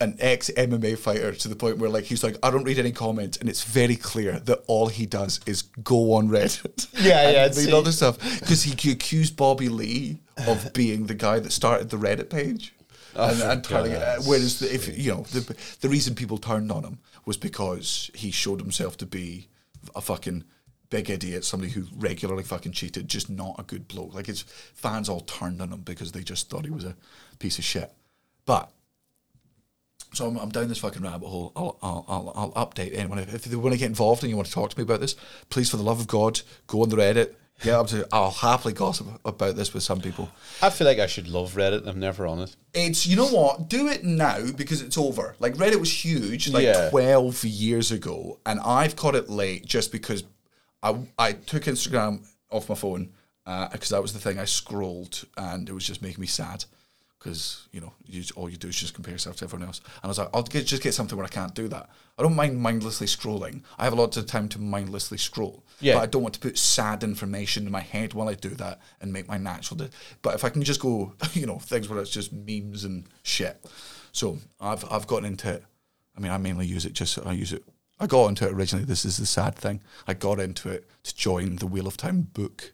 an 0.00 0.16
ex 0.18 0.50
MMA 0.56 0.96
fighter 0.98 1.32
to 1.32 1.48
the 1.48 1.54
point 1.54 1.78
where 1.78 1.90
like 1.90 2.04
he's 2.04 2.24
like, 2.24 2.36
I 2.42 2.50
don't 2.50 2.64
read 2.64 2.78
any 2.78 2.90
comments, 2.92 3.36
and 3.38 3.48
it's 3.48 3.62
very 3.62 3.94
clear 3.94 4.40
that 4.40 4.64
all 4.66 4.88
he 4.88 5.06
does 5.06 5.38
is 5.46 5.62
go 5.62 6.14
on 6.14 6.28
Reddit. 6.28 6.88
Yeah, 7.02 7.20
and 7.26 7.32
yeah, 7.34 7.42
read 7.44 7.54
see. 7.54 7.72
all 7.72 7.82
this 7.82 7.96
stuff 7.96 8.18
because 8.40 8.62
he 8.64 8.90
accused 8.90 9.36
Bobby 9.36 9.68
Lee 9.68 10.20
of 10.48 10.72
being 10.80 11.06
the 11.06 11.14
guy 11.14 11.38
that 11.40 11.52
started 11.52 11.90
the 11.90 11.98
Reddit 11.98 12.30
page. 12.30 12.74
and, 13.14 13.40
and 13.42 13.62
turning 13.62 13.92
it, 13.92 14.22
whereas 14.26 14.58
the, 14.60 14.74
if 14.74 14.96
you 14.98 15.10
know 15.12 15.22
the 15.32 15.42
the 15.82 15.88
reason 15.88 16.14
people 16.14 16.38
turned 16.38 16.72
on 16.72 16.82
him 16.84 16.98
was 17.26 17.36
because 17.36 18.10
he 18.14 18.30
showed 18.30 18.60
himself 18.60 18.96
to 18.96 19.06
be 19.06 19.48
a 19.94 20.00
fucking 20.00 20.42
big 20.92 21.08
idiot, 21.08 21.42
somebody 21.42 21.72
who 21.72 21.86
regularly 21.96 22.42
fucking 22.42 22.70
cheated, 22.72 23.08
just 23.08 23.30
not 23.30 23.56
a 23.58 23.62
good 23.62 23.88
bloke. 23.88 24.12
Like 24.12 24.26
his 24.26 24.42
fans 24.74 25.08
all 25.08 25.20
turned 25.20 25.62
on 25.62 25.72
him 25.72 25.80
because 25.80 26.12
they 26.12 26.22
just 26.22 26.50
thought 26.50 26.66
he 26.66 26.70
was 26.70 26.84
a 26.84 26.94
piece 27.38 27.58
of 27.58 27.64
shit. 27.64 27.90
But 28.44 28.70
so 30.12 30.26
I'm, 30.26 30.36
I'm 30.36 30.50
down 30.50 30.68
this 30.68 30.76
fucking 30.78 31.00
rabbit 31.02 31.26
hole. 31.26 31.50
I'll, 31.56 31.78
I'll, 31.82 32.04
I'll, 32.08 32.52
I'll 32.54 32.66
update 32.66 32.94
anyone. 32.94 33.18
If, 33.18 33.34
if 33.34 33.44
they 33.44 33.56
want 33.56 33.72
to 33.72 33.78
get 33.78 33.86
involved 33.86 34.22
and 34.22 34.28
you 34.28 34.36
want 34.36 34.48
to 34.48 34.52
talk 34.54 34.68
to 34.68 34.78
me 34.78 34.82
about 34.82 35.00
this, 35.00 35.16
please, 35.48 35.70
for 35.70 35.78
the 35.78 35.82
love 35.82 35.98
of 35.98 36.08
God, 36.08 36.42
go 36.66 36.82
on 36.82 36.90
the 36.90 36.96
Reddit. 36.96 37.34
Get 37.62 37.74
up 37.74 37.86
to. 37.88 38.06
I'll 38.12 38.30
happily 38.30 38.74
gossip 38.74 39.06
about 39.24 39.56
this 39.56 39.72
with 39.72 39.84
some 39.84 40.00
people. 40.00 40.28
I 40.60 40.68
feel 40.68 40.86
like 40.86 40.98
I 40.98 41.06
should 41.06 41.28
love 41.28 41.52
Reddit. 41.54 41.86
I'm 41.86 42.00
never 42.00 42.26
on 42.26 42.40
it. 42.40 42.54
It's 42.74 43.06
you 43.06 43.16
know 43.16 43.28
what? 43.28 43.68
Do 43.68 43.86
it 43.88 44.04
now 44.04 44.50
because 44.50 44.82
it's 44.82 44.98
over. 44.98 45.36
Like 45.38 45.54
Reddit 45.54 45.78
was 45.80 46.04
huge 46.04 46.50
like 46.50 46.64
Yeah. 46.64 46.90
twelve 46.90 47.44
years 47.44 47.92
ago, 47.92 48.40
and 48.44 48.58
I've 48.60 48.96
caught 48.96 49.14
it 49.14 49.30
late 49.30 49.64
just 49.64 49.92
because 49.92 50.24
I 50.82 50.96
I 51.18 51.32
took 51.32 51.64
Instagram 51.64 52.26
off 52.50 52.68
my 52.68 52.74
phone 52.74 53.12
uh, 53.46 53.68
because 53.68 53.90
that 53.90 54.02
was 54.02 54.12
the 54.12 54.18
thing 54.18 54.38
I 54.38 54.44
scrolled 54.44 55.24
and 55.36 55.68
it 55.68 55.72
was 55.72 55.86
just 55.86 56.02
making 56.02 56.20
me 56.20 56.26
sad 56.26 56.64
because 57.22 57.68
you 57.70 57.80
know 57.80 57.92
you, 58.04 58.24
all 58.34 58.48
you 58.48 58.56
do 58.56 58.68
is 58.68 58.76
just 58.76 58.94
compare 58.94 59.12
yourself 59.12 59.36
to 59.36 59.44
everyone 59.44 59.66
else. 59.66 59.80
And 59.84 60.04
I 60.04 60.08
was 60.08 60.18
like, 60.18 60.28
I'll 60.34 60.42
get, 60.42 60.66
just 60.66 60.82
get 60.82 60.94
something 60.94 61.16
where 61.16 61.24
I 61.24 61.30
can't 61.30 61.54
do 61.54 61.68
that. 61.68 61.88
I 62.18 62.22
don't 62.22 62.34
mind 62.34 62.60
mindlessly 62.60 63.06
scrolling. 63.06 63.62
I 63.78 63.84
have 63.84 63.92
a 63.92 63.96
lot 63.96 64.16
of 64.16 64.26
time 64.26 64.48
to 64.50 64.60
mindlessly 64.60 65.18
scroll. 65.18 65.64
Yeah. 65.80 65.94
But 65.94 66.02
I 66.02 66.06
don't 66.06 66.22
want 66.22 66.34
to 66.34 66.40
put 66.40 66.58
sad 66.58 67.04
information 67.04 67.66
in 67.66 67.72
my 67.72 67.80
head 67.80 68.14
while 68.14 68.28
I 68.28 68.34
do 68.34 68.50
that 68.50 68.80
and 69.00 69.12
make 69.12 69.28
my 69.28 69.38
natural. 69.38 69.78
De- 69.78 69.90
but 70.20 70.34
if 70.34 70.44
I 70.44 70.48
can 70.48 70.62
just 70.62 70.80
go, 70.80 71.14
you 71.32 71.46
know, 71.46 71.58
things 71.58 71.88
where 71.88 72.00
it's 72.00 72.10
just 72.10 72.32
memes 72.32 72.84
and 72.84 73.06
shit. 73.22 73.64
So 74.12 74.38
I've 74.60 74.84
I've 74.90 75.06
gotten 75.06 75.26
into 75.26 75.52
it. 75.52 75.64
I 76.16 76.20
mean, 76.20 76.32
I 76.32 76.38
mainly 76.38 76.66
use 76.66 76.84
it 76.84 76.92
just 76.92 77.24
I 77.24 77.32
use 77.32 77.52
it. 77.52 77.64
I 78.00 78.06
got 78.06 78.28
into 78.28 78.46
it 78.46 78.52
originally. 78.52 78.84
This 78.84 79.04
is 79.04 79.16
the 79.16 79.26
sad 79.26 79.54
thing. 79.54 79.82
I 80.06 80.14
got 80.14 80.40
into 80.40 80.68
it 80.70 80.88
to 81.04 81.14
join 81.14 81.56
the 81.56 81.66
Wheel 81.66 81.86
of 81.86 81.96
Time 81.96 82.22
book. 82.22 82.72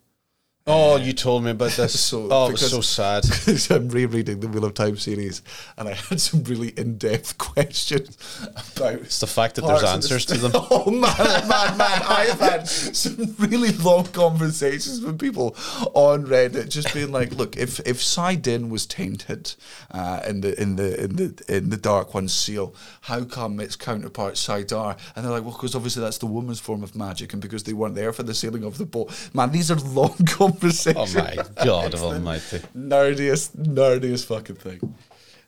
Oh, 0.70 0.96
you 0.96 1.12
told 1.12 1.44
me 1.44 1.50
about 1.52 1.72
this. 1.72 1.98
So- 2.08 2.28
oh, 2.30 2.48
it 2.48 2.52
was 2.52 2.70
so 2.70 2.80
sad. 2.80 3.24
I'm 3.70 3.88
rereading 3.88 4.40
the 4.40 4.48
Wheel 4.48 4.64
of 4.66 4.74
Time 4.74 4.96
series, 4.96 5.42
and 5.76 5.88
I 5.88 5.94
had 5.94 6.20
some 6.20 6.42
really 6.44 6.68
in-depth 6.68 7.38
questions 7.38 8.16
about. 8.54 8.94
It's 8.94 9.18
the 9.20 9.26
fact 9.26 9.56
that 9.56 9.62
there's 9.66 9.82
of 9.82 9.88
the 9.88 9.92
answers 9.94 10.24
to 10.26 10.36
them. 10.38 10.52
Oh 10.54 10.90
man, 10.90 11.48
man, 11.48 11.76
man! 11.76 12.02
I've 12.04 12.38
had 12.40 12.68
some 12.68 13.34
really 13.38 13.72
long 13.72 14.04
conversations 14.06 15.00
with 15.00 15.18
people 15.18 15.56
on 15.94 16.26
Reddit, 16.26 16.68
just 16.68 16.92
being 16.94 17.12
like, 17.12 17.32
"Look, 17.32 17.56
if 17.56 17.80
if 17.80 17.98
saidin 18.00 18.68
was 18.70 18.86
tainted 18.86 19.54
uh, 19.90 20.20
in 20.26 20.40
the 20.42 20.60
in 20.60 20.76
the 20.76 21.02
in 21.04 21.16
the 21.16 21.44
in 21.48 21.70
the 21.70 21.76
Dark 21.76 22.14
One 22.14 22.28
seal, 22.28 22.74
how 23.02 23.24
come 23.24 23.60
its 23.60 23.76
counterpart 23.76 24.34
saidar?" 24.34 24.98
And 25.14 25.24
they're 25.24 25.32
like, 25.32 25.42
"Well, 25.44 25.52
because 25.52 25.74
obviously 25.74 26.02
that's 26.02 26.18
the 26.18 26.26
woman's 26.26 26.60
form 26.60 26.82
of 26.82 26.94
magic, 26.94 27.32
and 27.32 27.42
because 27.42 27.64
they 27.64 27.72
weren't 27.72 27.94
there 27.94 28.12
for 28.12 28.22
the 28.22 28.34
sealing 28.34 28.64
of 28.64 28.78
the 28.78 28.86
Bore." 28.86 29.08
Man, 29.34 29.50
these 29.52 29.70
are 29.70 29.76
long 29.76 30.16
Oh 30.62 31.06
my 31.14 31.36
God 31.64 31.92
It's 31.92 32.00
the 32.00 32.06
Almighty! 32.06 32.58
nerdiest, 32.76 33.56
nerdiest 33.56 34.24
fucking 34.26 34.56
thing. 34.56 34.80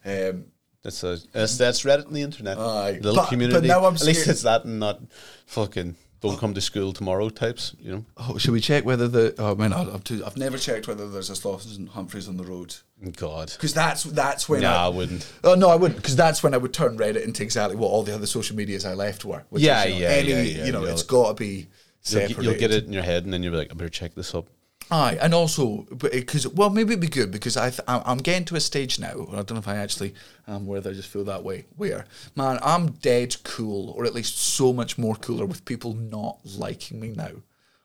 Um, 0.05 0.45
That's 0.83 1.03
a 1.05 1.19
that's, 1.33 1.59
that's 1.59 1.83
Reddit 1.83 2.07
and 2.07 2.17
the 2.17 2.23
internet. 2.23 2.59
Aye. 2.59 2.99
Little 3.03 3.17
But- 3.17 3.31
but 3.53 3.65
now 3.65 3.85
I'm 3.85 3.95
At 3.95 4.05
least 4.05 4.23
scared- 4.23 4.35
it's 4.35 4.43
that 4.43 4.65
and 4.65 4.81
not 4.81 5.01
fucking 5.47 5.97
don't 6.23 6.39
come 6.39 6.53
to 6.55 6.61
school 6.61 6.93
tomorrow 6.93 7.31
types. 7.31 7.75
You 7.81 7.93
know. 7.93 8.05
oh, 8.19 8.37
should 8.39 8.51
we 8.53 8.61
check 8.61 8.85
whether 8.85 9.09
the? 9.09 9.35
Oh 9.39 9.55
man, 9.55 9.73
I- 9.73 9.95
I've, 9.95 10.05
too, 10.05 10.23
I've 10.25 10.37
never 10.37 10.59
checked 10.59 10.87
whether 10.89 11.09
there's 11.09 11.31
a 11.31 11.37
Slaughter 11.37 11.69
and 11.77 11.89
Humphries 11.89 12.29
on 12.29 12.37
the 12.37 12.45
road. 12.45 12.75
God. 13.17 13.51
Because 13.53 13.73
that's 13.75 14.03
that's 14.05 14.47
when 14.49 14.61
Nah, 14.63 14.75
I, 14.75 14.85
I 14.87 14.89
wouldn't. 14.89 15.27
Oh 15.45 15.55
no, 15.55 15.69
I 15.71 15.77
wouldn't. 15.77 15.97
Because 15.97 16.17
that's 16.17 16.43
when 16.43 16.53
I 16.55 16.59
would 16.59 16.73
turn 16.75 16.99
Reddit 16.99 17.25
into 17.25 17.43
exactly 17.43 17.77
what 17.77 17.89
all 17.89 18.03
the 18.03 18.15
other 18.15 18.27
social 18.27 18.55
medias 18.57 18.85
I 18.85 18.93
left 18.95 19.25
were. 19.25 19.45
Which 19.49 19.63
Yeah, 19.63 19.85
is, 19.85 19.95
you 19.95 20.01
know, 20.01 20.07
yeah, 20.11 20.15
any, 20.17 20.29
yeah, 20.29 20.43
yeah, 20.43 20.65
You 20.67 20.73
know, 20.73 20.81
you'll- 20.83 20.91
it's 20.91 21.03
got 21.03 21.29
to 21.29 21.35
be 21.35 21.69
You'll, 22.07 22.29
get- 22.29 22.43
you'll 22.43 22.55
get 22.55 22.71
it 22.71 22.85
in 22.85 22.93
your 22.95 23.03
head 23.03 23.25
and 23.25 23.33
then 23.33 23.43
you'll 23.43 23.53
be 23.53 23.59
like, 23.59 23.71
I 23.71 23.75
better 23.75 23.89
check 23.91 24.15
this 24.15 24.35
up. 24.35 24.47
Aye, 24.93 25.19
and 25.21 25.33
also 25.35 25.87
because 25.99 26.49
well, 26.49 26.71
maybe 26.71 26.93
it'd 26.93 27.01
be 27.01 27.09
good 27.09 27.31
because 27.31 27.57
I 27.57 27.71
th- 27.71 27.81
I'm 27.87 28.19
getting 28.19 28.45
to 28.47 28.57
a 28.57 28.61
stage 28.61 28.99
now. 28.99 29.13
and 29.13 29.31
I 29.33 29.43
don't 29.43 29.53
know 29.53 29.59
if 29.59 29.69
I 29.69 29.77
actually 29.77 30.15
am 30.49 30.67
whether 30.67 30.91
I 30.91 30.95
just 30.95 31.09
feel 31.09 31.25
that 31.25 31.45
way. 31.45 31.67
Where 31.77 32.07
man, 32.35 32.59
I'm 32.63 32.93
dead 32.93 33.37
cool, 33.45 33.91
or 33.91 34.05
at 34.05 34.15
least 34.15 34.37
so 34.39 34.73
much 34.73 34.99
more 34.99 35.15
cooler 35.15 35.47
with 35.47 35.65
people 35.65 35.95
not 35.95 36.39
liking 36.45 36.99
me 37.01 37.11
now. 37.11 37.31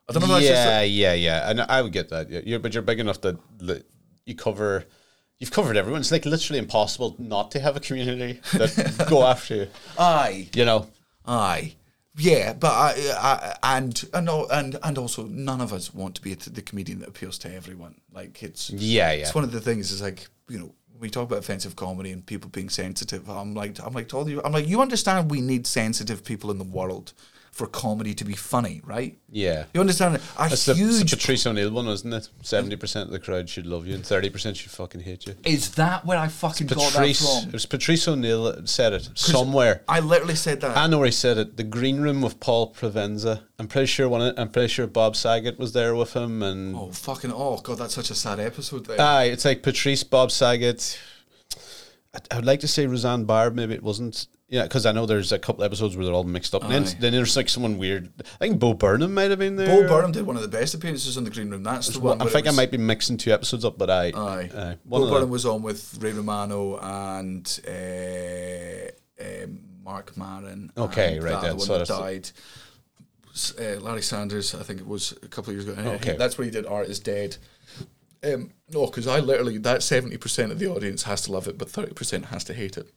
I 0.10 0.14
don't 0.14 0.28
know. 0.28 0.36
if 0.38 0.43
that's 0.43 0.47
just 0.47 0.66
yeah, 0.68 0.82
yeah, 0.82 1.14
yeah. 1.14 1.49
And 1.49 1.62
I 1.62 1.82
would 1.82 1.91
get 1.93 2.10
that. 2.10 2.30
Yeah, 2.30 2.41
you're, 2.43 2.60
but 2.60 2.74
you're 2.74 2.84
big 2.84 2.99
enough 2.99 3.22
that 3.22 3.38
you 4.26 4.36
cover. 4.36 4.86
You've 5.38 5.51
covered 5.51 5.78
everyone. 5.78 6.01
It's 6.01 6.12
like 6.12 6.26
literally 6.26 6.60
impossible 6.60 7.16
not 7.20 7.51
to 7.51 7.60
have 7.60 7.76
a 7.76 7.80
community 7.80 8.39
that 8.53 9.06
go 9.10 9.24
after 9.26 9.56
you. 9.56 9.68
aye, 9.99 10.47
You 10.53 10.66
know. 10.66 10.88
Aye. 11.26 11.74
Yeah, 12.18 12.53
but 12.53 12.72
I, 12.72 12.93
I 13.63 13.78
and 13.78 14.03
and 14.13 14.30
and 14.30 14.78
and 14.82 14.97
also 14.97 15.26
none 15.26 15.59
of 15.59 15.74
us 15.74 15.93
want 15.93 16.16
to 16.16 16.22
be 16.22 16.34
the 16.34 16.61
comedian 16.61 16.99
that 16.99 17.09
appeals 17.09 17.38
to 17.39 17.53
everyone. 17.53 17.95
Like 18.13 18.41
it's 18.41 18.70
Yeah, 18.70 19.11
yeah. 19.11 19.24
It's 19.24 19.36
one 19.36 19.43
of 19.43 19.51
the 19.51 19.59
things 19.59 19.91
is 19.91 20.01
like 20.01 20.28
you 20.47 20.59
know 20.59 20.74
when 20.91 21.01
we 21.01 21.09
talk 21.09 21.24
about 21.24 21.39
offensive 21.39 21.76
comedy 21.76 22.11
and 22.11 22.26
people 22.26 22.49
being 22.49 22.70
sensitive. 22.70 23.30
I'm 23.30 23.53
like 23.53 23.78
I'm 23.86 23.93
like 23.93 24.07
told 24.07 24.30
you 24.30 24.41
I'm 24.45 24.53
like 24.53 24.68
you 24.68 24.82
understand 24.82 25.30
we 25.30 25.41
need 25.41 25.68
sensitive 25.68 26.24
people 26.24 26.51
in 26.51 26.57
the 26.57 26.63
world 26.63 27.13
for 27.56 27.68
comedy 27.68 28.14
to 28.14 28.26
be 28.26 28.34
funny, 28.34 28.82
right? 28.84 29.18
Yeah. 29.32 29.64
You 29.74 29.80
understand? 29.80 30.18
A 30.18 30.20
That's 30.49 30.66
the, 30.66 30.74
it's 30.74 30.80
the 30.80 30.86
huge 30.99 31.10
Patrice 31.10 31.47
O'Neal 31.47 31.72
one, 31.72 31.86
wasn't 31.86 32.14
it? 32.14 32.28
Seventy 32.41 32.76
percent 32.76 33.08
of 33.08 33.14
the 33.14 33.20
crowd 33.20 33.47
should 33.47 33.66
love 33.66 33.88
you, 33.88 33.95
and 33.95 34.06
thirty 34.06 34.30
percent 34.30 34.58
should 34.58 34.72
fucking 34.72 34.99
hate 34.99 35.26
you. 35.26 35.36
is 35.45 35.76
that 35.76 36.06
where 36.06 36.18
I 36.18 36.28
fucking 36.28 36.68
got 36.68 36.80
that 36.80 36.91
Patrice, 36.91 37.22
from? 37.39 37.47
it 37.47 37.53
was 37.53 37.66
Patrice 37.66 38.10
O'Neal 38.10 38.43
that 38.43 38.68
said 38.68 38.91
it 38.91 39.10
somewhere. 39.16 39.84
I 39.88 40.01
literally 40.01 40.36
said 40.36 40.60
that. 40.62 40.76
I 40.76 40.88
know 40.88 40.97
where 40.97 41.06
he 41.06 41.14
said 41.14 41.38
it. 41.38 41.56
The 41.56 41.64
green 41.64 42.01
room 42.01 42.22
with 42.22 42.41
Paul 42.41 42.74
Provenza. 42.74 43.43
I'm 43.58 43.70
pretty 43.70 43.88
sure 43.88 44.10
one. 44.10 44.38
I'm 44.38 44.49
pretty 44.49 44.68
sure 44.68 44.86
Bob 44.86 45.16
Saget 45.16 45.58
was 45.58 45.72
there 45.72 45.95
with 45.95 46.14
him, 46.14 46.43
and 46.43 46.76
oh 46.76 46.91
fucking 46.91 47.32
oh 47.34 47.62
god, 47.64 47.78
that's 47.78 47.95
such 47.95 48.10
a 48.10 48.16
sad 48.16 48.41
episode. 48.41 48.86
There. 48.86 48.99
aye, 48.99 49.26
it's 49.26 49.45
like 49.45 49.64
Patrice, 49.64 50.03
Bob 50.03 50.30
Saget. 50.30 50.99
I- 52.32 52.36
would 52.36 52.45
like 52.45 52.59
to 52.61 52.68
say 52.68 52.86
Roseanne 52.88 53.26
Barr. 53.26 53.51
Maybe 53.51 53.74
it 53.74 53.84
wasn't. 53.84 54.28
Yeah, 54.47 54.63
because 54.63 54.86
I 54.86 54.91
know 54.91 55.05
there's 55.07 55.32
a 55.32 55.39
couple 55.39 55.63
episodes 55.63 55.97
where 55.97 56.05
they're 56.05 56.13
all 56.13 56.24
mixed 56.24 56.53
up. 56.53 56.63
And 56.63 56.72
then, 56.72 56.95
then 56.99 57.13
there's 57.13 57.36
like 57.36 57.49
someone 57.49 57.78
weird. 57.80 58.11
I 58.20 58.38
think 58.38 58.59
Bo 58.59 58.76
Burnham 58.76 59.13
might 59.13 59.32
have 59.32 59.39
been 59.39 59.55
there. 59.55 59.68
Bo 59.68 59.88
Burnham 59.88 60.11
did 60.11 60.26
one 60.28 60.36
of 60.36 60.43
the 60.43 60.47
best 60.47 60.76
appearances 60.76 61.18
in 61.18 61.24
the 61.24 61.32
green 61.32 61.49
room. 61.49 61.63
That's 61.63 61.89
the 61.89 61.99
Well, 61.99 62.16
one. 62.18 62.28
I 62.28 62.30
think 62.30 62.47
I 62.47 62.51
might 62.51 62.70
be 62.72 62.78
mixing 62.78 63.18
two 63.18 63.32
episodes 63.34 63.66
up, 63.66 63.78
but 63.78 63.89
I. 63.89 64.11
Aye. 64.16 64.49
aye. 64.55 64.78
Bo 64.86 65.09
Burnham 65.09 65.30
was 65.30 65.45
on 65.47 65.63
with 65.63 65.97
Ray 65.99 66.13
Romano 66.13 66.78
and 66.78 67.59
uh, 67.68 69.24
um 69.45 69.59
Marc 69.84 70.16
Maron. 70.18 70.72
Okay, 70.78 71.20
right 71.20 71.32
that 71.41 71.51
other 71.51 71.55
one 71.55 71.68
that 71.68 71.78
that's 71.80 71.89
the- 71.89 71.97
died. 71.97 72.30
Uh, 73.59 73.80
Larry 73.82 74.01
Sanders, 74.01 74.55
I 74.55 74.63
think 74.63 74.80
it 74.80 74.88
was 74.88 75.11
a 75.22 75.28
couple 75.28 75.51
of 75.53 75.57
years 75.57 75.68
ago. 75.68 75.89
Okay. 75.95 76.16
that's 76.16 76.38
where 76.38 76.45
he 76.45 76.51
did 76.51 76.66
Art 76.66 76.88
is 76.88 76.99
Dead. 76.99 77.36
Um, 78.26 78.51
no, 78.69 78.86
because 78.88 79.07
I 79.07 79.19
literally 79.19 79.57
that 79.59 79.84
seventy 79.84 80.17
percent 80.17 80.51
of 80.51 80.59
the 80.59 80.67
audience 80.67 81.03
has 81.03 81.21
to 81.23 81.32
love 81.32 81.47
it, 81.47 81.57
but 81.57 81.69
thirty 81.69 81.93
percent 81.93 82.26
has 82.28 82.43
to 82.45 82.53
hate 82.53 82.78
it. 82.78 82.88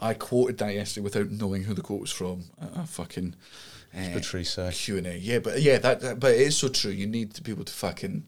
I 0.00 0.14
quoted 0.14 0.58
that 0.58 0.74
yesterday 0.74 1.04
without 1.04 1.30
knowing 1.30 1.64
who 1.64 1.74
the 1.74 1.82
quote 1.82 2.00
was 2.00 2.12
from. 2.12 2.44
Fucking 2.86 3.34
uh, 3.94 4.14
Q 4.72 4.98
and 4.98 5.06
A. 5.06 5.18
Yeah, 5.18 5.38
but 5.40 5.60
yeah, 5.62 5.78
that, 5.78 6.00
that- 6.00 6.20
But 6.20 6.34
it 6.34 6.40
is 6.42 6.56
so 6.56 6.68
true. 6.68 6.90
You 6.92 7.06
need 7.06 7.42
people 7.44 7.64
to 7.64 7.72
fucking 7.72 8.24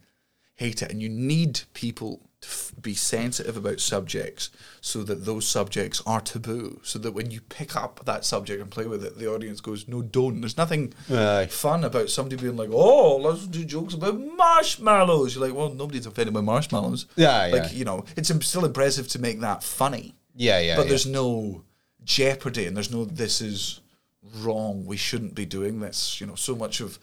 hate 0.56 0.82
it, 0.82 0.90
and 0.90 1.00
you 1.02 1.08
need 1.08 1.60
people 1.74 2.28
to 2.40 2.48
f- 2.48 2.72
be 2.80 2.94
sensitive 2.94 3.56
about 3.56 3.80
subjects, 3.80 4.50
so 4.80 5.02
that 5.02 5.24
those 5.26 5.46
subjects 5.46 6.02
are 6.06 6.20
taboo. 6.20 6.80
So 6.82 6.98
that 7.00 7.12
when 7.12 7.30
you 7.30 7.40
pick 7.42 7.76
up 7.76 8.04
that 8.06 8.24
subject 8.24 8.62
and 8.62 8.70
play 8.70 8.86
with 8.86 9.04
it, 9.04 9.18
the 9.18 9.30
audience 9.32 9.60
goes, 9.60 9.86
"No, 9.88 10.02
don't." 10.02 10.40
There's 10.40 10.56
nothing 10.56 10.94
Aye. 11.10 11.46
fun 11.50 11.84
about 11.84 12.10
somebody 12.10 12.36
being 12.40 12.56
like, 12.56 12.70
"Oh, 12.72 13.16
let's 13.16 13.46
do 13.46 13.64
jokes 13.64 13.94
about 13.94 14.18
marshmallows." 14.18 15.34
You're 15.34 15.46
like, 15.46 15.56
"Well, 15.56 15.70
nobody's 15.74 16.06
offended 16.06 16.34
by 16.34 16.40
marshmallows." 16.40 17.06
Yeah, 17.16 17.48
Like 17.52 17.64
yeah. 17.64 17.72
you 17.72 17.84
know, 17.84 18.04
it's 18.16 18.32
still 18.46 18.64
impressive 18.64 19.08
to 19.08 19.18
make 19.18 19.40
that 19.40 19.62
funny. 19.62 20.14
Yeah, 20.34 20.58
yeah. 20.60 20.76
But 20.76 20.82
yeah. 20.84 20.88
there's 20.88 21.06
no 21.06 21.64
jeopardy 22.04 22.64
and 22.66 22.74
there's 22.76 22.90
no 22.90 23.04
this 23.04 23.40
is 23.40 23.80
wrong. 24.36 24.86
We 24.86 24.96
shouldn't 24.96 25.34
be 25.34 25.44
doing 25.46 25.80
this. 25.80 26.20
You 26.20 26.26
know, 26.26 26.34
so 26.34 26.54
much 26.54 26.80
of 26.80 26.98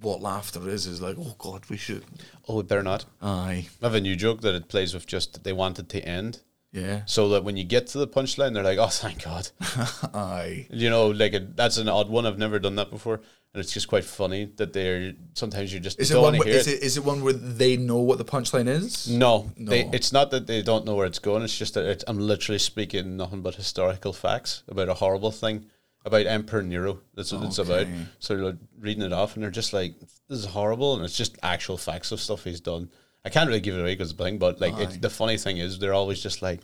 what 0.00 0.20
laughter 0.20 0.68
is 0.68 0.86
is 0.86 1.00
like, 1.00 1.16
oh 1.18 1.34
God, 1.38 1.62
we 1.68 1.76
should. 1.76 2.04
Oh, 2.48 2.56
we 2.56 2.62
better 2.62 2.82
not. 2.82 3.04
Aye, 3.22 3.68
I 3.82 3.86
have 3.86 3.94
a 3.94 4.00
new 4.00 4.16
joke 4.16 4.40
that 4.42 4.54
it 4.54 4.68
plays 4.68 4.94
with 4.94 5.06
just 5.06 5.44
they 5.44 5.52
want 5.52 5.78
it 5.78 5.88
to 5.90 6.00
end. 6.02 6.40
yeah, 6.72 7.02
So 7.06 7.28
that 7.30 7.44
when 7.44 7.56
you 7.56 7.64
get 7.64 7.86
to 7.88 7.98
the 7.98 8.06
punchline, 8.08 8.54
they're 8.54 8.62
like, 8.64 8.78
oh, 8.78 8.86
thank 8.88 9.24
God. 9.24 9.48
aye. 10.14 10.66
You 10.70 10.90
know, 10.90 11.08
like 11.08 11.34
a, 11.34 11.40
that's 11.40 11.76
an 11.78 11.88
odd 11.88 12.08
one. 12.08 12.26
I've 12.26 12.38
never 12.38 12.58
done 12.58 12.76
that 12.76 12.90
before. 12.90 13.20
And 13.52 13.60
it's 13.60 13.72
just 13.72 13.88
quite 13.88 14.04
funny 14.04 14.44
that 14.58 14.72
they're 14.72 15.12
sometimes 15.34 15.72
you 15.72 15.80
just 15.80 15.98
Is 15.98 16.10
it 16.12 16.14
don't 16.14 16.22
one? 16.22 16.32
want 16.34 16.42
to 16.44 16.48
Where, 16.50 16.52
hear 16.52 16.60
is 16.60 16.68
it. 16.68 16.74
it 16.74 16.82
is 16.84 16.96
it 16.98 17.04
one 17.04 17.20
where 17.24 17.32
they 17.32 17.76
know 17.76 17.96
what 17.98 18.18
the 18.18 18.24
punchline 18.24 18.68
is? 18.68 19.08
No, 19.10 19.50
No. 19.56 19.70
They, 19.70 19.90
it's 19.92 20.12
not 20.12 20.30
that 20.30 20.46
they 20.46 20.62
don't 20.62 20.84
know 20.84 20.94
where 20.94 21.06
it's 21.06 21.18
going. 21.18 21.42
It's 21.42 21.58
just 21.58 21.74
that 21.74 21.84
it's, 21.84 22.04
I'm 22.06 22.18
literally 22.20 22.60
speaking 22.60 23.16
nothing 23.16 23.42
but 23.42 23.56
historical 23.56 24.12
facts 24.12 24.62
about 24.68 24.88
a 24.88 24.94
horrible 24.94 25.32
thing 25.32 25.66
about 26.04 26.26
Emperor 26.26 26.62
Nero. 26.62 27.00
That's 27.14 27.32
what 27.32 27.44
it's 27.44 27.58
about. 27.58 27.86
So 28.18 28.36
they're 28.36 28.58
reading 28.78 29.02
it 29.02 29.12
off, 29.12 29.34
and 29.34 29.42
they're 29.42 29.50
just 29.50 29.72
like, 29.72 29.98
"This 30.28 30.38
is 30.38 30.44
horrible," 30.46 30.94
and 30.94 31.04
it's 31.04 31.16
just 31.16 31.36
actual 31.42 31.76
facts 31.76 32.12
of 32.12 32.20
stuff 32.20 32.44
he's 32.44 32.60
done. 32.60 32.90
I 33.24 33.28
can't 33.28 33.48
really 33.48 33.60
give 33.60 33.74
it 33.74 33.80
away 33.80 33.94
because 33.94 34.10
it's 34.10 34.18
thing, 34.18 34.38
but 34.38 34.60
like, 34.60 34.78
it, 34.78 35.02
the 35.02 35.10
funny 35.10 35.36
thing 35.36 35.58
is, 35.58 35.78
they're 35.78 35.92
always 35.92 36.22
just 36.22 36.40
like, 36.40 36.60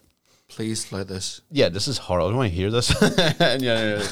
Please 0.48 0.92
let 0.92 1.08
this. 1.08 1.40
"Yeah, 1.50 1.68
this 1.68 1.88
is 1.88 1.98
horrible. 1.98 2.28
I 2.28 2.30
don't 2.30 2.38
want 2.38 2.50
to 2.50 2.56
hear 2.56 2.70
this." 2.70 2.90
and 3.40 3.62
yeah, 3.62 3.98
yeah, 3.98 4.06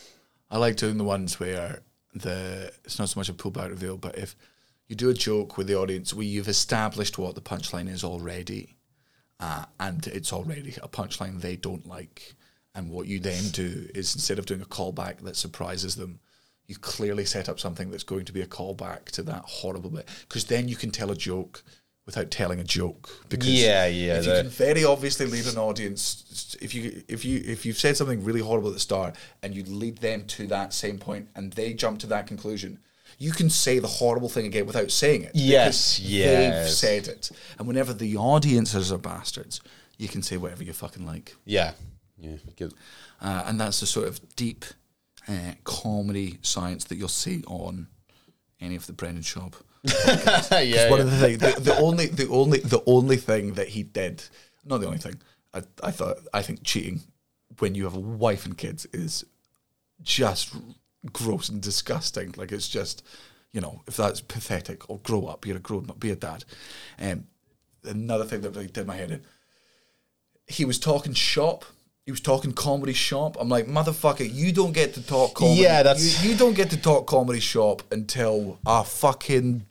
I 0.50 0.58
like 0.58 0.76
doing 0.76 0.96
the 0.96 1.04
ones 1.04 1.38
where 1.38 1.82
the 2.14 2.72
it's 2.84 2.98
not 2.98 3.10
so 3.10 3.20
much 3.20 3.28
a 3.28 3.34
pullback 3.34 3.68
reveal, 3.68 3.96
but 3.96 4.16
if 4.16 4.34
you 4.88 4.96
do 4.96 5.10
a 5.10 5.14
joke 5.14 5.56
with 5.56 5.66
the 5.66 5.76
audience 5.76 6.14
where 6.14 6.24
you've 6.24 6.48
established 6.48 7.18
what 7.18 7.34
the 7.34 7.40
punchline 7.40 7.88
is 7.88 8.02
already, 8.02 8.76
uh, 9.40 9.66
and 9.78 10.06
it's 10.06 10.32
already 10.32 10.74
a 10.82 10.88
punchline 10.88 11.40
they 11.40 11.56
don't 11.56 11.86
like, 11.86 12.34
and 12.74 12.90
what 12.90 13.06
you 13.06 13.20
then 13.20 13.50
do 13.50 13.88
is 13.94 14.14
instead 14.14 14.38
of 14.38 14.46
doing 14.46 14.60
a 14.60 14.66
callback 14.66 15.20
that 15.20 15.36
surprises 15.36 15.96
them, 15.96 16.20
you 16.66 16.76
clearly 16.76 17.24
set 17.24 17.48
up 17.48 17.60
something 17.60 17.90
that's 17.90 18.04
going 18.04 18.24
to 18.24 18.32
be 18.32 18.40
a 18.40 18.46
callback 18.46 19.06
to 19.06 19.22
that 19.22 19.42
horrible 19.44 19.90
bit, 19.90 20.08
because 20.28 20.44
then 20.44 20.68
you 20.68 20.76
can 20.76 20.90
tell 20.90 21.10
a 21.10 21.16
joke 21.16 21.62
without 22.06 22.30
telling 22.30 22.60
a 22.60 22.64
joke. 22.64 23.08
Because 23.28 23.48
Yeah, 23.48 23.86
yeah, 23.86 24.18
If 24.18 24.26
you 24.26 24.32
can 24.32 24.48
very 24.48 24.84
obviously 24.84 25.26
lead 25.26 25.46
an 25.46 25.58
audience 25.58 26.56
if 26.60 26.74
you 26.74 27.02
if 27.08 27.24
you 27.24 27.42
if 27.44 27.64
you've 27.64 27.78
said 27.78 27.96
something 27.96 28.22
really 28.24 28.40
horrible 28.40 28.68
at 28.68 28.74
the 28.74 28.80
start 28.80 29.16
and 29.42 29.54
you 29.54 29.64
lead 29.64 29.98
them 29.98 30.24
to 30.26 30.46
that 30.48 30.72
same 30.72 30.98
point 30.98 31.28
and 31.34 31.52
they 31.52 31.72
jump 31.72 31.98
to 32.00 32.06
that 32.08 32.26
conclusion 32.26 32.78
you 33.18 33.30
can 33.30 33.48
say 33.48 33.78
the 33.78 33.86
horrible 33.86 34.28
thing 34.28 34.44
again 34.44 34.66
without 34.66 34.90
saying 34.90 35.22
it. 35.22 35.30
Yes, 35.34 36.00
yes. 36.00 36.26
they've 36.26 36.68
said 36.68 37.06
it. 37.06 37.30
And 37.58 37.68
whenever 37.68 37.94
the 37.94 38.16
audiences 38.16 38.90
are 38.90 38.98
bastards 38.98 39.60
you 39.96 40.08
can 40.08 40.22
say 40.22 40.36
whatever 40.36 40.64
you 40.64 40.72
fucking 40.72 41.06
like. 41.06 41.36
Yeah, 41.44 41.72
yeah. 42.18 42.36
Good. 42.56 42.74
uh, 43.20 43.44
and 43.46 43.60
that's 43.60 43.80
the 43.80 43.86
sort 43.86 44.08
of 44.08 44.36
deep 44.36 44.64
uh, 45.28 45.52
comedy 45.64 46.38
science 46.42 46.84
that 46.84 46.96
you'll 46.96 47.08
see 47.08 47.42
on 47.46 47.88
any 48.60 48.76
of 48.76 48.86
the 48.86 48.92
Brendan 48.92 49.22
Schaub 49.22 49.54
yeah, 50.06 50.88
one 50.88 50.98
yeah. 50.98 51.04
of 51.04 51.10
the 51.10 51.18
things, 51.18 51.38
the, 51.38 51.60
the 51.60 51.76
only, 51.76 52.06
the 52.06 52.26
only, 52.28 52.58
the 52.60 52.82
only 52.86 53.16
thing 53.18 53.52
that 53.54 53.68
he 53.68 53.82
did, 53.82 54.24
not 54.64 54.80
the 54.80 54.86
only 54.86 54.98
thing. 54.98 55.20
I, 55.52 55.62
I 55.82 55.90
thought, 55.90 56.16
I 56.32 56.40
think 56.40 56.64
cheating 56.64 57.02
when 57.58 57.74
you 57.74 57.84
have 57.84 57.94
a 57.94 58.00
wife 58.00 58.46
and 58.46 58.56
kids 58.56 58.86
is 58.94 59.24
just 60.02 60.54
gross 61.12 61.50
and 61.50 61.60
disgusting. 61.60 62.34
Like 62.36 62.50
it's 62.50 62.68
just, 62.68 63.04
you 63.52 63.60
know, 63.60 63.82
if 63.86 63.96
that's 63.96 64.22
pathetic, 64.22 64.88
or 64.88 64.98
grow 65.00 65.26
up. 65.26 65.46
You're 65.46 65.58
a 65.58 65.60
grown 65.60 65.90
up. 65.90 66.00
Be 66.00 66.10
a 66.10 66.16
dad. 66.16 66.44
Um, 66.98 67.26
another 67.84 68.24
thing 68.24 68.40
that 68.40 68.50
really 68.50 68.68
did 68.68 68.86
my 68.86 68.96
head 68.96 69.10
in. 69.10 69.22
He 70.46 70.64
was 70.64 70.78
talking 70.78 71.12
shop. 71.12 71.66
He 72.04 72.10
was 72.10 72.20
talking 72.20 72.52
comedy 72.52 72.92
shop. 72.92 73.36
I'm 73.40 73.48
like, 73.48 73.66
motherfucker, 73.66 74.30
you 74.30 74.52
don't 74.52 74.72
get 74.72 74.92
to 74.94 75.02
talk 75.02 75.34
comedy. 75.34 75.62
Yeah, 75.62 75.82
that's- 75.82 76.22
you, 76.22 76.30
you 76.32 76.36
don't 76.36 76.54
get 76.54 76.70
to 76.70 76.76
talk 76.76 77.06
comedy 77.06 77.40
shop 77.40 77.82
until 77.90 78.58
a 78.66 78.84
fucking 78.84 79.64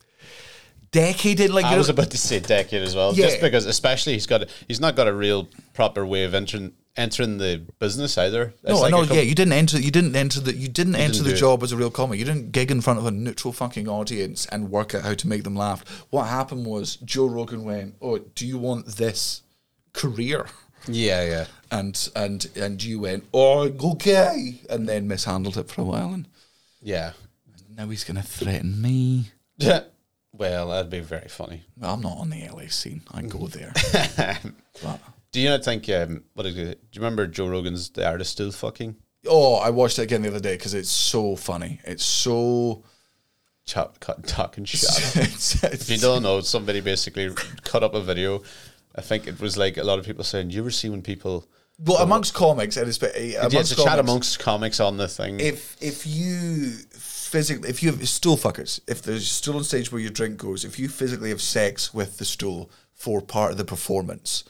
decade 0.92 1.40
in. 1.40 1.54
Like 1.54 1.66
I 1.66 1.78
was 1.78 1.90
about 1.90 2.10
to 2.12 2.18
say 2.18 2.40
decade 2.40 2.82
as 2.82 2.96
well, 2.96 3.14
Yeah. 3.14 3.28
just 3.28 3.40
because 3.42 3.66
especially 3.68 4.14
he's 4.14 4.26
got 4.26 4.44
a, 4.44 4.48
he's 4.68 4.80
not 4.80 4.96
got 4.96 5.08
a 5.08 5.14
real 5.14 5.48
proper 5.76 6.06
way 6.06 6.24
of 6.24 6.34
entering 6.34 6.74
entering 6.96 7.38
the 7.40 7.62
business 7.80 8.18
either. 8.18 8.54
It's 8.64 8.70
No, 8.70 8.80
like 8.82 8.92
no, 8.92 9.02
yeah, 9.04 9.22
you 9.22 9.36
didn't 9.36 9.54
enter. 9.54 9.80
You 9.80 9.92
didn't 9.92 10.16
enter 10.16 10.40
the. 10.40 10.56
You 10.56 10.68
didn't 10.68 10.96
enter 10.96 11.14
didn't 11.14 11.24
the 11.26 11.30
do 11.32 11.36
it. 11.36 11.40
job 11.40 11.62
as 11.64 11.72
a 11.72 11.78
real 11.78 11.92
comic. 11.92 12.18
You 12.18 12.26
didn't 12.26 12.52
gig 12.52 12.72
in 12.72 12.82
front 12.82 12.98
of 12.98 13.06
a 13.06 13.12
neutral 13.12 13.52
fucking 13.54 13.88
audience 13.88 14.48
and 14.48 14.72
work 14.72 14.96
out 14.96 15.04
how 15.04 15.14
to 15.14 15.28
make 15.28 15.44
them 15.44 15.56
laugh. 15.56 15.84
What 16.10 16.24
happened 16.30 16.66
was 16.66 16.96
Joe 16.98 17.28
Rogan 17.28 17.64
went, 17.64 17.96
"Oh, 18.02 18.18
do 18.18 18.48
you 18.48 18.58
want 18.58 18.88
this 18.88 19.42
career?" 19.94 20.48
yeah, 20.88 21.24
yeah. 21.24 21.46
And 21.80 22.10
and 22.16 22.48
and 22.56 22.84
you 22.84 23.00
went, 23.00 23.24
"Oh, 23.34 23.62
okay," 23.94 24.62
and 24.70 24.88
then 24.88 25.08
mishandled 25.08 25.58
it 25.58 25.70
for 25.70 25.82
a 25.82 25.86
while, 25.86 26.14
and 26.14 26.28
Yeah. 26.82 27.14
now 27.76 27.88
he's 27.90 28.04
going 28.04 28.18
to 28.18 28.22
threaten 28.24 28.80
me. 28.80 29.32
well, 30.32 30.70
that'd 30.70 30.92
be 30.92 31.00
very 31.00 31.28
funny. 31.30 31.64
Well, 31.78 31.96
I'm 31.96 32.02
not 32.02 32.18
on 32.18 32.30
the 32.30 32.48
LA 32.48 32.68
scene. 32.70 33.02
I 33.12 33.22
go 33.24 33.48
there. 33.48 33.74
but, 34.84 35.00
Do 35.32 35.40
you 35.42 35.50
not 35.50 35.64
think? 35.66 35.90
Um, 35.90 36.24
what 36.36 36.46
is 36.46 36.58
it? 36.58 36.92
Do 36.92 37.00
you 37.00 37.04
remember 37.04 37.26
Joe 37.28 37.48
Rogan's 37.48 37.90
"The 37.90 38.06
Art 38.08 38.22
of 38.22 38.28
Stool 38.28 38.52
Fucking"? 38.52 38.96
oh, 39.28 39.56
I 39.56 39.70
watched 39.72 39.98
it 40.00 40.04
again 40.04 40.22
the 40.22 40.28
other 40.30 40.40
day 40.40 40.56
because 40.56 40.74
it's 40.76 40.92
so 40.92 41.36
funny. 41.36 41.80
It's 41.86 42.04
so. 42.06 42.84
Chop, 43.66 44.00
cut, 44.02 44.28
talking 44.28 44.66
shit. 44.66 44.82
it's, 45.16 45.64
if 45.64 45.90
you 45.90 45.98
don't 45.98 46.22
know, 46.22 46.42
somebody 46.42 46.82
basically 46.82 47.30
cut 47.64 47.82
up 47.82 47.94
a 47.96 48.02
video. 48.02 48.44
I 48.96 49.02
think 49.02 49.26
it 49.26 49.40
was 49.40 49.56
like 49.58 49.78
a 49.78 49.84
lot 49.84 49.98
of 49.98 50.06
people 50.06 50.24
saying, 50.24 50.52
"You 50.52 50.62
ever 50.62 50.70
see 50.72 50.90
when 50.90 51.02
people?" 51.02 51.48
Well, 51.86 51.98
amongst 51.98 52.34
comics, 52.34 52.78
and 52.78 52.88
it's 52.88 53.02
yeah, 53.02 53.10
eh, 53.14 53.48
it's 53.52 53.72
a 53.72 53.84
chat 53.84 54.00
amongst 54.00 54.40
comics 54.40 54.80
on 54.80 54.98
the 54.98 55.08
thing. 55.08 55.40
If 55.40 55.76
if 55.82 56.08
you 56.08 56.72
physically, 56.92 57.70
if 57.70 57.82
you 57.82 57.92
have 57.92 58.08
stool 58.08 58.38
fuckers, 58.38 58.80
if 58.88 59.02
there's 59.02 59.24
a 59.24 59.26
stool 59.26 59.58
on 59.58 59.64
stage 59.64 59.92
where 59.92 60.00
your 60.02 60.12
drink 60.12 60.38
goes, 60.38 60.64
if 60.64 60.80
you 60.80 60.88
physically 60.88 61.30
have 61.30 61.42
sex 61.42 61.94
with 61.94 62.18
the 62.20 62.26
stool 62.26 62.70
for 62.94 63.22
part 63.22 63.52
of 63.52 63.58
the 63.58 63.66
performance, 63.66 64.44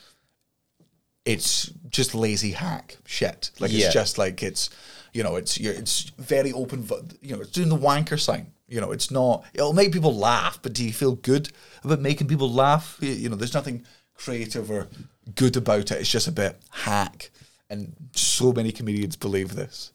it's 1.26 1.72
just 1.90 2.14
lazy 2.14 2.52
hack 2.52 2.98
shit. 3.06 3.52
Like 3.60 3.72
Yeah. 3.72 3.86
it's 3.86 3.94
just 3.94 4.18
like 4.18 4.44
it's, 4.44 4.70
you 5.14 5.24
know, 5.24 5.36
it's 5.38 5.60
you're, 5.60 5.74
it's 5.74 6.12
very 6.20 6.52
open. 6.52 6.88
You 7.22 7.36
know, 7.36 7.42
it's 7.42 7.52
doing 7.52 7.70
the 7.70 7.78
wanker 7.78 8.20
sign. 8.20 8.52
You 8.68 8.82
know, 8.82 8.92
it's 8.92 9.10
not. 9.12 9.46
It'll 9.54 9.74
make 9.74 9.92
people 9.92 10.16
laugh, 10.16 10.60
but 10.62 10.74
do 10.74 10.84
you 10.86 10.94
feel 10.94 11.16
good 11.16 11.50
about 11.84 12.00
making 12.00 12.28
people 12.28 12.52
laugh? 12.52 12.98
You 13.00 13.30
know, 13.30 13.36
there's 13.36 13.54
nothing 13.54 13.86
creative 14.16 14.70
or 14.70 14.88
good 15.36 15.58
about 15.58 15.92
it. 15.92 16.00
It's 16.00 16.12
just 16.12 16.28
a 16.28 16.32
bit 16.32 16.60
hack, 16.72 17.32
and 17.70 17.94
so 18.14 18.54
many 18.54 18.72
comedians 18.72 19.16
believe 19.16 19.56
this. 19.56 19.92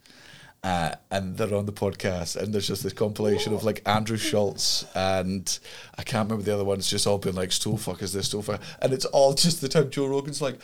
Uh, 0.64 0.92
and 1.12 1.36
they're 1.36 1.54
on 1.54 1.66
the 1.66 1.72
podcast, 1.72 2.34
and 2.34 2.52
there's 2.52 2.66
just 2.66 2.82
this 2.82 2.92
compilation 2.92 3.54
of 3.54 3.62
like 3.62 3.80
Andrew 3.86 4.16
Schulz 4.16 4.84
and 4.94 5.58
I 5.96 6.02
can't 6.02 6.28
remember 6.28 6.44
the 6.44 6.52
other 6.52 6.64
ones, 6.64 6.90
just 6.90 7.06
all 7.06 7.18
being 7.18 7.36
like 7.36 7.52
stool 7.52 7.78
fuckers, 7.78 8.12
this 8.12 8.26
stool 8.26 8.42
fucker, 8.42 8.60
and 8.82 8.92
it's 8.92 9.04
all 9.04 9.34
just 9.34 9.60
the 9.60 9.68
time 9.68 9.88
Joe 9.88 10.08
Rogan's 10.08 10.42
like, 10.42 10.58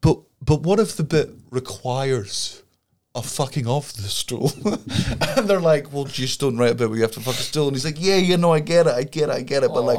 but 0.00 0.18
but 0.42 0.62
what 0.62 0.80
if 0.80 0.96
the 0.96 1.04
bit 1.04 1.30
requires 1.50 2.64
I'm 3.14 3.22
fucking 3.22 3.66
off 3.66 3.92
the 3.92 4.02
stool. 4.02 4.52
and 5.36 5.48
they're 5.48 5.60
like, 5.60 5.92
well, 5.92 6.04
just 6.04 6.40
don't 6.40 6.56
write 6.56 6.72
about 6.72 6.90
where 6.90 6.96
you 6.96 7.02
have 7.02 7.10
to 7.12 7.20
fuck 7.20 7.34
a 7.34 7.38
stool. 7.38 7.66
And 7.66 7.76
he's 7.76 7.84
like, 7.84 8.00
yeah, 8.00 8.16
you 8.16 8.36
know, 8.36 8.52
I 8.52 8.60
get 8.60 8.86
it, 8.86 8.94
I 8.94 9.02
get 9.02 9.30
it, 9.30 9.32
I 9.32 9.42
get 9.42 9.64
it. 9.64 9.70
But 9.72 9.82
like, 9.82 9.98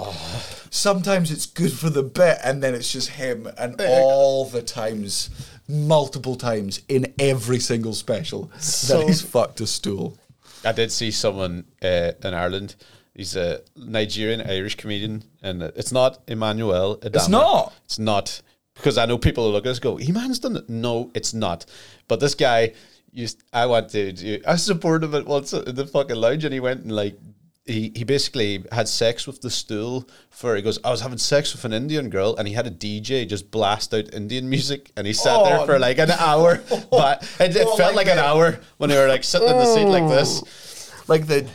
sometimes 0.69 1.29
it's 1.29 1.45
good 1.45 1.73
for 1.73 1.89
the 1.89 2.03
bit, 2.03 2.37
and 2.43 2.63
then 2.63 2.73
it's 2.73 2.91
just 2.91 3.09
him. 3.09 3.49
And 3.57 3.75
all 3.81 4.45
the 4.45 4.61
times, 4.61 5.29
multiple 5.67 6.35
times 6.37 6.81
in 6.87 7.13
every 7.19 7.59
single 7.59 7.93
special, 7.93 8.49
So- 8.59 8.99
that 8.99 9.07
he's 9.07 9.21
fucked 9.21 9.59
a 9.59 9.67
stool. 9.67 10.17
I 10.63 10.71
did 10.71 10.91
see 10.91 11.11
someone 11.11 11.65
uh, 11.83 12.11
in 12.23 12.33
Ireland. 12.33 12.75
He's 13.15 13.35
a 13.35 13.61
Nigerian 13.75 14.41
Irish 14.41 14.75
comedian, 14.75 15.23
and 15.41 15.63
it's 15.63 15.91
not 15.91 16.19
Emmanuel. 16.27 16.97
Adama. 16.97 17.15
It's 17.15 17.27
not? 17.29 17.73
It's 17.85 17.99
not 17.99 18.41
because 18.75 18.97
I 18.97 19.05
know 19.05 19.17
people 19.17 19.45
who 19.45 19.51
look 19.51 19.65
at 19.65 19.71
us 19.71 19.79
go, 19.79 19.97
"Eman's 19.97 20.39
done 20.39 20.55
it." 20.55 20.69
No, 20.69 21.11
it's 21.13 21.33
not. 21.33 21.65
But 22.07 22.19
this 22.19 22.35
guy 22.35 22.73
used. 23.13 23.43
I 23.53 23.65
went 23.65 23.89
to. 23.89 24.11
do- 24.11 24.41
I 24.47 24.55
supported 24.55 25.07
him 25.07 25.15
at 25.15 25.25
once 25.25 25.53
in 25.53 25.75
the 25.75 25.85
fucking 25.85 26.15
lounge, 26.15 26.43
and 26.45 26.53
he 26.53 26.59
went 26.59 26.81
and 26.81 26.91
like. 26.91 27.17
He, 27.63 27.91
he 27.95 28.03
basically 28.03 28.65
had 28.71 28.87
sex 28.87 29.27
with 29.27 29.39
the 29.41 29.51
stool 29.51 30.09
for 30.31 30.55
he 30.55 30.63
goes 30.63 30.79
I 30.83 30.89
was 30.89 30.99
having 30.99 31.19
sex 31.19 31.53
with 31.53 31.63
an 31.63 31.73
Indian 31.73 32.09
girl 32.09 32.35
and 32.35 32.47
he 32.47 32.55
had 32.55 32.65
a 32.65 32.71
DJ 32.71 33.25
just 33.29 33.51
blast 33.51 33.93
out 33.93 34.11
Indian 34.15 34.49
music 34.49 34.91
and 34.97 35.05
he 35.05 35.13
sat 35.13 35.43
there 35.43 35.59
Oh, 35.59 35.65
for 35.67 35.77
like 35.77 35.99
an 35.99 36.09
hour 36.09 36.57
but 36.91 37.21
it, 37.39 37.55
it 37.55 37.67
Oh 37.67 37.77
felt 37.77 37.93
like 37.95 38.07
an 38.07 38.17
hour 38.17 38.59
when 38.77 38.89
they 38.89 38.97
were 38.97 39.07
like 39.07 39.23
sitting 39.23 39.47
in 39.47 39.57
the 39.57 39.75
seat 39.75 39.85
like 39.85 40.07
this 40.09 40.41
oh. 40.43 41.03
Like 41.07 41.27
the 41.27 41.47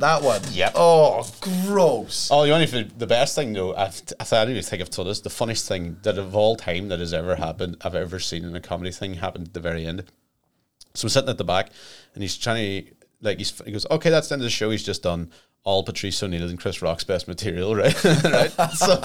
that 0.00 0.22
one. 0.22 0.40
Yep. 0.50 0.72
Oh, 0.74 1.30
gross. 1.40 2.28
Oh, 2.30 2.44
you 2.44 2.52
only 2.52 2.66
for 2.66 2.82
the 2.82 3.06
best 3.06 3.34
thing 3.34 3.52
though. 3.52 3.74
I've, 3.74 4.02
I 4.18 4.24
th- 4.24 4.32
I 4.32 4.44
don't 4.44 4.50
even 4.50 4.62
think 4.62 4.82
I've 4.82 4.90
told 4.90 5.08
this. 5.08 5.20
The 5.20 5.30
funniest 5.30 5.68
thing 5.68 5.98
that 6.02 6.18
of 6.18 6.34
all 6.34 6.56
time 6.56 6.88
that 6.88 6.98
has 6.98 7.14
ever 7.14 7.36
happened, 7.36 7.76
I've 7.82 7.94
ever 7.94 8.18
seen 8.18 8.44
in 8.44 8.56
a 8.56 8.60
comedy 8.60 8.90
thing 8.90 9.14
happened 9.14 9.48
at 9.48 9.54
the 9.54 9.60
very 9.60 9.86
end. 9.86 10.04
So 10.94 11.06
I'm 11.06 11.10
sitting 11.10 11.30
at 11.30 11.38
the 11.38 11.44
back, 11.44 11.70
and 12.14 12.22
he's 12.22 12.36
trying 12.36 12.84
to 12.84 12.90
like 13.20 13.38
he's 13.38 13.56
he 13.64 13.72
goes, 13.72 13.86
okay, 13.90 14.10
that's 14.10 14.28
the 14.28 14.34
end 14.34 14.42
of 14.42 14.46
the 14.46 14.50
show. 14.50 14.70
He's 14.70 14.82
just 14.82 15.02
done 15.02 15.30
all 15.64 15.84
Patrice 15.84 16.20
O'Neal 16.22 16.48
and 16.48 16.58
Chris 16.58 16.82
Rock's 16.82 17.04
best 17.04 17.28
material, 17.28 17.74
right? 17.76 18.04
right. 18.24 18.50
So 18.72 19.00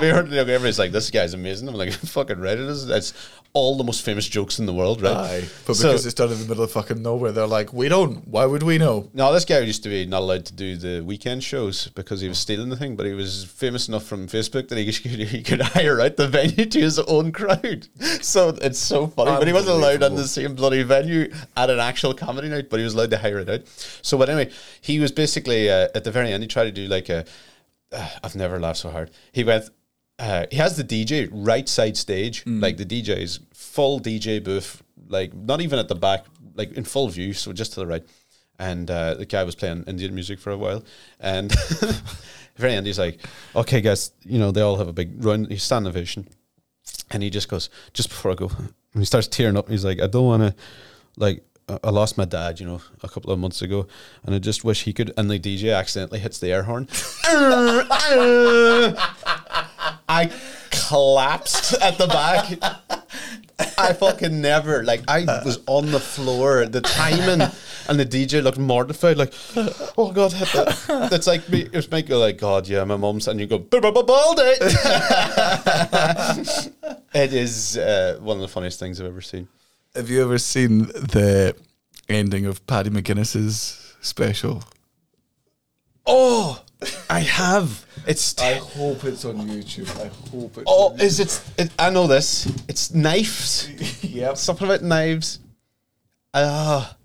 we 0.00 0.08
heard 0.08 0.28
like, 0.30 0.38
everybody's 0.40 0.78
like, 0.78 0.92
this 0.92 1.10
guy's 1.10 1.34
amazing. 1.34 1.68
I'm 1.68 1.74
like, 1.74 1.92
fucking 1.92 2.40
right, 2.40 2.58
it 2.58 2.68
is. 2.68 2.88
It's 2.90 3.14
all 3.54 3.76
the 3.76 3.84
most 3.84 4.02
famous 4.04 4.28
jokes 4.28 4.58
in 4.58 4.66
the 4.66 4.74
world, 4.74 5.00
right? 5.00 5.12
Aye. 5.16 5.44
But 5.66 5.76
So- 5.76 5.88
because 5.88 6.04
it's 6.04 6.14
done 6.14 6.32
in 6.32 6.40
the 6.40 6.44
middle 6.46 6.64
of 6.64 6.72
fucking 6.72 7.00
nowhere, 7.00 7.30
they're 7.32 7.46
like, 7.46 7.72
we 7.72 7.88
don't. 7.88 8.26
Why 8.28 8.44
would 8.44 8.64
we 8.64 8.78
know? 8.78 9.08
No, 9.14 9.32
this 9.32 9.44
guy 9.44 9.60
used 9.60 9.84
to 9.84 9.88
be 9.88 10.04
not 10.06 10.22
allowed 10.22 10.44
to 10.46 10.52
do 10.52 10.76
the 10.76 11.00
weekend 11.02 11.44
shows 11.44 11.86
because 11.94 12.20
he 12.20 12.28
was 12.28 12.36
stealing 12.38 12.68
the 12.68 12.76
thing, 12.76 12.96
but 12.96 13.06
he 13.06 13.12
was 13.12 13.44
famous 13.44 13.86
enough 13.88 14.04
from 14.04 14.26
Facebook 14.26 14.68
that 14.68 14.76
he 14.78 14.92
could, 14.92 15.20
he 15.28 15.42
could 15.42 15.60
hire 15.62 16.00
out 16.00 16.16
the 16.16 16.26
venue 16.28 16.66
to 16.66 16.80
his 16.80 16.98
own 16.98 17.30
crowd. 17.32 17.86
So 18.20 18.48
it's 18.60 18.78
so 18.80 19.06
funny. 19.06 19.30
But 19.30 19.46
he 19.46 19.52
wasn't 19.52 19.76
allowed 19.76 20.02
on 20.02 20.16
the 20.16 20.26
same 20.26 20.54
bloody 20.56 20.82
venue 20.82 21.32
at 21.56 21.70
an 21.70 21.78
actual 21.78 22.12
comedy 22.12 22.48
night, 22.48 22.68
but 22.68 22.78
he 22.80 22.84
was 22.84 22.94
allowed 22.94 23.10
to 23.12 23.18
hire 23.18 23.38
it 23.38 23.48
out. 23.48 23.60
So, 24.02 24.18
but 24.18 24.28
anyway, 24.28 24.50
he 24.80 24.98
was 24.98 25.12
basically 25.12 25.70
uh, 25.70 25.88
at 25.94 26.04
the 26.04 26.10
very 26.10 26.32
end, 26.32 26.42
he 26.42 26.48
tried 26.48 26.64
to 26.64 26.72
do 26.72 26.86
like 26.86 27.08
a. 27.08 27.24
Uh, 27.92 28.08
I've 28.22 28.34
never 28.34 28.58
laughed 28.58 28.80
so 28.80 28.90
hard. 28.90 29.10
He 29.32 29.44
went. 29.44 29.70
Uh, 30.18 30.46
he 30.50 30.56
has 30.58 30.76
the 30.76 30.84
DJ 30.84 31.28
right 31.32 31.68
side 31.68 31.96
stage, 31.96 32.44
like 32.46 32.76
the 32.76 32.86
DJ 32.86 33.18
is 33.18 33.40
full 33.52 33.98
DJ 34.00 34.42
booth, 34.42 34.82
like 35.08 35.34
not 35.34 35.60
even 35.60 35.78
at 35.78 35.88
the 35.88 35.94
back, 35.96 36.24
like 36.54 36.72
in 36.72 36.84
full 36.84 37.08
view, 37.08 37.32
so 37.32 37.52
just 37.52 37.72
to 37.72 37.80
the 37.80 37.86
right. 37.86 38.04
And 38.58 38.88
uh, 38.88 39.14
the 39.14 39.26
guy 39.26 39.42
was 39.42 39.56
playing 39.56 39.82
Indian 39.88 40.14
music 40.14 40.38
for 40.38 40.50
a 40.50 40.56
while, 40.56 40.84
and 41.18 41.52
very 42.56 42.74
end 42.74 42.86
he's 42.86 42.98
like, 42.98 43.18
"Okay, 43.56 43.80
guys, 43.80 44.12
you 44.22 44.38
know 44.38 44.52
they 44.52 44.60
all 44.60 44.76
have 44.76 44.86
a 44.86 44.92
big 44.92 45.24
run." 45.24 45.46
He's 45.46 45.64
standing 45.64 45.88
ovation, 45.88 46.28
and 47.10 47.22
he 47.22 47.30
just 47.30 47.48
goes, 47.48 47.68
"Just 47.92 48.08
before 48.10 48.30
I 48.30 48.34
go," 48.34 48.50
and 48.56 48.72
he 49.02 49.04
starts 49.04 49.26
tearing 49.26 49.56
up. 49.56 49.68
He's 49.68 49.84
like, 49.84 50.00
"I 50.00 50.06
don't 50.06 50.26
want 50.26 50.42
to, 50.42 50.54
like." 51.16 51.44
I 51.66 51.90
lost 51.90 52.18
my 52.18 52.26
dad, 52.26 52.60
you 52.60 52.66
know, 52.66 52.82
a 53.02 53.08
couple 53.08 53.30
of 53.30 53.38
months 53.38 53.62
ago, 53.62 53.86
and 54.24 54.34
I 54.34 54.38
just 54.38 54.64
wish 54.64 54.84
he 54.84 54.92
could. 54.92 55.14
And 55.16 55.30
the 55.30 55.38
DJ 55.38 55.74
accidentally 55.74 56.18
hits 56.18 56.38
the 56.38 56.52
air 56.52 56.64
horn. 56.64 56.88
I 60.06 60.30
collapsed 60.70 61.72
at 61.80 61.96
the 61.96 62.06
back. 62.06 62.58
I 63.78 63.92
fucking 63.94 64.40
never 64.40 64.84
like 64.84 65.02
I 65.08 65.24
was 65.44 65.60
on 65.66 65.90
the 65.90 66.00
floor. 66.00 66.66
The 66.66 66.82
timing 66.82 67.48
and 67.88 67.98
the 67.98 68.04
DJ 68.04 68.42
looked 68.42 68.58
mortified, 68.58 69.16
like, 69.16 69.32
oh 69.96 70.12
god, 70.12 70.32
hit 70.32 70.48
that. 70.48 71.08
It's 71.12 71.26
like 71.26 71.48
me. 71.48 71.68
It's 71.72 71.90
make 71.90 72.10
you 72.10 72.18
like, 72.18 72.36
God, 72.38 72.68
yeah, 72.68 72.84
my 72.84 72.96
mum's, 72.96 73.26
and 73.26 73.40
you 73.40 73.46
go, 73.46 73.58
Baldy. 73.58 74.42
it 77.14 77.32
is 77.32 77.78
uh, 77.78 78.18
one 78.20 78.36
of 78.36 78.42
the 78.42 78.48
funniest 78.48 78.78
things 78.78 79.00
I've 79.00 79.06
ever 79.06 79.22
seen. 79.22 79.48
Have 79.94 80.10
you 80.10 80.22
ever 80.22 80.38
seen 80.38 80.78
the 80.88 81.54
ending 82.08 82.46
of 82.46 82.66
Paddy 82.66 82.90
McGuinness's 82.90 83.94
special? 84.00 84.64
Oh, 86.06 86.60
I 87.08 87.20
have. 87.20 87.86
It's 88.06 88.36
I 88.38 88.54
hope 88.54 89.04
it's 89.04 89.24
on 89.24 89.36
YouTube. 89.48 89.88
I 90.00 90.08
hope 90.30 90.58
it's. 90.58 90.64
oh, 90.66 90.90
on 90.92 91.00
is 91.00 91.20
it, 91.20 91.40
it? 91.56 91.70
I 91.78 91.90
know 91.90 92.06
this. 92.06 92.46
It's 92.68 92.92
knives. 92.92 93.68
Yep. 94.04 94.36
Something 94.36 94.68
about 94.68 94.82
knives. 94.82 95.40
Ah. 96.34 96.96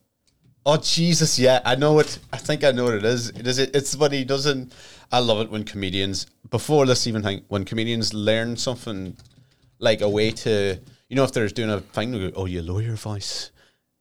oh 0.66 0.78
Jesus, 0.78 1.40
yeah, 1.40 1.60
I 1.66 1.76
know 1.76 1.98
it. 2.00 2.20
I 2.32 2.38
think 2.38 2.64
I 2.64 2.72
know 2.72 2.84
what 2.86 2.94
it 2.96 3.06
is. 3.06 3.30
It 3.30 3.48
is. 3.48 3.58
It, 3.58 3.76
It's 3.76 3.96
when 3.96 4.12
he 4.12 4.24
doesn't. 4.24 4.74
I 5.12 5.20
love 5.20 5.42
it 5.42 5.50
when 5.50 5.64
comedians 5.64 6.28
before 6.52 6.86
this 6.86 7.08
even 7.08 7.24
thing 7.24 7.44
when 7.48 7.66
comedians 7.66 8.14
learn 8.14 8.58
something 8.58 9.16
like 9.80 10.02
a 10.02 10.10
way 10.10 10.30
to 10.32 10.80
you 11.10 11.16
know 11.16 11.24
if 11.24 11.32
they're 11.34 11.48
doing 11.50 11.70
a 11.70 11.80
thing 11.82 12.12
they 12.12 12.20
go, 12.20 12.32
oh 12.36 12.46
you 12.46 12.62
lawyer 12.62 12.84
your 12.88 12.96
voice. 12.96 13.52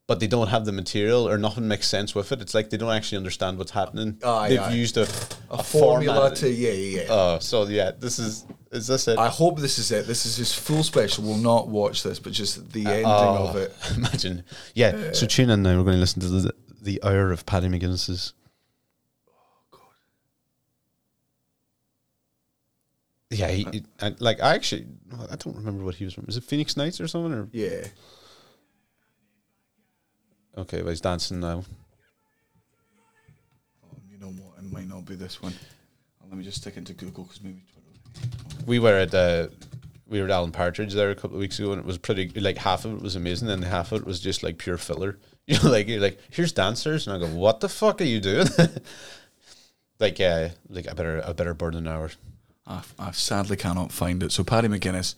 But 0.07 0.21
they 0.21 0.27
don't 0.27 0.49
have 0.49 0.65
the 0.65 0.73
material, 0.73 1.29
or 1.29 1.37
nothing 1.37 1.69
makes 1.69 1.87
sense 1.87 2.15
with 2.15 2.33
it. 2.33 2.41
It's 2.41 2.55
like 2.55 2.71
they 2.71 2.79
don't 2.79 2.91
actually 2.95 3.19
understand 3.19 3.59
what's 3.59 3.73
happening. 3.73 4.17
Aye, 4.25 4.49
They've 4.49 4.59
aye. 4.61 4.73
used 4.73 4.97
a, 4.97 5.03
a 5.51 5.63
formula 5.63 6.21
format. 6.21 6.37
to 6.39 6.49
yeah 6.51 6.71
yeah. 6.73 7.01
yeah. 7.03 7.07
Oh, 7.11 7.39
so 7.41 7.67
yeah, 7.67 7.91
this 7.91 8.19
is 8.19 8.47
is 8.73 8.87
this 8.87 9.07
it? 9.07 9.19
I 9.19 9.29
hope 9.29 9.59
this 9.59 9.79
is 9.79 9.91
it. 9.93 10.07
This 10.07 10.25
is 10.25 10.39
his 10.39 10.55
full 10.55 10.83
special. 10.83 11.25
We'll 11.25 11.37
not 11.37 11.69
watch 11.69 12.03
this, 12.05 12.19
but 12.19 12.33
just 12.33 12.73
the 12.73 12.87
uh, 12.87 12.91
ending 12.91 13.05
Oh, 13.07 13.49
of 13.49 13.57
it. 13.57 13.75
Imagine. 13.97 14.45
Yeah. 14.75 15.13
so 15.13 15.27
uh, 15.27 15.29
tune 15.29 15.51
in 15.51 15.63
now. 15.63 15.77
We're 15.77 15.85
going 15.85 15.97
to 15.97 16.01
listen 16.01 16.23
to 16.23 16.29
the 16.29 16.55
the 16.81 17.03
hour 17.03 17.31
of 17.31 17.45
Paddy 17.45 17.69
McGuinness's. 17.69 18.33
Yeah, 23.31 23.49
he, 23.49 23.66
he- 23.72 23.85
I, 24.01 24.14
like 24.20 24.41
I 24.43 24.55
actually, 24.55 24.87
I 25.31 25.37
don't 25.37 25.57
remember 25.57 25.85
what 25.85 25.95
he 25.97 26.05
was 26.05 26.14
from. 26.14 26.24
Is 26.29 26.37
it 26.37 26.45
Phoenix 26.45 26.76
Nights 26.76 27.01
or 27.01 27.07
something? 27.09 27.33
Or 27.33 27.49
Yeah. 27.53 27.87
okay, 30.57 30.81
well 30.83 30.91
he's 30.91 31.01
dancing 31.01 31.41
now. 31.41 31.62
Oh, 33.85 33.97
you 34.11 34.18
know 34.18 34.29
what? 34.29 34.59
It 34.64 34.72
might 34.72 34.89
not 34.89 35.05
be 35.05 35.14
this 35.14 35.43
one. 35.43 35.53
Oh, 36.22 36.26
let 36.29 36.39
me 36.39 36.45
just 36.45 36.59
stick 36.61 36.76
into 36.76 36.93
Google 36.95 37.24
because 37.24 37.43
maybe. 37.43 37.62
We 38.66 38.79
were 38.79 38.95
at 38.95 39.14
uh, 39.14 39.49
we 40.07 40.18
were 40.20 40.24
at 40.26 40.31
Alan 40.31 40.51
Partridge 40.53 40.95
there 40.95 41.11
a 41.11 41.14
couple 41.14 41.37
of 41.37 41.41
weeks 41.41 41.59
ago, 41.59 41.72
and 41.72 41.81
it 41.81 41.87
was 41.87 41.99
pretty. 41.99 42.29
Like 42.41 42.57
half 42.59 42.85
of 42.85 42.95
it 42.95 43.03
was 43.03 43.14
amazing, 43.16 43.49
and 43.51 43.62
half 43.64 43.93
of 43.93 44.01
it 44.03 44.07
was 44.07 44.20
just 44.20 44.43
like 44.43 44.59
pure 44.59 44.79
filler. 44.79 45.18
You 45.49 45.57
know, 45.62 45.70
like 45.70 45.89
you're 45.89 45.99
like, 45.99 46.18
here's 46.29 46.53
dancers, 46.53 47.07
and 47.07 47.16
I 47.16 47.26
go, 47.26 47.35
what 47.35 47.61
the 47.61 47.70
fuck 47.70 48.03
are 48.03 48.05
you 48.05 48.20
doing? 48.20 48.47
like, 49.99 50.20
uh, 50.20 50.51
like 50.68 50.87
I 50.87 50.93
better, 50.93 51.22
I 51.26 51.33
better 51.33 51.55
burn 51.55 51.74
an 51.74 51.89
hour. 51.89 52.11
I, 52.69 52.83
I 52.99 53.11
sadly 53.12 53.57
cannot 53.57 53.91
find 53.91 54.23
it. 54.23 54.31
So 54.31 54.45
Paddy 54.45 54.69
McGuinness 54.69 55.14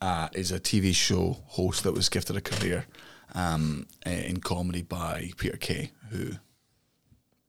uh, 0.00 0.28
is 0.34 0.52
a 0.52 0.60
TV 0.60 0.94
show 0.94 1.38
host 1.48 1.82
that 1.84 1.92
was 1.92 2.08
gifted 2.08 2.36
a 2.36 2.40
career 2.40 2.86
um, 3.34 3.86
uh, 4.06 4.10
in 4.10 4.38
comedy 4.38 4.82
by 4.82 5.32
Peter 5.36 5.56
Kay, 5.56 5.90
who, 6.10 6.32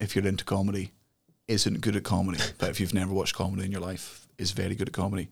if 0.00 0.14
you're 0.16 0.26
into 0.26 0.44
comedy, 0.44 0.90
isn't 1.46 1.80
good 1.80 1.94
at 1.96 2.02
comedy, 2.04 2.38
but 2.58 2.70
if 2.70 2.80
you've 2.80 2.94
never 2.94 3.12
watched 3.12 3.34
comedy 3.34 3.64
in 3.64 3.72
your 3.72 3.80
life, 3.80 4.26
is 4.36 4.50
very 4.50 4.74
good 4.74 4.88
at 4.88 4.94
comedy. 4.94 5.28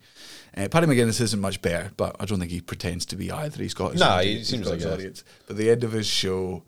Uh, 0.56 0.68
Paddy 0.68 0.86
McGuinness 0.86 1.20
isn't 1.20 1.40
much 1.40 1.60
better, 1.60 1.90
but 1.96 2.14
I 2.20 2.24
don't 2.24 2.38
think 2.38 2.52
he 2.52 2.60
pretends 2.60 3.04
to 3.06 3.16
be 3.16 3.32
either. 3.32 3.60
He's 3.60 3.74
got 3.74 3.92
his 3.92 4.00
Nah, 4.00 4.18
audience, 4.18 4.48
he 4.48 4.56
seems 4.56 4.68
like 4.68 4.76
his 4.78 4.86
audience. 4.86 5.24
But 5.48 5.56
the 5.56 5.70
end 5.70 5.82
of 5.82 5.90
his 5.90 6.06
show 6.06 6.62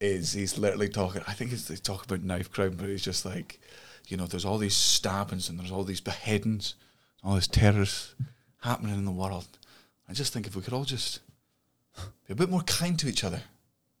is 0.00 0.32
he's 0.32 0.58
literally 0.58 0.88
talking. 0.88 1.22
I 1.28 1.34
think 1.34 1.52
it's 1.52 1.68
they 1.68 1.76
talk 1.76 2.04
about 2.04 2.22
knife 2.22 2.50
crime, 2.50 2.74
but 2.76 2.88
he's 2.88 3.04
just 3.04 3.24
like, 3.24 3.60
you 4.08 4.16
know, 4.16 4.26
there's 4.26 4.44
all 4.44 4.58
these 4.58 4.74
stabbings 4.74 5.48
and 5.48 5.58
there's 5.58 5.70
all 5.70 5.84
these 5.84 6.00
beheadings, 6.00 6.74
all 7.22 7.34
this 7.34 7.46
terrors 7.46 8.14
happening 8.62 8.94
in 8.94 9.04
the 9.04 9.10
world. 9.10 9.46
I 10.08 10.12
just 10.12 10.32
think 10.32 10.46
if 10.46 10.56
we 10.56 10.62
could 10.62 10.72
all 10.72 10.84
just 10.84 11.20
be 12.26 12.32
a 12.32 12.36
bit 12.36 12.50
more 12.50 12.62
kind 12.62 12.98
to 12.98 13.08
each 13.08 13.24
other, 13.24 13.42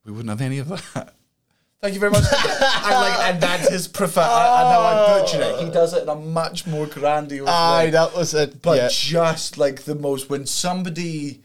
we 0.04 0.12
wouldn't 0.12 0.30
have 0.30 0.40
any 0.40 0.58
of 0.58 0.68
that. 0.68 1.14
Thank 1.80 1.94
you 1.94 2.00
very 2.00 2.10
much. 2.10 2.24
and 2.24 2.94
like, 2.94 3.18
and 3.20 3.40
that's 3.40 3.68
his 3.68 3.86
prefer. 3.86 4.20
I, 4.20 4.72
know 4.72 4.80
I 4.80 5.20
butchered 5.20 5.40
it. 5.42 5.64
He 5.64 5.70
does 5.70 5.94
it 5.94 6.02
in 6.02 6.08
a 6.08 6.14
much 6.16 6.66
more 6.66 6.86
grandiose 6.86 7.48
Aye, 7.48 7.84
way. 7.84 7.90
that 7.90 8.16
was 8.16 8.34
it. 8.34 8.60
But 8.62 8.78
yeah. 8.78 8.88
just 8.90 9.58
like 9.58 9.82
the 9.82 9.94
most, 9.94 10.28
when 10.28 10.44
somebody, 10.44 11.42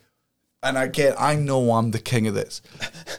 and 0.63 0.77
again, 0.77 1.13
I 1.19 1.35
know 1.35 1.71
I'm 1.73 1.91
the 1.91 1.99
king 1.99 2.25
of 2.27 2.33
this. 2.33 2.61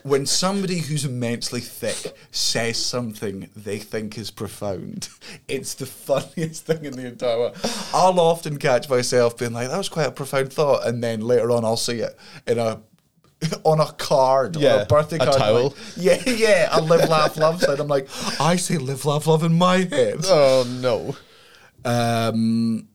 When 0.03 0.25
somebody 0.25 0.79
who's 0.79 1.05
immensely 1.05 1.61
thick 1.61 2.15
says 2.31 2.77
something 2.83 3.49
they 3.55 3.77
think 3.79 4.17
is 4.17 4.31
profound, 4.31 5.09
it's 5.47 5.73
the 5.75 5.85
funniest 5.85 6.65
thing 6.65 6.85
in 6.85 6.93
the 6.93 7.07
entire 7.07 7.37
world. 7.37 7.57
I'll 7.93 8.19
often 8.19 8.57
catch 8.57 8.89
myself 8.89 9.37
being 9.37 9.53
like, 9.53 9.69
that 9.69 9.77
was 9.77 9.89
quite 9.89 10.07
a 10.07 10.11
profound 10.11 10.51
thought. 10.51 10.85
And 10.87 11.03
then 11.03 11.21
later 11.21 11.51
on, 11.51 11.63
I'll 11.63 11.77
see 11.77 11.99
it 11.99 12.17
in 12.47 12.59
a 12.59 12.81
on 13.63 13.79
a 13.79 13.91
card 13.93 14.55
or 14.55 14.59
Yeah, 14.59 14.81
a 14.81 14.85
birthday 14.85 15.17
card. 15.17 15.29
I'm 15.35 15.39
towel. 15.39 15.63
like, 15.63 15.73
yeah, 15.97 16.21
yeah, 16.29 16.69
a 16.71 16.81
live, 16.81 17.09
laugh, 17.09 17.37
love 17.37 17.61
sign. 17.61 17.79
I'm 17.79 17.87
like, 17.87 18.07
I 18.39 18.55
say 18.55 18.77
live, 18.77 19.05
laugh, 19.05 19.27
love 19.27 19.43
in 19.43 19.53
my 19.57 19.77
head. 19.77 20.21
Oh 20.25 20.65
no. 20.81 21.15
Um, 21.83 22.87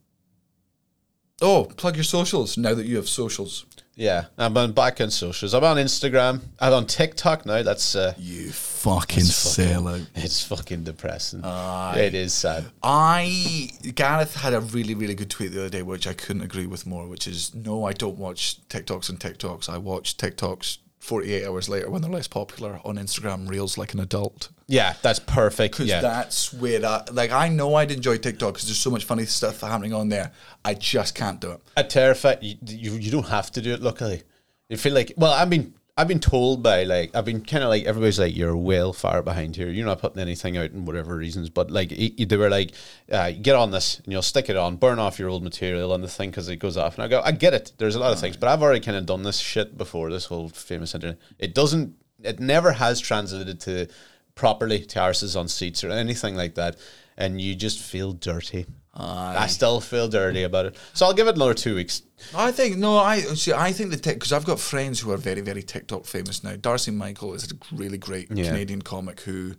oh, 1.40 1.64
plug 1.76 1.94
your 1.96 2.05
socials 2.05 2.57
now 2.59 2.74
that 2.74 2.86
you 2.86 2.96
have 2.96 3.09
socials. 3.09 3.64
Yeah, 3.97 4.26
I'm 4.38 4.57
on 4.57 4.72
back 4.72 5.01
on 5.01 5.11
socials. 5.11 5.53
I'm 5.53 5.64
on 5.64 5.76
Instagram. 5.76 6.41
I'm 6.59 6.72
on 6.72 6.86
TikTok 6.86 7.45
now. 7.45 7.62
That's 7.62 7.95
uh, 7.95 8.14
You 8.18 8.51
fucking 8.51 9.24
sellout. 9.24 10.07
it's 10.14 10.43
fucking 10.43 10.84
depressing. 10.84 11.43
It 11.45 12.14
is 12.14 12.32
sad. 12.32 12.64
I 12.82 13.68
Gareth 13.95 14.36
had 14.36 14.55
a 14.55 14.61
really 14.61 14.95
really 14.95 15.14
good 15.14 15.28
tweet 15.30 15.53
the 15.53 15.61
other 15.61 15.68
day, 15.68 15.82
which 15.82 16.07
I 16.07 16.14
couldn't 16.14 16.43
agree 16.43 16.66
with 16.66 16.86
more. 16.86 17.07
Which 17.07 17.26
is 17.26 17.55
no, 17.55 17.84
I 17.84 17.93
don't 17.93 18.16
watch 18.18 18.66
TikToks 18.68 19.11
and 19.11 19.20
TikToks. 19.20 19.68
I 19.68 19.76
watch 19.76 20.16
TikToks 20.16 20.78
48 21.01 21.47
hours 21.47 21.68
later 21.68 21.91
when 21.91 22.03
they're 22.03 22.11
less 22.11 22.28
popular 22.28 22.80
on 22.84 22.97
Instagram 22.97 23.49
Reels 23.49 23.76
like 23.76 23.93
an 23.93 24.01
adult. 24.01 24.49
Yeah, 24.71 24.95
that's 25.03 25.18
perfect. 25.18 25.75
Because 25.75 25.89
Yeah, 25.89 26.01
that's 26.01 26.53
where 26.55 26.85
I, 26.85 27.05
like 27.12 27.33
I 27.33 27.49
know 27.49 27.75
I'd 27.75 27.91
enjoy 27.91 28.18
TikTok 28.18 28.55
because 28.55 28.68
there's 28.68 28.79
so 28.79 28.91
much 28.91 29.05
funny 29.05 29.27
stuff 29.27 29.61
happening 29.61 29.93
on 29.93 30.09
there. 30.09 30.33
I 30.64 30.75
just 30.75 31.14
can't 31.14 31.41
do 31.41 31.53
it. 31.53 31.61
a 31.77 31.85
terrified. 31.85 32.39
You, 32.43 32.57
you 32.66 32.93
you 32.93 33.11
don't 33.11 33.29
have 33.29 33.51
to 33.53 33.61
do 33.61 33.75
it. 33.75 33.83
Luckily, 33.83 34.23
you 34.68 34.77
feel 34.77 34.95
like. 34.95 35.12
Well, 35.16 35.33
I've 35.33 35.51
been 35.51 35.75
I've 36.01 36.09
been 36.09 36.21
told 36.21 36.62
by 36.62 36.85
like 36.85 37.14
I've 37.14 37.27
been 37.27 37.45
kind 37.45 37.62
of 37.62 37.68
like 37.68 37.85
everybody's 37.85 38.18
like 38.18 38.35
you're 38.35 38.57
well 38.57 38.93
far 38.93 39.23
behind 39.23 39.57
here. 39.57 39.68
You're 39.68 39.85
not 39.85 40.01
putting 40.01 40.23
anything 40.23 40.57
out 40.57 40.71
in 40.71 40.87
whatever 40.87 41.14
reasons, 41.14 41.51
but 41.51 41.71
like 41.71 41.91
they 41.91 42.37
were 42.39 42.49
like, 42.49 42.73
uh, 43.12 43.33
get 43.33 43.57
on 43.57 43.71
this 43.71 43.99
and 43.99 44.12
you'll 44.12 44.23
stick 44.23 44.49
it 44.49 44.57
on, 44.57 44.77
burn 44.77 44.99
off 44.99 45.18
your 45.18 45.29
old 45.29 45.43
material 45.43 45.93
on 45.93 46.01
the 46.01 46.09
thing 46.09 46.31
because 46.31 46.49
it 46.49 46.57
goes 46.57 46.79
off. 46.79 46.95
And 46.95 47.05
I 47.05 47.09
go, 47.09 47.21
I 47.23 47.33
get 47.33 47.53
it. 47.53 47.73
There's 47.77 47.97
a 47.97 48.01
lot 48.01 48.12
of 48.12 48.21
things, 48.21 48.37
but 48.37 48.49
I've 48.49 48.62
already 48.62 48.81
kind 48.81 48.97
of 48.97 49.05
done 49.05 49.25
this 49.25 49.39
shit 49.39 49.77
before. 49.77 50.11
This 50.11 50.25
whole 50.25 50.49
famous 50.49 50.95
internet. 50.95 51.18
It 51.39 51.55
doesn't. 51.55 51.97
It 52.23 52.41
never 52.41 52.73
has 52.73 53.01
translated 53.01 53.61
to 53.61 53.89
properly 54.35 54.85
terraces 54.85 55.37
on 55.37 55.49
seats 55.49 55.85
or 55.85 55.91
anything 55.91 56.35
like 56.37 56.55
that, 56.55 56.76
and 57.16 57.41
you 57.41 57.55
just 57.55 57.78
feel 57.81 58.12
dirty. 58.12 58.66
I 58.93 59.47
still 59.47 59.81
feel 59.81 60.09
dirty 60.09 60.43
about 60.43 60.66
it. 60.66 60.76
So 60.95 61.07
I'll 61.07 61.14
give 61.14 61.28
it 61.28 61.37
another 61.37 61.55
two 61.55 61.76
weeks. 61.76 62.03
I 62.35 62.51
think 62.51 62.76
no, 62.76 62.99
I 62.99 63.20
see. 63.20 63.53
I 63.53 63.72
think 63.72 63.91
the 63.91 63.97
tech 63.97 64.16
because 64.16 64.33
I've 64.33 64.45
got 64.45 64.59
friends 64.59 64.99
who 65.01 65.12
are 65.12 65.16
very, 65.16 65.41
very 65.41 65.62
TikTok 65.62 66.05
famous 66.05 66.43
now. 66.43 66.57
Darcy 66.57 66.91
Michael 66.91 67.33
is 67.35 67.51
a 67.51 67.55
really 67.72 67.99
great 67.99 68.31
Yeah. 68.31 68.47
Canadian 68.47 68.83
comic 68.83 69.20
who 69.20 69.55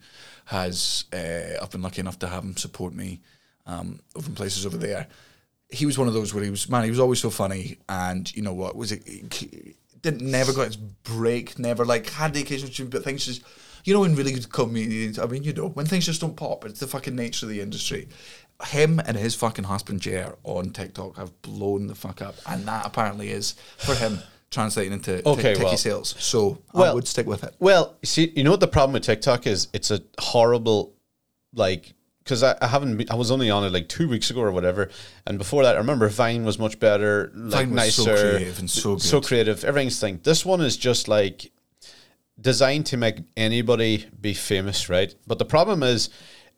has. 0.45 1.05
Uh, 1.13 1.57
I've 1.61 1.71
been 1.71 1.81
lucky 1.81 2.01
enough 2.01 2.19
to 2.19 2.27
have 2.27 2.43
him 2.43 2.57
support 2.57 2.93
me 2.93 3.21
um, 3.65 4.01
over 4.15 4.27
in 4.27 4.35
places 4.35 4.65
over 4.65 4.77
there. 4.77 5.07
He 5.69 5.85
was 5.85 5.97
one 5.97 6.09
of 6.09 6.13
those 6.13 6.33
where 6.33 6.43
he 6.43 6.49
was 6.49 6.67
man. 6.69 6.83
He 6.83 6.89
was 6.89 6.99
always 6.99 7.21
so 7.21 7.29
funny, 7.29 7.77
and 7.87 8.31
you 8.35 8.41
know 8.41 8.53
what 8.53 8.75
was 8.75 8.91
it? 8.91 9.07
he 9.07 9.75
Didn't 10.01 10.29
never 10.29 10.51
got 10.51 10.67
his 10.67 10.75
break. 10.75 11.57
Never 11.57 11.85
like 11.85 12.09
had 12.09 12.33
the 12.33 12.41
occasional 12.41 12.71
tune, 12.71 12.89
but 12.89 13.03
things 13.03 13.25
just. 13.25 13.41
You 13.83 13.93
know, 13.93 14.03
in 14.03 14.15
really 14.15 14.31
good 14.31 14.51
comedians, 14.51 15.17
I 15.19 15.25
mean, 15.25 15.43
you 15.43 15.53
know, 15.53 15.69
when 15.69 15.85
things 15.85 16.05
just 16.05 16.21
don't 16.21 16.35
pop, 16.35 16.65
it's 16.65 16.79
the 16.79 16.87
fucking 16.87 17.15
nature 17.15 17.45
of 17.45 17.49
the 17.51 17.61
industry. 17.61 18.07
Him 18.65 18.99
and 18.99 19.17
his 19.17 19.33
fucking 19.33 19.63
husband 19.65 20.01
Jer 20.01 20.35
on 20.43 20.69
TikTok 20.69 21.17
have 21.17 21.41
blown 21.41 21.87
the 21.87 21.95
fuck 21.95 22.21
up, 22.21 22.35
and 22.47 22.65
that 22.65 22.85
apparently 22.85 23.29
is 23.31 23.55
for 23.77 23.95
him 23.95 24.19
translating 24.51 24.93
into 24.93 25.27
Okay, 25.27 25.53
okay, 25.53 25.63
well- 25.63 25.77
sales. 25.77 26.15
So 26.19 26.59
I 26.73 26.93
would 26.93 27.07
stick 27.07 27.25
with 27.25 27.43
it. 27.43 27.55
Well, 27.59 27.95
you 28.01 28.07
see, 28.07 28.31
you 28.35 28.43
know 28.43 28.51
what 28.51 28.59
the 28.59 28.67
problem 28.67 28.93
with 28.93 29.03
TikTok 29.03 29.47
is? 29.47 29.67
It's 29.73 29.89
a 29.89 30.01
horrible, 30.19 30.93
like, 31.53 31.93
because 32.23 32.43
I, 32.43 32.55
I 32.61 32.67
haven't, 32.67 33.09
I 33.09 33.15
was 33.15 33.31
only 33.31 33.49
on 33.49 33.63
it 33.63 33.71
like 33.71 33.89
two 33.89 34.07
weeks 34.07 34.29
ago 34.29 34.41
or 34.41 34.51
whatever, 34.51 34.89
and 35.25 35.39
before 35.39 35.63
that, 35.63 35.75
I 35.75 35.79
remember 35.79 36.07
Vine 36.07 36.43
was 36.45 36.59
much 36.59 36.79
better, 36.79 37.31
like 37.33 37.65
Vine 37.67 37.71
was 37.75 37.95
so 37.95 38.05
nicer, 38.05 38.29
creative 38.31 38.59
and 38.59 38.69
so 38.69 38.97
so 38.97 39.21
creative. 39.21 39.63
Everything's 39.63 39.99
thing. 39.99 40.19
This 40.21 40.45
one 40.45 40.61
is 40.61 40.77
just 40.77 41.07
like 41.07 41.51
designed 42.39 42.85
to 42.87 42.97
make 42.97 43.17
anybody 43.35 44.07
be 44.19 44.33
famous, 44.33 44.89
right? 44.89 45.13
But 45.27 45.39
the 45.39 45.45
problem 45.45 45.83
is. 45.83 46.09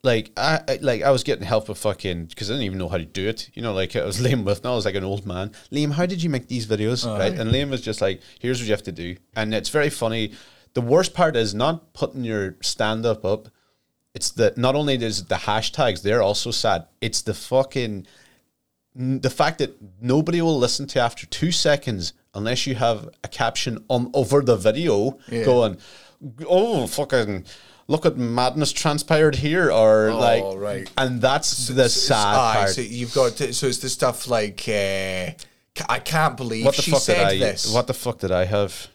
Like 0.05 0.33
I 0.35 0.79
like 0.81 1.01
I 1.01 1.11
was 1.11 1.23
getting 1.23 1.45
help 1.45 1.69
with 1.69 1.77
fucking 1.77 2.25
because 2.25 2.51
I 2.51 2.55
didn't 2.55 2.65
even 2.65 2.77
know 2.77 2.89
how 2.89 2.97
to 2.97 3.05
do 3.05 3.25
it. 3.25 3.49
You 3.53 3.61
know, 3.61 3.71
like 3.71 3.95
I 3.95 4.03
was 4.03 4.19
Liam 4.21 4.43
with 4.43 4.61
now 4.61 4.73
I 4.73 4.75
was 4.75 4.83
like 4.83 4.95
an 4.95 5.05
old 5.05 5.25
man. 5.25 5.53
Liam, 5.71 5.93
how 5.93 6.05
did 6.05 6.21
you 6.21 6.29
make 6.29 6.49
these 6.49 6.67
videos? 6.67 7.05
Uh-huh. 7.05 7.17
right? 7.17 7.31
And 7.31 7.49
Liam 7.51 7.69
was 7.69 7.79
just 7.79 8.01
like, 8.01 8.19
here's 8.41 8.59
what 8.59 8.65
you 8.65 8.73
have 8.73 8.83
to 8.83 8.91
do. 8.91 9.15
And 9.33 9.53
it's 9.53 9.69
very 9.69 9.89
funny. 9.89 10.33
The 10.73 10.81
worst 10.81 11.13
part 11.13 11.37
is 11.37 11.55
not 11.55 11.93
putting 11.93 12.25
your 12.25 12.57
stand 12.59 13.05
up 13.05 13.23
up. 13.23 13.47
It's 14.13 14.31
that 14.31 14.57
not 14.57 14.75
only 14.75 14.95
is 14.95 15.23
the 15.23 15.35
hashtags, 15.35 16.01
they're 16.01 16.21
also 16.21 16.51
sad. 16.51 16.87
It's 16.99 17.21
the 17.21 17.33
fucking 17.33 18.05
the 18.95 19.29
fact 19.29 19.57
that 19.59 19.75
nobody 20.01 20.41
will 20.41 20.57
listen 20.57 20.85
to 20.87 20.99
after 20.99 21.25
two 21.25 21.51
seconds 21.51 22.13
unless 22.33 22.67
you 22.67 22.75
have 22.75 23.09
a 23.23 23.27
caption 23.27 23.83
on 23.89 24.09
over 24.13 24.41
the 24.41 24.55
video 24.55 25.17
going, 25.29 25.77
"Oh, 26.47 26.87
fucking." 26.87 27.45
Look 27.89 28.05
at 28.05 28.15
madness 28.15 28.71
transpired 28.71 29.35
here, 29.35 29.69
or 29.69 30.13
like, 30.13 30.41
right. 30.55 30.89
and 30.97 31.19
that's 31.21 31.67
the 31.67 31.89
sad 31.89 32.35
Aye, 32.37 32.53
part. 32.55 32.69
So 32.69 32.79
you've 32.79 33.13
got 33.13 33.33
to, 33.33 33.53
so 33.53 33.67
it's 33.67 33.79
the 33.79 33.89
stuff 33.89 34.29
like 34.29 34.61
uh, 34.69 35.31
I 35.89 35.99
can't 35.99 36.37
believe 36.37 36.63
what 36.63 36.77
the 36.77 36.81
she 36.81 36.91
fuck 36.91 37.01
said 37.01 37.17
did 37.29 37.43
I? 37.43 37.51
this. 37.51 37.73
What 37.73 37.87
the 37.87 37.93
fuck 37.93 38.19
did 38.19 38.31
I 38.31 38.45
have? 38.45 38.87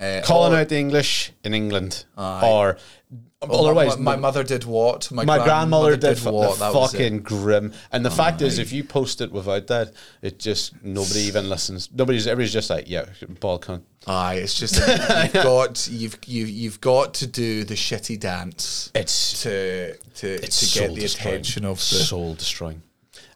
Uh, 0.00 0.22
Calling 0.24 0.54
or- 0.54 0.56
out 0.56 0.70
the 0.70 0.78
English 0.78 1.32
in 1.44 1.52
England, 1.52 2.06
Aye. 2.16 2.40
or 2.48 2.78
Oh, 2.78 3.16
otherwise, 3.50 3.98
my, 3.98 4.14
my 4.14 4.20
mother 4.20 4.42
did 4.44 4.64
what? 4.64 5.10
my 5.10 5.24
grandmother 5.24 5.96
did, 5.96 6.18
fu- 6.18 6.30
what? 6.32 6.58
That 6.58 6.74
was 6.74 6.92
fucking 6.92 7.20
grim. 7.22 7.72
And 7.90 8.04
the 8.04 8.10
fact 8.10 8.42
is, 8.42 8.58
if 8.58 8.72
you 8.72 8.84
post 8.84 9.20
it 9.20 9.32
without 9.32 9.66
that, 9.68 9.92
it 10.20 10.38
just 10.38 10.82
nobody 10.82 11.20
even 11.20 11.48
listens. 11.48 11.88
Nobody's 11.92 12.26
everybody's 12.26 12.52
just 12.52 12.70
like, 12.70 12.88
yeah, 12.88 13.06
ball 13.40 13.58
cunt. 13.58 13.82
Aye, 14.06 14.34
it's 14.36 14.54
just 14.54 14.76
you've 14.76 15.32
got 15.44 15.88
you've 15.88 16.18
you, 16.26 16.46
you've 16.46 16.80
got 16.80 17.14
to 17.14 17.26
do 17.26 17.64
the 17.64 17.74
shitty 17.74 18.18
dance 18.18 18.90
It's 18.94 19.42
to 19.42 19.96
to 19.96 20.28
it's 20.28 20.72
to 20.72 20.78
get 20.80 20.94
the 20.94 21.04
attention 21.04 21.64
of 21.64 21.76
the. 21.78 21.82
soul 21.82 22.34
destroying. 22.34 22.82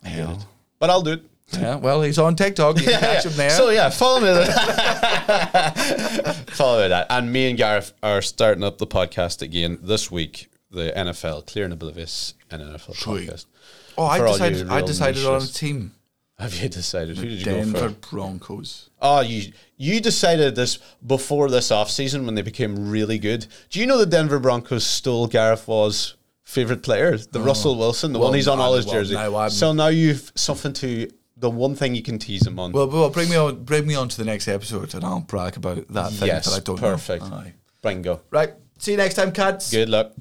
I 0.05 0.09
hate 0.09 0.29
it, 0.29 0.47
but 0.79 0.91
I'll 0.91 1.03
do 1.03 1.13
it. 1.13 1.23
Yeah, 1.53 1.77
well, 1.77 2.03
he's 2.03 2.19
on 2.19 2.35
TikTok. 2.37 2.79
You 2.81 2.87
can 2.87 3.01
catch 3.01 3.25
him 3.25 3.33
there. 3.37 3.51
So 3.51 3.71
yeah, 3.71 3.89
follow 3.91 4.21
me. 4.21 4.27
There. 4.27 4.47
follow 6.49 6.83
me 6.83 6.89
that. 6.89 7.07
And 7.11 7.33
me 7.33 7.49
and 7.49 7.59
Gareth 7.59 7.93
are 8.03 8.23
starting 8.23 8.65
up 8.65 8.79
the 8.79 8.87
podcast 8.87 9.43
again 9.43 9.79
this 9.83 10.11
week. 10.11 10.49
The 10.71 10.93
NFL, 10.97 11.47
Clear 11.47 11.65
and 11.65 11.73
Oblivious, 11.73 12.35
an 12.51 12.61
NFL 12.61 12.97
Sweet. 12.97 13.31
podcast. 13.31 13.47
oh, 13.97 14.05
I 14.05 14.19
for 14.19 14.27
all 14.27 14.33
you 14.33 14.39
decided. 14.51 14.69
I 14.69 14.77
real 14.79 14.87
decided 14.87 15.25
on 15.25 15.35
a 15.37 15.39
niches. 15.39 15.53
team. 15.55 15.93
Have 16.39 16.55
you 16.61 16.69
decided? 16.69 17.17
Who 17.17 17.29
did 17.29 17.39
you 17.39 17.45
Denver 17.45 17.81
go 17.81 17.89
for? 17.91 17.95
Broncos. 18.11 18.91
Oh, 19.01 19.21
you 19.21 19.53
you 19.77 20.01
decided 20.01 20.57
this 20.57 20.79
before 21.07 21.49
this 21.49 21.69
offseason 21.71 22.27
when 22.27 22.35
they 22.35 22.43
became 22.43 22.91
really 22.91 23.19
good. 23.19 23.47
Do 23.71 23.81
you 23.81 23.87
know 23.87 23.97
the 23.97 24.05
Denver 24.07 24.39
Broncos 24.41 24.85
stole 24.85 25.29
Gareth 25.29 25.67
Waugh's 25.69 26.17
favorite 26.43 26.83
player, 26.83 27.17
the 27.17 27.39
oh. 27.39 27.43
Russell 27.45 27.79
Wilson, 27.79 28.13
the 28.13 28.19
Well, 28.19 28.29
one 28.29 28.37
he's 28.37 28.49
on 28.49 28.59
all 28.61 28.75
his 28.75 28.87
well, 28.87 28.97
jersey. 28.97 29.15
now 29.15 29.35
I'm- 29.37 29.51
so 29.51 29.73
now 29.73 29.89
you've 29.89 30.31
something 30.35 30.73
to 30.75 31.09
the 31.37 31.51
one 31.51 31.75
thing 31.75 31.95
you 31.95 32.03
can 32.03 32.19
tease 32.19 32.47
him 32.47 32.59
on. 32.59 32.73
Well, 32.73 32.89
well, 32.89 33.11
bring 33.11 33.29
me 33.29 33.37
on. 33.37 33.65
Bring 33.65 33.87
me 33.87 33.95
on 33.95 34.09
to 34.09 34.17
the 34.17 34.25
next 34.25 34.49
episode, 34.49 34.95
and 34.95 35.05
I'll 35.05 35.21
brag 35.21 35.57
about 35.57 35.89
that 35.89 36.13
thing 36.13 36.29
yes, 36.29 36.47
that 36.47 36.57
I 36.57 36.61
don't 36.61 36.79
perfect. 36.79 37.29
know. 37.29 37.37
Aye. 37.37 37.55
Bingo. 37.83 38.23
Right. 38.31 38.55
See 38.79 38.93
you 38.93 38.97
next 38.97 39.15
time, 39.15 39.33
cats. 39.33 39.71
Good 39.71 39.89
luck. 39.89 40.13